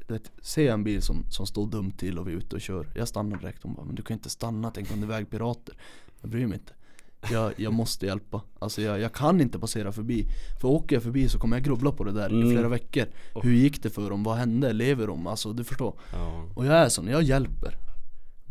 vet, 0.08 0.32
jag 0.56 0.66
en 0.66 0.84
bil 0.84 1.02
som, 1.02 1.26
som 1.30 1.46
står 1.48 1.68
dumt 1.68 1.92
till 1.92 2.20
och 2.20 2.28
vi 2.28 2.34
är 2.34 2.38
ute 2.38 2.56
och 2.56 2.62
kör. 2.62 2.88
Jag 2.96 3.08
stannar 3.08 3.38
direkt, 3.38 3.64
hon 3.64 3.74
bara 3.74 3.86
men 3.86 3.96
du 3.96 4.04
kan 4.04 4.18
inte 4.18 4.30
stanna, 4.30 4.72
tänk 4.72 4.92
om 4.94 5.02
det 5.02 5.06
är 5.06 5.08
vägpirater. 5.08 5.76
Jag 6.22 6.30
bryr 6.30 6.48
mig 6.48 6.58
inte. 6.58 6.74
Jag, 7.32 7.54
jag 7.58 7.74
måste 7.74 8.06
hjälpa, 8.06 8.42
alltså 8.60 8.82
jag, 8.82 9.00
jag 9.00 9.14
kan 9.14 9.42
inte 9.42 9.60
passera 9.60 9.92
förbi. 9.92 10.26
För 10.62 10.68
åker 10.68 10.96
jag 10.96 11.04
förbi 11.04 11.30
så 11.30 11.40
kommer 11.40 11.56
jag 11.58 11.64
grubbla 11.64 11.92
på 11.92 12.04
det 12.04 12.12
där 12.12 12.30
i 12.30 12.36
Mm. 12.36 12.52
flera 12.52 12.68
veckor. 12.70 13.06
Hur 13.44 13.54
gick 13.54 13.84
det 13.84 13.90
för 13.90 14.10
dem? 14.10 14.24
Vad 14.24 14.38
hände? 14.38 14.74
Lever 14.74 15.08
de? 15.08 15.28
Alltså 15.28 15.54
du 15.54 15.64
förstår. 15.64 15.94
Ja. 16.14 16.46
Och 16.56 16.66
jag 16.66 16.74
är 16.74 16.90
sån, 16.90 17.08
jag 17.08 17.24
hjälper 17.24 17.76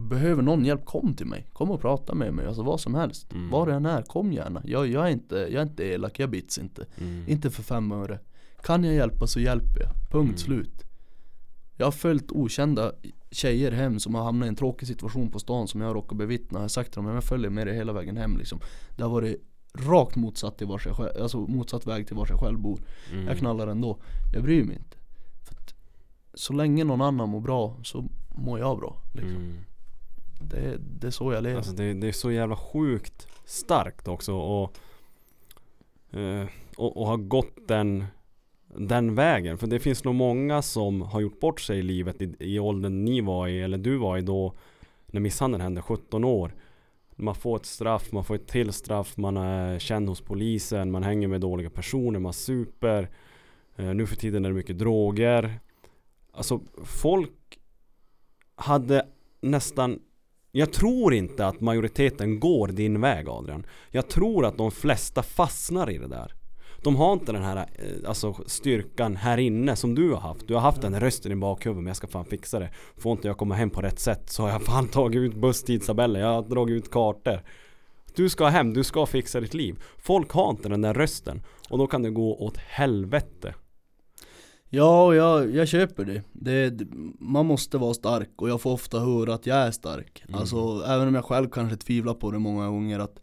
Behöver 0.08 0.42
någon 0.42 0.64
hjälp, 0.64 0.84
kom 0.84 1.14
till 1.14 1.26
mig. 1.26 1.46
Kom 1.52 1.70
och 1.70 1.80
prata 1.80 2.14
med 2.14 2.34
mig, 2.34 2.46
alltså 2.46 2.62
vad 2.62 2.80
som 2.80 2.94
helst. 2.94 3.32
Mm. 3.32 3.50
Var 3.50 3.66
du 3.66 3.72
än 3.72 3.86
är, 3.86 4.02
kom 4.02 4.32
gärna. 4.32 4.62
Jag, 4.64 4.86
jag, 4.86 5.06
är 5.06 5.10
inte, 5.10 5.34
jag 5.36 5.54
är 5.54 5.62
inte 5.62 5.84
elak, 5.84 6.18
jag 6.18 6.30
bits 6.30 6.58
inte. 6.58 6.86
Mm. 7.00 7.24
Inte 7.28 7.50
för 7.50 7.62
fem 7.62 7.92
öre. 7.92 8.18
Kan 8.62 8.84
jag 8.84 8.94
hjälpa 8.94 9.26
så 9.26 9.40
hjälper 9.40 9.80
jag. 9.80 9.90
Punkt 10.10 10.28
Mm. 10.28 10.38
slut. 10.38 10.84
Jag 11.76 11.86
har 11.86 11.92
följt 11.92 12.32
okända 12.32 12.92
tjejer 13.30 13.72
hem 13.72 13.98
som 14.00 14.14
har 14.14 14.22
hamnat 14.22 14.46
i 14.46 14.48
en 14.48 14.56
tråkig 14.56 14.88
situation 14.88 15.30
på 15.30 15.38
stan 15.38 15.68
som 15.68 15.80
jag 15.80 15.96
råkar 15.96 16.16
bevittna. 16.16 16.58
Jag 16.58 16.64
har 16.64 16.68
sagt 16.68 16.92
till 16.92 17.02
dem, 17.02 17.14
jag 17.14 17.24
följer 17.24 17.50
med 17.50 17.66
dig 17.66 17.76
hela 17.76 17.92
vägen 17.92 18.16
hem 18.16 18.36
liksom. 18.36 18.60
Det 18.96 19.02
har 19.02 19.10
varit 19.10 19.42
rakt 19.74 20.16
motsatt, 20.16 20.58
till 20.58 20.66
var 20.66 20.82
jag 20.84 20.96
själv, 20.96 21.22
alltså 21.22 21.38
motsatt 21.38 21.86
väg 21.86 22.06
till 22.06 22.16
var 22.16 22.26
jag 22.30 22.40
själv 22.40 22.58
bor. 22.58 22.80
Mm. 23.12 23.26
Jag 23.26 23.38
knallar 23.38 23.66
ändå. 23.66 23.98
Jag 24.32 24.42
bryr 24.42 24.64
mig 24.64 24.76
inte. 24.76 24.96
Så 26.34 26.52
länge 26.52 26.84
någon 26.84 27.00
annan 27.00 27.28
mår 27.28 27.40
bra 27.40 27.76
så 27.82 28.08
mår 28.28 28.58
jag 28.58 28.78
bra. 28.78 29.02
Liksom. 29.12 29.36
Mm. 29.36 29.56
Det, 30.40 30.76
det 30.78 31.06
är 31.06 31.10
så 31.10 31.32
jag 31.32 31.42
lever. 31.42 31.56
Alltså 31.56 31.72
det, 31.72 31.94
det 31.94 32.08
är 32.08 32.12
så 32.12 32.32
jävla 32.32 32.56
sjukt 32.56 33.28
starkt 33.44 34.08
också 34.08 34.34
och, 34.34 34.76
eh, 36.18 36.46
och, 36.76 36.96
och 36.96 37.06
har 37.06 37.16
gått 37.16 37.68
den, 37.68 38.04
den 38.76 39.14
vägen. 39.14 39.58
För 39.58 39.66
det 39.66 39.78
finns 39.78 40.04
nog 40.04 40.14
många 40.14 40.62
som 40.62 41.02
har 41.02 41.20
gjort 41.20 41.40
bort 41.40 41.60
sig 41.60 41.78
i 41.78 41.82
livet 41.82 42.22
i, 42.22 42.34
i 42.38 42.58
åldern 42.58 43.04
ni 43.04 43.20
var 43.20 43.48
i, 43.48 43.60
eller 43.60 43.78
du 43.78 43.96
var 43.96 44.18
i 44.18 44.20
då, 44.20 44.54
när 45.06 45.20
misshandeln 45.20 45.62
hände, 45.62 45.82
17 45.82 46.24
år. 46.24 46.54
Man 47.16 47.34
får 47.34 47.56
ett 47.56 47.66
straff, 47.66 48.12
man 48.12 48.24
får 48.24 48.34
ett 48.34 48.48
till 48.48 48.72
straff, 48.72 49.16
man 49.16 49.36
är 49.36 49.78
känd 49.78 50.08
hos 50.08 50.20
polisen, 50.20 50.90
man 50.90 51.02
hänger 51.02 51.28
med 51.28 51.40
dåliga 51.40 51.70
personer, 51.70 52.18
man 52.18 52.32
super. 52.32 53.10
Eh, 53.76 53.94
nu 53.94 54.06
för 54.06 54.16
tiden 54.16 54.44
är 54.44 54.48
det 54.48 54.54
mycket 54.54 54.78
droger. 54.78 55.60
Alltså 56.32 56.60
folk 56.84 57.58
hade 58.54 59.06
nästan 59.40 60.00
jag 60.52 60.72
tror 60.72 61.14
inte 61.14 61.46
att 61.46 61.60
majoriteten 61.60 62.40
går 62.40 62.68
din 62.68 63.00
väg 63.00 63.28
Adrian. 63.28 63.66
Jag 63.90 64.08
tror 64.08 64.46
att 64.46 64.58
de 64.58 64.70
flesta 64.70 65.22
fastnar 65.22 65.90
i 65.90 65.98
det 65.98 66.08
där. 66.08 66.34
De 66.82 66.96
har 66.96 67.12
inte 67.12 67.32
den 67.32 67.42
här 67.42 67.56
eh, 67.56 68.08
alltså, 68.08 68.34
styrkan 68.46 69.16
här 69.16 69.38
inne 69.38 69.76
som 69.76 69.94
du 69.94 70.10
har 70.10 70.20
haft. 70.20 70.48
Du 70.48 70.54
har 70.54 70.60
haft 70.60 70.82
den 70.82 71.00
rösten 71.00 71.32
i 71.32 71.36
bakhuvudet 71.36 71.82
men 71.82 71.86
jag 71.86 71.96
ska 71.96 72.06
fan 72.06 72.24
fixa 72.24 72.58
det. 72.58 72.70
Får 72.96 73.12
inte 73.12 73.28
jag 73.28 73.38
komma 73.38 73.54
hem 73.54 73.70
på 73.70 73.80
rätt 73.80 74.00
sätt 74.00 74.30
så 74.30 74.42
har 74.42 74.50
jag 74.50 74.62
fan 74.62 74.88
tagit 74.92 75.18
ut 75.18 75.34
busstidtabeller. 75.34 76.20
Jag 76.20 76.28
har 76.34 76.42
dragit 76.42 76.76
ut 76.76 76.90
kartor. 76.90 77.42
Du 78.14 78.28
ska 78.28 78.46
hem, 78.46 78.74
du 78.74 78.84
ska 78.84 79.06
fixa 79.06 79.40
ditt 79.40 79.54
liv. 79.54 79.82
Folk 79.98 80.30
har 80.30 80.50
inte 80.50 80.68
den 80.68 80.82
där 80.82 80.94
rösten. 80.94 81.42
Och 81.70 81.78
då 81.78 81.86
kan 81.86 82.02
det 82.02 82.10
gå 82.10 82.36
åt 82.38 82.56
helvete. 82.56 83.54
Ja, 84.72 85.14
jag, 85.14 85.54
jag 85.54 85.68
köper 85.68 86.04
det. 86.04 86.22
det. 86.32 86.70
det- 86.70 86.86
Man 87.20 87.46
måste 87.46 87.78
vara 87.78 87.94
stark 87.94 88.30
och 88.36 88.48
jag 88.48 88.60
får 88.60 88.72
ofta 88.72 89.00
höra 89.00 89.34
att 89.34 89.46
jag 89.46 89.56
är 89.56 89.70
stark. 89.70 90.24
Mm. 90.28 90.40
Alltså 90.40 90.84
även 90.86 91.08
om 91.08 91.14
jag 91.14 91.24
själv 91.24 91.48
kanske 91.48 91.76
tvivlar 91.76 92.14
på 92.14 92.30
det 92.30 92.38
många 92.38 92.68
gånger 92.68 92.98
att 92.98 93.20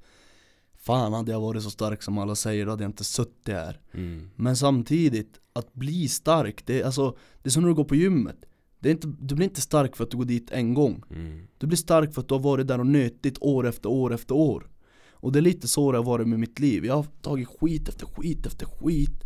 Fan 0.80 1.14
hade 1.14 1.32
jag 1.32 1.42
varit 1.42 1.64
så 1.64 1.70
stark 1.70 2.04
som 2.04 2.18
alla 2.18 2.36
säger 2.36 2.66
då 2.66 2.72
hade 2.72 2.84
jag 2.84 2.90
inte 2.90 3.04
suttit 3.04 3.48
här. 3.48 3.80
Mm. 3.94 4.30
Men 4.36 4.56
samtidigt, 4.58 5.40
att 5.54 5.74
bli 5.74 6.08
stark, 6.08 6.66
det 6.66 6.82
är, 6.82 6.86
alltså, 6.86 7.18
det 7.44 7.50
är 7.50 7.52
som 7.52 7.62
när 7.64 7.70
du 7.70 7.76
går 7.76 7.84
på 7.84 7.96
gymmet. 7.96 8.38
Det 8.80 8.90
är 8.90 8.94
inte, 8.94 9.08
du 9.20 9.36
blir 9.36 9.44
inte 9.48 9.62
stark 9.62 9.96
för 9.96 10.04
att 10.04 10.12
du 10.12 10.18
går 10.18 10.26
dit 10.26 10.52
en 10.52 10.74
gång. 10.74 11.04
Mm. 11.12 11.48
Du 11.58 11.68
blir 11.68 11.78
stark 11.78 12.14
för 12.14 12.22
att 12.22 12.28
du 12.28 12.34
har 12.34 12.40
varit 12.40 12.68
där 12.68 12.80
och 12.80 12.88
nötit 12.88 13.38
år 13.42 13.68
efter 13.68 13.90
år 13.90 14.14
efter 14.14 14.36
år. 14.36 14.70
Och 15.12 15.32
det 15.32 15.40
är 15.40 15.42
lite 15.42 15.68
så 15.68 15.92
det 15.92 15.98
har 15.98 16.06
varit 16.06 16.28
med 16.28 16.40
mitt 16.40 16.60
liv. 16.60 16.86
Jag 16.86 16.96
har 16.96 17.06
tagit 17.22 17.48
skit 17.48 17.90
efter 17.90 18.06
skit 18.06 18.46
efter 18.46 18.66
skit. 18.66 19.24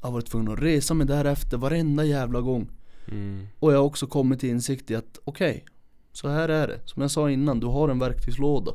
Jag 0.00 0.08
har 0.08 0.12
varit 0.12 0.26
tvungen 0.26 0.52
att 0.52 0.62
resa 0.62 0.94
mig 0.94 1.06
därefter 1.06 1.56
varenda 1.56 2.04
jävla 2.04 2.40
gång. 2.40 2.68
Mm. 3.10 3.46
Och 3.58 3.72
jag 3.72 3.78
har 3.78 3.84
också 3.84 4.06
kommit 4.06 4.40
till 4.40 4.48
insikt 4.48 4.90
i 4.90 4.94
att 4.94 5.18
okej, 5.24 5.64
så 6.12 6.28
här 6.28 6.48
är 6.48 6.68
det. 6.68 6.80
Som 6.84 7.02
jag 7.02 7.10
sa 7.10 7.30
innan, 7.30 7.60
du 7.60 7.66
har 7.66 7.88
en 7.88 7.98
verktygslåda. 7.98 8.72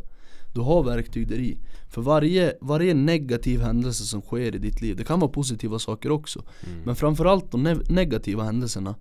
Du 0.53 0.61
har 0.61 0.84
verktyg 0.84 1.28
där 1.28 1.39
i. 1.39 1.57
För 1.89 2.01
varje, 2.01 2.57
varje 2.61 2.93
negativ 2.93 3.61
händelse 3.61 4.03
som 4.03 4.21
sker 4.21 4.55
i 4.55 4.59
ditt 4.59 4.82
liv, 4.82 4.95
det 4.95 5.03
kan 5.03 5.19
vara 5.19 5.32
positiva 5.32 5.80
saker 5.80 6.11
också. 6.11 6.43
Mm. 6.67 6.82
Men 6.86 6.95
framförallt 6.95 7.51
de 7.51 7.67
ne- 7.67 7.91
negativa 7.91 8.43
händelserna 8.43 8.95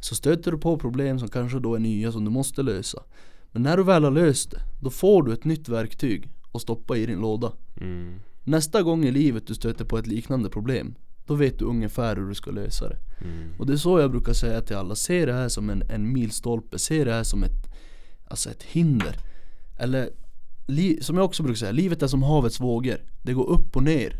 Så 0.00 0.14
stöter 0.14 0.52
du 0.52 0.58
på 0.58 0.78
problem 0.78 1.18
som 1.18 1.28
kanske 1.28 1.58
då 1.58 1.74
är 1.74 1.78
nya 1.78 2.12
som 2.12 2.24
du 2.24 2.30
måste 2.30 2.62
lösa 2.62 3.02
Men 3.52 3.62
när 3.62 3.76
du 3.76 3.82
väl 3.82 4.04
har 4.04 4.10
löst 4.10 4.50
det, 4.50 4.60
då 4.82 4.90
får 4.90 5.22
du 5.22 5.32
ett 5.32 5.44
nytt 5.44 5.68
verktyg 5.68 6.28
att 6.52 6.62
stoppa 6.62 6.96
i 6.96 7.06
din 7.06 7.20
låda 7.20 7.52
Mm. 7.80 8.20
Nästa 8.44 8.82
gång 8.82 9.04
i 9.04 9.10
livet 9.10 9.46
du 9.46 9.54
stöter 9.54 9.84
på 9.84 9.98
ett 9.98 10.06
liknande 10.06 10.50
problem 10.50 10.94
Då 11.26 11.34
vet 11.34 11.58
du 11.58 11.64
ungefär 11.64 12.16
hur 12.16 12.28
du 12.28 12.34
ska 12.34 12.50
lösa 12.50 12.88
det. 12.88 12.98
Mm. 13.20 13.48
Och 13.58 13.66
det 13.66 13.72
är 13.72 13.76
så 13.76 14.00
jag 14.00 14.10
brukar 14.10 14.32
säga 14.32 14.60
till 14.60 14.76
alla, 14.76 14.94
se 14.94 15.26
det 15.26 15.32
här 15.32 15.48
som 15.48 15.70
en, 15.70 15.82
en 15.90 16.12
milstolpe, 16.12 16.78
se 16.78 17.04
det 17.04 17.12
här 17.12 17.22
som 17.22 17.42
ett 17.44 17.66
Alltså 18.28 18.50
ett 18.50 18.62
hinder. 18.62 19.16
Eller, 19.78 20.10
li, 20.66 21.02
som 21.02 21.16
jag 21.16 21.24
också 21.24 21.42
brukar 21.42 21.58
säga, 21.58 21.72
livet 21.72 22.02
är 22.02 22.06
som 22.06 22.22
havets 22.22 22.60
vågor. 22.60 22.96
Det 23.22 23.32
går 23.32 23.46
upp 23.46 23.76
och 23.76 23.82
ner. 23.82 24.16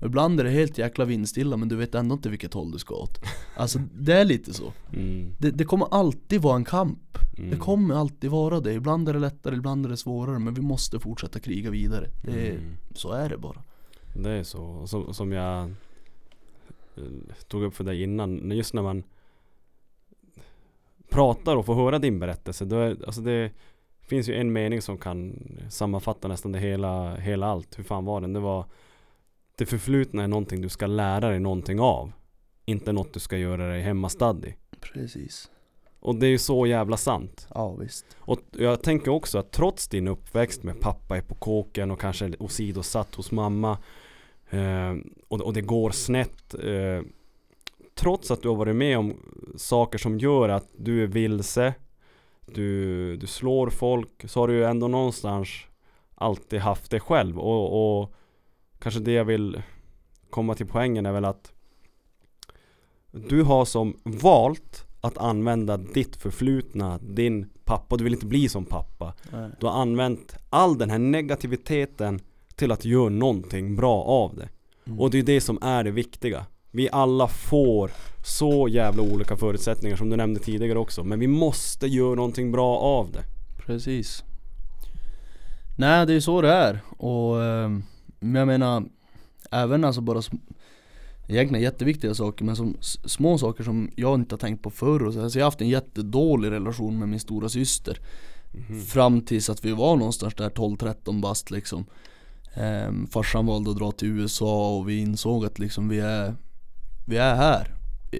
Och 0.00 0.06
ibland 0.06 0.40
är 0.40 0.44
det 0.44 0.50
helt 0.50 0.78
jäkla 0.78 1.04
vindstilla 1.04 1.56
men 1.56 1.68
du 1.68 1.76
vet 1.76 1.94
ändå 1.94 2.14
inte 2.14 2.28
vilket 2.28 2.54
håll 2.54 2.70
du 2.70 2.78
ska 2.78 2.94
åt. 2.94 3.20
Alltså 3.56 3.78
det 3.94 4.12
är 4.12 4.24
lite 4.24 4.54
så. 4.54 4.72
Mm. 4.92 5.34
Det, 5.38 5.50
det 5.50 5.64
kommer 5.64 5.86
alltid 5.90 6.42
vara 6.42 6.56
en 6.56 6.64
kamp. 6.64 7.18
Mm. 7.38 7.50
Det 7.50 7.56
kommer 7.56 7.94
alltid 7.94 8.30
vara 8.30 8.60
det, 8.60 8.72
ibland 8.72 9.08
är 9.08 9.12
det 9.12 9.18
lättare, 9.18 9.56
ibland 9.56 9.86
är 9.86 9.90
det 9.90 9.96
svårare 9.96 10.38
men 10.38 10.54
vi 10.54 10.62
måste 10.62 11.00
fortsätta 11.00 11.40
kriga 11.40 11.70
vidare. 11.70 12.08
Det 12.22 12.50
Mm. 12.50 12.76
Så 12.94 13.12
är 13.12 13.28
det 13.28 13.38
bara. 13.38 13.62
Det 14.14 14.30
är 14.30 14.42
så. 14.42 14.86
Som, 14.86 15.14
som 15.14 15.32
jag 15.32 15.74
tog 17.48 17.62
upp 17.62 17.74
för 17.74 17.84
dig 17.84 18.02
innan. 18.02 18.50
Just 18.50 18.74
när 18.74 18.82
man 18.82 19.02
pratar 21.08 21.56
och 21.56 21.66
får 21.66 21.74
höra 21.74 21.98
din 21.98 22.18
berättelse. 22.18 22.64
Då 22.64 22.76
är, 22.76 22.96
alltså 23.06 23.20
det 23.20 23.50
finns 24.00 24.28
ju 24.28 24.34
en 24.34 24.52
mening 24.52 24.82
som 24.82 24.98
kan 24.98 25.38
sammanfatta 25.70 26.28
nästan 26.28 26.52
det 26.52 26.58
hela, 26.58 27.16
hela 27.16 27.46
allt. 27.46 27.78
Hur 27.78 27.84
fan 27.84 28.04
var 28.04 28.20
den? 28.20 28.32
Det 28.32 28.40
var 28.40 28.64
Det 29.56 29.66
förflutna 29.66 30.22
är 30.22 30.28
någonting 30.28 30.60
du 30.60 30.68
ska 30.68 30.86
lära 30.86 31.28
dig 31.28 31.40
någonting 31.40 31.80
av. 31.80 32.12
Inte 32.64 32.92
något 32.92 33.14
du 33.14 33.20
ska 33.20 33.38
göra 33.38 33.68
dig 33.68 33.80
hemmastad 33.80 34.36
i. 34.46 34.54
Precis 34.80 35.50
Och 36.00 36.14
det 36.14 36.26
är 36.26 36.30
ju 36.30 36.38
så 36.38 36.66
jävla 36.66 36.96
sant. 36.96 37.48
Ja 37.54 37.74
visst 37.74 38.16
Och 38.18 38.40
jag 38.50 38.82
tänker 38.82 39.10
också 39.10 39.38
att 39.38 39.52
trots 39.52 39.88
din 39.88 40.08
uppväxt 40.08 40.62
med 40.62 40.80
pappa 40.80 41.16
är 41.16 41.22
på 41.22 41.34
kåken 41.34 41.90
och 41.90 42.00
kanske 42.00 42.32
åsidosatt 42.38 43.14
hos 43.14 43.32
mamma 43.32 43.78
eh, 44.52 44.94
och, 45.28 45.40
och 45.40 45.52
det 45.52 45.60
går 45.60 45.90
snett 45.90 46.54
eh, 46.54 47.02
Trots 47.94 48.30
att 48.30 48.42
du 48.42 48.48
har 48.48 48.56
varit 48.56 48.76
med 48.76 48.98
om 48.98 49.16
saker 49.56 49.98
som 49.98 50.18
gör 50.18 50.48
att 50.48 50.68
du 50.76 51.02
är 51.02 51.06
vilse 51.06 51.74
Du, 52.46 53.16
du 53.16 53.26
slår 53.26 53.70
folk 53.70 54.30
så 54.30 54.40
har 54.40 54.48
du 54.48 54.66
ändå 54.66 54.88
någonstans 54.88 55.48
alltid 56.14 56.60
haft 56.60 56.90
det 56.90 57.00
själv 57.00 57.38
och, 57.38 58.00
och 58.02 58.14
kanske 58.78 59.00
det 59.00 59.12
jag 59.12 59.24
vill 59.24 59.62
komma 60.30 60.54
till 60.54 60.66
poängen 60.66 61.06
är 61.06 61.12
väl 61.12 61.24
att 61.24 61.52
du 63.10 63.42
har 63.42 63.64
som 63.64 63.96
valt 64.02 64.84
att 65.00 65.18
använda 65.18 65.76
ditt 65.76 66.16
förflutna, 66.16 66.98
din 66.98 67.50
pappa, 67.64 67.96
du 67.96 68.04
vill 68.04 68.12
inte 68.12 68.26
bli 68.26 68.48
som 68.48 68.64
pappa. 68.64 69.14
Nej. 69.32 69.50
Du 69.60 69.66
har 69.66 69.72
använt 69.72 70.36
all 70.50 70.78
den 70.78 70.90
här 70.90 70.98
negativiteten 70.98 72.20
till 72.56 72.72
att 72.72 72.84
göra 72.84 73.08
någonting 73.08 73.76
bra 73.76 74.02
av 74.02 74.36
det. 74.36 74.48
Mm. 74.86 75.00
Och 75.00 75.10
det 75.10 75.18
är 75.18 75.22
det 75.22 75.40
som 75.40 75.58
är 75.62 75.84
det 75.84 75.90
viktiga. 75.90 76.46
Vi 76.70 76.88
alla 76.92 77.28
får 77.28 77.90
så 78.24 78.68
jävla 78.68 79.02
olika 79.02 79.36
förutsättningar 79.36 79.96
som 79.96 80.10
du 80.10 80.16
nämnde 80.16 80.40
tidigare 80.40 80.78
också. 80.78 81.04
Men 81.04 81.18
vi 81.18 81.26
måste 81.26 81.86
göra 81.86 82.14
någonting 82.14 82.52
bra 82.52 82.78
av 82.78 83.12
det. 83.12 83.24
Precis 83.66 84.24
Nej 85.78 86.06
det 86.06 86.12
är 86.12 86.14
ju 86.14 86.20
så 86.20 86.40
det 86.40 86.52
är 86.52 86.80
och 86.96 87.36
men 88.20 88.34
jag 88.34 88.46
menar 88.46 88.84
Även 89.50 89.84
alltså 89.84 90.00
bara 90.00 90.22
Egentligen 91.28 91.62
jätteviktiga 91.62 92.14
saker 92.14 92.44
men 92.44 92.56
som 92.56 92.76
små 93.04 93.38
saker 93.38 93.64
som 93.64 93.90
jag 93.96 94.14
inte 94.14 94.34
har 94.34 94.38
tänkt 94.38 94.62
på 94.62 94.70
förr 94.70 95.02
och 95.02 95.14
så. 95.14 95.22
Alltså 95.22 95.38
jag 95.38 95.44
har 95.44 95.50
haft 95.50 95.60
en 95.60 95.68
jättedålig 95.68 96.50
relation 96.50 96.98
med 96.98 97.08
min 97.08 97.20
stora 97.20 97.48
syster 97.48 97.98
Fram 98.86 99.20
tills 99.20 99.50
att 99.50 99.64
vi 99.64 99.72
var 99.72 99.96
någonstans 99.96 100.34
där 100.34 100.50
12-13 100.50 101.20
bast 101.20 101.50
liksom 101.50 101.84
ehm, 102.54 103.06
Farsan 103.06 103.46
valde 103.46 103.70
att 103.70 103.76
dra 103.78 103.92
till 103.92 104.08
USA 104.08 104.76
och 104.76 104.88
vi 104.88 104.98
insåg 104.98 105.44
att 105.44 105.58
liksom 105.58 105.88
vi 105.88 106.00
är 106.00 106.34
Vi 107.06 107.16
är 107.16 107.34
här. 107.34 107.74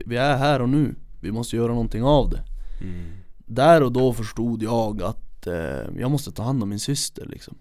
Vi- 0.07 0.17
är 0.17 0.37
här 0.37 0.61
och 0.63 0.69
nu. 0.69 0.95
Vi 1.21 1.33
måste 1.33 1.57
göra 1.57 1.69
någonting 1.73 2.03
av 2.03 2.31
det. 2.31 2.43
Mm. 2.81 3.13
där 3.47 3.83
och 3.83 3.93
då 3.93 4.13
förstod 4.13 4.63
jag 4.63 5.03
att 5.03 5.47
eh, 5.47 5.55
jag 5.99 6.11
måste 6.11 6.33
ta 6.33 6.43
hand 6.43 6.63
om 6.63 6.69
min 6.69 6.81
syster 6.81 7.27
liksom. 7.27 7.55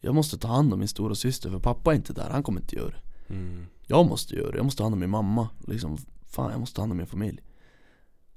Jag 0.00 0.14
måste 0.14 0.38
ta 0.38 0.48
hand 0.48 0.72
om 0.72 0.78
min 0.78 0.88
stora 0.88 1.14
syster 1.14 1.50
för 1.50 1.58
pappa 1.58 1.92
är 1.92 1.96
inte 1.96 2.12
där, 2.12 2.30
han 2.30 2.42
kommer 2.42 2.60
inte 2.60 2.76
göra 2.76 2.90
det. 2.90 3.34
Mm. 3.34 3.66
Jag 3.86 4.06
måste 4.06 4.34
göra 4.36 4.50
det, 4.50 4.56
jag 4.56 4.64
måste 4.64 4.78
ta 4.78 4.84
hand 4.84 4.92
om 4.94 5.00
min 5.00 5.10
mamma 5.10 5.48
liksom. 5.66 5.98
Fan 6.26 6.50
jag 6.50 6.60
måste 6.60 6.76
ta 6.76 6.82
hand 6.82 6.92
om 6.92 6.98
min 6.98 7.06
familj. 7.06 7.40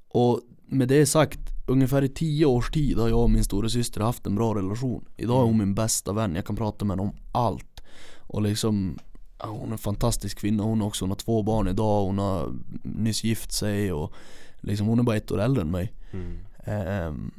Och 0.07 0.41
med 0.72 0.88
det 0.88 1.05
sagt, 1.05 1.39
ungefär 1.67 2.01
i 2.01 2.09
tio 2.09 2.45
års 2.45 2.72
tid 2.72 2.97
har 2.97 3.09
jag 3.09 3.19
och 3.19 3.30
min 3.30 3.43
stora 3.43 3.69
syster 3.69 4.01
haft 4.01 4.28
en 4.28 4.36
bra 4.36 4.55
relation 4.55 5.05
Idag 5.17 5.41
är 5.41 5.45
hon 5.45 5.57
min 5.57 5.76
bästa 5.76 6.13
vän, 6.13 6.36
jag 6.36 6.45
kan 6.45 6.55
prata 6.55 6.86
med 6.86 6.97
henne 6.97 7.09
om 7.09 7.15
allt 7.32 7.82
Och 8.17 8.41
liksom 8.41 8.99
ja, 9.39 9.45
Hon 9.45 9.67
är 9.67 9.72
en 9.72 9.78
fantastisk 9.78 10.38
kvinna 10.38 10.63
hon 10.63 10.82
också, 10.82 11.03
hon 11.05 11.09
har 11.11 11.15
två 11.15 11.43
barn 11.43 11.67
idag, 11.67 12.05
hon 12.05 12.17
har 12.17 12.53
nyss 12.84 13.24
gift 13.24 13.51
sig 13.51 13.91
och 13.91 14.13
Liksom 14.59 14.88
hon 14.88 14.99
är 14.99 15.03
bara 15.03 15.17
ett 15.17 15.32
år 15.32 15.41
äldre 15.41 15.61
än 15.61 15.72
mig 15.72 15.93
Mm. 16.13 16.38
Ehm, 16.65 17.32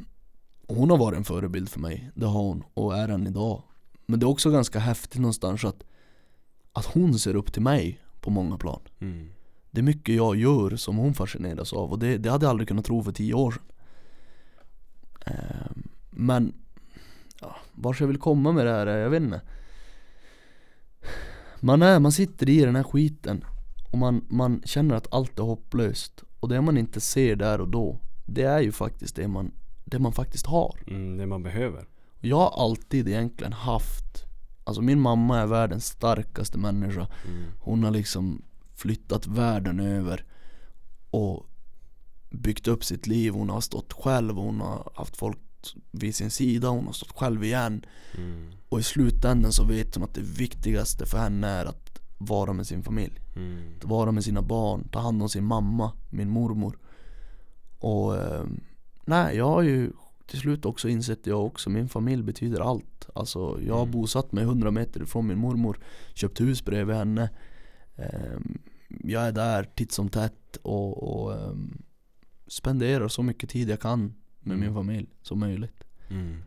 hon 0.69 0.91
har 0.91 0.99
varit 0.99 1.17
en 1.17 1.25
förebild 1.25 1.69
för 1.69 1.81
mig, 1.81 2.11
det 2.15 2.27
har 2.27 2.43
hon 2.43 2.65
och 2.75 2.97
är 2.97 3.09
än 3.09 3.27
idag. 3.27 3.63
Men 4.07 4.21
det 4.21 4.25
är 4.25 4.29
också 4.29 4.51
ganska 4.51 4.79
häftigt 4.79 5.21
någonstans 5.21 5.65
att, 5.65 5.83
att 6.73 6.87
hon 6.87 7.19
ser 7.19 7.37
upp 7.37 7.53
till 7.53 7.63
mig 7.63 8.01
på 8.21 8.31
många 8.31 8.59
plan. 8.59 8.81
Mm. 9.01 9.29
Det 9.73 9.81
är 9.81 9.83
mycket 9.83 10.15
jag 10.15 10.37
gör 10.37 10.77
som 10.77 10.97
hon 10.97 11.15
fascineras 11.15 11.73
av 11.73 11.91
och 11.91 11.99
det, 11.99 12.19
det 12.19 12.31
hade 12.31 12.45
jag 12.45 12.51
aldrig 12.51 12.69
kunnat 12.69 12.85
tro 12.85 13.03
för 13.03 13.13
tio 13.13 13.35
år 13.35 13.51
sedan. 13.51 13.63
Ehm, 15.27 15.83
men, 16.11 16.55
ja, 17.41 17.57
vart 17.73 18.01
jag 18.01 18.07
vill 18.07 18.19
komma 18.19 18.53
med 18.53 18.67
det 18.67 18.73
här 18.73 18.87
är, 18.87 18.99
jag 18.99 19.11
vet 19.11 19.23
inte. 19.23 19.41
Man, 21.61 21.83
är, 21.83 22.01
man 22.01 22.13
sitter 22.13 22.49
i 22.49 22.61
den 22.61 22.77
här 22.77 22.83
skiten 22.83 23.45
och 23.93 23.99
man, 23.99 24.25
man 24.29 24.63
känner 24.65 24.95
att 24.95 25.15
allt 25.15 25.39
är 25.39 25.43
hopplöst. 25.43 26.23
Och 26.41 26.49
det 26.49 26.61
man 26.61 26.79
inte 26.79 27.01
ser 27.01 27.37
där 27.37 27.61
och 27.61 27.69
då, 27.69 28.01
det 28.27 28.43
är 28.43 28.61
ju 28.61 28.73
faktiskt 28.73 29.17
det 29.17 29.29
man, 29.29 29.53
det 29.85 29.99
man 29.99 30.13
faktiskt 30.13 30.47
har. 30.47 30.79
Mm, 30.87 31.17
det 31.17 31.27
man 31.27 31.43
behöver. 31.43 31.87
Jag 32.21 32.37
har 32.37 32.65
alltid 32.65 33.09
egentligen 33.09 33.53
haft 33.53 34.25
Alltså 34.65 34.83
min 34.83 35.01
mamma 35.01 35.39
är 35.39 35.47
världens 35.47 35.87
starkaste 35.87 36.59
människa 36.59 37.09
Mm. 37.27 37.45
Hon 37.61 37.85
har 37.85 37.91
liksom 37.91 38.43
flyttat 38.75 39.27
världen 39.27 39.81
över 39.81 40.25
Och 41.11 41.47
byggt 42.31 42.69
upp 42.69 42.85
sitt 42.85 43.07
liv, 43.07 43.33
hon 43.33 43.51
har 43.51 43.61
stått 43.61 43.93
själv, 43.93 44.35
hon 44.37 44.61
har 44.61 44.93
haft 44.95 45.17
folk 45.17 45.39
vid 45.91 46.15
sin 46.15 46.31
sida, 46.31 46.69
hon 46.69 46.87
har 46.87 46.93
stått 46.93 47.13
själv 47.13 47.45
igen 47.45 47.85
Mm. 48.19 48.51
Och 48.69 48.81
i 48.81 48.83
slutändan 48.83 49.53
så 49.53 49.65
vet 49.65 49.95
hon 49.95 50.05
att 50.05 50.15
det 50.15 50.21
viktigaste 50.21 51.07
för 51.07 51.19
henne 51.19 51.47
är 51.49 51.65
att 51.67 51.99
vara 52.19 52.53
med 52.53 52.67
sin 52.67 52.83
familj 52.83 53.21
Mm. 53.37 53.63
att 53.79 53.85
vara 53.85 54.13
med 54.13 54.25
sina 54.25 54.43
barn, 54.43 54.89
ta 54.89 54.99
hand 55.01 55.23
om 55.23 55.29
sin 55.29 55.45
mamma, 55.45 55.93
min 56.11 56.31
mormor 56.31 56.79
Och 57.79 58.17
eh, 58.17 58.45
nej, 59.05 59.37
jag 59.37 59.47
har 59.49 59.63
ju 59.63 59.93
till 60.27 60.39
slut 60.41 60.65
också 60.65 60.89
insett 60.89 61.27
jag 61.27 61.47
också, 61.47 61.71
min 61.71 61.89
familj 61.89 62.23
betyder 62.23 62.61
allt 62.61 63.09
Alltså 63.15 63.59
jag 63.67 63.75
har 63.75 63.83
Mm. 63.83 63.91
bosatt 63.91 64.33
mig 64.33 64.45
100 64.45 64.71
meter 64.71 65.03
ifrån 65.03 65.27
min 65.27 65.39
mormor, 65.39 65.79
köpt 66.15 66.41
hus 66.41 66.65
bredvid 66.65 66.97
henne 66.97 67.31
Jag 69.05 69.23
är 69.23 69.33
där 69.33 69.65
titt 69.65 69.93
som 69.93 70.09
tätt 70.09 70.57
och, 70.63 71.23
och 71.23 71.33
eh, 71.35 71.55
spenderar 72.47 73.09
så 73.09 73.23
mycket 73.23 73.51
tid 73.51 73.69
jag 73.71 73.81
kan 73.81 74.01
med 74.41 74.59
min 74.59 74.69
Mm. 74.69 74.75
familj 74.75 75.09
som 75.23 75.39
möjligt 75.41 75.85
Mm. 76.11 76.43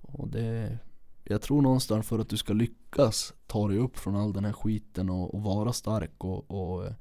och 0.00 0.28
det 0.28 0.78
Jag 1.24 1.42
tror 1.42 1.62
någonstans 1.62 2.06
för 2.06 2.18
att 2.18 2.28
du 2.28 2.36
ska 2.36 2.52
lyckas 2.52 3.34
ta 3.46 3.68
dig 3.68 3.78
upp 3.78 3.98
från 3.98 4.16
all 4.16 4.32
den 4.32 4.44
här 4.44 4.52
skiten 4.52 5.10
och, 5.10 5.34
och 5.34 5.42
vara 5.42 5.72
stark 5.72 6.24
och, 6.24 6.50
och 6.50 6.86
eh, 6.86 6.92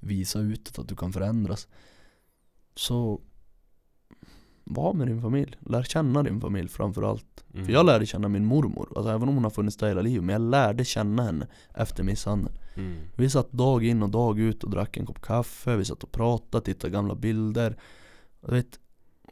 visa 0.00 0.38
utåt 0.40 0.78
att 0.78 0.88
du 0.88 0.96
kan 0.96 1.12
förändras 1.12 1.68
Så 2.74 3.20
Var 4.70 4.92
med 4.94 5.06
din 5.06 5.22
familj, 5.22 5.54
lär 5.60 5.82
känna 5.82 6.22
din 6.22 6.40
familj 6.40 6.68
framförallt 6.68 7.24
Mm. 7.54 7.66
För 7.66 7.72
jag 7.72 7.86
lärde 7.86 8.06
känna 8.06 8.28
min 8.28 8.44
mormor, 8.44 8.92
alltså 8.96 9.10
även 9.10 9.28
om 9.28 9.34
hon 9.34 9.44
har 9.44 9.50
funnits 9.50 9.76
där 9.76 9.88
hela 9.88 10.00
livet 10.02 10.24
Men 10.24 10.32
jag 10.32 10.50
lärde 10.50 10.84
känna 10.84 11.22
henne 11.22 11.46
efter 11.74 12.02
misshandeln 12.04 12.56
Mm. 12.76 12.96
Vi 13.16 13.30
satt 13.30 13.52
dag 13.52 13.84
in 13.84 14.02
och 14.02 14.10
dag 14.10 14.38
ut 14.38 14.64
och 14.64 14.70
drack 14.70 14.96
en 14.96 15.06
kopp 15.06 15.20
kaffe, 15.22 15.76
vi 15.76 15.84
satt 15.84 16.02
och 16.02 16.12
pratade, 16.12 16.64
tittade 16.64 16.90
gamla 16.92 17.14
bilder 17.14 17.76
och 18.40 18.52
vet, 18.52 18.78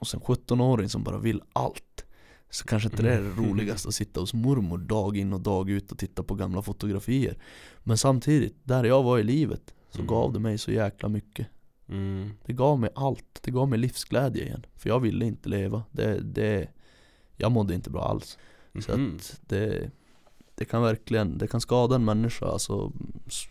Och 0.00 0.06
sen 0.06 0.20
17-åring 0.20 0.88
som 0.88 1.02
bara 1.04 1.18
vill 1.18 1.42
allt 1.52 2.04
Så 2.50 2.64
kanske 2.64 2.88
inte 2.88 3.02
det 3.02 3.12
är 3.14 3.20
det 3.20 3.26
Mm. 3.30 3.44
roligaste 3.50 3.88
att 3.88 3.94
sitta 3.94 4.20
hos 4.20 4.34
mormor 4.34 4.78
dag 4.78 5.16
in 5.16 5.32
och 5.32 5.40
dag 5.40 5.70
ut 5.70 5.92
och 5.92 5.98
titta 5.98 6.22
på 6.22 6.34
gamla 6.34 6.62
fotografier 6.62 7.38
Men 7.78 7.98
samtidigt, 7.98 8.56
där 8.64 8.84
jag 8.84 9.02
var 9.02 9.18
i 9.18 9.22
livet 9.22 9.74
så 9.90 9.98
Mm. 9.98 10.06
gav 10.06 10.32
det 10.32 10.38
mig 10.38 10.58
så 10.58 10.72
jäkla 10.72 11.08
mycket 11.08 11.46
Mm. 11.88 12.30
Det 12.44 12.52
gav 12.52 12.78
mig 12.80 12.90
allt, 12.94 13.38
det 13.42 13.50
gav 13.50 13.68
mig 13.68 13.78
livsglädje 13.78 14.42
igen 14.44 14.66
För 14.76 14.88
jag 14.88 15.00
ville 15.00 15.24
inte 15.24 15.48
leva, 15.48 15.82
det, 15.90 16.20
det 16.20 16.68
Jag 17.36 17.52
mådde 17.52 17.74
inte 17.74 17.90
bra 17.90 18.02
alls 18.04 18.38
så 18.80 18.92
Mhm. 18.96 19.16
att 19.16 19.40
det, 19.46 19.90
det 20.54 20.64
kan 20.64 20.82
verkligen, 20.82 21.38
det 21.38 21.46
kan 21.46 21.60
skada 21.60 21.94
en 21.94 22.04
människa 22.04 22.46
alltså, 22.46 22.92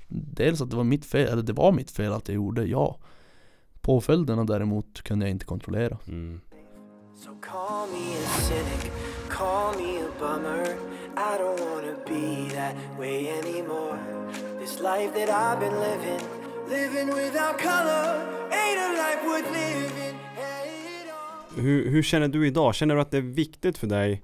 Dels 0.07 0.61
att 0.61 0.69
det 0.69 0.75
var 0.75 0.83
mitt 0.83 1.05
fel, 1.05 1.27
eller 1.27 1.43
det 1.43 1.53
var 1.53 1.71
mitt 1.71 1.91
fel 1.91 2.13
att 2.13 2.27
jag 2.27 2.35
gjorde, 2.35 2.65
ja 2.65 2.97
Påföljderna 3.81 4.43
däremot 4.43 5.01
kunde 5.01 5.25
jag 5.25 5.31
inte 5.31 5.45
kontrollera 5.45 5.97
Mm. 6.07 6.41
So 7.23 7.29
call 7.41 7.87
me 7.89 8.15
a 8.17 8.27
cynic, 8.41 8.91
call 9.29 9.75
me 9.77 9.99
a 10.01 10.09
bummer. 10.19 10.65
I 11.17 11.37
don't 11.39 11.59
wanna 11.59 11.95
be 12.07 12.49
that 12.55 12.75
way 12.99 13.27
anymore. 13.29 13.97
This 14.59 14.79
life 14.79 15.11
that 15.13 15.29
I've 15.29 15.59
been 15.59 15.79
living, 15.79 16.21
living 16.69 17.07
without 17.07 17.57
color, 17.59 18.05
ain't 18.51 18.79
a 18.79 18.89
life 19.01 19.25
worth. 19.27 19.55
Hur, 21.57 21.89
hur 21.89 22.03
känner 22.03 22.27
du 22.27 22.47
idag? 22.47 22.75
Känner 22.75 22.95
du 22.95 23.01
att 23.01 23.11
det 23.11 23.17
är 23.17 23.21
viktigt 23.21 23.77
för 23.77 23.87
dig? 23.87 24.21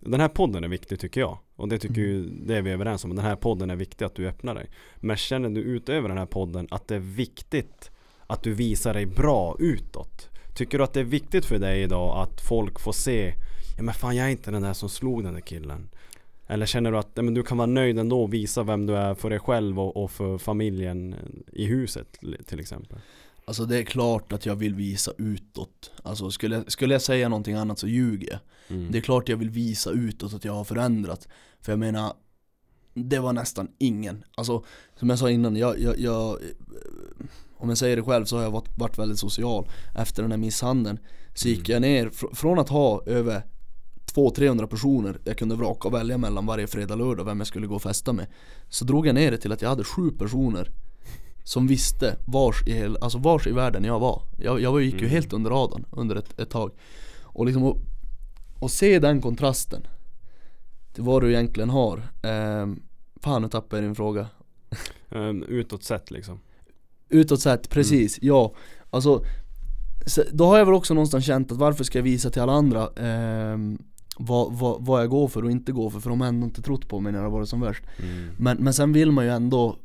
Den 0.00 0.20
här 0.20 0.28
podden 0.28 0.64
är 0.64 0.68
viktig 0.68 1.00
tycker 1.00 1.20
jag. 1.20 1.38
Och 1.56 1.68
det 1.68 1.78
tycker 1.78 2.00
Mm. 2.00 2.10
ju, 2.10 2.22
det 2.46 2.56
är 2.56 2.62
vi 2.62 2.70
överens 2.70 3.04
om. 3.04 3.16
Den 3.16 3.24
här 3.24 3.36
podden 3.36 3.70
är 3.70 3.76
viktig 3.76 4.04
att 4.04 4.14
du 4.14 4.28
öppnar 4.28 4.54
dig. 4.54 4.70
Men 4.96 5.16
känner 5.16 5.48
du 5.48 5.60
utöver 5.60 6.08
den 6.08 6.18
här 6.18 6.26
podden 6.26 6.68
att 6.70 6.88
det 6.88 6.94
är 6.94 6.98
viktigt 6.98 7.90
att 8.26 8.42
du 8.42 8.54
visar 8.54 8.94
dig 8.94 9.06
bra 9.06 9.56
utåt? 9.58 10.28
Tycker 10.54 10.78
du 10.78 10.84
att 10.84 10.92
det 10.92 11.00
är 11.00 11.04
viktigt 11.04 11.44
för 11.44 11.58
dig 11.58 11.82
idag 11.82 12.22
att 12.22 12.40
folk 12.40 12.80
får 12.80 12.92
se 12.92 13.34
Ja 13.76 13.82
men 13.82 13.94
fan 13.94 14.16
jag 14.16 14.26
är 14.26 14.30
inte 14.30 14.50
den 14.50 14.62
där 14.62 14.72
som 14.72 14.88
slog 14.88 15.24
den 15.24 15.34
där 15.34 15.40
killen. 15.40 15.88
Eller 16.46 16.66
känner 16.66 16.92
du 16.92 16.98
att 16.98 17.16
men 17.16 17.34
du 17.34 17.42
kan 17.42 17.58
vara 17.58 17.66
nöjd 17.66 17.98
ändå 17.98 18.22
och 18.22 18.34
visa 18.34 18.62
vem 18.62 18.86
du 18.86 18.96
är 18.96 19.14
för 19.14 19.30
dig 19.30 19.38
själv 19.38 19.80
och, 19.80 19.96
och 20.04 20.10
för 20.10 20.38
familjen 20.38 21.14
i 21.52 21.64
huset 21.64 22.18
till 22.46 22.60
exempel? 22.60 22.98
Alltså 23.46 23.64
det 23.64 23.78
är 23.78 23.82
klart 23.82 24.32
att 24.32 24.46
jag 24.46 24.56
vill 24.56 24.74
visa 24.74 25.12
utåt. 25.18 25.92
Alltså 26.02 26.30
skulle 26.30 26.64
skulle 26.66 26.94
jag 26.94 27.02
säga 27.02 27.28
någonting 27.28 27.54
annat 27.54 27.78
så 27.78 27.86
ljuger 27.88 28.28
jag. 28.30 28.38
Mm. 28.76 28.92
Det 28.92 28.98
är 28.98 29.02
klart 29.02 29.28
jag 29.28 29.36
vill 29.36 29.50
visa 29.50 29.90
utåt 29.90 30.34
att 30.34 30.44
jag 30.44 30.52
har 30.52 30.64
förändrat. 30.64 31.28
För 31.60 31.72
jag 31.72 31.78
menar 31.78 32.12
Det 32.94 33.18
var 33.18 33.32
nästan 33.32 33.68
ingen. 33.78 34.24
Alltså 34.34 34.64
som 34.98 35.10
jag 35.10 35.18
sa 35.18 35.30
innan, 35.30 35.56
jag, 35.56 35.80
jag, 35.80 35.98
jag 35.98 36.30
eh, 36.30 36.36
Om 37.56 37.68
jag 37.68 37.78
säger 37.78 37.96
det 37.96 38.02
själv 38.02 38.24
så 38.24 38.36
har 38.36 38.42
jag 38.42 38.50
varit, 38.50 38.78
varit 38.78 38.98
väldigt 38.98 39.18
social. 39.18 39.68
Efter 39.96 40.22
den 40.22 40.30
här 40.30 40.38
misshandeln 40.38 40.98
Så 41.34 41.48
gick 41.48 41.68
jag 41.68 41.82
ner, 41.82 42.06
fr- 42.08 42.34
från 42.34 42.58
att 42.58 42.68
ha 42.68 43.02
över 43.06 43.42
200-300 44.14 44.66
personer 44.66 45.18
jag 45.24 45.38
kunde 45.38 45.54
vraka 45.56 45.88
och 45.88 45.94
välja 45.94 46.18
mellan 46.18 46.46
varje 46.46 46.66
fredag 46.66 46.94
lördag 46.94 47.24
vem 47.24 47.38
jag 47.40 47.46
skulle 47.46 47.66
gå 47.66 47.74
och 47.74 47.82
festa 47.82 48.12
med. 48.12 48.26
Så 48.68 48.84
drog 48.84 49.06
jag 49.06 49.14
ner 49.14 49.30
det 49.30 49.36
till 49.38 49.52
att 49.52 49.62
jag 49.62 49.68
hade 49.68 49.84
sju 49.84 50.10
personer 50.10 50.70
Som 51.44 51.66
visste 51.66 52.16
vars 52.26 52.62
i, 52.66 52.72
hel, 52.72 52.98
alltså 53.00 53.18
vars 53.18 53.46
i 53.46 53.52
världen 53.52 53.84
jag 53.84 54.00
var. 54.00 54.22
Jag, 54.38 54.60
jag 54.60 54.82
gick 54.82 54.94
ju 54.94 54.98
Mm. 55.00 55.10
helt 55.10 55.32
under 55.32 55.50
radarn 55.50 55.84
under 55.90 56.16
ett, 56.16 56.40
ett 56.40 56.50
tag. 56.50 56.70
Och 57.22 57.46
liksom 57.46 57.62
och, 57.62 57.78
och 58.58 58.70
se 58.70 58.98
den 58.98 59.20
kontrasten 59.20 59.86
Till 60.94 61.02
vad 61.04 61.22
du 61.22 61.30
egentligen 61.32 61.70
har. 61.70 62.02
Ehm, 62.22 62.82
Fan 63.22 63.42
nu 63.42 63.48
tappade 63.48 63.82
jag 63.82 63.88
din 63.88 63.94
fråga. 63.94 64.26
Um, 65.08 65.42
utåt 65.42 65.84
sett 65.84 66.10
liksom. 66.10 66.40
Utåt 67.08 67.40
sett, 67.40 67.70
precis, 67.70 68.18
ja. 68.22 68.54
Alltså 68.90 69.24
så, 70.06 70.22
Då 70.32 70.46
har 70.46 70.58
jag 70.58 70.64
väl 70.64 70.74
också 70.74 70.94
någonstans 70.94 71.24
känt 71.26 71.52
att 71.52 71.58
varför 71.58 71.84
ska 71.84 71.98
jag 71.98 72.02
visa 72.04 72.30
till 72.30 72.42
alla 72.42 72.52
andra? 72.52 72.88
Ehm, 72.96 73.78
vad, 74.18 74.52
vad, 74.52 74.84
vad 74.84 75.02
jag 75.02 75.10
går 75.10 75.28
för 75.28 75.44
och 75.44 75.50
inte 75.50 75.72
går 75.72 75.90
för 75.90 76.00
För 76.00 76.10
de 76.10 76.20
har 76.20 76.28
ändå 76.28 76.44
inte 76.44 76.62
trott 76.62 76.88
på 76.88 77.00
mig 77.00 77.12
när 77.12 77.18
det 77.18 77.24
har 77.26 77.32
varit 77.32 77.48
som 77.48 77.60
värst 77.60 77.82
Mm. 78.02 78.28
men, 78.38 78.56
men 78.56 78.74
sen 78.74 78.92
vill 78.92 79.10
man 79.12 79.24
ju 79.24 79.30
ändå 79.30 79.76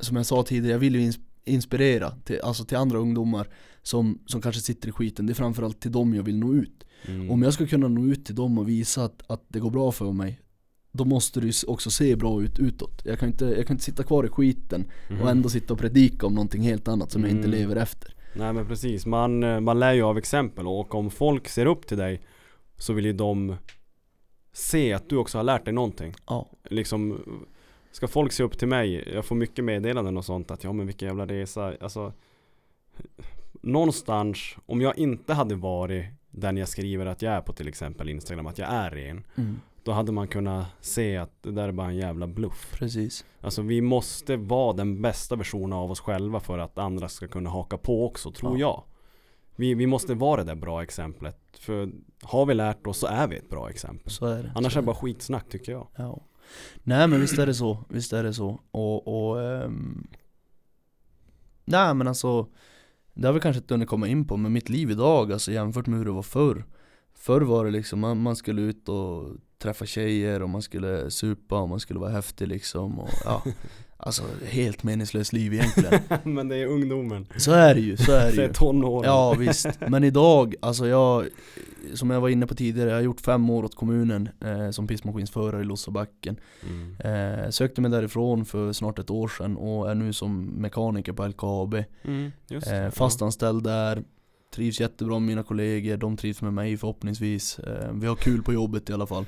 Som 0.00 0.16
jag 0.16 0.26
sa 0.26 0.42
tidigare, 0.42 0.72
jag 0.72 0.78
vill 0.78 0.94
ju 0.94 1.00
ins- 1.10 1.20
inspirera 1.44 2.10
till, 2.10 2.40
Alltså 2.42 2.64
till 2.64 2.76
andra 2.76 2.98
ungdomar 2.98 3.48
som, 3.82 4.18
som 4.26 4.40
kanske 4.42 4.60
sitter 4.62 4.88
i 4.88 4.92
skiten 4.92 5.26
Det 5.26 5.32
är 5.32 5.34
framförallt 5.34 5.80
till 5.80 5.92
dem 5.92 6.14
jag 6.14 6.22
vill 6.22 6.38
nå 6.38 6.54
ut 6.54 6.84
Mm. 7.08 7.30
Om 7.30 7.42
jag 7.42 7.52
ska 7.54 7.66
kunna 7.66 7.88
nå 7.88 8.04
ut 8.06 8.24
till 8.26 8.34
dem 8.34 8.58
och 8.58 8.68
visa 8.68 9.04
att, 9.04 9.22
att 9.26 9.44
det 9.48 9.58
går 9.60 9.70
bra 9.70 9.92
för 9.92 10.12
mig 10.12 10.40
Då 10.92 11.04
måste 11.04 11.40
det 11.40 11.46
ju 11.46 11.52
också 11.66 11.90
se 11.90 12.16
bra 12.16 12.42
ut 12.42 12.58
utåt 12.58 13.02
Jag 13.04 13.18
kan 13.18 13.28
inte, 13.28 13.44
jag 13.44 13.66
kan 13.66 13.74
inte 13.74 13.84
sitta 13.84 14.02
kvar 14.02 14.24
i 14.24 14.28
skiten 14.28 14.84
Mhm. 15.10 15.20
och 15.20 15.30
ändå 15.30 15.48
sitta 15.48 15.72
och 15.72 15.78
predika 15.80 16.26
om 16.26 16.34
någonting 16.34 16.62
helt 16.62 16.88
annat 16.88 17.10
som 17.12 17.22
jag 17.22 17.30
inte 17.30 17.48
Mm. 17.48 17.58
lever 17.60 17.76
efter 17.76 18.14
Nej 18.36 18.52
men 18.52 18.66
precis, 18.66 19.06
man, 19.06 19.42
eh, 19.42 19.60
man 19.60 19.78
lär 19.80 19.92
ju 19.92 20.02
av 20.02 20.18
exempel 20.18 20.66
och 20.66 20.94
om 20.94 21.10
folk 21.10 21.48
ser 21.48 21.66
upp 21.66 21.86
till 21.86 21.98
dig 21.98 22.22
så 22.76 22.92
vill 22.92 23.04
ju 23.04 23.12
de 23.12 23.56
se 24.52 24.92
att 24.92 25.08
du 25.08 25.16
också 25.16 25.38
har 25.38 25.42
lärt 25.42 25.64
dig 25.64 25.74
någonting. 25.74 26.14
Ja, 26.26 26.50
Liksom, 26.70 27.20
ska 27.90 28.08
folk 28.08 28.32
se 28.32 28.42
upp 28.42 28.58
till 28.58 28.68
mig, 28.68 29.08
jag 29.14 29.24
får 29.24 29.36
mycket 29.36 29.64
meddelanden 29.64 30.16
och 30.16 30.24
sånt 30.24 30.50
att 30.50 30.64
ja 30.64 30.72
men 30.72 30.86
vilken 30.86 31.08
jävla 31.08 31.26
resa, 31.26 31.74
alltså 31.80 32.12
Någonstans, 33.62 34.56
om 34.66 34.80
jag 34.80 34.98
inte 34.98 35.34
hade 35.34 35.54
varit 35.54 36.04
den 36.30 36.56
jag 36.56 36.68
skriver 36.68 37.06
att 37.06 37.22
jag 37.22 37.32
är 37.32 37.40
på 37.40 37.52
till 37.52 37.68
exempel 37.68 38.08
Instagram, 38.08 38.46
att 38.46 38.58
jag 38.58 38.68
är 38.68 38.90
ren 38.90 39.24
mm, 39.36 39.60
Då 39.82 39.92
hade 39.92 40.12
man 40.12 40.28
kunnat 40.28 40.66
se 40.80 41.16
att 41.16 41.42
det 41.42 41.50
där 41.50 41.68
är 41.68 41.72
bara 41.72 41.86
en 41.86 41.96
jävla 41.96 42.26
bluff 42.26 42.74
precis 42.78 43.24
Alltså 43.40 43.62
vi 43.62 43.80
måste 43.80 44.36
vara 44.36 44.72
den 44.72 45.02
bästa 45.02 45.36
versionen 45.36 45.72
av 45.72 45.90
oss 45.90 46.00
själva 46.00 46.40
för 46.40 46.58
att 46.58 46.78
andra 46.78 47.08
ska 47.08 47.28
kunna 47.28 47.50
haka 47.50 47.78
på 47.78 48.06
också, 48.06 48.32
tror 48.32 48.52
Ja. 48.52 48.58
jag. 48.58 48.82
Vi, 49.56 49.74
vi 49.74 49.86
måste 49.86 50.14
vara 50.14 50.44
det 50.44 50.50
där 50.50 50.60
bra 50.60 50.82
exemplet. 50.82 51.36
För 51.58 51.90
har 52.22 52.46
vi 52.46 52.54
lärt 52.54 52.86
oss 52.86 52.98
så 52.98 53.06
är 53.06 53.26
vi 53.26 53.36
ett 53.36 53.48
bra 53.50 53.70
exempel. 53.70 54.12
Så 54.12 54.26
är 54.26 54.42
det 54.42 54.52
Annars 54.54 54.72
så 54.72 54.78
är 54.78 54.82
det 54.82 54.86
bara 54.86 54.96
skitsnack 54.96 55.48
tycker 55.48 55.72
jag. 55.72 55.88
Ja. 55.96 56.20
Nej 56.82 57.08
men 57.08 57.20
visst 57.20 57.38
är 57.38 57.46
det 57.46 57.54
så, 57.54 57.84
visst 57.88 58.12
är 58.12 58.22
det 58.22 58.34
så. 58.34 58.60
Och, 58.70 59.28
och 59.28 59.42
ehm, 59.42 60.06
Nej 61.64 61.94
men 61.94 62.08
alltså 62.08 62.46
Det 63.14 63.26
har 63.26 63.34
vi 63.34 63.40
kanske 63.40 63.60
inte 63.60 63.74
hunnit 63.74 63.88
komma 63.88 64.08
in 64.08 64.26
på 64.26 64.36
men 64.36 64.52
mitt 64.52 64.68
liv 64.68 64.90
idag 64.90 65.32
alltså 65.32 65.52
jämfört 65.52 65.86
med 65.86 65.98
hur 65.98 66.04
det 66.04 66.12
var 66.12 66.22
förr. 66.22 66.64
Förr 67.14 67.40
var 67.40 67.64
det 67.64 67.70
liksom, 67.70 68.00
man, 68.00 68.22
man 68.22 68.36
skulle 68.36 68.62
ut 68.62 68.88
och 68.88 69.28
träffa 69.58 69.86
tjejer 69.86 70.42
och 70.42 70.50
man 70.50 70.62
skulle 70.62 71.10
supa 71.10 71.60
och 71.60 71.68
man 71.68 71.80
skulle 71.80 72.00
vara 72.00 72.10
häftig 72.10 72.48
liksom 72.48 72.98
och 73.00 73.10
ja 73.24 73.42
Alltså 74.04 74.22
helt 74.46 74.82
meningslöst 74.82 75.32
liv 75.32 75.54
egentligen. 75.54 76.00
Men 76.34 76.48
det 76.48 76.56
är 76.56 76.66
ungdomen. 76.66 77.26
Så 77.36 77.52
är 77.52 77.74
det 77.74 77.80
ju, 77.80 77.96
så 77.96 78.12
är 78.12 78.26
det 78.26 78.32
Det 78.36 78.42
är 78.42 78.46
ju. 78.46 78.52
tonåren. 78.52 79.10
Ja 79.10 79.34
visst, 79.38 79.66
men 79.88 80.04
idag, 80.04 80.54
alltså 80.62 80.86
jag 80.86 81.26
Som 81.94 82.10
jag 82.10 82.20
var 82.20 82.28
inne 82.28 82.46
på 82.46 82.54
tidigare, 82.54 82.90
jag 82.90 82.96
har 82.96 83.02
gjort 83.02 83.20
fem 83.20 83.50
år 83.50 83.64
åt 83.64 83.74
kommunen 83.74 84.28
eh, 84.44 84.70
som 84.70 84.86
pissmaskinsförare 84.86 85.60
i 85.62 85.64
Lossabacken. 85.64 86.36
Mm. 86.68 86.96
eh, 87.44 87.50
Sökte 87.50 87.80
mig 87.80 87.90
därifrån 87.90 88.44
för 88.44 88.72
snart 88.72 88.98
ett 88.98 89.10
år 89.10 89.28
sedan 89.28 89.56
och 89.56 89.90
är 89.90 89.94
nu 89.94 90.12
som 90.12 90.44
mekaniker 90.44 91.12
på 91.12 91.26
LKAB 91.26 91.74
Mm, 92.04 92.32
just 92.48 92.66
eh, 92.66 92.90
Fastanställd 92.90 93.64
där 93.64 94.02
Trivs 94.54 94.80
jättebra 94.80 95.18
med 95.18 95.26
mina 95.26 95.42
kollegor, 95.42 95.96
de 95.96 96.16
trivs 96.16 96.42
med 96.42 96.52
mig 96.52 96.76
förhoppningsvis. 96.76 97.58
Eh, 97.58 97.92
Vi 97.94 98.06
har 98.06 98.16
kul 98.16 98.42
på 98.42 98.52
jobbet 98.52 98.90
i 98.90 98.92
alla 98.92 99.06
fall 99.06 99.26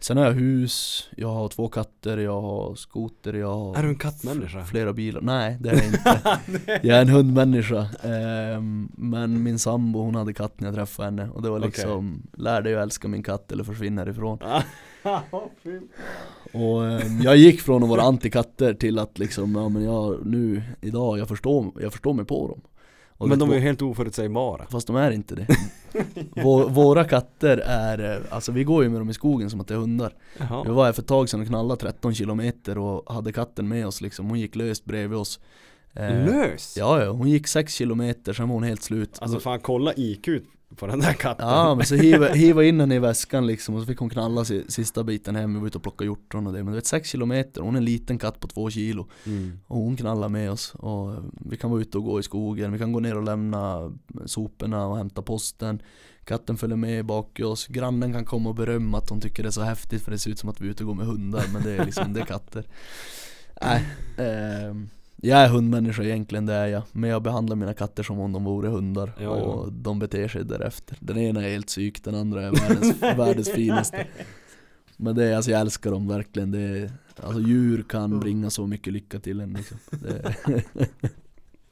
Sen 0.00 0.16
har 0.16 0.24
jag 0.24 0.32
hus, 0.32 1.08
jag 1.16 1.28
har 1.28 1.48
två 1.48 1.68
katter, 1.68 2.18
jag 2.18 2.40
har 2.40 2.74
skoter, 2.74 3.34
jag 3.34 3.54
har 3.54 3.76
Är 3.76 3.82
du 3.82 3.88
en 3.88 3.98
kattmänniska? 3.98 4.64
flera 4.64 4.92
bilar. 4.92 5.20
Nej 5.20 5.56
det 5.60 5.68
är 5.70 5.74
jag 5.74 5.86
inte. 5.86 6.80
jag 6.86 6.96
är 6.98 7.02
en 7.02 7.08
hundmänniska. 7.08 7.86
Ehm, 8.02 8.88
men 8.96 9.42
min 9.42 9.58
sambo 9.58 10.00
hon 10.00 10.14
hade 10.14 10.32
katt 10.32 10.60
när 10.60 10.68
jag 10.68 10.74
träffade 10.74 11.06
henne 11.06 11.28
och 11.30 11.42
det 11.42 11.50
var 11.50 11.58
liksom, 11.58 12.22
lär 12.36 12.62
dig 12.62 12.74
att 12.74 12.82
älska 12.82 13.08
min 13.08 13.22
katt 13.22 13.52
eller 13.52 13.64
försvinna 13.64 14.08
ifrån. 14.10 14.38
Fy. 15.62 15.80
Och 16.52 16.86
ehm, 16.86 17.20
jag 17.22 17.36
gick 17.36 17.60
från 17.60 17.82
att 17.82 17.88
vara 17.88 18.02
anti 18.02 18.30
katter 18.30 18.74
till 18.74 18.98
att 18.98 19.18
liksom, 19.18 19.54
ja 19.54 19.68
men 19.68 19.84
jag 19.84 20.26
nu, 20.26 20.62
idag, 20.80 21.18
jag 21.18 21.28
förstår, 21.28 21.72
jag 21.80 21.92
förstår 21.92 22.14
mig 22.14 22.24
på 22.24 22.48
dem. 22.48 22.60
Och 23.18 23.28
Men 23.28 23.38
de 23.38 23.50
är 23.50 23.54
ju 23.54 23.60
helt 23.60 23.82
oförutsägbara. 23.82 24.66
Fast 24.70 24.86
de 24.86 24.96
är 24.96 25.10
inte 25.10 25.34
det. 25.34 25.46
Vå, 26.42 26.68
våra 26.68 27.04
katter 27.04 27.58
är, 27.58 28.22
alltså 28.30 28.52
vi 28.52 28.64
går 28.64 28.82
ju 28.82 28.88
med 28.88 29.00
dem 29.00 29.10
i 29.10 29.14
skogen 29.14 29.50
som 29.50 29.60
att 29.60 29.68
det 29.68 29.74
är 29.74 29.78
hundar. 29.78 30.14
Vi 30.38 30.44
Jaha. 30.50 30.72
var 30.72 30.84
här 30.84 30.92
för 30.92 31.02
ett 31.02 31.08
tag 31.08 31.28
sedan 31.28 31.40
och 31.40 31.46
knallade 31.46 31.80
13 31.80 32.14
kilometer 32.14 32.78
och 32.78 33.14
hade 33.14 33.32
katten 33.32 33.68
med 33.68 33.86
oss 33.86 34.00
liksom, 34.00 34.28
hon 34.28 34.40
gick 34.40 34.56
löst 34.56 34.84
bredvid 34.84 35.18
oss. 35.18 35.40
Eh, 35.94 36.24
Lös? 36.24 36.76
Ja, 36.76 37.04
ja, 37.04 37.10
hon 37.10 37.28
gick 37.28 37.46
6 37.46 37.74
kilometer, 37.74 38.32
sen 38.32 38.48
var 38.48 38.54
hon 38.54 38.62
helt 38.62 38.82
slut. 38.82 39.18
Alltså 39.20 39.40
fan 39.40 39.60
kolla 39.60 39.92
IQ 39.96 40.28
på 40.76 40.86
den 40.86 41.00
där 41.00 41.12
katten. 41.12 41.48
ja, 41.48 41.74
men 41.74 41.86
så 41.86 41.94
hiva, 41.94 42.28
hiva 42.34 42.64
in 42.64 42.80
henne 42.80 42.94
i 42.94 42.98
väskan 42.98 43.46
liksom 43.46 43.74
och 43.74 43.80
så 43.80 43.86
fick 43.86 43.98
hon 43.98 44.10
knalla 44.10 44.44
si, 44.44 44.64
sista 44.68 45.04
biten 45.04 45.36
hem, 45.36 45.54
vi 45.54 45.60
var 45.60 45.66
ute 45.66 45.78
och 45.78 45.82
plockade 45.82 46.04
hjortron 46.04 46.46
och 46.46 46.52
det. 46.52 46.58
Men 46.58 46.72
du 46.72 46.78
vet 46.78 46.86
6 46.86 47.08
kilometer, 47.08 47.60
hon 47.60 47.74
är 47.74 47.78
en 47.78 47.84
liten 47.84 48.18
katt 48.18 48.40
på 48.40 48.48
2 48.48 48.70
kilo. 48.70 49.08
Mm. 49.26 49.60
Och 49.66 49.76
hon 49.76 49.96
knallar 49.96 50.28
med 50.28 50.50
oss 50.50 50.74
och 50.74 51.14
vi 51.50 51.56
kan 51.56 51.70
vara 51.70 51.80
ute 51.80 51.98
och 51.98 52.04
gå 52.04 52.20
i 52.20 52.22
skogen, 52.22 52.72
vi 52.72 52.78
kan 52.78 52.92
gå 52.92 53.00
ner 53.00 53.16
och 53.16 53.22
lämna 53.24 53.92
soporna 54.26 54.86
och 54.86 54.96
hämta 54.96 55.22
posten. 55.22 55.82
Katten 56.24 56.56
följer 56.56 56.76
med 56.76 57.06
bak 57.06 57.40
i 57.40 57.42
oss, 57.42 57.66
grannen 57.66 58.12
kan 58.12 58.24
komma 58.24 58.48
och 58.48 58.54
berömma 58.54 58.98
att 58.98 59.10
hon 59.10 59.20
tycker 59.20 59.42
det 59.42 59.48
är 59.48 59.50
så 59.50 59.62
häftigt 59.62 60.02
för 60.02 60.10
det 60.10 60.18
ser 60.18 60.30
ut 60.30 60.38
som 60.38 60.48
att 60.48 60.60
vi 60.60 60.66
är 60.66 60.70
ute 60.70 60.82
och 60.82 60.86
går 60.86 60.94
med 60.94 61.06
hundar 61.06 61.44
men 61.52 61.62
det 61.62 61.72
är 61.72 61.84
liksom, 61.84 62.12
det 62.12 62.20
är 62.20 62.24
katter. 62.24 62.64
Nej, 63.62 63.84
ehm, 64.18 64.88
jag 65.22 65.38
är 65.38 65.48
hundmänniska 65.48 66.02
egentligen, 66.02 66.46
det 66.46 66.54
är 66.54 66.66
jag. 66.66 66.82
Men 66.92 67.10
jag 67.10 67.22
behandlar 67.22 67.56
mina 67.56 67.74
katter 67.74 68.02
som 68.02 68.20
om 68.20 68.32
de 68.32 68.44
vore 68.44 68.68
hundar 68.68 69.12
ja. 69.20 69.28
och 69.28 69.72
de 69.72 69.98
beter 69.98 70.28
sig 70.28 70.44
därefter. 70.44 70.96
Den 71.00 71.18
ena 71.18 71.44
är 71.44 71.50
helt 71.50 71.66
psyk, 71.66 72.04
den 72.04 72.14
andra 72.14 72.42
är 72.42 72.50
världens, 72.50 73.02
världens 73.18 73.50
finaste. 73.50 74.06
Men 74.96 75.14
det 75.14 75.24
är, 75.24 75.36
alltså 75.36 75.50
jag 75.50 75.60
älskar 75.60 75.90
dem 75.90 76.08
verkligen. 76.08 76.50
Det 76.50 76.60
är, 76.60 76.90
alltså 77.22 77.40
djur 77.40 77.82
kan 77.82 78.20
bringa 78.20 78.50
så 78.50 78.66
mycket 78.66 78.92
lycka 78.92 79.20
till 79.20 79.40
en 79.40 79.52
liksom. 79.52 79.78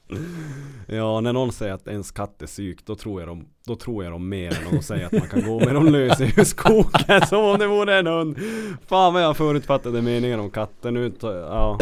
det, 0.08 0.96
Ja, 0.96 1.20
när 1.20 1.32
någon 1.32 1.52
säger 1.52 1.72
att 1.74 1.88
ens 1.88 2.10
katt 2.10 2.42
är 2.42 2.46
psyk, 2.46 2.86
då 2.86 2.94
tror 2.94 3.20
jag 3.20 3.28
dem, 3.28 3.46
då 3.66 3.76
tror 3.76 4.04
jag 4.04 4.12
dem 4.12 4.28
mer 4.28 4.58
än 4.58 4.64
när 4.64 4.72
de 4.72 4.82
säger 4.82 5.06
att 5.06 5.12
man 5.12 5.28
kan 5.28 5.42
gå 5.44 5.58
med 5.58 5.74
dem 5.74 5.86
lös 5.86 6.20
i 6.20 6.44
skogen 6.44 7.26
som 7.28 7.44
om 7.44 7.58
det 7.58 7.66
vore 7.66 7.98
en 7.98 8.06
hund. 8.06 8.38
Fan 8.86 9.12
vad 9.14 9.22
jag 9.22 9.26
har 9.26 9.34
förutfattade 9.34 10.02
meningar 10.02 10.38
om 10.38 10.50
katter 10.50 10.90
nu. 10.90 11.12
Ja, 11.20 11.78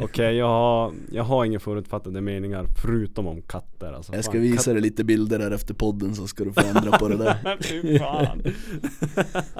okej 0.00 0.36
jag, 0.36 0.46
har, 0.46 0.92
jag 1.12 1.24
har 1.24 1.44
inga 1.44 1.60
förutfattade 1.60 2.20
meningar 2.20 2.66
förutom 2.82 3.26
om 3.26 3.42
katter. 3.42 3.92
Alltså, 3.92 4.14
jag 4.14 4.24
ska 4.24 4.32
fan, 4.32 4.40
visa 4.42 4.72
dig 4.72 4.82
lite 4.82 5.04
bilder 5.04 5.38
där 5.38 5.50
efter 5.50 5.74
podden 5.74 6.14
så 6.14 6.26
ska 6.26 6.44
du 6.44 6.52
få 6.52 6.60
ändra 6.76 6.98
på 6.98 7.08
det 7.08 7.16
där. 7.16 7.34
katt- 7.42 7.64
Fy 7.64 7.98
fan. 7.98 8.42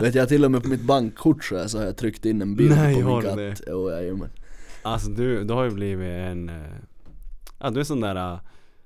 Vet 0.00 0.14
jag 0.14 0.28
till 0.28 0.44
och 0.44 0.50
med 0.50 0.62
på 0.62 0.68
mitt 0.68 0.82
bankkort 0.82 1.44
så, 1.44 1.56
här, 1.58 1.66
så 1.66 1.78
har 1.78 1.84
jag 1.84 1.96
tryckt 1.96 2.24
in 2.24 2.42
en 2.42 2.56
bild 2.56 2.70
Nej, 2.76 2.94
på 2.94 3.00
har 3.10 3.22
min 3.22 3.34
du 3.36 3.50
katt. 3.50 3.62
Jo, 3.66 3.90
jajamän. 3.90 4.28
Alltså 4.82 5.10
du, 5.10 5.44
du 5.44 5.54
har 5.54 5.64
ju 5.64 5.70
blivit 5.70 6.08
en... 6.08 6.50
Ja 7.58 7.70
du 7.70 7.80
är 7.80 7.84
sån 7.84 8.00
där... 8.00 8.16
eh, 8.32 8.38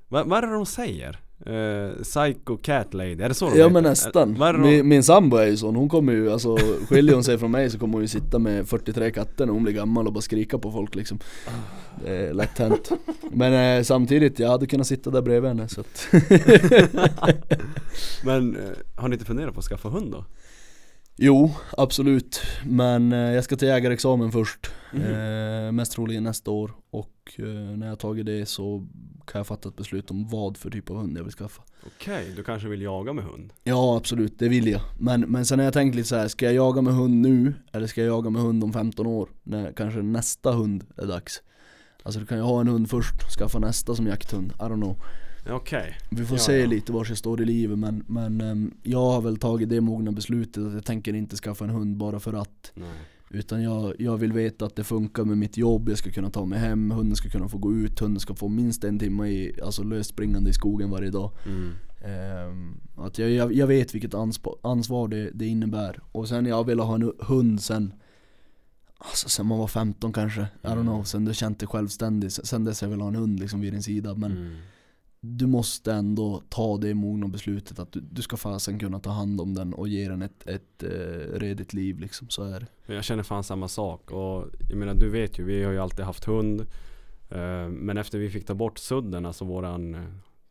Vad, 0.09 0.26
vad 0.28 0.44
är 0.44 0.48
det 0.48 0.55
de 0.55 0.66
säger? 0.66 1.18
Uh, 1.47 2.02
psycho 2.02 2.56
cat 2.56 2.94
lady, 2.94 3.22
är 3.22 3.28
det 3.28 3.34
så 3.34 3.44
de 3.51 3.51
Ja 3.51 3.56
heter? 3.56 3.70
men 3.70 3.82
nästan. 3.82 4.34
Vad 4.38 4.48
är 4.48 4.52
de... 4.52 4.62
Min, 4.62 4.88
min 4.88 5.02
sambo 5.02 5.36
är 5.36 5.47
ju 5.47 5.56
sån, 5.56 5.76
hon 5.76 5.88
kommer 5.88 6.12
ju, 6.12 6.32
alltså 6.32 6.56
skiljer 6.88 7.14
hon 7.14 7.24
sig 7.24 7.38
från 7.38 7.51
mig 7.51 7.70
så 7.70 7.78
kommer 7.78 7.92
hon 7.94 8.02
ju 8.02 8.09
sitta 8.09 8.38
med 8.38 8.68
43 8.68 9.10
katter 9.10 9.47
när 9.47 9.52
hon 9.52 9.62
blir 9.62 9.72
gammal 9.74 10.06
och 10.06 10.12
bara 10.12 10.20
skrika 10.20 10.59
på 10.59 10.72
folk 10.72 10.94
liksom 10.94 11.18
Det 12.05 12.16
är 12.16 12.34
lätt 12.34 12.59
hänt 12.59 12.90
Men 13.32 13.78
eh, 13.78 13.82
samtidigt, 13.82 14.38
jag 14.38 14.48
hade 14.48 14.66
kunnat 14.66 14.86
sitta 14.86 15.10
där 15.10 15.22
bredvid 15.22 15.48
henne 15.51 15.68
så 15.68 15.80
att 15.80 16.09
Men 18.24 18.59
har 18.97 19.09
ni 19.09 19.14
inte 19.14 19.24
funderat 19.26 19.55
på 19.55 19.59
att 19.60 19.66
skaffa 19.66 19.88
hund 19.88 20.12
då? 20.12 20.24
Jo, 21.22 21.51
absolut 21.78 22.40
Men 22.66 23.12
eh, 23.12 23.18
jag 23.18 23.44
ska 23.44 23.56
ta 23.56 23.66
jägarexamen 23.66 24.32
först 24.32 24.70
Mhm. 24.92 25.02
eh, 25.02 25.72
Mest 25.72 25.92
troligen 25.92 26.22
nästa 26.24 26.51
år 26.51 26.72
Och 26.90 27.34
eh, 27.38 27.44
när 27.44 27.86
jag 27.86 27.92
har 27.92 27.97
tagit 27.97 28.26
det 28.26 28.47
så 28.47 28.86
kan 29.26 29.38
jag 29.38 29.47
fatta 29.47 29.68
ett 29.68 29.76
beslut 29.76 30.10
om 30.10 30.28
vad 30.28 30.56
för 30.56 30.70
typ 30.70 30.90
av 30.90 30.97
hund 30.97 31.18
jag 31.18 31.22
vill 31.24 31.32
skaffa 31.32 31.62
Okej, 31.86 32.32
du 32.36 32.42
kanske 32.42 32.68
vill 32.68 32.82
jaga 32.82 33.12
med 33.12 33.24
hund? 33.24 33.52
Ja 33.64 33.97
absolut, 33.97 34.38
det 34.38 34.48
vill 34.48 34.66
jag. 34.68 34.80
Men, 34.98 35.20
men 35.20 35.47
sen 35.47 35.59
har 35.59 35.64
jag 35.64 35.72
tänkt 35.74 35.94
lite 35.94 36.09
så 36.09 36.16
här: 36.16 36.28
ska 36.28 36.44
jag 36.44 36.55
jaga 36.55 36.82
med 36.82 36.94
hund 36.94 37.14
nu? 37.14 37.55
Eller 37.72 37.86
ska 37.86 38.01
jag 38.01 38.09
jaga 38.09 38.30
med 38.30 38.42
hund 38.42 38.64
om 38.64 38.72
15 38.72 39.06
år? 39.06 39.28
När 39.42 39.72
kanske 39.72 40.02
nästa 40.02 40.52
hund 40.52 40.84
är 40.97 41.06
dags. 41.06 41.42
Alltså 42.02 42.20
du 42.20 42.26
kan 42.26 42.38
ju 42.38 42.44
ha 42.44 42.60
en 42.60 42.68
hund 42.68 42.90
först, 42.90 43.14
skaffa 43.38 43.59
nästa 43.59 43.94
som 43.94 44.06
jakthund, 44.06 44.52
I 44.52 44.62
don't 44.62 44.74
know. 44.80 44.97
Okej. 45.51 45.98
Vi 46.10 46.24
får 46.24 46.36
Ja, 46.36 46.43
se 46.43 46.56
ja. 46.59 46.66
lite 46.66 46.93
var 46.93 47.06
jag 47.09 47.18
står 47.18 47.40
i 47.40 47.44
livet 47.44 47.78
men, 47.78 48.05
men 48.06 48.40
ehm, 48.40 48.74
jag 48.82 49.10
har 49.10 49.20
väl 49.20 49.36
tagit 49.36 49.68
det 49.68 49.81
mogna 49.81 50.12
beslutet 50.12 50.66
att 50.66 50.72
jag 50.72 50.85
tänker 50.85 51.14
inte 51.14 51.36
skaffa 51.36 51.64
en 51.64 51.70
hund 51.70 51.97
bara 51.97 52.20
för 52.20 52.32
att. 52.32 52.72
Nej. 52.74 52.89
Utan 53.32 53.62
jag, 53.62 53.94
jag 53.98 54.16
vill 54.16 54.32
veta 54.32 54.64
att 54.66 54.77
det 54.77 54.85
funkar 54.85 55.24
med 55.24 55.39
mitt 55.39 55.56
jobb, 55.56 55.89
jag 55.89 55.98
ska 55.98 56.10
kunna 56.10 56.31
ta 56.31 56.44
mig 56.44 56.59
hem, 56.59 56.90
hunden 56.90 57.16
ska 57.16 57.28
kunna 57.28 57.48
få 57.48 57.59
gå 57.59 57.72
ut, 57.74 58.01
hunden 58.01 58.20
ska 58.20 58.35
få 58.35 58.48
minst 58.48 58.85
en 58.85 58.98
timme 58.98 59.28
i, 59.28 59.60
alltså 59.62 59.82
löst 59.82 60.10
springande 60.10 60.51
i 60.51 60.52
skogen 60.52 60.90
varje 60.90 61.10
dag. 61.10 61.31
Mm. 61.47 61.72
Ehm, 62.05 62.81
att 62.97 63.18
jag, 63.18 63.31
jag, 63.31 63.52
jag 63.52 63.66
vet 63.66 63.94
vilket 63.94 64.14
ansvar, 64.62 65.09
det, 65.09 65.31
det 65.35 65.47
innebär. 65.47 66.01
Och 66.12 66.28
sen 66.28 66.47
jag 66.47 66.64
ville 66.66 66.82
ha 66.82 66.94
en 66.94 67.12
hund 67.18 67.62
sen 67.62 67.93
Alltså 69.02 69.28
sen 69.28 69.47
man 69.47 69.59
var 69.59 69.66
15 69.66 70.12
kanske, 70.12 70.40
I 70.40 70.66
don't 70.66 70.82
know, 70.82 71.02
sen 71.05 71.24
du 71.24 71.35
känt 71.35 71.59
dig 71.59 71.68
självständig 71.68 72.32
Sen 72.32 72.64
dess 72.64 72.82
jag 72.82 72.89
vill 72.89 73.01
ha 73.01 73.09
en 73.09 73.14
hund 73.14 73.40
liksom 73.40 73.60
vid 73.60 73.72
din 73.72 73.82
sida 73.82 74.14
Men 74.14 74.32
Mm. 74.32 74.56
Du 75.20 75.47
måste 75.47 75.92
ändå 75.92 76.42
ta 76.48 76.76
det 76.78 76.94
mogna 76.94 77.28
beslutet 77.28 77.78
att 77.78 77.92
du, 77.92 78.01
du 78.01 78.22
ska 78.22 78.36
fasen 78.36 78.78
kunna 78.78 79.01
ta 79.01 79.10
hand 79.10 79.40
om 79.40 79.55
den 79.55 79.74
och 79.74 79.88
ge 79.88 80.09
den 80.09 80.22
ett, 80.22 80.47
ett 80.47 80.82
eh, 80.82 81.38
redigt 81.38 81.72
liv 81.72 81.98
liksom, 81.98 82.28
så 82.28 82.42
är 82.42 82.60
det. 82.60 82.94
Jag 82.94 83.05
känner 83.05 83.22
fan 83.22 83.44
samma 83.44 83.68
sak. 83.68 84.10
Och 84.10 84.47
jag 84.68 84.78
menar 84.78 84.94
du 84.94 85.09
vet 85.10 85.38
ju, 85.38 85.44
vi 85.44 85.64
har 85.64 85.72
ju 85.72 85.78
alltid 85.78 86.05
haft 86.05 86.24
hund. 86.24 86.60
Eh, 87.30 87.68
Men 87.68 87.98
efter 87.98 88.18
vi 88.18 88.30
fick 88.30 88.47
ta 88.47 88.55
bort 88.55 88.78
sudden, 88.78 89.26
alltså 89.26 89.44
våran 89.44 89.94
eh, 89.94 90.01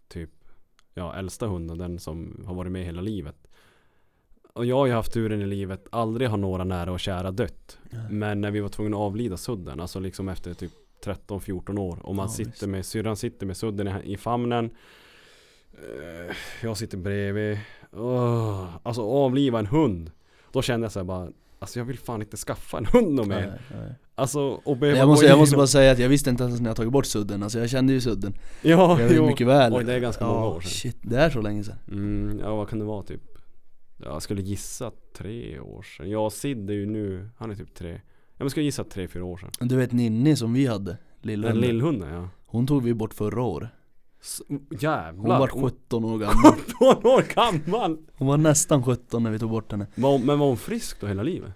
typ 0.08 0.30
Ja 0.94 1.16
äldsta 1.16 1.48
hunden, 1.48 1.78
den 1.78 2.00
som 2.00 2.44
har 2.48 2.56
varit 2.56 2.72
med 2.72 2.86
hela 2.86 3.02
livet. 3.02 3.48
Och 4.54 4.66
jag 4.66 4.76
har 4.76 4.86
ju 4.86 4.94
haft 4.94 5.14
turen 5.14 5.42
i 5.42 5.46
livet, 5.46 5.88
aldrig 5.92 6.30
har 6.30 6.38
några 6.38 6.64
nära 6.64 6.92
och 6.92 7.00
kära 7.00 7.32
dött. 7.32 7.78
Men 8.10 8.42
när 8.42 8.52
vi 8.52 8.60
var 8.60 8.70
tvungna 8.70 8.98
att 8.98 9.02
avlida 9.02 9.38
sudden, 9.38 9.80
alltså 9.80 10.00
liksom 10.00 10.30
efter 10.30 10.54
typ 10.54 10.72
13-14 11.06 11.80
år. 11.80 12.00
Och 12.06 12.16
man 12.16 12.26
Ja, 12.26 12.30
sitter 12.34 12.52
visst. 12.52 12.68
med, 12.68 12.86
syrran 12.86 13.16
sitter 13.16 13.46
med 13.46 13.58
sudden 13.58 13.88
i, 13.88 14.14
i 14.14 14.18
famnen. 14.18 14.70
Eh, 15.74 16.36
Jag 16.64 16.78
sitter 16.78 16.98
bredvid. 16.98 17.58
Åh, 17.92 18.68
Alltså 18.84 19.02
avliva 19.02 19.60
en 19.60 19.66
hund. 19.66 20.12
Då 20.52 20.62
kände 20.62 20.86
jag 20.86 20.92
så 20.92 21.00
här 21.00 21.04
bara 21.06 21.30
Alltså 21.62 21.80
jag 21.80 21.86
vill 21.86 22.00
fan 22.00 22.22
inte 22.22 22.38
skaffa 22.38 22.78
en 22.78 22.86
hund 22.86 23.14
någon 23.14 23.28
mer. 23.28 23.62
Alltså 24.16 24.40
och 24.42 24.78
behöva 24.78 24.98
jag, 25.00 25.08
måste, 25.08 25.26
jag 25.26 25.38
måste 25.40 25.56
bara 25.56 25.68
säga 25.68 25.92
att 25.92 26.00
jag 26.00 26.10
visste 26.10 26.30
inte 26.30 26.44
ens 26.44 26.60
när 26.62 26.70
jag 26.70 26.78
tagit 26.78 26.92
bort 26.92 27.06
sudden, 27.06 27.44
alltså 27.44 27.60
jag 27.60 27.70
kände 27.70 27.94
ju 27.94 28.02
sudden. 28.02 28.34
Ja, 28.62 29.02
Jag 29.02 29.12
jo. 29.16 29.26
mycket 29.28 29.48
väl. 29.48 29.74
Oj 29.74 29.84
det 29.84 29.94
är 29.94 30.00
ganska 30.00 30.26
många 30.26 30.40
Ja, 30.40 30.50
år 30.56 30.62
sedan. 30.62 30.70
Shit, 30.70 30.98
det 31.02 31.18
är 31.18 31.30
så 31.30 31.42
länge 31.42 31.64
sedan. 31.64 31.76
Mm, 31.92 32.40
Ja 32.40 32.56
vad 32.56 32.70
kan 32.70 32.80
det 32.80 32.86
vara? 32.86 33.04
Typ 33.04 33.22
ja, 33.98 34.06
Jag 34.06 34.22
skulle 34.22 34.42
gissa 34.42 34.92
tre 35.18 35.60
år 35.60 35.82
sedan. 35.82 36.10
Ja 36.10 36.30
Sid 36.30 36.70
är 36.70 36.74
ju 36.74 36.86
nu, 36.86 37.30
han 37.38 37.52
är 37.52 37.56
typ 37.56 37.74
tre 37.74 38.02
men 38.44 38.50
skulle 38.50 38.66
gissa 38.66 38.84
tre, 38.84 39.08
fyra 39.08 39.26
år 39.26 39.38
sedan? 39.38 39.68
Du 39.70 39.76
vet 39.76 39.92
Ninni 39.92 40.36
som 40.36 40.54
vi 40.54 40.66
hade, 40.66 40.92
Den 40.92 40.98
lillhunden 41.22 41.62
lillhunden 41.62 42.14
ja. 42.14 42.30
Hon 42.46 42.68
tog 42.68 42.84
vi 42.84 42.94
bort 42.94 43.14
förra 43.14 43.42
året 43.42 43.70
S- 44.22 44.42
Hon 44.48 44.68
Jävlar! 44.80 45.40
var 45.40 45.48
17 45.48 46.06
år 46.06 46.18
gammal 46.20 46.54
17 46.80 47.12
år 47.12 47.34
gammal! 47.36 47.98
Hon 48.18 48.28
var 48.28 48.38
nästan 48.38 48.84
17 48.84 49.24
när 49.24 49.32
vi 49.32 49.40
tog 49.40 49.50
bort 49.50 49.72
henne 49.72 49.88
Var 49.96 50.12
hon- 50.12 50.26
Men 50.26 50.40
var 50.40 50.48
hon 50.48 50.58
frisk 50.58 51.02
då 51.02 51.08
hela 51.08 51.24
livet? 51.24 51.52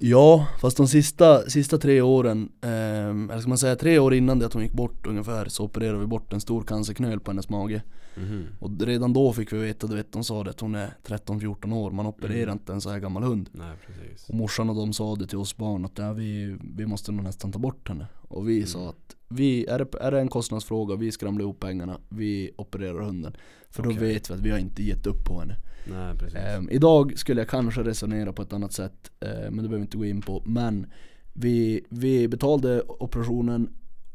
Ja, 0.00 0.46
fast 0.60 0.76
de 0.76 0.88
sista, 0.88 1.42
sista 1.50 1.78
tre 1.78 2.00
åren, 2.00 2.48
eh, 2.62 2.70
eller 2.70 3.38
ska 3.40 3.48
man 3.48 3.58
säga 3.58 3.76
tre 3.76 3.98
år 3.98 4.14
innan 4.14 4.38
det 4.38 4.46
att 4.46 4.52
hon 4.52 4.62
gick 4.62 4.72
bort 4.72 5.06
ungefär 5.06 5.48
Så 5.48 5.64
opererade 5.64 5.98
vi 5.98 6.06
bort 6.06 6.32
en 6.32 6.40
stor 6.40 6.62
cancerknöl 6.62 7.20
på 7.20 7.30
hennes 7.30 7.48
mage 7.48 7.82
Mhm. 8.16 8.46
Och 8.60 8.70
redan 8.80 9.12
då 9.12 9.32
fick 9.32 9.52
vi 9.52 9.58
veta, 9.58 9.86
du 9.86 9.96
vet 9.96 10.12
de 10.12 10.24
sa 10.24 10.44
det 10.44 10.50
att 10.50 10.60
hon 10.60 10.74
är 10.74 10.90
13-14 11.06 11.72
år 11.72 11.90
Man 11.90 12.06
opererar 12.06 12.42
Mm. 12.42 12.52
inte 12.52 12.72
en 12.72 12.80
så 12.80 12.90
här 12.90 12.98
gammal 12.98 13.22
hund 13.22 13.48
Nej 13.52 13.72
precis 13.86 14.28
Och 14.28 14.34
morsan 14.34 14.70
och 14.70 14.76
de 14.76 14.92
sa 14.92 15.14
det 15.16 15.26
till 15.26 15.38
oss 15.38 15.56
barn 15.56 15.84
att 15.84 15.98
ja, 15.98 16.12
vi, 16.12 16.56
vi 16.76 16.86
måste 16.86 17.12
nog 17.12 17.24
nästan 17.24 17.52
ta 17.52 17.58
bort 17.58 17.88
henne 17.88 18.06
Och 18.28 18.48
vi 18.48 18.56
Mm. 18.56 18.66
sa 18.66 18.88
att 18.88 19.16
vi, 19.28 19.66
är, 19.66 19.78
det, 19.78 19.86
är 20.00 20.10
det 20.10 20.20
en 20.20 20.28
kostnadsfråga, 20.28 20.96
vi 20.96 21.12
skramlar 21.12 21.42
ihop 21.42 21.60
pengarna, 21.60 21.98
vi 22.08 22.50
opererar 22.56 23.00
hunden 23.00 23.36
För 23.70 23.82
då 23.82 23.90
Okej. 23.90 24.02
vet 24.12 24.30
vi 24.30 24.34
att 24.34 24.40
vi 24.40 24.50
har 24.50 24.58
inte 24.58 24.82
gett 24.82 25.06
upp 25.06 25.24
på 25.24 25.40
henne 25.40 25.56
Nej 25.90 26.14
Ehm, 26.36 26.68
idag 26.70 27.18
skulle 27.18 27.40
jag 27.40 27.48
kanske 27.48 27.82
resonera 27.82 28.32
på 28.32 28.42
ett 28.42 28.52
annat 28.52 28.72
sätt, 28.72 29.10
eh, 29.20 29.28
men 29.30 29.56
det 29.56 29.62
behöver 29.62 29.76
vi 29.76 29.82
inte 29.82 29.96
gå 29.96 30.04
in 30.04 30.22
på. 30.22 30.42
Men 30.46 30.86
vi, 31.32 31.84
vi 31.88 32.28
betalade 32.28 32.82
operationen 32.82 33.68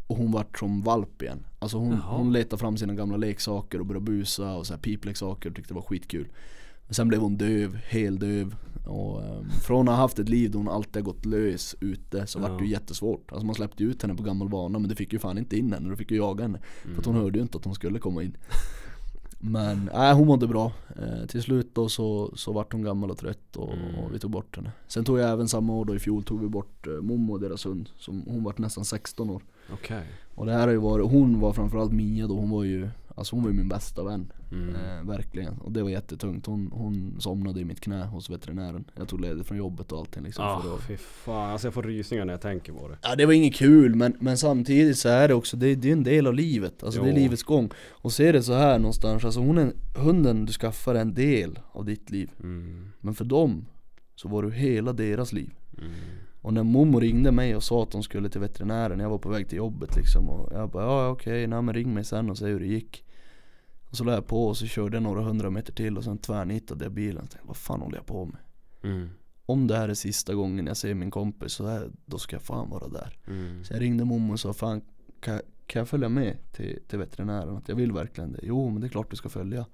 och 0.07 0.17
hon 0.17 0.31
vart 0.31 0.59
som 0.59 0.81
valp 0.81 1.21
igen. 1.21 1.45
Alltså 1.59 1.77
hon, 1.77 1.91
Jaha. 1.91 2.17
hon 2.17 2.33
letade 2.33 2.59
fram 2.59 2.77
sina 2.77 2.93
gamla 2.93 3.17
leksaker 3.17 3.79
och 3.79 3.85
började 3.85 4.05
busa 4.05 4.53
och 4.55 4.67
så 4.67 4.73
här 4.73 4.81
pipleksaker 4.81 5.49
och 5.49 5.55
tyckte 5.55 5.73
det 5.73 5.75
var 5.75 5.81
skitkul. 5.81 6.27
Men 6.87 6.93
sen 6.93 7.07
blev 7.07 7.21
hon 7.21 7.37
döv, 7.37 7.75
helt 7.75 8.19
döv. 8.19 8.55
Och 8.85 9.23
ehm, 9.23 9.49
från 9.49 9.87
att 9.87 9.95
ha 9.95 10.01
haft 10.01 10.19
ett 10.19 10.29
liv 10.29 10.51
där 10.51 10.57
hon 10.57 10.69
alltid 10.69 10.95
har 10.95 11.01
gått 11.01 11.25
lös 11.25 11.75
ute 11.79 12.27
så 12.27 12.39
vart 12.39 12.59
det 12.59 12.65
ju 12.65 12.71
Ja. 12.71 12.79
jättesvårt. 12.79 13.31
Alltså 13.31 13.45
man 13.45 13.55
släppte 13.55 13.83
ut 13.83 14.01
henne 14.01 14.15
på 14.15 14.23
gammal 14.23 14.49
vana 14.49 14.79
men 14.79 14.89
du 14.89 14.95
fick 14.95 15.13
ju 15.13 15.19
fan 15.19 15.37
inte 15.37 15.57
in 15.57 15.73
henne, 15.73 15.89
du 15.89 15.95
fick 15.95 16.11
ju 16.11 16.17
jaga 16.17 16.43
henne. 16.43 16.59
För 16.93 16.99
att 16.99 17.05
hon 17.05 17.13
Mm. 17.15 17.23
hörde 17.23 17.37
ju 17.39 17.43
inte 17.43 17.57
att 17.57 17.65
hon 17.65 17.75
skulle 17.75 17.99
komma 17.99 18.23
in 18.23 18.37
Men 19.39 19.89
nej 19.93 20.13
hon 20.13 20.27
mådde 20.27 20.47
bra 20.47 20.71
eh, 21.01 21.25
Till 21.27 21.41
slut 21.41 21.75
då 21.75 21.89
så, 21.89 22.31
så 22.35 22.53
vart 22.53 22.73
hon 22.73 22.81
gammal 22.81 23.11
och 23.11 23.17
trött 23.17 23.55
och, 23.57 23.73
Mm. 23.73 23.95
och 23.95 24.13
vi 24.13 24.19
tog 24.19 24.31
bort 24.31 24.55
henne 24.55 24.71
Sen 24.87 25.03
tog 25.05 25.19
jag 25.19 25.31
även 25.31 25.47
samma 25.47 25.73
år 25.73 25.85
då 25.85 25.95
i 25.95 25.99
fjol 25.99 26.23
tog 26.23 26.41
vi 26.41 26.47
bort 26.47 26.87
eh, 26.87 26.93
Momo 26.93 27.33
och 27.33 27.39
deras 27.39 27.65
hund 27.65 27.89
som, 27.97 28.21
Hon 28.27 28.43
vart 28.43 28.57
nästan 28.57 28.85
16 28.85 29.29
år 29.29 29.43
Okej 29.73 30.03
Och 30.35 30.45
det 30.45 30.51
här 30.51 30.59
har 30.61 30.69
ju 30.71 30.77
varit, 30.77 31.11
hon 31.11 31.39
var 31.39 31.53
framförallt 31.53 31.91
Mia 31.91 32.27
då, 32.27 32.35
hon 32.35 32.49
var 32.49 32.63
ju 32.63 32.89
Alltså 33.15 33.35
hon 33.35 33.43
var 33.43 33.51
ju 33.51 33.57
min 33.57 33.69
bästa 33.69 34.03
vän. 34.03 34.31
Mm. 34.51 34.75
eh, 34.75 35.03
Verkligen, 35.07 35.53
och 35.57 35.71
det 35.71 35.83
var 35.83 35.89
jättetungt. 35.89 36.45
Hon, 36.45 36.69
hon 36.73 37.15
somnade 37.19 37.59
i 37.59 37.65
mitt 37.65 37.79
knä 37.81 38.05
hos 38.05 38.29
veterinären. 38.29 38.85
Jag 38.95 39.07
tog 39.07 39.21
ledigt 39.21 39.47
från 39.47 39.57
jobbet 39.57 39.91
och 39.91 39.99
allting 39.99 40.23
liksom 40.23 40.45
Ah, 40.45 40.61
för 40.61 40.75
att 40.75 40.81
fy 40.81 40.97
fan, 40.97 41.51
alltså 41.51 41.67
jag 41.67 41.73
får 41.73 41.83
rysningar 41.83 42.25
när 42.25 42.33
jag 42.33 42.41
tänker 42.41 42.73
på 42.73 42.87
det. 42.87 42.97
Ja 43.01 43.15
det 43.15 43.25
var 43.25 43.33
inget 43.33 43.55
kul 43.55 43.95
men, 43.95 44.15
men 44.19 44.37
samtidigt 44.37 44.97
så 44.97 45.09
är 45.09 45.27
det 45.27 45.33
också, 45.33 45.57
det, 45.57 45.75
det 45.75 45.87
är 45.89 45.93
en 45.93 46.03
del 46.03 46.27
av 46.27 46.33
livet, 46.33 46.83
alltså 46.83 47.01
det 47.01 47.09
är 47.09 47.13
Jo. 47.13 47.17
livets 47.19 47.43
gång. 47.43 47.69
Och 47.89 48.11
se 48.13 48.31
det 48.31 48.43
så 48.43 48.53
här 48.53 48.79
någonstans, 48.79 49.25
alltså 49.25 49.39
hon 49.39 49.57
är, 49.57 49.73
hunden 49.95 50.45
du 50.45 50.53
skaffar 50.53 50.95
är 50.95 51.01
en 51.01 51.13
del 51.13 51.59
av 51.71 51.85
ditt 51.85 52.09
liv. 52.09 52.31
Mm. 52.39 52.91
Men 52.99 53.13
för 53.13 53.25
dem 53.25 53.65
så 54.15 54.27
var 54.27 54.43
du 54.43 54.51
hela 54.51 54.93
deras 54.93 55.33
liv. 55.33 55.53
Mm. 55.77 55.91
Och 56.43 56.53
när 56.53 56.63
Momo 56.63 56.99
ringde 56.99 57.31
mig 57.31 57.55
och 57.55 57.63
sa 57.63 57.83
att 57.83 57.91
de 57.91 58.03
skulle 58.03 58.29
till 58.29 58.41
veterinären, 58.41 58.99
jag 58.99 59.09
var 59.09 59.17
på 59.17 59.29
väg 59.29 59.49
till 59.49 59.57
jobbet 59.57 59.95
liksom 59.95 60.29
Och 60.29 60.53
jag 60.53 60.69
bara 60.69 60.83
ja 60.83 61.07
okej, 61.07 61.47
nej 61.47 61.61
men 61.61 61.75
ring 61.75 61.93
mig 61.93 62.03
sen 62.03 62.29
och 62.29 62.37
säg 62.37 62.51
hur 62.51 62.59
det 62.59 62.65
gick 62.65 63.05
Och 63.89 63.97
så 63.97 64.03
la 64.03 64.13
jag 64.13 64.27
på 64.27 64.47
och 64.47 64.57
så 64.57 64.65
körde 64.65 64.95
jag 64.95 65.03
några 65.03 65.21
hundra 65.21 65.49
meter 65.49 65.73
till 65.73 65.97
och 65.97 66.03
sen 66.03 66.17
tvärnitade 66.17 66.85
jag 66.85 66.91
bilen 66.91 67.23
och 67.23 67.29
tänkte, 67.29 67.47
vad 67.47 67.57
fan 67.57 67.81
håller 67.81 67.97
jag 67.97 68.05
på 68.05 68.25
med? 68.25 68.37
Mm. 68.83 69.09
Om 69.45 69.67
det 69.67 69.77
här 69.77 69.89
är 69.89 69.93
sista 69.93 70.33
gången 70.33 70.67
jag 70.67 70.77
ser 70.77 70.93
min 70.93 71.11
kompis 71.11 71.53
så 71.53 71.67
här, 71.67 71.91
då 72.05 72.17
ska 72.17 72.35
jag 72.35 72.43
fan 72.43 72.69
vara 72.69 72.87
där 72.87 73.17
Mm. 73.27 73.63
Så 73.63 73.73
jag 73.73 73.81
ringde 73.81 74.05
Momo 74.05 74.33
och 74.33 74.39
sa 74.39 74.53
fan 74.53 74.81
kan, 75.19 75.41
kan 75.67 75.79
jag 75.79 75.89
följa 75.89 76.09
med 76.09 76.37
till, 76.51 76.79
till 76.87 76.99
veterinären? 76.99 77.57
Att 77.57 77.69
jag 77.69 77.75
vill 77.75 77.91
verkligen 77.91 78.31
det. 78.31 78.39
Jo 78.43 78.69
men 78.69 78.81
det 78.81 78.87
är 78.87 78.89
klart 78.89 79.09
du 79.09 79.15
ska 79.15 79.29
följa. 79.29 79.65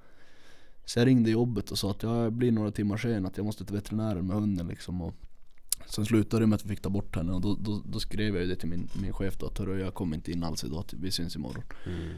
Så 0.86 1.00
jag 1.00 1.08
ringde 1.08 1.32
jobbet 1.32 1.72
och 1.72 1.78
sa 1.78 1.91
att 1.91 2.04
jag 2.04 2.34
blir 2.34 2.52
några 2.52 2.72
timmar 2.72 2.98
sen 2.98 3.26
att 3.26 3.38
jag 3.38 3.46
måste 3.46 3.66
till 3.66 3.76
veterinären 3.76 4.28
med 4.28 4.36
hunden 4.36 4.68
liksom. 4.68 5.02
Och 5.02 5.14
sen 5.86 6.06
slutade 6.06 6.44
det 6.44 6.48
med 6.48 6.56
att 6.56 6.66
vi 6.66 6.70
fick 6.70 6.82
ta 6.82 6.90
bort 6.90 7.16
henne 7.16 7.34
och 7.34 7.42
då, 7.42 7.58
då, 7.60 7.82
då 7.86 8.00
skrev 8.00 8.36
jag 8.38 8.48
det 8.48 8.56
till 8.56 8.70
min, 8.70 8.90
min 9.02 9.14
chef 9.14 9.38
då 9.38 9.46
att 9.46 9.58
"Hörru, 9.58 9.80
jag 9.80 9.94
kommer 9.94 10.16
inte 10.16 10.32
in 10.32 10.44
alls 10.44 10.64
idag, 10.64 10.84
vi 10.92 11.12
syns 11.12 11.36
imorgon. 11.36 11.64
Mm. 11.86 12.10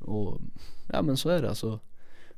Och 0.00 0.40
ja 0.92 1.02
men 1.02 1.16
så 1.16 1.28
är 1.28 1.42
det 1.42 1.48
alltså. 1.48 1.80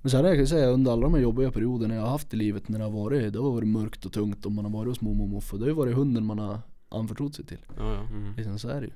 Men 0.00 0.10
sen 0.10 0.22
kan 0.22 0.38
jag 0.38 0.48
säga 0.48 0.66
under 0.66 0.92
alla 0.92 1.02
de 1.02 1.14
här 1.14 1.20
jobbiga 1.20 1.50
perioderna 1.52 1.94
jag 1.94 2.02
har 2.02 2.10
haft 2.10 2.34
i 2.34 2.36
livet 2.36 2.68
när 2.68 2.78
det 2.78 2.84
har 2.84 2.92
varit, 2.92 3.32
det 3.32 3.38
har 3.38 3.50
varit 3.50 3.68
mörkt 3.68 4.06
och 4.06 4.12
tungt 4.12 4.46
och 4.46 4.52
man 4.52 4.64
har 4.64 4.72
varit 4.72 4.88
hos 4.88 5.00
mormor 5.00 5.24
och 5.24 5.28
morfar. 5.30 5.58
Det 5.58 5.64
har 5.64 5.68
ju 5.68 5.74
varit 5.74 5.96
hunden 5.96 6.24
man 6.24 6.38
har 6.38 6.58
anförtrott 6.88 7.34
sig 7.34 7.44
till. 7.44 7.58
Ja, 7.76 7.94
ja. 7.94 8.00
Mm. 8.00 8.34
Liksom 8.36 8.58
så 8.58 8.68
är 8.68 8.80
det 8.80 8.86
ju. 8.86 8.92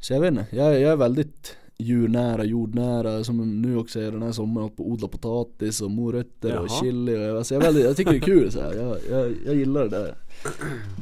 Så 0.00 0.12
jag 0.12 0.20
vet 0.20 0.28
inte, 0.30 0.46
jag, 0.56 0.80
jag 0.80 0.92
är 0.92 0.96
väldigt 0.96 1.56
djurnära, 1.78 2.44
jordnära 2.44 3.24
som 3.24 3.62
nu 3.62 3.76
också 3.76 4.00
är 4.00 4.12
den 4.12 4.22
här 4.22 4.32
sommaren 4.32 4.70
på 4.70 4.90
odla 4.90 5.08
potatis 5.08 5.80
och 5.80 5.90
morötter 5.90 6.58
och 6.58 6.66
Jaha. 6.68 6.80
chili 6.80 7.16
och 7.32 7.38
alltså 7.38 7.54
jag, 7.54 7.62
är 7.62 7.66
väldigt, 7.66 7.84
jag 7.84 7.96
tycker 7.96 8.10
det 8.10 8.16
är 8.18 8.20
kul 8.20 8.52
så 8.52 8.60
här. 8.60 8.74
Jag, 8.74 8.96
jag, 9.10 9.34
jag 9.46 9.54
gillar 9.54 9.82
det 9.82 9.88
där. 9.88 10.14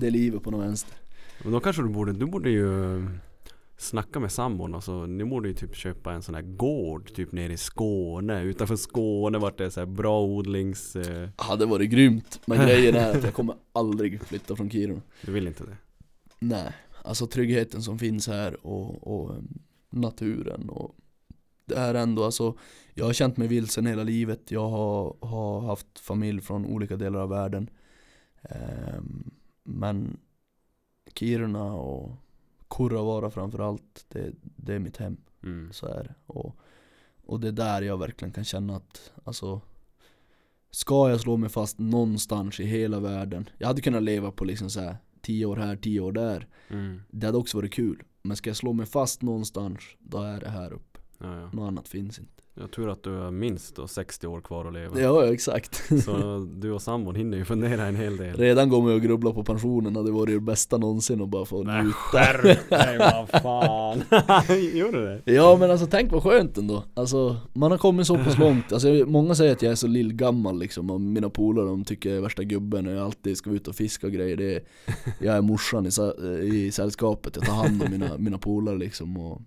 Det 0.01 0.11
livet 0.11 0.43
på 0.43 0.51
något 0.51 0.65
vänster. 0.66 0.94
Men 1.43 1.53
då 1.53 1.61
kanske 1.61 1.82
du 1.82 1.89
borde, 1.89 2.12
du 2.12 2.27
borde 2.27 2.51
ju 2.51 3.03
snacka 3.78 4.20
med 4.20 4.32
sambon. 4.32 4.74
Alltså, 4.74 5.07
ni 5.07 5.24
borde 5.24 5.48
ju 5.48 5.55
typ 5.55 5.77
köpa 5.77 6.12
en 6.12 6.23
sån 6.23 6.35
här 6.35 6.43
gård 6.43 7.15
typ 7.15 7.32
nere 7.32 7.53
i 7.53 7.57
Skåne 7.57 8.43
Utanför 8.43 8.77
Skåne 8.77 9.39
vart 9.39 9.59
det 9.59 9.70
så 9.70 9.81
här 9.81 9.86
bra 9.86 10.23
odlings... 10.23 10.97
Eh, 10.97 11.28
Hade 11.36 11.66
varit 11.66 11.90
grymt. 11.90 12.40
Men 12.47 12.66
grejen 12.66 12.94
är 12.94 13.16
att 13.16 13.24
jag 13.24 13.35
kommer 13.35 13.55
aldrig 13.73 14.23
flytta 14.23 14.57
från 14.57 14.70
Kiruna. 14.70 15.01
Du 15.23 15.32
vill 15.32 15.47
inte 15.47 15.65
det? 15.65 15.77
Nej, 16.39 16.73
alltså 17.03 17.27
tryggheten 17.27 17.82
som 17.82 17.98
finns 17.98 18.28
här 18.28 18.66
och, 18.66 19.07
och 19.07 19.31
um, 19.31 19.59
naturen 19.97 20.68
och 20.68 20.97
det 21.64 21.74
är 21.74 21.94
ändå 21.94 22.24
alltså 22.24 22.56
Jag 22.94 23.05
har 23.05 23.12
känt 23.12 23.36
mig 23.36 23.48
vilsen 23.48 23.86
hela 23.86 24.02
livet, 24.02 24.51
jag 24.51 24.68
har, 24.68 25.16
har 25.20 25.60
haft 25.60 25.98
familj 25.98 26.40
från 26.40 26.66
olika 26.66 26.97
delar 26.97 27.20
av 27.20 27.28
världen. 27.28 27.70
Ehm, 28.43 29.31
Men 29.64 30.16
Kiruna 31.14 31.73
och 31.74 32.12
Kurravara 32.70 33.31
framförallt, 33.31 34.05
det, 34.09 34.32
det 34.43 34.74
är 34.74 34.78
mitt 34.78 34.97
hem, 34.97 35.16
Mm. 35.43 35.73
så 35.73 35.86
är 35.86 36.05
det. 36.05 36.14
Och, 36.27 36.56
och 37.27 37.40
det 37.40 37.48
är 37.48 37.52
där 37.52 37.82
jag 37.82 37.98
verkligen 37.98 38.32
kan 38.32 38.44
känna 38.44 38.77
att, 38.77 39.12
alltså 39.24 39.60
Ska 40.70 41.10
jag 41.10 41.20
slå 41.20 41.36
mig 41.36 41.51
fast 41.51 41.78
någonstans 41.78 42.60
i 42.60 42.64
hela 42.64 43.01
världen? 43.01 43.48
Jag 43.59 43.66
hade 43.66 43.81
kunnat 43.81 44.02
leva 44.02 44.31
på 44.31 44.44
liksom 44.44 44.70
så 44.70 44.81
här 44.81 44.97
10 45.20 45.47
år 45.47 45.56
här, 45.56 45.77
10 45.77 46.01
år 46.01 46.12
där. 46.12 46.47
Mm. 46.68 47.02
Det 47.10 47.27
hade 47.27 47.39
också 47.39 47.59
varit 47.59 47.73
kul 47.73 48.02
men 48.27 48.36
ska 48.36 48.51
jag 48.51 48.57
slå 48.57 48.73
mig 48.73 48.86
fast 48.86 49.23
någonstans, 49.23 49.81
då 49.98 50.19
är 50.23 50.40
det 50.40 50.48
här 50.51 50.73
uppe. 50.73 50.95
Ja, 51.18 51.40
ja. 51.40 51.51
Något 51.52 51.68
annat 51.68 51.88
finns 51.88 52.18
inte. 52.18 52.30
Jag 52.60 52.70
tror 52.70 52.90
att 52.90 53.02
du 53.02 53.10
har 53.10 53.30
minst 53.30 53.76
då 53.76 53.86
60 53.88 54.26
år 54.26 54.40
kvar 54.40 54.64
att 54.64 54.72
leva. 54.72 55.01
Ja, 55.01 55.32
exakt. 55.32 55.82
Så 56.05 56.47
du 56.55 56.72
och 56.72 56.82
sambon 56.82 57.14
hinner 57.14 57.38
ju 57.38 57.44
fundera 57.44 57.86
en 57.86 57.97
hel 57.97 58.16
del. 58.16 58.36
Redan 58.36 58.68
går 58.68 58.82
man 58.82 58.93
och 58.93 59.01
grubblar 59.02 59.32
på 59.32 59.44
pensionen, 59.44 59.97
hade 59.97 60.10
varit 60.10 60.34
det 60.34 60.40
bästa 60.40 60.78
någonsin 60.78 61.22
att 61.22 61.28
bara 61.28 61.44
få 61.44 61.62
Nej, 61.62 61.82
njuta. 61.82 61.97
skärp 61.97 62.70
dig 62.70 62.98
vad 63.30 63.43
fan. 63.43 64.02
Gjorde 64.78 65.20
det? 65.24 65.32
Ja 65.32 65.56
men 65.60 65.70
alltså 65.70 65.86
tänk 65.86 66.12
vad 66.12 66.22
skönt 66.22 66.59
ändå. 66.59 66.84
Alltså 66.94 67.36
man 67.52 67.70
har 67.70 67.78
kommit 67.78 68.06
så 68.06 68.16
pass 68.16 68.38
långt. 68.38 68.72
Alltså 68.72 68.88
många 69.06 69.34
säger 69.34 69.52
att 69.52 69.62
jag 69.62 69.72
är 69.72 69.76
så 69.76 69.86
lillgammal 69.86 70.59
liksom 70.59 70.90
Och 70.90 71.01
mina 71.01 71.30
polare 71.30 71.66
de 71.66 71.84
tycker 71.84 72.09
jag 72.09 72.18
är 72.18 72.22
värsta 72.22 72.44
gubben 72.44 72.86
och 72.86 72.93
jag 72.93 73.05
alltid 73.05 73.36
ska 73.36 73.51
ut 73.51 73.68
och 73.68 73.74
fiska 73.74 74.06
och 74.06 74.12
grejer. 74.12 74.36
Det 74.36 74.55
är, 74.55 74.62
Jag 75.20 75.36
är 75.36 75.40
morsan 75.43 75.86
i, 75.86 75.90
i 76.56 76.70
sällskapet, 76.72 77.36
jag 77.36 77.44
tar 77.47 77.55
hand 77.55 77.82
om 77.82 77.90
mina, 77.90 78.18
mina 78.18 78.38
polare 78.38 78.78
liksom 78.78 79.16
och 79.16 79.43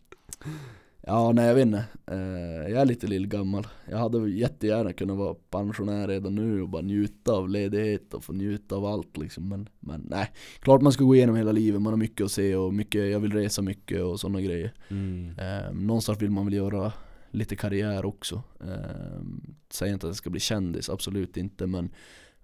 Ja 1.02 1.32
nej 1.32 1.48
jag 1.48 1.56
vet 1.56 1.66
inte, 1.66 1.84
eh, 2.08 2.72
jag 2.72 2.82
är 2.82 2.86
lite 2.86 3.08
lillgammal 3.08 3.68
Jag 3.90 3.98
hade 3.98 4.30
jättegärna 4.30 4.94
kunnat 4.94 5.18
vara 5.18 5.34
pensionär 5.34 6.08
redan 6.08 6.36
nu 6.36 6.62
och 6.62 6.70
bara 6.70 6.82
njuta 6.82 7.34
av 7.34 7.50
ledighet 7.50 8.14
och 8.14 8.24
få 8.24 8.34
njuta 8.34 8.76
av 8.76 8.86
allt 8.86 9.18
liksom 9.18 9.50
Men, 9.50 9.70
men 9.80 10.02
nej, 10.10 10.32
klart 10.60 10.82
man 10.82 10.92
ska 10.92 11.04
gå 11.04 11.16
igenom 11.16 11.36
hela 11.36 11.52
livet, 11.52 11.82
man 11.82 11.94
har 11.94 11.98
mycket 11.98 12.26
att 12.26 12.32
se 12.32 12.56
och 12.56 12.74
mycket, 12.74 13.12
jag 13.12 13.20
vill 13.20 13.34
resa 13.34 13.62
mycket 13.62 14.04
och 14.04 14.20
sådana 14.20 14.42
grejer 14.42 14.74
Mm. 14.90 15.40
Eh, 15.40 15.74
någonstans 15.74 16.22
vill 16.22 16.32
man 16.32 16.46
väl 16.46 16.54
göra 16.54 16.92
lite 17.32 17.56
karriär 17.56 18.06
också. 18.06 18.44
Eh, 18.62 19.22
säger 19.70 19.94
inte 19.94 20.08
att 20.08 20.10
jag 20.10 20.16
ska 20.16 20.30
bli 20.30 20.40
kändis, 20.40 20.90
absolut 20.90 21.38
inte. 21.38 21.68
Men, 21.68 21.90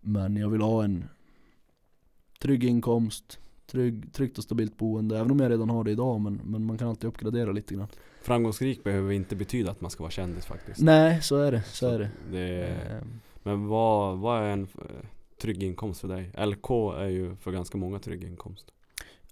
men 0.01 0.35
jag 0.35 0.49
vill 0.49 0.61
ha 0.61 0.83
en 0.83 1.05
trygg 2.39 2.63
inkomst, 2.63 3.39
trygg, 3.67 4.13
tryggt 4.13 4.37
och 4.37 4.43
stabilt 4.43 4.77
boende. 4.77 5.19
Även 5.19 5.31
om 5.31 5.39
jag 5.39 5.51
redan 5.51 5.69
har 5.69 5.83
det 5.83 5.91
idag, 5.91 6.21
men, 6.21 6.41
men 6.43 6.65
man 6.65 6.77
kan 6.77 6.87
alltid 6.87 7.07
uppgradera 7.07 7.51
lite 7.51 7.75
grann. 7.75 7.87
Framgångsrik 8.21 8.83
behöver 8.83 9.11
inte 9.11 9.35
betyda 9.35 9.71
att 9.71 9.81
man 9.81 9.91
ska 9.91 10.03
vara 10.03 10.11
kändis 10.11 10.45
faktiskt 10.45 10.81
Nej, 10.81 11.21
så 11.21 11.37
är 11.37 11.51
det. 11.51 11.61
Så 11.61 11.87
är 11.87 11.99
det. 11.99 12.09
det 12.31 12.67
Eh, 12.67 13.03
Men 13.43 13.67
vad, 13.67 14.17
vad 14.17 14.43
är 14.43 14.47
en 14.47 14.63
eh, 14.63 15.05
trygg 15.41 15.63
inkomst 15.63 16.01
för 16.01 16.07
dig? 16.07 16.31
LK 16.45 16.69
är 16.97 17.07
ju 17.07 17.35
för 17.35 17.51
ganska 17.51 17.77
många 17.77 17.99
trygg 17.99 18.23
inkomst 18.23 18.71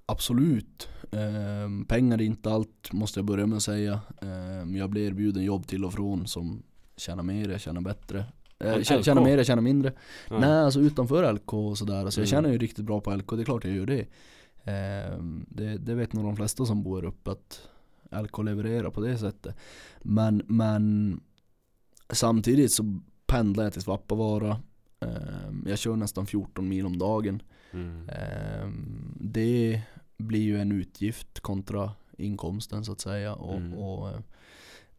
Absolut. 0.06 0.90
Eh, 1.12 1.86
pengar 1.88 2.18
är 2.18 2.22
inte 2.22 2.52
allt, 2.52 2.94
måste 2.94 3.20
jag 3.20 3.26
börja 3.26 3.46
med 3.46 3.56
att 3.58 3.64
säga. 3.64 4.02
Eh, 4.22 4.78
jag 4.78 4.90
blir 4.90 5.08
erbjuden 5.08 5.44
jobb 5.44 5.68
till 5.68 5.86
och 5.86 5.94
från 5.94 6.28
som 6.28 6.64
tjänar 6.98 7.24
mer, 7.24 7.50
jag 7.50 7.62
tjänar 7.62 7.82
bättre. 7.82 8.26
Eh, 8.60 8.68
Men 8.72 8.80
tjä- 8.84 8.98
LK? 8.98 9.04
tjänar 9.06 9.22
mer, 9.24 9.38
jag 9.38 9.46
tjänar 9.46 9.62
mindre. 9.62 9.94
Ja. 10.30 10.40
Nej 10.40 10.50
alltså 10.64 10.80
utanför 10.80 11.34
LK 11.34 11.54
och 11.54 11.78
sådär, 11.78 12.06
alltså 12.06 12.22
jag 12.22 12.28
Mm. 12.28 12.38
känner 12.44 12.50
ju 12.54 12.58
riktigt 12.58 12.86
bra 12.86 13.02
på 13.02 13.12
LK, 13.16 13.36
det 13.36 13.42
är 13.42 13.46
klart 13.46 13.64
jag 13.66 13.74
gör 13.74 13.86
det. 13.86 14.06
Ehm, 14.64 15.46
det, 15.50 15.78
det 15.78 15.96
vet 15.96 16.14
nog 16.14 16.24
de 16.26 16.36
flesta 16.36 16.66
som 16.66 16.84
bor 16.84 17.06
uppe 17.06 17.32
att 17.32 17.62
LK 18.12 18.38
levererar 18.44 18.90
på 18.90 19.02
det 19.02 19.18
sättet. 19.18 19.56
Men, 20.02 20.42
men 20.48 21.20
samtidigt 22.14 22.72
så 22.72 23.00
pendlar 23.28 23.64
jag 23.64 23.74
till 23.74 23.82
Svappavaara. 23.82 24.62
Ehm, 25.00 25.66
jag 25.68 25.78
kör 25.80 25.96
nästan 25.96 26.26
14 26.26 26.70
mil 26.70 26.86
om 26.86 26.98
dagen. 26.98 27.42
Mm. 27.74 28.10
Ehm, 28.10 29.18
det 29.22 29.82
blir 30.18 30.42
ju 30.42 30.60
en 30.62 30.72
utgift 30.72 31.40
kontra 31.40 31.92
inkomsten 32.18 32.86
så 32.86 32.92
att 32.92 33.02
säga. 33.02 33.34
Och, 33.36 33.56
Mm. 33.56 33.74
och, 33.74 34.10
eh, 34.10 34.20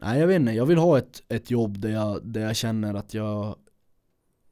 nej 0.05 0.21
jag 0.21 0.27
vet 0.27 0.41
inte, 0.41 0.53
jag 0.53 0.67
vill 0.67 0.79
ha 0.79 0.99
ett, 0.99 1.23
ett 1.29 1.51
jobb 1.51 1.79
där 1.79 1.91
jag, 1.91 2.27
där 2.27 2.41
jag 2.41 2.57
känner 2.57 2.95
att 2.95 3.15
jag 3.15 3.57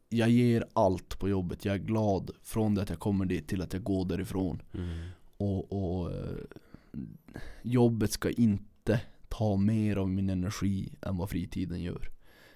jag 0.09 0.31
ger 0.31 0.65
allt 0.73 1.19
på 1.19 1.29
jobbet, 1.29 1.65
jag 1.65 1.75
är 1.75 1.79
glad 1.79 2.31
från 2.43 2.75
det 2.75 2.83
att 2.83 2.91
jag 2.91 2.99
kommer 2.99 3.25
dit 3.25 3.49
till 3.49 3.63
att 3.63 3.73
jag 3.73 3.83
går 3.83 4.05
därifrån. 4.05 4.63
Mm. 4.75 5.09
Och, 5.37 5.73
och 5.73 6.11
eh, 6.13 6.37
jobbet 7.63 8.13
ska 8.13 8.31
inte 8.31 9.01
ta 9.29 9.57
mer 9.57 9.97
av 9.97 10.09
min 10.09 10.31
energi 10.31 10.93
än 11.03 11.17
vad 11.17 11.31
fritiden 11.31 11.83
gör. 11.83 12.09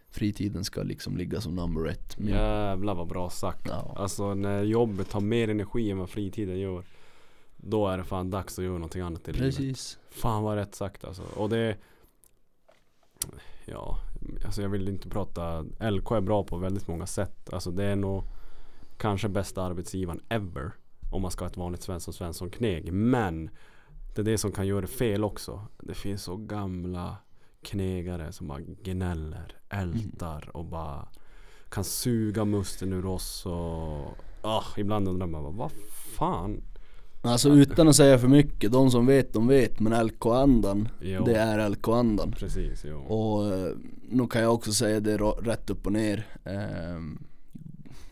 Fritiden 0.08 0.64
ska 0.64 0.82
liksom 0.82 1.16
ligga 1.16 1.40
som 1.40 1.56
number 1.56 1.88
ett. 1.88 2.18
Men- 2.18 2.28
Jävlar 2.28 2.94
vad 2.94 3.06
bra 3.08 3.30
sagt. 3.30 3.66
Ja. 3.68 3.94
Alltså 3.98 4.34
när 4.34 4.62
jobbet 4.62 5.10
tar 5.10 5.20
mer 5.20 5.48
energi 5.48 5.90
än 5.90 5.98
vad 5.98 6.10
fritiden 6.10 6.58
gör. 6.58 6.84
Då 7.56 7.88
är 7.88 7.98
det 7.98 8.04
fan 8.04 8.30
dags 8.30 8.58
att 8.58 8.64
göra 8.64 8.74
någonting 8.74 9.02
annat 9.02 9.28
i 9.28 9.32
livet. 9.32 9.56
Precis. 9.56 9.98
Fan 10.10 10.42
vad 10.42 10.56
rätt 10.56 10.74
sagt 10.74 11.04
alltså. 11.04 11.22
Och 11.22 11.48
det 11.48 11.76
Ja, 13.64 13.98
alltså 14.44 14.62
jag 14.62 14.68
vill 14.68 14.88
inte 14.88 15.08
prata 15.08 15.60
LK 15.80 16.10
är 16.10 16.20
bra 16.20 16.44
på 16.44 16.56
väldigt 16.56 16.88
många 16.88 17.06
sätt. 17.06 17.52
Alltså 17.52 17.70
det 17.70 17.84
är 17.84 17.96
nog 17.96 18.24
kanske 18.96 19.28
bästa 19.28 19.62
arbetsgivaren 19.62 20.20
ever. 20.28 20.72
Om 21.12 21.22
man 21.22 21.30
ska 21.30 21.44
ha 21.44 21.50
ett 21.50 21.56
vanligt 21.56 21.82
Svensson 21.82 22.14
Svensson 22.14 22.50
kneg. 22.50 22.92
Men 22.92 23.50
det 24.14 24.20
är 24.20 24.24
det 24.24 24.38
som 24.38 24.52
kan 24.52 24.66
göra 24.66 24.80
det 24.80 24.86
fel 24.86 25.24
också. 25.24 25.66
Det 25.82 25.94
finns 25.94 26.22
så 26.22 26.36
gamla 26.36 27.16
knegare 27.62 28.32
som 28.32 28.48
bara 28.48 28.60
gnäller, 28.60 29.56
ältar 29.68 30.56
och 30.56 30.64
bara 30.64 31.08
kan 31.68 31.84
suga 31.84 32.44
musten 32.44 32.92
ur 32.92 33.06
oss 33.06 33.46
och 33.46 34.16
ah, 34.42 34.64
ibland 34.76 35.08
undrar 35.08 35.26
man 35.26 35.42
bara, 35.42 35.52
vad 35.52 35.72
fan? 36.16 36.62
Alltså 37.26 37.48
utan 37.48 37.88
att 37.88 37.96
säga 37.96 38.18
för 38.18 38.28
mycket, 38.28 38.72
de 38.72 38.90
som 38.90 39.06
vet 39.06 39.32
de 39.32 39.46
vet 39.46 39.80
men 39.80 40.06
LK-andan, 40.06 40.88
det 41.24 41.34
är 41.34 41.68
LK-andan. 41.68 42.32
Precis, 42.32 42.84
jo. 42.88 42.98
Och 42.98 43.54
eh, 43.54 43.72
nu 44.08 44.26
kan 44.26 44.42
jag 44.42 44.54
också 44.54 44.72
säga 44.72 45.00
det 45.00 45.16
rätt 45.18 45.70
upp 45.70 45.86
och 45.86 45.92
ner. 45.92 46.26
Ehm, 46.44 47.18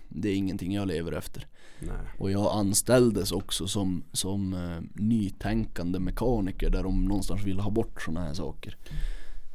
det 0.09 0.29
är 0.29 0.35
ingenting 0.35 0.75
jag 0.75 0.89
lever 0.89 1.13
efter. 1.13 1.47
Nej. 1.81 1.97
Och 2.19 2.31
jag 2.31 2.53
anställdes 2.53 3.33
också 3.33 3.67
som, 3.69 4.03
som 4.13 4.55
eh, 4.55 5.03
nytänkande 5.03 5.99
mekaniker 5.99 6.71
där 6.71 6.83
de 6.83 7.05
någonstans 7.05 7.45
vill 7.45 7.61
ha 7.61 7.71
bort 7.71 8.03
sådana 8.03 8.27
här 8.27 8.35
saker. 8.35 8.77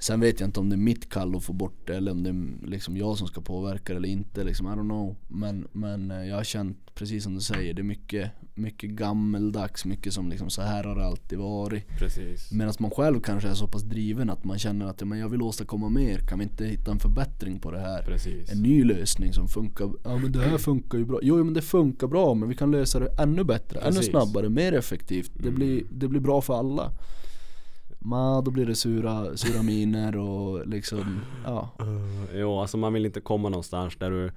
Sen 0.02 0.20
vet 0.20 0.40
jag 0.40 0.48
inte 0.48 0.60
om 0.60 0.70
det 0.70 0.76
är 0.76 0.78
mitt 0.78 1.10
kall 1.10 1.36
att 1.36 1.44
få 1.44 1.54
bort 1.54 1.88
det 1.88 1.96
eller 1.98 2.12
om 2.12 2.24
det 2.24 2.30
är 2.30 2.70
liksom 2.70 2.98
jag 2.98 3.18
som 3.18 3.28
ska 3.28 3.42
påverka 3.42 3.94
det 3.94 3.98
eller 3.98 4.10
inte 4.10 4.44
liksom, 4.44 4.68
I 4.68 4.70
don't 4.70 4.90
know. 4.90 5.16
Men, 5.28 5.68
men 5.72 6.12
eh, 6.12 6.26
jag 6.28 6.36
har 6.36 6.44
känt, 6.44 6.96
precis 6.96 7.24
som 7.24 7.36
du 7.36 7.42
säger, 7.42 7.74
det 7.74 7.82
är 7.82 7.84
mycket, 7.84 8.32
mycket 8.56 8.90
gammeldags, 8.90 9.86
mycket 9.86 10.14
som 10.14 10.30
liksom 10.30 10.50
så 10.50 10.62
här 10.62 10.84
har 10.84 10.96
det 10.96 11.06
alltid 11.06 11.38
varit. 11.40 11.84
Medan 12.52 12.74
man 12.80 12.92
själv 12.92 13.22
kanske 13.22 13.50
är 13.50 13.54
så 13.54 13.68
pass 13.68 13.84
driven 13.84 14.30
att 14.30 14.44
man 14.44 14.60
känner 14.60 14.86
att 14.86 15.02
ja, 15.02 15.06
men 15.06 15.20
jag 15.20 15.30
vill 15.30 15.42
åstadkomma 15.42 15.90
mer, 15.90 16.20
kan 16.20 16.40
vi 16.40 16.44
inte 16.44 16.66
hitta 16.66 16.92
en 16.92 17.00
förbättring 17.00 17.60
på 17.60 17.72
det 17.72 17.80
här? 17.80 18.02
Precis. 18.04 18.52
En 18.52 18.64
ny 18.64 18.84
lösning 18.84 19.34
som 19.34 19.48
funkar, 19.48 19.90
ja 20.04 20.18
men 20.18 20.32
det 20.32 20.40
här 20.42 20.58
funkar 20.70 20.98
ju 20.98 21.06
bra. 21.06 21.20
Jo 21.22 21.44
men 21.44 21.54
det 21.54 21.62
funkar 21.62 22.08
bra 22.08 22.34
men 22.34 22.50
vi 22.50 22.56
kan 22.56 22.72
lösa 22.72 23.00
det 23.00 23.22
ännu 23.22 23.44
bättre, 23.44 23.80
ännu 23.80 23.92
Precis. 23.96 24.10
snabbare, 24.12 24.50
mer 24.50 24.74
effektivt. 24.74 25.32
Det, 25.36 25.44
Mm. 25.50 25.56
blir, 25.56 25.84
det 25.92 26.08
blir 26.08 26.22
bra 26.22 26.42
för 26.42 26.54
alla. 26.60 26.92
Ma, 28.00 28.42
då 28.42 28.52
blir 28.52 28.66
det 28.66 28.76
sura, 28.76 29.38
sura 29.38 29.64
miner 29.64 30.18
och 30.18 30.68
liksom, 30.68 31.22
ja. 31.46 31.70
Uh, 31.82 32.40
jo, 32.40 32.60
alltså 32.60 32.78
man 32.78 32.94
vill 32.94 33.06
inte 33.06 33.22
komma 33.22 33.50
någonstans 33.50 33.96
där 33.96 34.12
du 34.12 34.32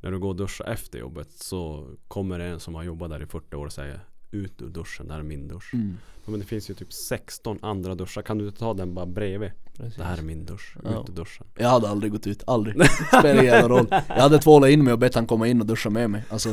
När 0.00 0.10
du 0.10 0.18
går 0.18 0.28
och 0.28 0.36
duschar 0.36 0.64
efter 0.64 0.98
jobbet 0.98 1.30
så 1.30 1.88
kommer 2.08 2.38
det 2.38 2.44
en 2.44 2.60
som 2.60 2.74
har 2.74 2.82
jobbat 2.82 3.10
där 3.10 3.22
i 3.22 3.26
40 3.26 3.56
år 3.56 3.66
och 3.66 3.72
säger 3.72 4.00
ut 4.30 4.62
ur 4.62 4.66
duschen, 4.68 5.06
det 5.06 5.12
här 5.12 5.20
är 5.20 5.24
min 5.24 5.48
dusch. 5.48 5.74
Mm, 5.74 5.98
men 6.24 6.40
det 6.40 6.46
finns 6.46 6.70
ju 6.70 6.74
typ 6.74 6.92
16 6.92 7.58
andra 7.62 7.94
duschar, 7.94 8.22
kan 8.22 8.38
du 8.38 8.50
ta 8.50 8.74
den 8.74 8.94
bara 8.94 9.06
bredvid? 9.06 9.50
precis. 9.76 9.96
Det 9.96 10.04
här 10.04 10.18
är 10.18 10.22
min 10.22 10.44
dusch, 10.44 10.76
Ja. 10.84 10.90
ut 10.90 11.08
ur 11.08 11.12
duschen. 11.12 11.46
Jag 11.58 11.68
hade 11.68 11.88
aldrig 11.88 12.12
gått 12.12 12.26
ut, 12.26 12.42
aldrig. 12.46 12.76
Spelar 13.18 13.42
ingen 13.42 13.68
roll. 13.68 13.86
Jag 14.08 14.22
hade 14.22 14.38
tvålat 14.38 14.70
in 14.70 14.84
mig 14.84 14.92
och 14.92 14.98
bett 14.98 15.14
han 15.14 15.26
komma 15.26 15.48
in 15.48 15.60
och 15.60 15.66
duscha 15.66 15.90
med 15.90 16.10
mig. 16.10 16.22
Alltså, 16.30 16.52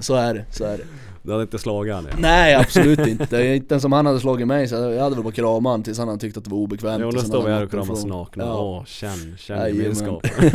så 0.00 0.14
är 0.14 0.34
det, 0.34 0.44
så 0.50 0.64
är 0.64 0.78
det. 0.78 0.84
Du 1.22 1.30
hade 1.32 1.42
inte 1.42 1.58
slagit 1.58 1.94
han 1.94 2.06
ja. 2.10 2.16
Nej 2.18 2.54
absolut 2.54 2.98
inte, 2.98 3.46
inte 3.46 3.74
ens 3.74 3.84
om 3.84 3.92
han 3.92 4.06
hade 4.06 4.20
slagit 4.20 4.46
mig 4.46 4.68
så 4.68 4.74
jag 4.74 5.02
hade 5.02 5.14
väl 5.14 5.24
bara 5.24 5.32
kramat 5.32 5.70
han 5.70 5.82
tills 5.82 5.98
han 5.98 6.08
hade 6.08 6.20
tyckt 6.20 6.36
att 6.36 6.44
det 6.44 6.50
var 6.50 6.58
obekvämt 6.58 7.02
Jo, 7.02 7.10
nu 7.10 7.18
står 7.18 7.44
vi 7.44 7.52
här 7.52 7.64
och 7.64 7.70
kramas 7.70 8.04
nakna. 8.04 8.44
Ja. 8.44 8.58
Åh, 8.58 8.84
känn, 8.84 9.34
känn 9.38 9.76
gemenskapen. 9.76 10.30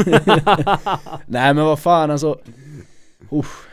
Nej 1.28 1.54
men 1.54 1.66
vad 1.66 1.80
fan 1.80 2.12
alltså 2.12 2.40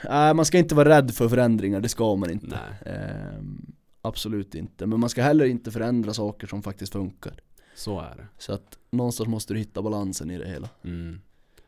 Nej, 0.08 0.34
man 0.34 0.44
ska 0.44 0.58
inte 0.58 0.74
vara 0.74 0.88
rädd 0.88 1.14
för 1.14 1.28
förändringar, 1.28 1.80
det 1.80 1.88
ska 1.88 2.16
man 2.16 2.30
inte. 2.30 2.58
Ehm, 2.86 3.72
Absolut 4.02 4.54
inte, 4.54 4.86
men 4.86 5.00
man 5.00 5.08
ska 5.08 5.22
heller 5.22 5.44
inte 5.44 5.70
förändra 5.70 6.14
saker 6.14 6.46
som 6.46 6.62
faktiskt 6.62 6.92
funkar. 6.92 7.34
Så 7.74 8.00
är 8.00 8.16
det. 8.16 8.26
Så 8.38 8.52
att 8.52 8.78
någonstans 8.90 9.28
måste 9.28 9.54
du 9.54 9.58
hitta 9.58 9.82
balansen 9.82 10.30
i 10.30 10.38
det 10.38 10.48
hela. 10.48 10.68
Mm. 10.84 11.20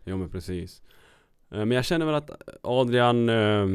Jo 0.05 0.17
men 0.17 0.31
precis. 0.31 0.83
Eh, 1.51 1.59
Men 1.59 1.71
jag 1.71 1.85
känner 1.85 2.07
väl 2.07 2.15
att 2.15 2.31
Adrian 2.63 3.29
eh, 3.29 3.67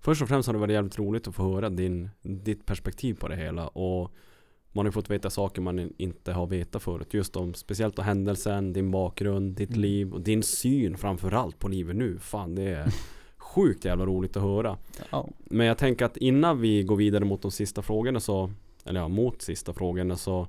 Först 0.00 0.22
och 0.22 0.28
främst 0.28 0.46
har 0.46 0.52
det 0.52 0.58
varit 0.58 0.72
jävligt 0.72 0.98
roligt 0.98 1.28
att 1.28 1.34
få 1.34 1.54
höra 1.54 1.70
din, 1.70 2.10
ditt 2.22 2.66
perspektiv 2.66 3.14
på 3.14 3.28
det 3.28 3.36
hela. 3.36 3.68
Och 3.68 4.14
man 4.72 4.86
har 4.86 4.92
fått 4.92 5.10
veta 5.10 5.30
saker 5.30 5.62
man 5.62 5.78
in- 5.78 5.94
inte 5.98 6.32
har 6.32 6.46
vetat 6.46 6.82
förut. 6.82 7.14
Just 7.14 7.36
om 7.36 7.54
speciellt 7.54 7.98
om 7.98 8.04
händelsen, 8.04 8.72
din 8.72 8.90
bakgrund, 8.90 9.54
ditt 9.54 9.68
Mm. 9.70 9.80
liv 9.80 10.12
och 10.12 10.20
din 10.20 10.42
syn 10.42 10.96
framförallt 10.96 11.58
på 11.58 11.68
livet 11.68 11.96
nu. 11.96 12.18
Fan 12.18 12.54
det 12.54 12.62
är 12.62 12.92
sjukt 13.36 13.84
jävla 13.84 14.06
roligt 14.06 14.36
att 14.36 14.42
höra. 14.42 14.78
ja. 15.10 15.28
Men 15.38 15.66
jag 15.66 15.78
tänker 15.78 16.04
att 16.04 16.16
innan 16.16 16.60
vi 16.60 16.82
går 16.82 16.96
vidare 16.96 17.24
mot 17.24 17.42
de 17.42 17.50
sista 17.50 17.82
frågorna 17.82 18.20
så 18.20 18.50
Eller 18.84 19.00
ja, 19.00 19.08
mot 19.08 19.42
sista 19.42 19.72
frågorna 19.72 20.16
så 20.16 20.48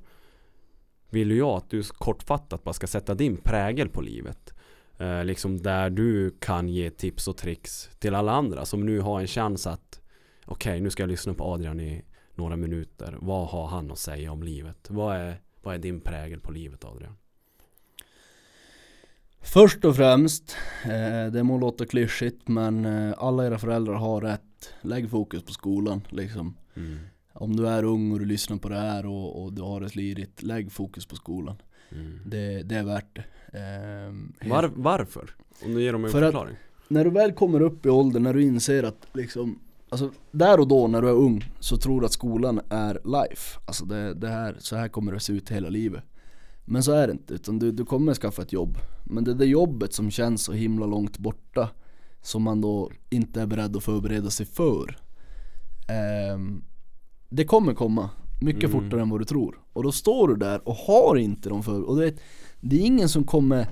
Vill 1.10 1.32
jag 1.32 1.50
att 1.50 1.70
du 1.70 1.84
kortfattat 1.84 2.64
bara 2.64 2.74
ska 2.74 2.88
sätta 2.88 3.14
din 3.16 3.38
prägel 3.38 3.90
på 3.90 4.02
livet 4.02 4.54
eh, 4.98 5.24
Liksom 5.26 5.62
där 5.62 5.90
du 5.90 6.36
kan 6.40 6.70
ge 6.70 6.90
tips 6.90 7.28
och 7.28 7.38
tricks 7.38 7.90
till 8.00 8.16
alla 8.16 8.32
andra 8.32 8.66
som 8.66 8.86
nu 8.86 9.00
har 9.00 9.20
en 9.22 9.28
chans 9.28 9.68
att 9.68 10.02
Okej, 10.46 10.82
nu 10.82 10.90
ska 10.90 11.04
jag 11.04 11.10
lyssna 11.10 11.34
på 11.34 11.44
Adrian 11.44 11.80
i 11.80 12.04
några 12.36 12.56
minuter 12.56 13.18
Vad 13.22 13.48
har 13.48 13.68
han 13.68 13.92
att 13.92 13.98
säga 14.00 14.32
om 14.32 14.44
livet? 14.44 14.88
Vad 14.90 15.16
är, 15.16 15.42
vad 15.62 15.76
är 15.76 15.80
din 15.80 16.02
prägel 16.02 16.40
på 16.40 16.52
livet 16.52 16.86
Adrian? 16.86 17.16
Först 19.42 19.86
och 19.86 19.96
främst, 19.96 20.56
eh, 20.86 21.32
det 21.32 21.44
må 21.44 21.58
låta 21.58 21.86
klyschigt 21.86 22.48
men 22.48 22.86
eh, 22.86 23.14
alla 23.18 23.46
era 23.48 23.58
föräldrar 23.60 23.94
har 23.94 24.22
rätt 24.22 24.40
Lägg 24.82 25.10
fokus 25.10 25.44
på 25.44 25.52
skolan 25.52 26.02
liksom 26.10 26.58
Mm. 26.76 27.00
Om 27.34 27.56
du 27.56 27.68
är 27.68 27.84
ung 27.84 28.12
och 28.12 28.20
du 28.20 28.26
lyssnar 28.26 28.58
på 28.58 28.70
det 28.70 28.76
här 28.80 29.06
och, 29.06 29.44
och 29.44 29.54
du 29.54 29.62
har 29.62 29.82
det 29.82 29.90
slirigt, 29.90 30.44
lägg 30.44 30.72
fokus 30.72 31.06
på 31.06 31.16
skolan 31.16 31.56
Mm. 31.92 32.20
Det, 32.26 32.64
det 32.64 32.76
är 32.76 32.84
värt 32.84 33.16
det 33.16 33.24
Ehm, 33.60 34.34
Var, 34.46 34.72
varför? 34.76 35.36
Om 35.66 35.74
du 35.74 35.82
ger 35.84 35.94
dem 35.94 36.06
en 36.06 36.12
För 36.12 36.22
att- 36.22 36.26
förklaring 36.34 36.56
När 36.88 37.04
du 37.04 37.10
väl 37.10 37.32
kommer 37.34 37.62
upp 37.62 37.86
i 37.86 37.90
åldern, 37.90 38.24
när 38.24 38.34
du 38.34 38.42
inser 38.44 38.84
att 38.84 39.08
liksom 39.14 39.60
Alltså 39.94 40.12
där 40.32 40.60
och 40.60 40.68
då 40.68 40.88
när 40.88 41.02
du 41.02 41.08
är 41.08 41.14
ung 41.14 41.52
så 41.60 41.78
tror 41.78 42.00
du 42.00 42.06
att 42.06 42.12
skolan 42.14 42.62
är 42.70 42.94
life. 43.04 43.60
Alltså 43.66 43.86
det, 43.86 44.14
det 44.14 44.28
här, 44.30 44.56
så 44.60 44.76
här 44.76 44.88
kommer 44.88 45.12
det 45.12 45.20
se 45.20 45.34
ut 45.34 45.50
hela 45.50 45.70
livet. 45.70 46.04
Men 46.66 46.84
så 46.84 46.92
är 46.92 47.08
det 47.08 47.14
inte, 47.14 47.34
utan 47.34 47.60
du, 47.60 47.72
du 47.72 47.86
kommer 47.86 48.14
skaffa 48.14 48.42
ett 48.42 48.54
jobb. 48.54 48.78
Men 49.04 49.24
det 49.24 49.32
är 49.32 49.36
det 49.36 49.46
jobbet 49.46 49.94
som 49.94 50.12
känns 50.12 50.44
så 50.44 50.54
himla 50.54 50.86
långt 50.86 51.18
borta 51.18 51.70
Som 52.22 52.44
man 52.44 52.62
då 52.62 52.92
inte 53.10 53.42
är 53.42 53.46
beredd 53.46 53.78
att 53.78 53.84
förbereda 53.84 54.30
sig 54.30 54.46
för. 54.46 54.98
Ehm, 55.90 56.64
Det 57.30 57.46
kommer 57.46 57.74
komma 57.74 58.10
mycket 58.42 58.64
Mm. 58.70 58.72
fortare 58.84 59.02
än 59.02 59.10
vad 59.10 59.22
du 59.22 59.26
tror. 59.26 59.60
Och 59.74 59.84
då 59.84 59.92
står 59.92 60.28
du 60.28 60.36
där 60.36 60.68
och 60.68 60.76
har 60.76 61.16
inte 61.18 61.50
de 61.50 61.64
för 61.64 61.82
och 61.84 61.96
du 61.96 62.02
vet, 62.06 62.20
Det 62.62 62.76
är 62.76 62.86
ingen 62.86 63.10
som 63.10 63.24
kommer 63.24 63.68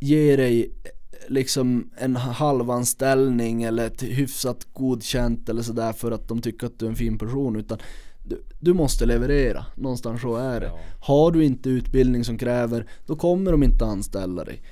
ge 0.00 0.36
dig 0.36 0.72
liksom 1.28 1.90
en 1.96 2.16
halvanställning 2.16 3.62
eller 3.62 3.86
ett 3.86 4.02
hyfsat 4.02 4.66
godkänt 4.72 5.48
eller 5.48 5.62
sådär 5.62 5.92
för 5.92 6.10
att 6.12 6.28
de 6.28 6.40
tycker 6.42 6.66
att 6.66 6.78
du 6.78 6.86
är 6.86 6.90
en 6.90 6.96
fin 6.96 7.18
person 7.18 7.56
utan 7.56 7.78
du, 8.24 8.42
du 8.60 8.72
måste 8.74 9.06
leverera, 9.06 9.64
någonstans 9.74 10.20
så 10.22 10.36
är 10.36 10.60
det. 10.60 10.66
Ja. 10.66 10.78
Har 11.00 11.30
du 11.32 11.44
inte 11.44 11.70
utbildning 11.70 12.24
som 12.24 12.38
kräver, 12.38 12.86
då 13.06 13.16
kommer 13.16 13.52
de 13.52 13.62
inte 13.62 13.84
anställa 13.84 14.44
dig. 14.44 14.62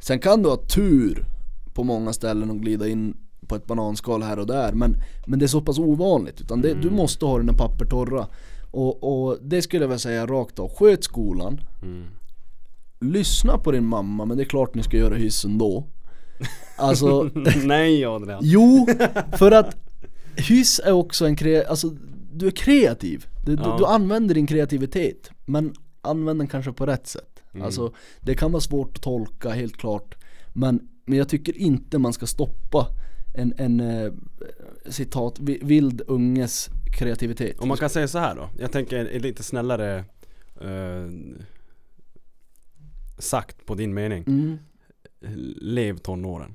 Sen 0.00 0.18
kan 0.18 0.42
du 0.42 0.48
ha 0.48 0.56
tur 0.56 1.24
på 1.74 1.84
många 1.84 2.12
ställen 2.12 2.50
och 2.50 2.60
glida 2.60 2.88
in 2.88 3.16
på 3.48 3.56
ett 3.56 3.66
bananskal 3.66 4.22
här 4.22 4.38
och 4.38 4.46
där 4.46 4.72
men, 4.72 4.96
men 5.26 5.38
det 5.38 5.44
är 5.44 5.48
så 5.48 5.60
pass 5.60 5.78
ovanligt 5.78 6.40
utan 6.40 6.60
det, 6.60 6.68
du 6.74 6.80
Mm. 6.88 6.94
måste 6.94 7.24
ha 7.26 7.38
dina 7.38 7.52
papper 7.52 7.84
torra. 7.84 8.26
Och, 8.70 9.04
och 9.28 9.38
det 9.42 9.62
skulle 9.62 9.84
jag 9.84 9.88
väl 9.88 9.98
säga 9.98 10.26
rakt 10.26 10.58
av, 10.58 10.68
sköt 10.74 11.04
skolan, 11.04 11.60
Mm. 11.82 12.04
Lyssna 13.04 13.58
på 13.58 13.72
din 13.72 13.84
mamma 13.84 14.24
men 14.24 14.36
det 14.36 14.42
är 14.42 14.44
klart 14.44 14.74
ni 14.74 14.82
ska 14.82 14.96
göra 14.96 15.14
hyss 15.14 15.44
ändå. 15.44 15.86
Alltså, 16.76 17.22
Nej 17.64 18.04
Adrian 18.04 18.40
jo, 18.44 18.86
för 19.38 19.50
att 19.52 19.76
hyss 20.36 20.80
är 20.84 20.92
också 20.92 21.26
en 21.26 21.36
kre... 21.36 21.64
alltså 21.66 21.88
du 22.32 22.46
är 22.46 22.50
kreativ. 22.50 23.26
Du, 23.44 23.52
Ja. 23.52 23.56
du, 23.72 23.78
du 23.78 23.86
använder 23.86 24.34
din 24.34 24.46
kreativitet, 24.46 25.30
men 25.44 25.74
använd 26.02 26.40
den 26.40 26.46
kanske 26.48 26.72
på 26.72 26.86
rätt 26.86 27.06
sätt. 27.06 27.42
Mm. 27.52 27.66
Alltså, 27.66 27.92
det 28.20 28.34
kan 28.34 28.52
vara 28.52 28.60
svårt 28.60 28.96
att 28.96 29.02
tolka, 29.02 29.50
helt 29.50 29.76
klart. 29.76 30.14
Men, 30.52 30.88
men 31.06 31.18
jag 31.18 31.28
tycker 31.28 31.56
inte 31.58 31.98
man 31.98 32.12
ska 32.12 32.26
stoppa 32.26 32.86
en, 33.34 33.54
en 33.58 33.80
eh, 33.80 34.12
citat, 34.88 35.36
vi- 35.40 35.60
vild 35.62 36.02
unges 36.06 36.68
kreativitet. 36.98 37.58
Om 37.60 37.68
man 37.68 37.76
kan 37.76 37.90
säga 37.90 38.08
så 38.08 38.18
här 38.18 38.34
då, 38.34 38.48
jag 38.58 38.72
tänker 38.72 39.20
lite 39.20 39.42
snällare 39.42 39.98
eh, 40.60 41.08
sagt 43.18 43.66
på 43.66 43.74
din 43.74 43.94
mening. 43.94 44.24
Mm. 44.26 44.58
Lev 45.60 45.98
tonåren. 45.98 46.54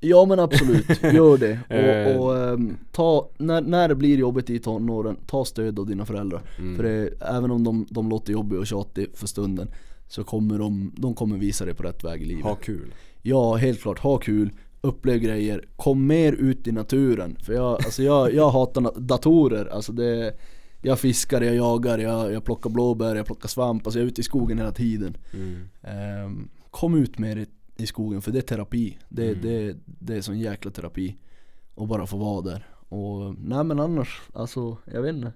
Ja 0.00 0.24
men 0.24 0.38
absolut, 0.38 1.02
gör 1.02 1.38
det. 1.38 1.58
Eh. 1.68 2.16
Och, 2.16 2.26
och 2.26 2.38
ehm, 2.38 2.76
ta, 2.92 3.30
när, 3.38 3.60
när 3.60 3.88
det 3.88 3.94
blir 3.94 4.18
jobbigt 4.18 4.50
i 4.50 4.58
tonåren, 4.58 5.16
ta 5.26 5.44
stöd 5.44 5.78
av 5.78 5.86
dina 5.86 6.06
föräldrar. 6.06 6.42
Mm. 6.58 6.76
För 6.76 6.82
det, 6.82 7.10
även 7.20 7.50
om 7.50 7.64
de, 7.64 7.86
de 7.90 8.08
låter 8.08 8.32
jobbiga 8.32 8.60
och 8.60 8.66
tjatiga 8.66 9.06
för 9.14 9.26
stunden 9.26 9.68
Så 10.08 10.24
kommer 10.24 10.58
de, 10.58 10.92
de 10.96 11.14
kommer 11.14 11.36
visa 11.38 11.64
dig 11.64 11.74
på 11.74 11.82
rätt 11.82 12.04
väg 12.04 12.22
i 12.22 12.24
livet 12.24 12.44
Ha 12.44 12.54
kul. 12.54 12.94
Ja, 13.22 13.54
helt 13.54 13.80
klart, 13.80 13.98
ha 13.98 14.18
kul, 14.18 14.50
upplev 14.80 15.18
grejer, 15.18 15.64
kom 15.76 16.06
mer 16.06 16.32
ut 16.32 16.66
i 16.66 16.72
naturen 16.72 17.36
För 17.42 17.52
jag, 17.52 17.72
alltså 17.72 18.02
jag, 18.02 18.34
jag 18.34 18.50
hatar 18.50 19.00
datorer, 19.00 19.66
alltså 19.66 19.92
det 19.92 20.34
Jag 20.82 21.00
fiskar, 21.00 21.40
jag 21.40 21.54
jagar, 21.54 21.98
jag, 21.98 22.32
jag 22.32 22.44
plockar 22.44 22.70
blåbär, 22.70 23.16
jag 23.16 23.26
plockar 23.26 23.48
svamp, 23.48 23.86
alltså 23.86 23.98
jag 23.98 24.04
är 24.04 24.08
ute 24.08 24.20
i 24.20 24.24
skogen 24.24 24.58
hela 24.58 24.72
tiden. 24.72 25.16
Mm. 25.34 25.68
Ehm, 25.82 26.48
Kom 26.70 26.94
ut 26.94 27.18
mer 27.18 27.36
i, 27.36 27.46
i 27.76 27.86
skogen 27.86 28.22
för 28.22 28.32
det 28.32 28.38
är 28.38 28.42
terapi. 28.42 28.98
Det, 29.08 29.28
Mm. 29.28 29.40
det, 29.42 29.76
det 29.84 30.16
är 30.16 30.20
sån 30.20 30.38
jäkla 30.38 30.70
terapi. 30.70 31.16
Och 31.74 31.88
bara 31.88 32.06
få 32.06 32.16
vara 32.16 32.40
där. 32.42 32.66
Och 32.88 33.34
nej 33.38 33.64
men 33.64 33.80
annars, 33.80 34.22
alltså 34.34 34.76
jag 34.92 35.02
vet 35.02 35.14
inte. 35.14 35.32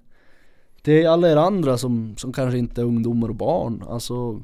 Det 0.81 1.03
är 1.03 1.09
alla 1.09 1.31
er 1.31 1.35
andra 1.37 1.77
som, 1.77 2.17
som 2.17 2.33
kanske 2.33 2.57
inte 2.57 2.81
är 2.81 2.85
ungdomar 2.85 3.29
och 3.29 3.35
barn, 3.35 3.83
alltså 3.87 4.43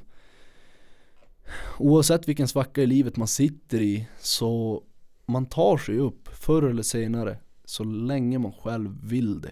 Oavsett 1.79 2.27
vilken 2.27 2.47
svacka 2.47 2.81
i 2.81 2.85
livet 2.85 3.17
man 3.17 3.27
sitter 3.27 3.81
i 3.81 4.07
så 4.19 4.83
man 5.25 5.45
tar 5.45 5.77
sig 5.77 5.97
upp 5.97 6.27
förr 6.27 6.63
eller 6.63 6.83
senare 6.83 7.37
så 7.65 7.83
länge 7.83 8.39
man 8.39 8.51
själv 8.51 8.97
vill 9.03 9.41
det. 9.41 9.51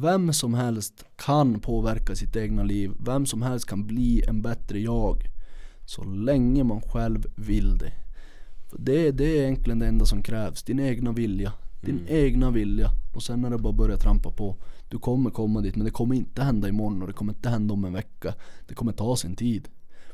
Vem 0.00 0.32
som 0.32 0.54
helst 0.54 1.04
kan 1.16 1.60
påverka 1.60 2.14
sitt 2.14 2.36
egna 2.36 2.62
liv, 2.62 2.90
vem 3.00 3.26
som 3.26 3.42
helst 3.42 3.66
kan 3.66 3.86
bli 3.86 4.22
en 4.28 4.42
bättre 4.42 4.80
jag. 4.80 5.22
Så 5.84 6.04
länge 6.04 6.64
man 6.64 6.80
själv 6.80 7.26
vill 7.36 7.78
det. 7.78 7.92
För 8.70 8.78
det, 8.78 9.10
det 9.10 9.24
är 9.24 9.42
egentligen 9.42 9.78
det 9.78 9.86
enda 9.86 10.06
som 10.06 10.22
krävs, 10.22 10.62
din 10.62 10.80
egna 10.80 11.12
vilja. 11.12 11.52
Din 11.80 11.98
Mm. 11.98 12.06
egna 12.08 12.50
vilja. 12.50 12.90
Och 13.14 13.22
sen 13.22 13.40
när 13.42 13.50
det 13.50 13.58
bara 13.58 13.72
börjar 13.72 13.96
trampa 13.96 14.30
på. 14.30 14.56
Du 14.88 14.98
kommer 14.98 15.30
komma 15.30 15.60
dit 15.60 15.76
men 15.76 15.84
det 15.84 15.90
kommer 15.90 16.14
inte 16.14 16.42
hända 16.42 16.68
imorgon 16.68 17.02
och 17.02 17.08
det 17.08 17.14
kommer 17.14 17.32
inte 17.32 17.48
hända 17.48 17.74
om 17.74 17.84
en 17.84 17.92
vecka. 17.92 18.34
Det 18.68 18.74
kommer 18.74 18.92
ta 18.92 19.16
sin 19.16 19.36
tid. 19.36 19.68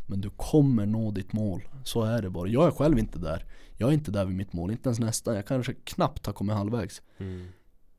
Men 0.06 0.20
du 0.20 0.30
kommer 0.30 0.86
nå 0.86 1.10
ditt 1.10 1.32
mål. 1.32 1.62
Så 1.84 2.02
är 2.02 2.22
det 2.22 2.30
bara. 2.30 2.48
Jag 2.48 2.66
är 2.66 2.70
själv 2.70 2.98
inte 2.98 3.18
där. 3.18 3.44
Jag 3.76 3.88
är 3.88 3.92
inte 3.94 4.10
där 4.10 4.24
vid 4.24 4.36
mitt 4.36 4.52
mål, 4.52 4.70
inte 4.70 4.88
ens 4.88 4.98
nästan. 5.00 5.34
Jag 5.34 5.46
kanske 5.46 5.74
knappt 5.84 6.26
har 6.26 6.32
kommit 6.32 6.56
halvvägs. 6.56 7.02
Mm. 7.18 7.46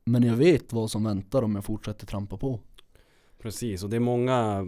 Men 0.04 0.22
jag 0.22 0.36
vet 0.36 0.72
vad 0.72 0.90
som 0.90 1.04
väntar 1.04 1.42
om 1.42 1.54
jag 1.54 1.64
fortsätter 1.64 2.06
trampa 2.06 2.36
på. 2.36 2.60
Precis, 3.38 3.82
och 3.82 3.90
det 3.90 3.96
är 3.96 4.00
många 4.00 4.66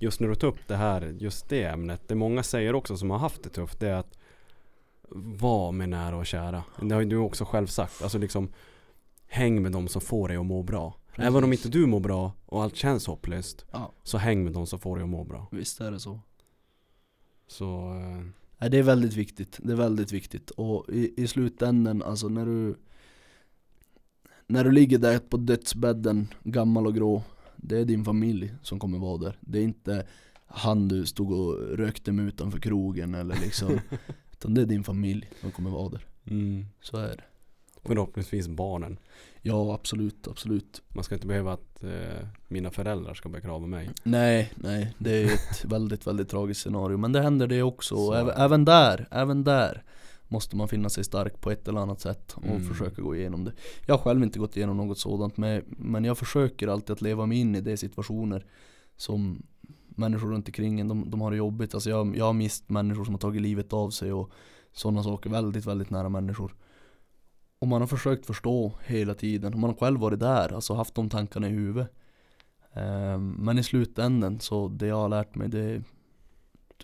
Just 0.00 0.20
när 0.20 0.28
du 0.28 0.34
tar 0.34 0.48
upp 0.48 0.68
det 0.68 0.76
här, 0.76 1.16
just 1.18 1.48
det 1.48 1.64
ämnet 1.64 2.08
Det 2.08 2.14
många 2.14 2.42
säger 2.42 2.74
också 2.74 2.96
som 2.96 3.10
har 3.10 3.18
haft 3.18 3.42
det 3.42 3.48
tufft 3.48 3.80
Det 3.80 3.88
är 3.88 3.94
att 3.94 4.18
Var 5.10 5.72
med 5.72 5.88
nära 5.88 6.16
och 6.16 6.26
kära 6.26 6.62
Det 6.82 6.94
har 6.94 7.02
ju 7.02 7.08
du 7.08 7.16
också 7.16 7.44
själv 7.44 7.66
sagt 7.66 8.02
Alltså 8.02 8.18
liksom 8.18 8.48
Häng 9.26 9.62
med 9.62 9.72
dem 9.72 9.88
som 9.88 10.00
får 10.00 10.28
dig 10.28 10.36
att 10.36 10.46
må 10.46 10.62
bra 10.62 10.94
Även 11.16 11.44
om 11.44 11.52
inte 11.52 11.68
du 11.68 11.86
mår 11.86 12.00
bra 12.00 12.32
och 12.46 12.62
allt 12.62 12.76
känns 12.76 13.06
hopplöst 13.06 13.64
Ja. 13.72 13.92
Så 14.02 14.18
häng 14.18 14.44
med 14.44 14.52
dem 14.52 14.66
som 14.66 14.78
får 14.78 14.96
dig 14.96 15.02
att 15.02 15.08
må 15.08 15.24
bra 15.24 15.48
Visst 15.50 15.80
är 15.80 15.90
det 15.90 16.00
så. 16.00 16.20
Så 17.46 17.94
eh, 18.60 18.68
det 18.68 18.78
är 18.78 18.82
väldigt 18.82 19.14
viktigt. 19.14 19.58
Det 19.62 19.72
är 19.72 19.76
väldigt 19.76 20.12
viktigt. 20.12 20.50
Och 20.50 20.88
i, 20.88 21.22
i 21.22 21.26
slutändan, 21.26 22.02
alltså 22.02 22.28
när 22.28 22.46
du 22.46 22.76
När 24.50 24.64
du 24.64 24.72
ligger 24.72 24.98
där 24.98 25.18
på 25.18 25.36
dödsbädden, 25.36 26.28
gammal 26.44 26.86
och 26.86 26.94
grå 26.94 27.22
Det 27.56 27.78
är 27.78 27.84
din 27.84 28.04
familj 28.04 28.54
som 28.62 28.78
kommer 28.78 28.98
vara 28.98 29.18
där. 29.18 29.38
Det 29.40 29.58
är 29.58 29.62
inte 29.62 30.06
han 30.46 30.88
du 30.88 31.06
stod 31.06 31.32
och 31.32 31.78
rökte 31.78 32.12
med 32.12 32.28
utanför 32.28 32.58
krogen 32.58 33.14
eller 33.14 33.36
liksom 33.36 33.80
Utan 34.32 34.54
det 34.54 34.60
är 34.60 34.66
din 34.66 34.84
familj 34.84 35.30
som 35.40 35.50
kommer 35.50 35.70
vara 35.70 35.88
där. 35.88 36.06
mm, 36.30 36.66
Så 36.80 36.96
är 36.96 37.16
det. 37.16 37.24
Förhoppningsvis 37.84 38.48
barnen 38.48 38.98
Ja, 39.42 39.74
absolut, 39.74 40.28
absolut. 40.28 40.82
Man 40.88 41.04
ska 41.04 41.14
inte 41.14 41.26
behöva 41.26 41.52
att 41.52 41.84
eh, 41.84 42.26
mina 42.48 42.70
föräldrar 42.70 43.14
ska 43.14 43.28
begrava 43.28 43.66
mig 43.66 43.90
Nej, 44.02 44.52
nej, 44.54 44.94
det 44.98 45.10
är 45.10 45.24
ett 45.24 45.64
väldigt, 45.64 46.06
väldigt 46.06 46.28
tragiskt 46.28 46.60
scenario. 46.60 46.96
Men 46.96 47.12
det 47.12 47.20
händer 47.20 47.46
det 47.46 47.62
också. 47.62 48.12
Även, 48.12 48.34
även 48.36 48.64
där, 48.64 49.08
även 49.10 49.44
där 49.44 49.82
måste 50.28 50.56
man 50.56 50.68
finna 50.68 50.88
sig 50.88 51.04
stark 51.04 51.40
på 51.40 51.50
ett 51.50 51.68
eller 51.68 51.80
annat 51.80 52.00
sätt 52.00 52.32
och 52.32 52.44
Mm. 52.44 52.64
försöka 52.64 53.02
gå 53.02 53.16
igenom 53.16 53.44
det. 53.44 53.52
Jag 53.86 53.94
har 53.94 54.02
själv 54.04 54.22
inte 54.22 54.38
gått 54.38 54.56
igenom 54.56 54.76
något 54.76 54.98
sådant 54.98 55.36
men, 55.36 55.62
men 55.66 56.04
jag 56.04 56.18
försöker 56.18 56.68
alltid 56.68 56.90
att 56.90 57.02
leva 57.02 57.26
mig 57.26 57.38
in 57.38 57.54
i 57.54 57.60
de 57.60 57.76
situationer 57.76 58.46
som 58.96 59.42
människor 59.88 60.30
runt 60.30 60.48
omkring 60.48 60.80
en, 60.80 60.88
de, 60.88 61.10
de 61.10 61.20
har 61.20 61.30
det 61.30 61.36
jobbigt. 61.36 61.74
Alltså 61.74 61.90
jag, 61.90 62.16
jag 62.16 62.24
har 62.24 62.32
mist 62.32 62.70
människor 62.70 63.04
som 63.04 63.14
har 63.14 63.18
tagit 63.18 63.42
livet 63.42 63.72
av 63.72 63.90
sig 63.90 64.12
och 64.12 64.30
sådana 64.72 65.02
saker. 65.02 65.30
Väldigt, 65.30 65.66
väldigt 65.66 65.90
nära 65.90 66.08
människor. 66.08 66.54
Och 67.58 67.68
man 67.68 67.80
har 67.82 67.88
försökt 67.88 68.26
förstå 68.26 68.72
hela 68.86 69.14
tiden. 69.14 69.60
Man 69.60 69.70
har 69.70 69.76
själv 69.76 70.00
varit 70.00 70.20
där, 70.20 70.52
alltså 70.54 70.74
haft 70.74 70.94
de 70.94 71.08
tankarna 71.08 71.48
i 71.48 71.50
huvudet. 71.50 71.92
Ehm, 72.72 73.30
Men 73.32 73.58
i 73.58 73.62
slutändan 73.62 74.40
så 74.40 74.68
det 74.68 74.86
jag 74.86 74.96
har 74.96 75.08
lärt 75.08 75.34
mig 75.34 75.48
det 75.48 75.58
är 75.60 75.82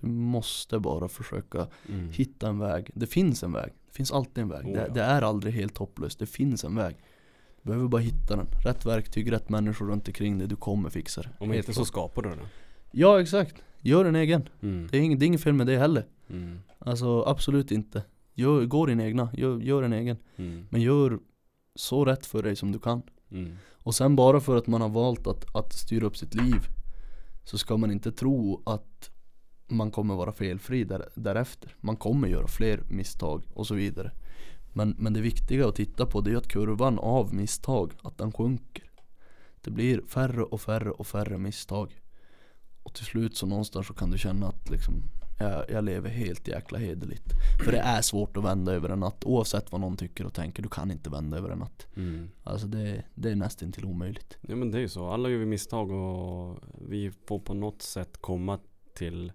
Du 0.01 0.07
måste 0.07 0.79
bara 0.79 1.09
försöka 1.09 1.67
mm. 1.89 2.09
hitta 2.13 2.49
en 2.49 2.59
väg. 2.59 2.91
Det 2.95 3.07
finns 3.07 3.43
en 3.43 3.53
väg. 3.53 3.73
Det 3.87 3.97
finns 3.97 4.13
alltid 4.13 4.43
en 4.43 4.49
väg. 4.49 4.67
Oh, 4.67 4.73
det, 4.73 4.87
ja. 4.87 4.95
det 4.95 5.03
är 5.03 5.23
aldrig 5.23 5.55
helt 5.55 5.79
hopplöst. 5.79 6.19
Det 6.19 6.27
finns 6.27 6.65
en 6.65 6.77
väg. 6.77 6.97
Du 7.63 7.69
behöver 7.69 7.89
bara 7.89 8.03
hitta 8.03 8.37
den. 8.37 8.47
Rätt 8.65 8.87
verktyg, 8.87 9.33
rätt 9.33 9.49
människor 9.49 9.87
runt 9.87 10.09
omkring 10.09 10.39
dig. 10.39 10.49
Du 10.49 10.57
kommer 10.57 10.91
fixa 10.91 11.23
det. 11.23 11.31
Om 11.39 11.51
Helt 11.51 11.69
inte 11.69 11.79
så 11.79 11.85
skapar 11.85 12.23
du 12.23 12.29
den 12.29 12.39
Ja 12.91 13.21
exakt. 13.21 13.55
Gör 13.81 14.05
en 14.05 14.17
egen. 14.17 14.49
mm. 14.63 14.89
Det 14.91 14.99
är, 14.99 15.01
inget, 15.01 15.21
det 15.21 15.25
är 15.25 15.27
inget 15.27 15.43
fel 15.43 15.53
med 15.53 15.67
det 15.67 15.79
heller. 15.79 16.07
Mm. 16.31 16.59
Alltså 16.79 17.23
absolut 17.23 17.71
inte. 17.71 18.03
Gör, 18.35 18.65
gå 18.65 18.87
din 18.87 19.01
egna. 19.01 19.29
Gör, 19.33 19.61
gör 19.61 19.83
en 19.83 19.93
egen. 19.93 20.17
Mm. 20.37 20.67
Men 20.71 20.81
gör 20.81 21.19
så 21.75 22.05
rätt 22.05 22.27
för 22.27 22.43
dig 22.43 22.57
som 22.57 22.73
du 22.73 22.79
kan. 22.79 23.03
Mm. 23.31 23.57
Och 23.73 23.95
sen 23.95 24.17
bara 24.17 24.41
för 24.41 24.57
att 24.57 24.67
man 24.67 24.81
har 24.81 24.89
valt 24.89 25.27
att, 25.27 25.57
att 25.57 25.73
styra 25.73 26.07
upp 26.07 26.17
sitt 26.17 26.35
liv 26.35 26.67
Så 27.45 27.59
ska 27.59 27.77
man 27.77 27.91
inte 27.91 28.13
tro 28.13 28.63
att 28.67 29.11
man 29.69 29.91
kommer 29.91 30.15
vara 30.15 30.33
felfri 30.33 30.85
där, 30.85 31.09
därefter. 31.15 31.77
Man 31.81 31.97
kommer 31.97 32.29
göra 32.29 32.47
fler 32.47 32.83
misstag 32.89 33.45
och 33.55 33.67
så 33.67 33.75
vidare. 33.75 34.13
Men, 34.73 34.97
men 34.99 35.13
det 35.13 35.21
viktiga 35.21 35.69
att 35.69 35.77
titta 35.77 36.07
på 36.07 36.21
det 36.21 36.33
är 36.33 36.37
att 36.37 36.49
kurvan 36.49 36.99
av 36.99 37.35
misstag, 37.35 37.93
att 38.03 38.19
den 38.19 38.33
sjunker. 38.33 38.91
Det 39.61 39.71
blir 39.71 40.03
färre 40.09 40.43
och 40.43 40.61
färre 40.61 40.91
och 40.91 41.07
färre 41.07 41.39
misstag. 41.39 42.01
Och 42.83 42.95
till 42.95 43.05
slut 43.05 43.37
så 43.37 43.47
någonstans 43.47 43.87
så 43.87 43.95
kan 43.95 44.11
du 44.11 44.19
känna 44.19 44.49
att 44.49 44.71
liksom 44.71 44.95
jag, 45.39 45.71
jag 45.71 45.85
lever 45.85 46.11
helt 46.11 46.49
jäkla 46.49 46.79
hederligt. 46.79 47.33
För 47.65 47.73
det 47.73 47.79
är 47.79 48.03
svårt 48.03 48.37
att 48.37 48.45
vända 48.45 48.73
över 48.73 48.89
en 48.89 49.01
natt 49.01 49.25
Oavsett 49.25 49.73
vad 49.73 49.81
någon 49.81 49.97
tycker 49.97 50.27
och 50.27 50.35
tänker, 50.35 50.63
du 50.63 50.69
kan 50.69 50.91
inte 50.91 51.11
vända 51.11 51.37
över 51.37 51.51
en 51.51 51.59
natt. 51.59 51.87
Mm. 51.97 52.31
Alltså 52.43 52.67
det, 52.67 53.05
det 53.15 53.31
är 53.31 53.37
nästan 53.37 53.73
till 53.73 53.85
omöjligt. 53.85 54.39
Ja 54.41 54.57
men 54.57 54.71
det 54.71 54.79
är 54.79 54.81
ju 54.83 54.89
så, 54.89 55.09
alla 55.09 55.29
gör 55.29 55.39
vi 55.39 55.47
misstag 55.47 55.91
och 55.91 56.59
vi 56.89 57.13
får 57.27 57.39
på 57.39 57.55
något 57.55 57.83
sätt 57.83 58.17
komma 58.21 58.59
till 58.95 59.33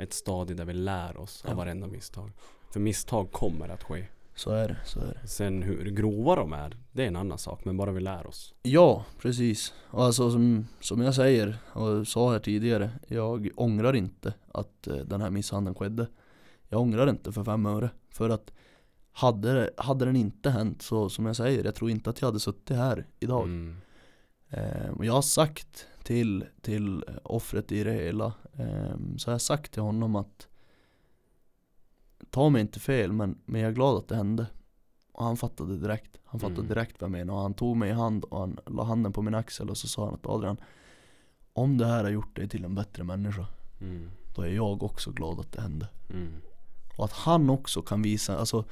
ett 0.00 0.12
stadie 0.12 0.56
där 0.56 0.64
vi 0.64 0.72
lär 0.72 1.16
oss 1.16 1.44
av 1.44 1.56
varenda 1.56 1.86
misstag. 1.86 2.32
För 2.72 2.80
misstag 2.80 3.32
kommer 3.32 3.68
att 3.68 3.82
ske. 3.82 4.06
Så 4.34 4.50
är 4.50 4.68
det, 4.68 4.76
så 4.84 5.00
är 5.00 5.18
det 5.22 5.28
Sen 5.28 5.62
hur 5.62 5.90
grova 5.90 6.36
de 6.36 6.52
är, 6.52 6.76
det 6.92 7.02
är 7.02 7.06
en 7.06 7.16
annan 7.16 7.38
sak. 7.38 7.64
Men 7.64 7.76
bara 7.76 7.92
vi 7.92 8.00
lär 8.00 8.26
oss. 8.26 8.54
Ja, 8.62 9.04
precis 9.18 9.74
och 9.90 10.04
alltså 10.04 10.30
som, 10.30 10.66
som 10.80 11.00
jag 11.00 11.14
säger 11.14 11.58
och 11.72 12.08
sa 12.08 12.32
här 12.32 12.38
tidigare 12.38 12.90
Jag 13.06 13.48
ångrar 13.56 13.96
inte 13.96 14.34
att 14.52 14.86
eh, 14.86 14.96
den 14.96 15.20
här 15.20 15.30
misshandeln 15.30 15.74
skedde 15.74 16.06
Jag 16.68 16.80
ångrar 16.80 17.10
inte 17.10 17.32
för 17.32 17.44
fem 17.44 17.66
öre 17.66 17.90
För 18.10 18.30
att 18.30 18.52
hade, 19.12 19.70
hade 19.76 20.04
den 20.04 20.16
inte 20.16 20.50
hänt 20.50 20.82
så 20.82 21.08
som 21.08 21.26
jag 21.26 21.36
säger 21.36 21.64
Jag 21.64 21.74
tror 21.74 21.90
inte 21.90 22.10
att 22.10 22.20
jag 22.20 22.28
hade 22.28 22.40
suttit 22.40 22.76
här 22.76 23.06
idag 23.20 23.44
Mm. 23.44 23.76
Eh, 24.50 24.90
och 24.90 25.04
jag 25.04 25.12
har 25.12 25.22
sagt 25.22 25.86
till, 26.02 26.44
till 26.60 27.04
offret 27.22 27.72
i 27.72 27.84
det 27.84 27.92
hela 27.92 28.32
eh, 28.58 28.96
Så 29.16 29.30
har 29.30 29.34
jag 29.34 29.40
sagt 29.40 29.72
till 29.72 29.82
honom 29.82 30.16
att 30.16 30.46
Ta 32.30 32.48
mig 32.48 32.60
inte 32.60 32.80
fel 32.80 33.12
men, 33.12 33.38
men 33.44 33.60
jag 33.60 33.70
är 33.70 33.74
glad 33.74 33.96
att 33.98 34.08
det 34.08 34.16
hände 34.16 34.46
Och 35.12 35.24
han 35.24 35.36
fattade 35.36 35.76
direkt 35.76 36.18
Han 36.24 36.40
fattade 36.40 36.60
Mm. 36.60 36.68
direkt 36.68 37.00
vad 37.00 37.06
jag 37.08 37.12
menade 37.12 37.32
och 37.36 37.42
han 37.42 37.54
tog 37.54 37.76
mig 37.76 37.90
i 37.90 37.92
hand 37.92 38.24
och 38.24 38.38
han 38.40 38.58
la 38.66 38.84
handen 38.84 39.12
på 39.12 39.22
min 39.22 39.34
axel 39.34 39.70
och 39.70 39.76
så 39.76 39.88
sa 39.88 40.04
han 40.04 40.14
att 40.14 40.26
Adrian 40.26 40.56
Om 41.52 41.78
det 41.78 41.86
här 41.86 42.04
har 42.04 42.10
gjort 42.10 42.36
dig 42.36 42.48
till 42.48 42.64
en 42.64 42.74
bättre 42.74 43.04
människa 43.04 43.46
Mm. 43.80 44.10
Då 44.34 44.42
är 44.42 44.48
jag 44.48 44.82
också 44.82 45.10
glad 45.10 45.40
att 45.40 45.52
det 45.52 45.60
hände 45.62 45.88
Mm. 46.10 46.32
och 46.96 47.04
att 47.04 47.12
han 47.12 47.50
också 47.50 47.82
kan 47.82 48.02
visa, 48.02 48.38
alltså 48.38 48.64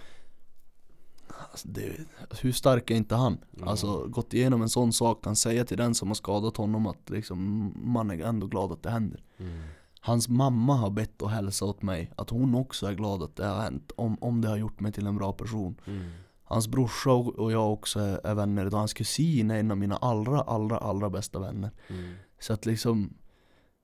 alltså 1.50 1.68
det, 1.68 1.92
hur 2.40 2.52
stark 2.52 2.90
är 2.90 2.94
inte 2.94 3.14
han? 3.14 3.38
Ja. 3.50 3.66
Alltså 3.66 4.06
gått 4.06 4.34
igenom 4.34 4.62
en 4.62 4.68
sån 4.68 4.92
sak, 4.92 5.24
kan 5.24 5.36
säga 5.36 5.64
till 5.64 5.76
den 5.76 5.94
som 5.94 6.08
har 6.08 6.14
skadat 6.14 6.56
honom 6.56 6.86
att 6.86 7.10
liksom, 7.10 7.72
man 7.76 8.10
är 8.10 8.24
ändå 8.24 8.46
glad 8.46 8.72
att 8.72 8.82
det 8.82 8.90
händer. 8.90 9.22
Mm. 9.38 9.62
Hans 10.00 10.28
mamma 10.28 10.74
har 10.74 10.90
bett 10.90 11.22
och 11.22 11.30
hälsa 11.30 11.64
åt 11.64 11.82
mig 11.82 12.12
att 12.16 12.30
hon 12.30 12.54
också 12.54 12.86
är 12.86 12.94
glad 12.94 13.22
att 13.22 13.36
det 13.36 13.46
har 13.46 13.60
hänt, 13.60 13.92
om, 13.96 14.16
om 14.20 14.40
det 14.40 14.48
har 14.48 14.56
gjort 14.56 14.80
mig 14.80 14.92
till 14.92 15.06
en 15.06 15.16
bra 15.16 15.32
person. 15.32 15.80
Mm. 15.86 16.10
Hans 16.42 16.68
brorsa 16.68 17.10
och 17.10 17.52
jag 17.52 17.72
också 17.72 18.00
är, 18.00 18.34
vänner 18.34 18.66
idag, 18.66 18.78
hans 18.78 18.94
kusin 18.94 19.50
är 19.50 19.60
en 19.60 19.70
av 19.70 19.76
mina 19.76 19.96
allra, 19.96 20.40
allra, 20.40 20.78
allra 20.78 21.10
bästa 21.10 21.38
vänner. 21.38 21.70
Mm. 21.88 22.14
Så 22.38 22.52
att 22.52 22.66
liksom, 22.66 23.14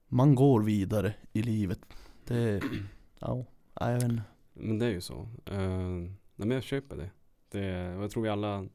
man 0.09 0.35
går 0.35 0.63
vidare 0.63 1.15
i 1.33 1.43
livet. 1.43 1.81
Det, 2.27 2.63
ja, 3.19 3.45
jag 3.75 3.93
vet 3.95 4.03
inte. 4.03 4.23
Men 4.53 4.79
det 4.79 4.87
är 4.87 4.91
ju 4.91 5.01
så. 5.01 5.15
Uh, 5.53 6.09
nej 6.37 6.49
men 6.49 6.51
jag 6.51 6.63
köper 6.63 6.97
det. 6.97 7.11
Det. 7.59 7.67
Jag 8.01 8.11
tror 8.11 8.23
vi 8.23 8.29
alla 8.29 8.67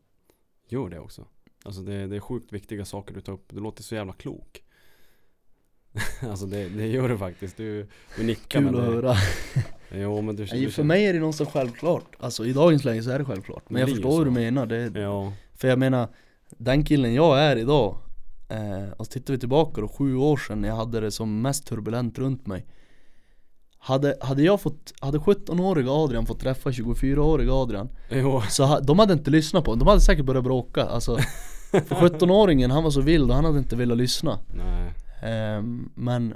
gör 0.68 0.89
det 0.89 0.99
också. 0.99 1.27
Alltså 1.64 1.81
det, 1.81 2.07
det 2.07 2.15
är 2.15 2.19
sjukt 2.19 2.53
viktiga 2.53 2.85
saker 2.85 3.14
du 3.14 3.22
tar 3.22 3.34
upp. 3.34 3.45
Du 3.49 3.60
låter 3.60 3.84
så 3.84 3.95
jävla 3.95 4.14
klok. 4.14 4.64
alltså 6.22 6.45
det, 6.45 6.69
det 6.69 6.88
gör 6.88 7.10
du 7.10 7.18
faktiskt. 7.18 7.57
Du, 7.57 7.88
du 8.18 8.23
nickar 8.23 8.60
Kul 8.60 8.68
att 8.68 8.76
det, 8.76 8.81
höra. 8.81 9.15
Jo 9.91 10.22
men 10.22 10.35
du, 10.35 10.45
Nej, 10.51 10.65
du 10.65 10.72
för 10.72 10.84
mig 10.84 11.06
är 11.06 11.14
det 11.14 11.19
någonstans 11.19 11.49
självklart. 11.49 12.15
Alltså 12.19 12.45
i 12.45 12.53
dagens 12.53 12.84
läge 12.85 13.03
så 13.03 13.10
är 13.10 13.19
det 13.19 13.26
självklart. 13.26 13.69
Men 13.69 13.80
jag 13.80 13.89
förstår 13.89 14.18
hur 14.18 14.26
du 14.26 14.31
menar. 14.31 14.65
Det, 14.65 14.99
Ja. 14.99 15.34
För 15.53 15.68
jag 15.68 15.80
menar, 15.80 16.07
den 16.49 16.84
killen 16.84 17.14
jag 17.14 17.39
är 17.39 17.56
idag, 17.56 17.97
eh, 18.49 18.91
och 18.97 19.06
så 19.06 19.11
tittar 19.11 19.34
vi 19.34 19.39
tillbaka 19.39 19.81
då, 19.81 19.88
sju 19.88 20.15
år 20.15 20.38
sedan 20.38 20.61
när 20.61 20.69
jag 20.69 20.76
hade 20.76 20.99
det 20.99 21.11
som 21.11 21.41
mest 21.41 21.68
turbulent 21.68 22.19
runt 22.19 22.47
mig. 22.47 22.65
Hade, 23.81 24.15
hade 24.22 24.43
jag 24.43 24.61
fått, 24.61 24.93
hade 24.99 25.18
17-åriga 25.18 25.91
Adrian 25.91 26.26
fått 26.26 26.39
träffa 26.39 26.69
24-åriga 26.69 27.53
Adrian 27.53 27.89
Jo. 28.10 28.41
Så 28.49 28.64
ha, 28.64 28.80
de 28.80 28.99
hade 28.99 29.14
inte 29.14 29.31
lyssnat 29.31 29.64
på 29.64 29.72
honom, 29.72 29.80
de 29.85 29.89
hade 29.89 30.01
säkert 30.01 30.26
börjat 30.26 30.43
bråka 30.43 30.85
alltså 30.85 31.18
För 31.72 31.80
17-åringen 32.10 32.72
han 32.72 32.84
var 32.84 32.91
så 32.91 33.01
vild 33.01 33.30
och 33.30 33.35
han 33.35 33.45
hade 33.45 33.57
inte 33.60 33.76
velat 33.76 33.97
lyssna. 33.97 34.39
Ehm, 35.22 35.89
Men 35.95 36.34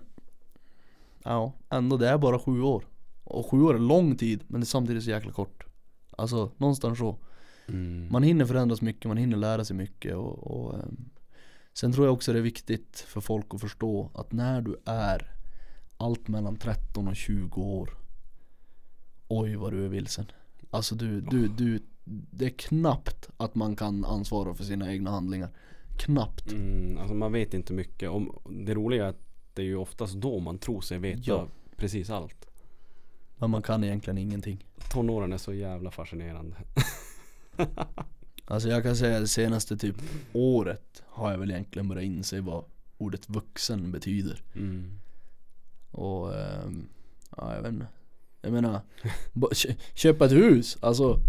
Ja, 1.23 1.53
ändå 1.69 1.97
det 1.97 2.07
är 2.09 2.17
bara 2.17 2.39
sju 2.39 2.61
år 2.61 2.83
Och 3.23 3.51
sju 3.51 3.61
år 3.63 3.73
är 3.75 3.79
lång 3.79 4.15
tid 4.17 4.43
men 4.47 4.61
det 4.61 4.65
är 4.65 4.67
samtidigt 4.67 5.03
så 5.03 5.09
jäkla 5.09 5.31
kort 5.31 5.63
Alltså 6.17 6.51
någonstans 6.57 6.99
så 6.99 7.17
Mm. 7.67 8.07
Man 8.11 8.23
hinner 8.23 8.45
förändras 8.45 8.81
mycket, 8.81 9.07
man 9.07 9.17
hinner 9.17 9.37
lära 9.37 9.65
sig 9.65 9.75
mycket 9.75 10.15
och, 10.15 10.47
och 10.47 10.73
ehm, 10.73 11.09
Sen 11.73 11.93
tror 11.93 12.05
jag 12.05 12.13
också 12.13 12.33
det 12.33 12.39
är 12.39 12.43
viktigt 12.43 13.05
för 13.07 13.21
folk 13.21 13.45
att 13.49 13.61
förstå 13.61 14.09
att 14.13 14.31
när 14.31 14.61
du 14.61 14.75
är 14.85 15.31
allt 16.03 16.27
mellan 16.27 16.55
13 16.55 17.07
och 17.07 17.15
20 17.15 17.61
år 17.61 17.89
Oj 19.27 19.55
vad 19.55 19.71
du 19.73 19.85
är 19.85 19.89
vilsen 19.89 20.25
Alltså 20.71 20.95
du, 20.95 21.21
du, 21.21 21.47
du 21.47 21.79
Det 22.05 22.45
är 22.45 22.49
knappt 22.49 23.29
att 23.37 23.55
man 23.55 23.75
kan 23.75 24.05
ansvara 24.05 24.53
för 24.55 24.63
sina 24.63 24.91
egna 24.91 25.11
handlingar 25.11 25.49
Knappt 25.97 26.51
Mm, 26.51 26.97
alltså 26.97 27.13
man 27.13 27.31
vet 27.31 27.53
inte 27.53 27.73
mycket. 27.73 28.09
Om, 28.09 28.39
det 28.65 28.73
roliga 28.73 29.05
är 29.05 29.09
att 29.09 29.21
det 29.53 29.61
är 29.61 29.65
ju 29.65 29.75
oftast 29.75 30.13
då 30.15 30.39
man 30.39 30.57
tror 30.57 30.81
sig 30.81 30.97
veta 30.99 31.21
Ja. 31.25 31.47
precis 31.77 32.09
allt. 32.09 32.45
Men 33.37 33.49
man 33.49 33.61
kan 33.61 33.83
egentligen 33.83 34.17
ingenting 34.17 34.65
Tonåren 34.89 35.33
är 35.33 35.37
så 35.37 35.53
jävla 35.53 35.91
fascinerande. 35.91 36.55
Alltså 38.45 38.69
jag 38.69 38.83
kan 38.83 38.95
säga 38.95 39.19
det 39.19 39.27
senaste 39.27 39.77
typ 39.77 39.95
året 40.33 41.03
har 41.07 41.31
jag 41.31 41.37
väl 41.37 41.51
egentligen 41.51 41.87
börjat 41.87 42.03
inse 42.03 42.41
vad 42.41 42.65
ordet 42.97 43.29
vuxen 43.29 43.91
betyder 43.91 44.43
Mm. 44.55 44.99
Och 45.93 46.35
ehm, 46.35 46.87
ja 47.37 47.55
jag 47.55 47.61
vet 47.61 47.71
inte 47.73 47.85
Jag 48.41 48.51
menar, 48.51 48.81
köpa 49.93 50.25
ett 50.25 50.31
hus, 50.31 50.77
alltså 50.81 51.19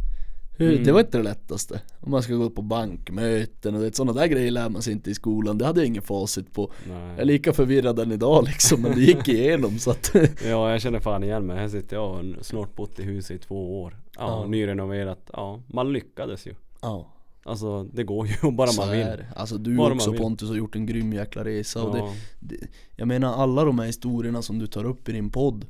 Mm. 0.59 0.85
Det 0.85 0.93
var 0.93 1.01
inte 1.01 1.19
det 1.19 1.24
lättaste 1.24 1.81
Om 2.01 2.11
man 2.11 2.23
ska 2.23 2.35
gå 2.35 2.51
på 2.51 2.62
bankmöten 2.62 3.74
och 3.74 3.81
det, 3.81 3.97
sådana 3.97 4.20
där 4.20 4.27
grejer 4.27 4.51
lär 4.51 4.69
man 4.69 4.82
sig 4.82 4.93
inte 4.93 5.11
i 5.11 5.15
skolan 5.15 5.59
Det 5.59 5.65
hade 5.66 5.81
jag 5.81 5.86
ingen 5.86 6.03
facit 6.03 6.53
på 6.53 6.70
Jag 6.89 6.97
är 6.97 7.16
Nej. 7.16 7.27
lika 7.27 7.53
förvirrad 7.53 7.99
än 7.99 8.12
idag 8.12 8.45
liksom, 8.45 8.82
men 8.82 8.93
det 8.95 9.01
gick 9.01 9.28
igenom 9.28 9.78
så 9.78 9.91
att 9.91 10.11
Ja 10.45 10.70
jag 10.70 10.81
känner 10.81 11.01
fan 11.01 11.24
igen 11.24 11.47
mig. 11.47 11.57
Här 11.59 11.69
sitter 11.69 11.97
jag 11.97 12.11
och 12.11 12.47
snart 12.47 12.77
bott 12.77 12.99
i 12.99 13.03
huset 13.03 13.31
i 13.31 13.39
två 13.39 13.82
år. 13.82 13.97
Ja, 14.16 14.23
Ja. 14.43 14.47
nyrenoverat. 14.47 15.31
Ja, 15.32 15.61
man 15.66 15.93
lyckades 15.93 16.47
ju. 16.47 16.55
Ja, 16.82 17.07
Alltså 17.45 17.85
det 17.85 18.05
går 18.05 18.27
ju 18.27 18.35
bara 18.53 18.71
man 18.77 18.91
vill. 18.91 19.25
Alltså 19.37 19.59
du 19.59 19.77
Bara 19.77 19.95
också. 19.95 20.12
Pontus 20.12 20.49
har 20.49 20.57
gjort 20.57 20.77
en 20.77 20.87
grym 20.87 21.12
jäkla 21.12 21.45
resa 21.45 21.83
och 21.83 21.93
det, 21.95 21.99
Ja. 21.99 22.12
det, 22.41 22.57
Jag 22.97 23.09
menar 23.09 23.35
alla 23.35 23.65
de 23.65 23.79
här 23.79 23.87
historierna 23.87 24.43
som 24.43 24.59
du 24.59 24.66
tar 24.66 24.85
upp 24.85 25.09
i 25.09 25.12
din 25.12 25.31
podd 25.31 25.66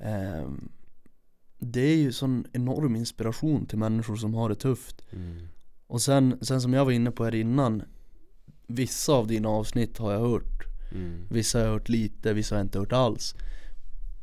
ehm, 0.00 0.68
Det 1.58 1.80
är 1.80 1.96
ju 1.96 2.12
sån 2.12 2.44
enorm 2.52 2.96
inspiration 2.96 3.66
till 3.66 3.78
människor 3.78 4.16
som 4.16 4.34
har 4.34 4.48
det 4.48 4.54
tufft 4.54 5.02
Mm. 5.12 5.48
Och 5.86 6.02
sen, 6.02 6.38
sen 6.40 6.60
som 6.60 6.72
jag 6.72 6.84
var 6.84 6.92
inne 6.92 7.10
på 7.10 7.24
här 7.24 7.34
innan 7.34 7.82
Vissa 8.66 9.12
av 9.12 9.26
dina 9.26 9.48
avsnitt 9.48 9.98
har 9.98 10.12
jag 10.12 10.20
hört 10.20 10.44
Mm. 10.94 11.26
Vissa 11.30 11.58
har 11.58 11.64
jag 11.66 11.72
hört 11.72 11.88
lite, 11.88 12.32
vissa 12.32 12.54
har 12.54 12.60
jag 12.60 12.64
inte 12.66 12.78
hört 12.78 12.92
alls 12.92 13.34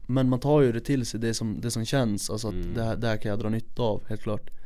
Men 0.07 0.29
man 0.29 0.39
tar 0.39 0.61
ju 0.61 0.71
det 0.71 0.79
till 0.79 1.05
sig, 1.05 1.19
det 1.19 1.33
som, 1.33 1.61
det 1.61 1.71
som 1.71 1.85
känns 1.85 2.29
Alltså 2.29 2.47
att 2.47 2.53
Mm. 2.53 2.73
det, 2.73 2.83
här, 2.83 2.95
det 2.95 3.07
här 3.07 3.17
kan 3.17 3.29
jag 3.29 3.39
dra 3.39 3.49
nytta 3.49 3.81
av, 3.83 4.03
helt 4.09 4.21
klart 4.21 4.49
eh, 4.49 4.56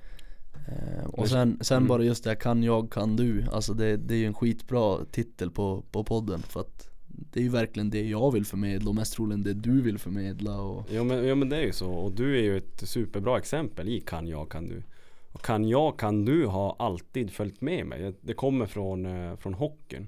Och 1.05 1.19
Men- 1.19 1.27
sen, 1.27 1.57
sen 1.61 1.77
mm. 1.77 1.87
bara 1.87 2.03
just 2.03 2.23
det 2.23 2.29
här, 2.29 2.35
kan 2.35 2.63
jag, 2.63 2.91
kan 2.91 3.15
du 3.15 3.45
Alltså 3.51 3.73
det, 3.73 3.97
det 3.97 4.13
är 4.13 4.17
ju 4.17 4.25
en 4.25 4.33
skitbra 4.33 5.05
titel 5.11 5.51
på, 5.51 5.83
på 5.91 6.03
podden 6.03 6.39
För 6.39 6.59
att 6.59 6.87
det 7.07 7.39
är 7.39 7.43
ju 7.43 7.49
verkligen 7.49 7.89
det 7.89 8.07
jag 8.07 8.31
vill 8.31 8.45
förmedla 8.45 8.89
och 8.89 8.95
mest 8.95 9.13
troligen 9.13 9.43
det 9.43 9.53
du 9.53 9.81
vill 9.81 9.97
förmedla 9.99 10.61
och 10.61 10.87
Ja 10.91 11.03
men, 11.03 11.27
ja 11.27 11.35
men 11.35 11.49
det 11.49 11.57
är 11.57 11.65
ju 11.65 11.71
så. 11.71 11.91
Och 11.91 12.11
du 12.11 12.37
är 12.37 12.43
ju 12.43 12.57
ett 12.57 12.89
superbra 12.89 13.37
exempel 13.37 13.89
i 13.89 13.99
kan 13.99 14.27
jag, 14.27 14.51
kan 14.51 14.67
du. 14.67 14.83
Och 15.31 15.41
kan 15.41 15.67
jag, 15.67 15.99
kan 15.99 16.25
du 16.25 16.45
har 16.45 16.75
alltid 16.79 17.31
följt 17.31 17.61
med 17.61 17.85
mig. 17.85 18.13
Det 18.21 18.33
kommer 18.33 18.65
från, 18.65 19.05
eh, 19.05 19.35
från 19.35 19.53
hockeyn. 19.53 20.07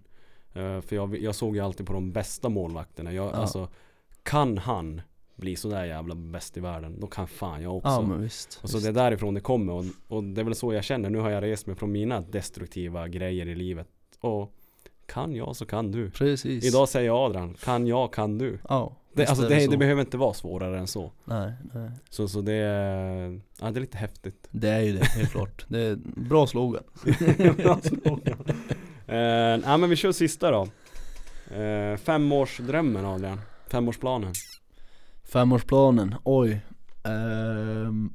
Eh, 0.53 0.81
för 0.81 0.95
jag, 0.95 1.17
jag 1.17 1.35
såg 1.35 1.55
ju 1.55 1.61
alltid 1.61 1.85
på 1.87 1.93
de 1.93 2.11
bästa 2.11 2.49
målvakterna. 2.49 3.13
Jag, 3.13 3.25
Ja. 3.25 3.31
Alltså, 3.31 3.67
kan 4.23 4.57
han 4.57 5.01
bli 5.43 5.55
sådär 5.55 5.85
jävla 5.85 6.15
bäst 6.15 6.57
i 6.57 6.59
världen, 6.59 6.99
då 6.99 7.07
kan 7.07 7.27
fan 7.27 7.61
jag 7.61 7.77
också. 7.77 7.89
Ja 7.89 8.01
men 8.01 8.21
visst, 8.21 8.59
och 8.63 8.69
så 8.69 8.77
visst. 8.77 8.85
det 8.85 8.99
är 8.99 9.03
därifrån 9.03 9.33
det 9.33 9.41
kommer 9.41 9.73
och, 9.73 9.83
och 10.07 10.23
det 10.23 10.41
är 10.41 10.45
väl 10.45 10.55
så 10.55 10.73
jag 10.73 10.83
känner. 10.83 11.09
Nu 11.09 11.17
har 11.19 11.29
jag 11.29 11.43
rest 11.43 11.67
mig 11.67 11.75
från 11.75 11.91
mina 11.91 12.21
destruktiva 12.21 13.07
grejer 13.07 13.47
i 13.47 13.55
livet. 13.55 13.87
Och 14.19 14.51
kan 15.05 15.35
jag 15.35 15.55
så 15.55 15.65
kan 15.65 15.91
du. 15.91 16.09
Precis 16.09 16.65
Idag 16.65 16.89
säger 16.89 17.07
jag 17.07 17.17
Adrian, 17.17 17.53
kan 17.53 17.87
jag 17.87 18.13
kan 18.13 18.37
du. 18.37 18.59
Ja, 18.69 18.95
Det, 19.13 19.25
alltså 19.25 19.47
det, 19.47 19.67
det 19.67 19.77
behöver 19.77 20.01
inte 20.01 20.17
vara 20.17 20.33
svårare 20.33 20.79
än 20.79 20.87
så. 20.87 21.11
Nej, 21.25 21.51
nej 21.73 21.91
Så, 22.09 22.27
så 22.27 22.41
det, 22.41 22.53
är, 22.53 23.41
ja, 23.61 23.71
det 23.71 23.79
är 23.79 23.81
lite 23.81 23.97
häftigt. 23.97 24.47
Det 24.51 24.69
är 24.69 24.81
ju 24.81 24.93
det, 24.97 25.05
helt 25.05 25.31
klart 25.31 25.65
Det 25.67 25.79
är 25.81 25.95
bra 26.05 26.47
slogan 26.47 26.83
Bra 27.57 27.79
slogan. 27.83 28.45
eh, 29.07 29.17
ja, 29.65 29.77
men 29.77 29.89
vi 29.89 29.95
kör 29.95 30.11
sista 30.11 30.51
då. 30.51 30.67
Eh, 31.55 31.97
femårsdrömmen 31.97 33.05
Adrian. 33.05 33.41
Femårsplanen. 33.67 34.33
Femårsplanen, 35.33 36.15
oj 36.23 36.61
Ehm, 37.03 38.09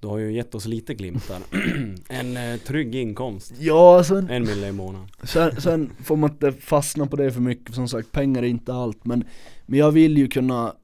Du 0.00 0.08
har 0.08 0.18
ju 0.18 0.32
gett 0.32 0.54
oss 0.54 0.66
lite 0.66 0.94
glimtar. 0.94 1.42
en 2.08 2.36
eh, 2.36 2.56
trygg 2.66 2.94
inkomst. 2.94 3.52
Ja 3.58 4.04
sen, 4.04 4.30
En 4.30 4.42
mille 4.46 4.68
i 4.68 4.72
månaden. 4.72 5.08
sen, 5.22 5.60
sen 5.60 5.90
får 6.04 6.16
man 6.16 6.30
inte 6.30 6.52
fastna 6.52 7.06
på 7.06 7.16
det 7.16 7.32
för 7.32 7.40
mycket, 7.40 7.74
som 7.74 7.88
sagt 7.88 8.12
pengar 8.12 8.42
är 8.42 8.46
inte 8.46 8.74
allt 8.74 9.04
men 9.04 9.24
Men 9.66 9.78
jag 9.78 9.90
vill 9.90 10.18
ju 10.18 10.28
kunna 10.28 10.74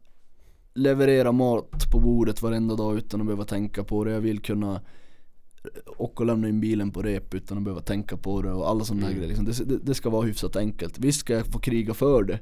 leverera 0.75 1.33
mat 1.33 1.91
på 1.93 2.01
bordet 2.01 2.43
varenda 2.43 2.75
dag 2.77 2.97
utan 2.97 3.21
att 3.21 3.27
behöva 3.27 3.45
tänka 3.45 3.85
på 3.85 4.05
det 4.05 4.11
Jag 4.13 4.21
vill 4.21 4.41
kunna 4.41 4.81
och 5.97 6.21
att 6.21 6.27
lämna 6.27 6.49
in 6.49 6.61
bilen 6.61 6.91
på 6.91 7.03
rep 7.03 7.35
utan 7.35 7.59
att 7.59 7.65
behöva 7.65 7.81
tänka 7.83 8.17
på 8.17 8.43
det 8.43 8.53
och 8.53 8.69
alla 8.71 8.85
sådana 8.85 9.07
Mm. 9.07 9.17
grejer 9.19 9.29
liksom. 9.29 9.45
det, 9.45 9.65
det, 9.65 9.79
det 9.87 9.95
ska 9.95 10.11
vara 10.11 10.27
hyfsat 10.27 10.57
enkelt 10.57 10.99
Visst 10.99 11.21
ska 11.21 11.33
jag 11.35 11.47
få 11.47 11.59
kriga 11.59 11.95
för 11.95 12.23
det 12.23 12.39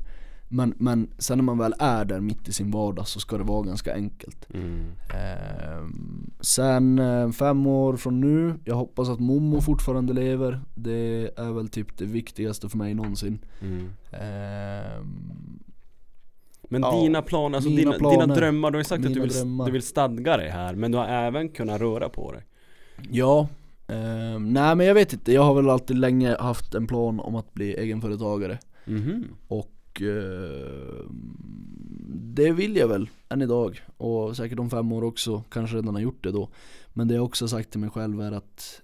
men, 0.52 0.74
men 0.78 1.08
sen 1.18 1.38
när 1.38 1.42
man 1.44 1.58
väl 1.58 1.74
är 1.78 2.04
där 2.04 2.20
mitt 2.20 2.48
i 2.48 2.52
sin 2.52 2.70
vardag 2.70 3.08
så 3.08 3.20
ska 3.20 3.38
det 3.38 3.44
vara 3.44 3.62
ganska 3.62 3.94
enkelt 3.94 4.46
Mm. 4.54 4.84
Ehm, 5.14 6.30
sen 6.40 6.98
eh, 6.98 7.30
fem 7.30 7.66
år 7.66 7.96
från 7.96 8.20
nu, 8.20 8.54
jag 8.64 8.74
hoppas 8.74 9.08
att 9.08 9.20
Momo 9.20 9.60
fortfarande 9.60 10.12
lever 10.12 10.60
Det 10.74 11.30
är 11.36 11.52
väl 11.52 11.68
typ 11.68 11.98
det 11.98 12.04
viktigaste 12.04 12.68
för 12.68 12.78
mig 12.78 12.94
någonsin 12.94 13.38
Mm. 13.62 13.88
Ehm, 14.12 15.58
Men 16.68 16.82
Ja, 16.82 17.00
dina 17.02 17.22
planer, 17.22 17.56
alltså 17.56 17.70
dina, 17.70 17.90
dina 17.90 17.98
planer. 17.98 18.34
drömmar, 18.36 18.70
du 18.70 18.76
har 18.76 18.80
ju 18.80 18.84
sagt 18.84 19.06
att 19.06 19.14
du 19.14 19.20
vill, 19.20 19.28
drömmar. 19.30 19.66
du 19.66 19.72
vill 19.72 19.82
stadga 19.82 20.36
dig 20.36 20.48
här 20.48 20.74
Men 20.74 20.92
du 20.92 20.98
har 20.98 21.06
även 21.08 21.48
kunnat 21.48 21.80
röra 21.80 22.08
på 22.08 22.32
dig 22.32 22.42
Ja, 23.10 23.48
ehm, 23.88 24.52
nej 24.52 24.74
men 24.76 24.86
jag 24.86 24.94
vet 24.94 25.12
inte, 25.12 25.32
jag 25.32 25.42
har 25.42 25.54
väl 25.54 25.70
alltid 25.70 25.98
länge 25.98 26.36
haft 26.40 26.74
en 26.74 26.86
plan 26.86 27.20
om 27.20 27.34
att 27.36 27.54
bli 27.54 27.74
egenföretagare 27.74 28.58
Mhm. 28.84 29.24
Och 29.48 29.68
ehm, 30.00 31.36
det 32.34 32.52
vill 32.52 32.76
jag 32.76 32.88
väl 32.88 33.10
än 33.28 33.42
idag 33.42 33.80
och 33.96 34.36
säkert 34.36 34.58
om 34.58 34.70
fem 34.70 34.92
år 34.92 35.04
också, 35.04 35.44
kanske 35.50 35.76
redan 35.76 35.94
har 35.94 36.02
gjort 36.02 36.24
det 36.24 36.30
då 36.30 36.50
Men 36.92 37.08
det 37.08 37.14
jag 37.14 37.24
också 37.24 37.48
sagt 37.48 37.70
till 37.70 37.80
mig 37.80 37.90
själv 37.90 38.20
är 38.20 38.32
att 38.32 38.82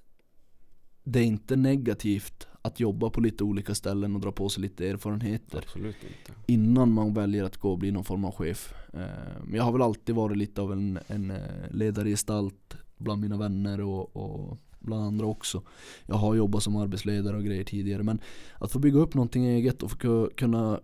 det 1.05 1.19
är 1.19 1.25
inte 1.25 1.57
negativt 1.57 2.47
att 2.63 2.81
jobba 2.81 3.11
på 3.11 3.21
lite 3.21 3.45
olika 3.45 3.75
ställen 3.75 4.15
och 4.15 4.21
dra 4.21 4.33
på 4.33 4.49
sig 4.49 4.63
lite 4.63 4.89
erfarenheter 4.89 5.59
Absolut 5.59 5.97
inte 6.03 6.33
innan 6.47 6.93
man 6.93 7.15
väljer 7.15 7.45
att 7.45 7.57
gå 7.57 7.73
och 7.73 7.79
bli 7.79 7.91
någon 7.91 8.05
form 8.05 8.25
av 8.25 8.33
chef. 8.33 8.75
Eh, 8.93 9.01
Men 9.45 9.55
jag 9.55 9.65
har 9.65 9.73
väl 9.73 9.83
alltid 9.83 10.15
varit 10.15 10.37
lite 10.37 10.61
av 10.61 10.73
en, 10.73 10.99
en 11.07 11.31
eh, 11.31 11.37
ledargestalt 11.71 12.77
bland 12.97 13.21
mina 13.21 13.37
vänner 13.37 13.81
och, 13.81 14.17
och 14.17 14.59
bland 14.79 15.05
andra 15.05 15.27
också. 15.27 15.63
Jag 16.07 16.17
har 16.17 16.35
jobbat 16.35 16.63
som 16.63 16.77
arbetsledare 16.77 17.37
och 17.37 17.45
grejer 17.45 17.65
tidigare 17.65 18.03
men 18.03 18.21
att 18.59 18.73
få 18.73 18.79
bygga 18.79 18.99
upp 18.99 19.15
någonting 19.15 19.47
eget 19.47 19.83
och 19.83 20.05
kunna 20.37 20.81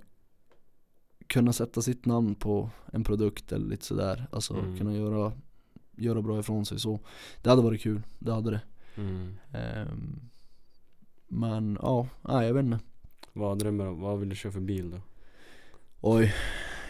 kunna 1.34 1.52
sätta 1.52 1.82
sitt 1.82 2.06
namn 2.06 2.34
på 2.34 2.70
en 2.92 3.04
produkt 3.04 3.52
eller 3.52 3.66
lite 3.66 3.84
sådär. 3.84 4.26
Alltså 4.32 4.54
Mm. 4.54 4.78
kunna 4.78 4.94
göra, 4.96 5.32
göra 5.96 6.22
bra 6.22 6.40
ifrån 6.40 6.66
sig 6.66 6.78
så. 6.80 7.00
Det 7.42 7.50
hade 7.50 7.62
varit 7.62 7.80
kul, 7.80 8.02
det 8.18 8.32
hade 8.32 8.50
det. 8.50 8.60
Mm. 8.96 9.34
Ehm, 9.52 10.20
men 11.28 11.78
ja, 11.82 12.08
nej 12.22 12.46
jag 12.46 12.54
vet 12.54 12.64
inte. 12.64 12.78
Vad 13.32 13.58
drömmer 13.58 13.84
du? 13.84 13.90
Vad 13.94 14.18
vill 14.20 14.28
du 14.28 14.36
köra 14.36 14.52
för 14.52 14.60
bil 14.60 14.90
då? 14.90 15.00
Oj, 16.00 16.34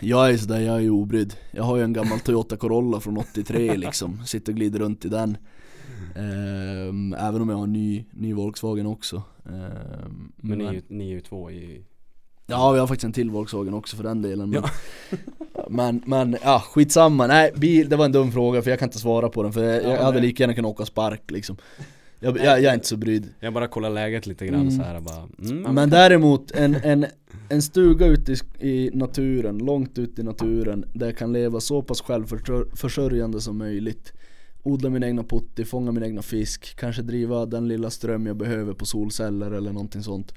jag 0.01 0.31
är 0.31 0.37
sådär, 0.37 0.61
jag 0.61 0.77
är 0.77 0.81
ju 0.81 0.91
obrydd. 0.91 1.35
Jag 1.51 1.65
har 1.65 1.77
ju 1.77 1.83
en 1.83 1.93
gammal 1.93 2.21
Toyota 2.21 2.57
Corolla 2.57 3.01
från 3.01 3.19
83 3.19 3.77
liksom, 3.77 4.25
sitter 4.27 4.53
och 4.53 4.57
glider 4.57 4.79
runt 4.79 5.05
i 5.05 5.09
den. 5.09 5.37
Ehm, 6.17 7.15
även 7.19 7.43
om 7.43 7.49
jag 7.49 7.57
har 7.57 7.65
en 7.65 7.73
ny, 7.73 8.05
ny 8.11 8.33
Volkswagen 8.35 8.87
också. 8.87 9.23
Ehm, 9.47 10.33
Men 10.37 10.61
ju, 10.61 10.83
ni 10.89 11.05
är 11.05 11.09
ju 11.15 11.21
två 11.21 11.51
i... 11.51 11.85
Ja, 12.47 12.73
vi 12.73 12.79
har 12.79 12.87
faktiskt 12.87 13.05
en 13.05 13.13
till 13.13 13.31
Volkswagen 13.31 13.75
också 13.75 13.97
för 13.97 14.05
den 14.05 14.23
delen. 14.23 14.51
Men, 14.51 14.63
Ja. 14.63 14.71
men, 15.71 16.03
men 16.07 16.37
ja, 16.43 16.65
skitsamma. 16.71 17.27
Nej, 17.27 17.53
bil, 17.57 17.89
det 17.89 17.97
var 17.97 18.05
en 18.05 18.13
dum 18.13 18.33
fråga 18.33 18.63
för 18.63 18.71
jag 18.71 18.79
kan 18.79 18.89
inte 18.89 18.99
svara 18.99 19.29
på 19.29 19.43
den 19.43 19.53
för 19.53 19.63
jag, 19.65 19.83
Ja, 19.83 19.89
jag 19.97 20.03
hade 20.05 20.21
lika 20.21 20.43
gärna 20.43 20.55
kunnat 20.55 20.71
åka 20.71 20.85
spark 20.87 21.31
liksom. 21.31 21.57
Jag, 22.21 22.37
jag, 22.39 22.45
jag 22.45 22.65
är 22.65 22.75
inte 22.75 22.87
så 22.87 22.97
brydd. 22.97 23.29
Jag 23.41 23.53
bara 23.55 23.69
kollar 23.69 23.91
läget 23.91 24.27
lite 24.27 24.47
grann 24.47 24.61
Mm. 24.61 24.71
så 24.71 24.83
här 24.83 25.01
bara 25.01 25.29
mm, 25.51 25.75
Men 25.75 25.91
däremot 25.91 26.51
en, 26.51 26.75
en, 26.75 27.07
en 27.49 27.63
stuga 27.63 28.07
ute 28.07 28.33
i, 28.33 28.37
i 28.69 28.91
naturen, 28.95 29.59
långt 29.59 29.99
ute 29.99 30.21
i 30.21 30.25
naturen 30.25 30.85
Där 30.95 31.07
jag 31.07 31.17
kan 31.17 31.33
leva 31.33 31.61
så 31.61 31.83
pass 31.83 32.01
självförsörjande 32.01 33.41
som 33.41 33.59
möjligt 33.59 34.13
Odla 34.63 34.91
min 34.91 35.03
egna 35.05 35.23
putti, 35.23 35.65
fånga 35.65 35.93
min 35.93 36.03
egna 36.03 36.23
fisk 36.23 36.77
Kanske 36.77 37.03
driva 37.03 37.47
den 37.47 37.69
lilla 37.69 37.91
ström 37.91 38.27
jag 38.27 38.37
behöver 38.37 38.73
på 38.73 38.87
solceller 38.87 39.51
eller 39.51 39.73
någonting 39.73 40.03
sånt 40.03 40.35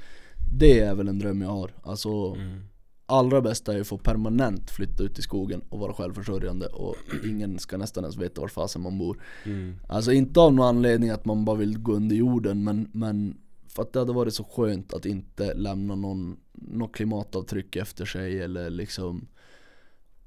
Det 0.52 0.80
är 0.80 0.95
väl 0.95 1.07
en 1.07 1.19
dröm 1.19 1.41
jag 1.41 1.49
har 1.49 1.72
Alltså 1.84 2.10
mm. 2.10 2.60
allra 3.06 3.41
bästa 3.41 3.74
är 3.74 3.82
att 3.82 3.88
få 3.88 3.98
permanent 3.98 4.72
flytta 4.72 5.03
ut 5.03 5.19
i 5.19 5.22
skogen 5.22 5.61
och 5.69 5.80
vara 5.80 5.94
självförsörjande 5.94 6.65
Och 6.68 6.95
ingen 7.26 7.60
ska 7.60 7.78
nästan 7.78 8.03
ens 8.03 8.18
veta 8.18 8.41
var 8.41 8.48
fasen 8.48 8.82
man 8.82 8.98
bor 8.98 9.19
Mm. 9.45 9.76
Alltså 9.88 10.11
inte 10.11 10.40
av 10.40 10.53
någon 10.53 10.68
anledning 10.68 11.10
att 11.10 11.26
man 11.26 11.45
bara 11.45 11.57
vill 11.57 11.78
gå 11.78 11.94
under 11.94 12.15
jorden 12.15 12.64
men, 12.64 12.90
men 12.91 13.38
för 13.68 13.82
att 13.82 13.94
det 13.94 13.99
hade 13.99 14.14
varit 14.14 14.34
så 14.34 14.44
skönt 14.44 14.94
att 14.94 15.06
inte 15.06 15.53
lämna 15.53 15.95
någon, 15.95 16.38
något 16.53 16.95
klimatavtryck 16.95 17.76
efter 17.76 18.06
sig 18.06 18.41
eller 18.41 18.69
liksom 18.69 19.28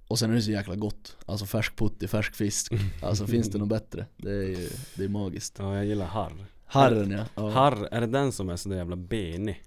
Och 0.08 0.18
sen 0.18 0.30
är 0.30 0.34
det 0.34 0.42
så 0.42 0.50
jäkla 0.50 0.76
gott, 0.76 1.16
alltså 1.26 1.46
färsk 1.46 1.76
putti, 1.76 2.08
färsk 2.08 2.34
fisk 2.34 2.72
Alltså 3.02 3.26
finns 3.26 3.50
det 3.50 3.58
något 3.58 3.68
bättre? 3.68 4.06
Det 4.16 4.30
är 4.30 4.48
ju, 4.48 4.68
det 4.96 5.04
är 5.04 5.08
magiskt 5.08 5.56
Ja 5.58 5.76
jag 5.76 5.86
gillar 5.86 6.06
harr 6.06 6.46
Harren 6.64 7.10
ja, 7.10 7.24
ja. 7.34 7.50
Harr, 7.50 7.88
är 7.90 8.00
det 8.00 8.06
den 8.06 8.32
som 8.32 8.48
är 8.48 8.56
så 8.56 8.74
jävla 8.74 8.96
benig? 8.96 9.62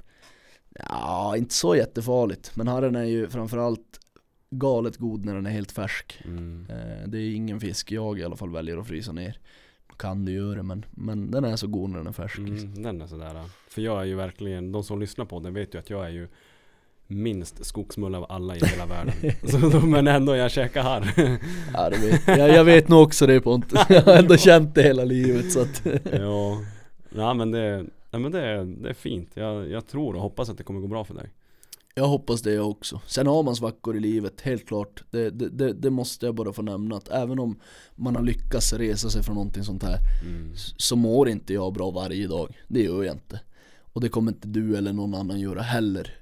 Ja 0.89 1.37
inte 1.37 1.53
så 1.53 1.75
jättefarligt. 1.75 2.55
Men 2.55 2.67
harren 2.67 2.95
är 2.95 3.03
ju 3.03 3.29
framförallt 3.29 3.99
galet 4.49 4.97
god 4.97 5.25
när 5.25 5.35
den 5.35 5.45
är 5.45 5.51
helt 5.51 5.71
färsk. 5.71 6.21
Mm. 6.25 6.67
Eh, 6.69 7.07
Det 7.07 7.17
är 7.17 7.35
ingen 7.35 7.59
fisk 7.59 7.91
jag 7.91 8.19
i 8.19 8.23
alla 8.23 8.35
fall 8.35 8.49
väljer 8.51 8.77
att 8.77 8.87
frysa 8.87 9.11
ner. 9.11 9.39
Kan 9.97 10.25
du 10.25 10.31
göra 10.31 10.55
det 10.55 10.63
men, 10.63 10.85
men 10.91 11.31
den 11.31 11.45
är 11.45 11.55
så 11.55 11.67
god 11.67 11.89
när 11.89 11.97
den 11.97 12.07
är 12.07 12.11
färsk 12.11 12.37
liksom. 12.37 12.69
Mm, 12.69 12.83
den 12.83 13.01
är 13.01 13.07
sådär. 13.07 13.41
För 13.67 13.81
jag 13.81 14.01
är 14.01 14.05
ju 14.05 14.15
verkligen, 14.15 14.71
de 14.71 14.83
som 14.83 14.99
lyssnar 14.99 15.25
på 15.25 15.39
den 15.39 15.53
vet 15.53 15.75
ju 15.75 15.79
att 15.79 15.89
jag 15.89 16.05
är 16.05 16.09
ju 16.09 16.27
Minst 17.07 17.65
skogsmulle 17.65 18.17
av 18.17 18.25
alla 18.29 18.55
i 18.55 18.65
hela 18.65 18.85
världen. 18.85 19.13
Så, 19.71 19.79
Men 19.85 20.07
ändå, 20.07 20.35
jag 20.35 20.51
käkar 20.51 20.83
harr 20.83 21.13
Ja, 21.73 21.89
det 21.89 21.97
vet, 21.97 22.27
jag, 22.27 22.49
jag 22.49 22.63
vet 22.63 22.87
nog 22.87 23.01
också 23.03 23.27
det 23.27 23.41
Pontus, 23.41 23.79
jag 23.89 24.01
har 24.01 24.13
ändå 24.13 24.37
känt 24.37 24.75
det 24.75 24.83
hela 24.83 25.03
livet 25.03 25.51
så 25.51 25.61
att 25.61 25.81
Ja, 26.11 26.61
ja 27.15 27.33
men 27.33 27.51
det, 27.51 27.85
ja, 28.13 28.19
men 28.19 28.31
det, 28.31 28.41
är, 28.41 28.65
det 28.65 28.89
är 28.89 28.93
fint 28.93 29.29
jag, 29.33 29.69
jag 29.69 29.87
tror 29.87 30.15
och 30.15 30.21
hoppas 30.21 30.49
att 30.49 30.57
det 30.57 30.63
kommer 30.63 30.79
gå 30.79 30.87
bra 30.87 31.03
för 31.05 31.13
dig 31.13 31.29
Jag 31.95 32.07
hoppas 32.07 32.41
det 32.41 32.59
också. 32.59 33.01
Sen 33.05 33.27
har 33.27 33.43
man 33.43 33.55
svackor 33.55 33.95
i 33.97 33.99
livet, 33.99 34.41
helt 34.41 34.67
klart. 34.67 35.03
Det, 35.11 35.29
det, 35.29 35.49
det, 35.49 35.73
det 35.73 35.89
måste 35.89 36.25
jag 36.25 36.35
bara 36.35 36.53
få 36.53 36.61
nämna. 36.61 36.95
Att 36.95 37.09
även 37.09 37.39
om 37.39 37.59
man 37.95 38.15
har 38.15 38.23
lyckats 38.23 38.73
resa 38.73 39.09
sig 39.09 39.23
från 39.23 39.35
någonting 39.35 39.63
sånt 39.63 39.83
här 39.83 39.97
mm. 40.25 40.51
så 40.77 40.95
mår 40.95 41.29
inte 41.29 41.53
jag 41.53 41.73
bra 41.73 41.91
varje 41.91 42.27
dag. 42.27 42.57
Det 42.67 42.83
gör 42.83 43.03
jag 43.03 43.15
inte. 43.15 43.39
Och 43.93 44.01
det 44.01 44.09
kommer 44.09 44.31
inte 44.31 44.47
du 44.47 44.77
eller 44.77 44.93
någon 44.93 45.15
annan 45.15 45.39
göra 45.39 45.61
heller. 45.61 46.15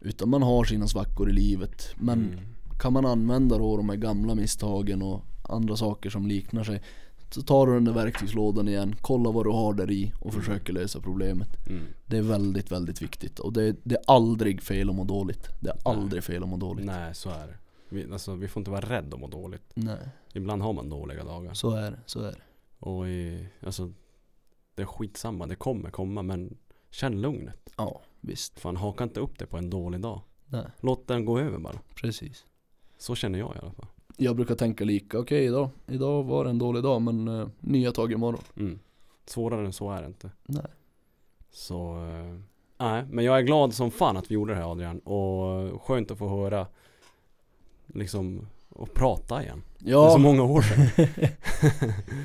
Utan 0.00 0.28
man 0.30 0.42
har 0.42 0.64
sina 0.64 0.86
svackor 0.86 1.30
i 1.30 1.32
livet. 1.32 1.94
Men 1.96 2.18
Mm. 2.18 2.38
kan 2.80 2.92
man 2.92 3.06
använda 3.06 3.58
då 3.58 3.76
de 3.76 3.88
här 3.88 3.96
gamla 3.96 4.34
misstagen 4.34 5.02
och 5.02 5.22
andra 5.48 5.76
saker 5.76 6.10
som 6.10 6.26
liknar 6.26 6.64
sig 6.64 6.82
så 7.30 7.42
tar 7.42 7.66
du 7.66 7.74
den 7.74 7.84
där 7.84 7.92
verktygslådan 7.92 8.68
igen, 8.68 8.94
kolla 9.00 9.30
vad 9.30 9.46
du 9.46 9.50
har 9.50 9.74
där 9.74 9.90
i 9.90 10.12
och 10.20 10.32
Mm. 10.32 10.40
försöker 10.44 10.72
lösa 10.72 11.00
problemet. 11.00 11.48
Mm. 11.68 11.82
Det 12.06 12.16
är 12.18 12.22
väldigt, 12.22 12.72
väldigt 12.72 13.02
viktigt 13.02 13.38
och 13.38 13.52
det, 13.52 13.76
det 13.82 13.94
är 13.94 14.02
aldrig 14.06 14.62
fel 14.62 14.88
att 14.90 14.94
må 14.96 15.04
dåligt. 15.04 15.48
Det 15.60 15.70
är 15.70 15.74
Nej. 15.74 15.82
aldrig 15.84 16.24
fel 16.24 16.42
att 16.42 16.48
må 16.48 16.56
dåligt. 16.56 16.86
Nej 16.86 17.14
så 17.14 17.30
är 17.30 17.46
det 17.46 17.54
vi, 17.88 18.12
alltså, 18.12 18.34
vi 18.34 18.48
får 18.48 18.60
inte 18.60 18.70
vara 18.70 18.80
rädda 18.80 19.14
att 19.14 19.20
må 19.20 19.26
dåligt 19.28 19.62
Nej, 19.74 20.08
Ibland 20.34 20.62
har 20.62 20.72
man 20.72 20.88
dåliga 20.88 21.24
dagar 21.24 21.54
så 21.54 21.70
är 21.70 21.90
det, 21.90 21.98
så 22.06 22.20
är 22.20 22.32
det. 22.32 22.38
Och 22.78 23.08
i, 23.08 23.48
alltså 23.62 23.92
Det 24.74 24.82
är 24.82 24.86
skitsamma, 24.86 25.46
det 25.46 25.54
kommer 25.54 25.90
komma 25.90 26.22
men 26.22 26.56
Känn 26.90 27.20
lugnet 27.20 27.72
Ja, 27.76 28.00
visst. 28.20 28.60
Fan 28.60 28.76
haka 28.76 29.04
inte 29.04 29.20
upp 29.20 29.38
det 29.38 29.46
på 29.46 29.56
en 29.56 29.70
dålig 29.70 30.00
dag 30.00 30.20
Nej, 30.46 30.66
Låt 30.80 31.06
den 31.08 31.24
gå 31.24 31.38
över 31.38 31.58
bara 31.58 31.78
precis. 31.94 32.44
Så 32.98 33.14
känner 33.14 33.38
jag 33.38 33.56
i 33.56 33.58
alla 33.58 33.72
fall 33.72 33.86
Jag 34.16 34.36
brukar 34.36 34.54
tänka 34.54 34.84
lika, 34.84 35.18
okej 35.18 35.44
idag, 35.44 35.68
idag 35.86 36.22
var 36.22 36.44
det 36.44 36.50
en 36.50 36.58
dålig 36.58 36.82
dag 36.82 37.02
men 37.02 37.28
uh, 37.28 37.48
nya 37.60 37.92
tag 37.92 38.12
imorgon. 38.12 38.42
mm. 38.56 38.78
Svårare 39.26 39.66
än 39.66 39.72
så 39.72 39.90
är 39.90 40.00
det 40.00 40.06
inte 40.06 40.30
Nej. 40.46 40.66
Så 41.50 42.08
eh, 42.08 42.38
Nej, 42.78 43.04
men 43.10 43.24
jag 43.24 43.38
är 43.38 43.42
glad 43.42 43.74
som 43.74 43.90
fan 43.90 44.16
att 44.16 44.30
vi 44.30 44.34
gjorde 44.34 44.52
det 44.52 44.58
här 44.58 44.70
Adrian 44.72 44.98
Och 44.98 45.82
skönt 45.82 46.10
att 46.10 46.18
få 46.18 46.28
höra 46.28 46.66
Liksom 47.86 48.46
Och 48.68 48.94
prata 48.94 49.42
igen 49.42 49.62
Det 49.78 49.90
är 49.90 49.92
så 49.92 50.00
Ja, 50.00 50.18
många 50.18 50.42
år 50.42 50.62
sedan 50.62 51.06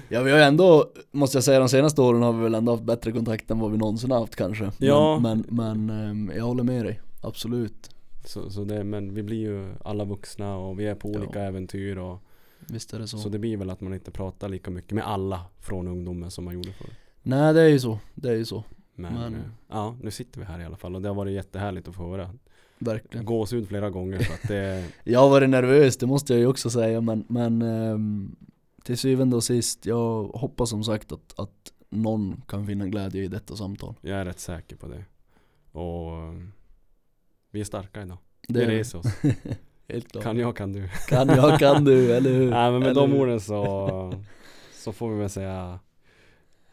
ja, 0.09 0.21
vi 0.21 0.31
har 0.31 0.37
ju 0.37 0.43
ändå, 0.43 0.91
måste 1.11 1.37
jag 1.37 1.43
säga 1.43 1.59
de 1.59 1.69
senaste 1.69 2.01
åren 2.01 2.21
har 2.21 2.33
vi 2.33 2.43
väl 2.43 2.55
ändå 2.55 2.71
haft 2.71 2.83
bättre 2.83 3.11
kontakt 3.11 3.51
än 3.51 3.59
vad 3.59 3.71
vi 3.71 3.77
någonsin 3.77 4.11
haft 4.11 4.35
kanske. 4.35 4.71
Ja. 4.77 5.19
Men, 5.19 5.45
men, 5.49 5.85
men 5.85 6.31
jag 6.35 6.45
håller 6.45 6.63
med 6.63 6.85
dig, 6.85 7.01
absolut. 7.21 7.89
Så, 8.25 8.49
så 8.49 8.63
det, 8.63 8.83
men 8.83 9.13
vi 9.13 9.23
blir 9.23 9.37
ju 9.39 9.73
alla 9.85 10.05
vuxna 10.05 10.57
och 10.57 10.79
vi 10.79 10.85
är 10.87 10.95
på 10.95 11.11
Ja. 11.13 11.19
olika 11.19 11.41
äventyr 11.41 11.97
och 11.97 12.19
Visst 12.67 12.93
är 12.93 12.99
det 12.99 13.07
så. 13.07 13.17
Så 13.17 13.29
det 13.29 13.39
blir 13.39 13.57
väl 13.57 13.69
att 13.69 13.81
man 13.81 13.93
inte 13.93 14.11
pratar 14.11 14.49
lika 14.49 14.71
mycket 14.71 14.91
med 14.91 15.07
alla 15.07 15.45
från 15.59 15.87
ungdomen 15.87 16.31
som 16.31 16.45
man 16.45 16.53
gjorde 16.53 16.71
förr 16.73 16.89
Nej 17.23 17.53
det 17.53 17.61
är 17.61 17.67
ju 17.67 17.79
så, 17.79 17.99
det 18.15 18.29
är 18.29 18.35
ju 18.35 18.45
så. 18.45 18.63
Men, 18.95 19.13
Men- 19.13 19.35
eh, 19.35 19.41
ja, 19.69 19.95
nu 20.01 20.11
sitter 20.11 20.39
vi 20.39 20.45
här 20.45 20.59
i 20.59 20.65
alla 20.65 20.77
fall 20.77 20.95
och 20.95 21.01
det 21.01 21.07
har 21.07 21.15
varit 21.15 21.33
jättehärligt 21.33 21.87
att 21.87 21.95
få 21.95 22.03
höra 22.11 22.29
Verkligen. 22.79 23.25
Gåshud 23.25 23.67
flera 23.67 23.89
gånger 23.89 24.19
så 24.23 24.33
att 24.33 24.47
det 24.47 24.85
Jag 25.03 25.19
har 25.19 25.29
varit 25.29 25.49
nervös, 25.49 25.97
det 25.97 26.05
måste 26.07 26.33
jag 26.33 26.39
ju 26.39 26.47
också 26.47 26.69
säga 26.69 27.01
men, 27.01 27.25
men 27.29 27.61
ehm, 27.61 28.35
till 28.83 28.97
syvende 28.97 29.35
och 29.35 29.43
sist, 29.43 29.85
jag 29.85 30.23
hoppas 30.23 30.69
som 30.69 30.83
sagt 30.83 31.11
att, 31.11 31.39
att 31.39 31.73
någon 31.89 32.41
kan 32.47 32.67
finna 32.67 32.87
glädje 32.87 33.23
i 33.23 33.27
detta 33.27 33.55
samtal. 33.55 33.95
Jag 34.01 34.17
är 34.19 34.25
rätt 34.25 34.39
säker 34.39 34.75
på 34.75 34.87
det 34.87 35.05
Och 35.79 36.11
Vi 37.51 37.59
är 37.59 37.63
starka 37.65 38.01
idag 38.01 38.17
Det 38.47 38.59
Vi 38.59 38.65
är 38.65 38.69
reser 38.69 38.99
oss 38.99 39.05
helt 39.89 40.11
klart. 40.11 40.23
Kan 40.23 40.37
jag 40.37 40.55
kan 40.55 40.73
du 40.73 40.89
Kan 41.07 41.27
jag, 41.27 41.59
kan 41.59 41.85
du, 41.85 42.13
eller 42.15 42.29
hur? 42.31 42.49
Nej 42.51 42.71
men 42.71 42.79
med 42.79 42.89
Eller 42.89 43.01
de 43.01 43.11
hur? 43.11 43.21
orden 43.21 43.39
så 43.39 44.13
Så 44.73 44.91
får 44.91 45.09
vi 45.09 45.19
väl 45.19 45.29
säga 45.29 45.79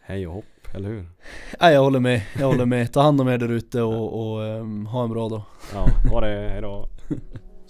Hej 0.01 0.27
och 0.27 0.35
hopp, 0.35 0.75
eller 0.75 0.89
hur? 0.89 1.07
Nej 1.61 1.75
jag 1.75 1.81
håller 1.83 2.01
med, 2.01 2.23
jag 2.39 2.47
håller 2.47 2.67
med. 2.67 2.93
Ta 2.93 3.01
hand 3.03 3.21
om 3.21 3.29
er 3.29 3.39
där 3.39 3.49
ute 3.53 3.83
och, 3.83 4.33
och 4.33 4.45
ehm, 4.47 4.87
ha 4.87 5.05
en 5.05 5.11
bra 5.11 5.29
dag. 5.29 5.43
Ja, 5.75 5.89
ha 6.11 6.21
det, 6.21 6.49
hejdå 6.53 6.89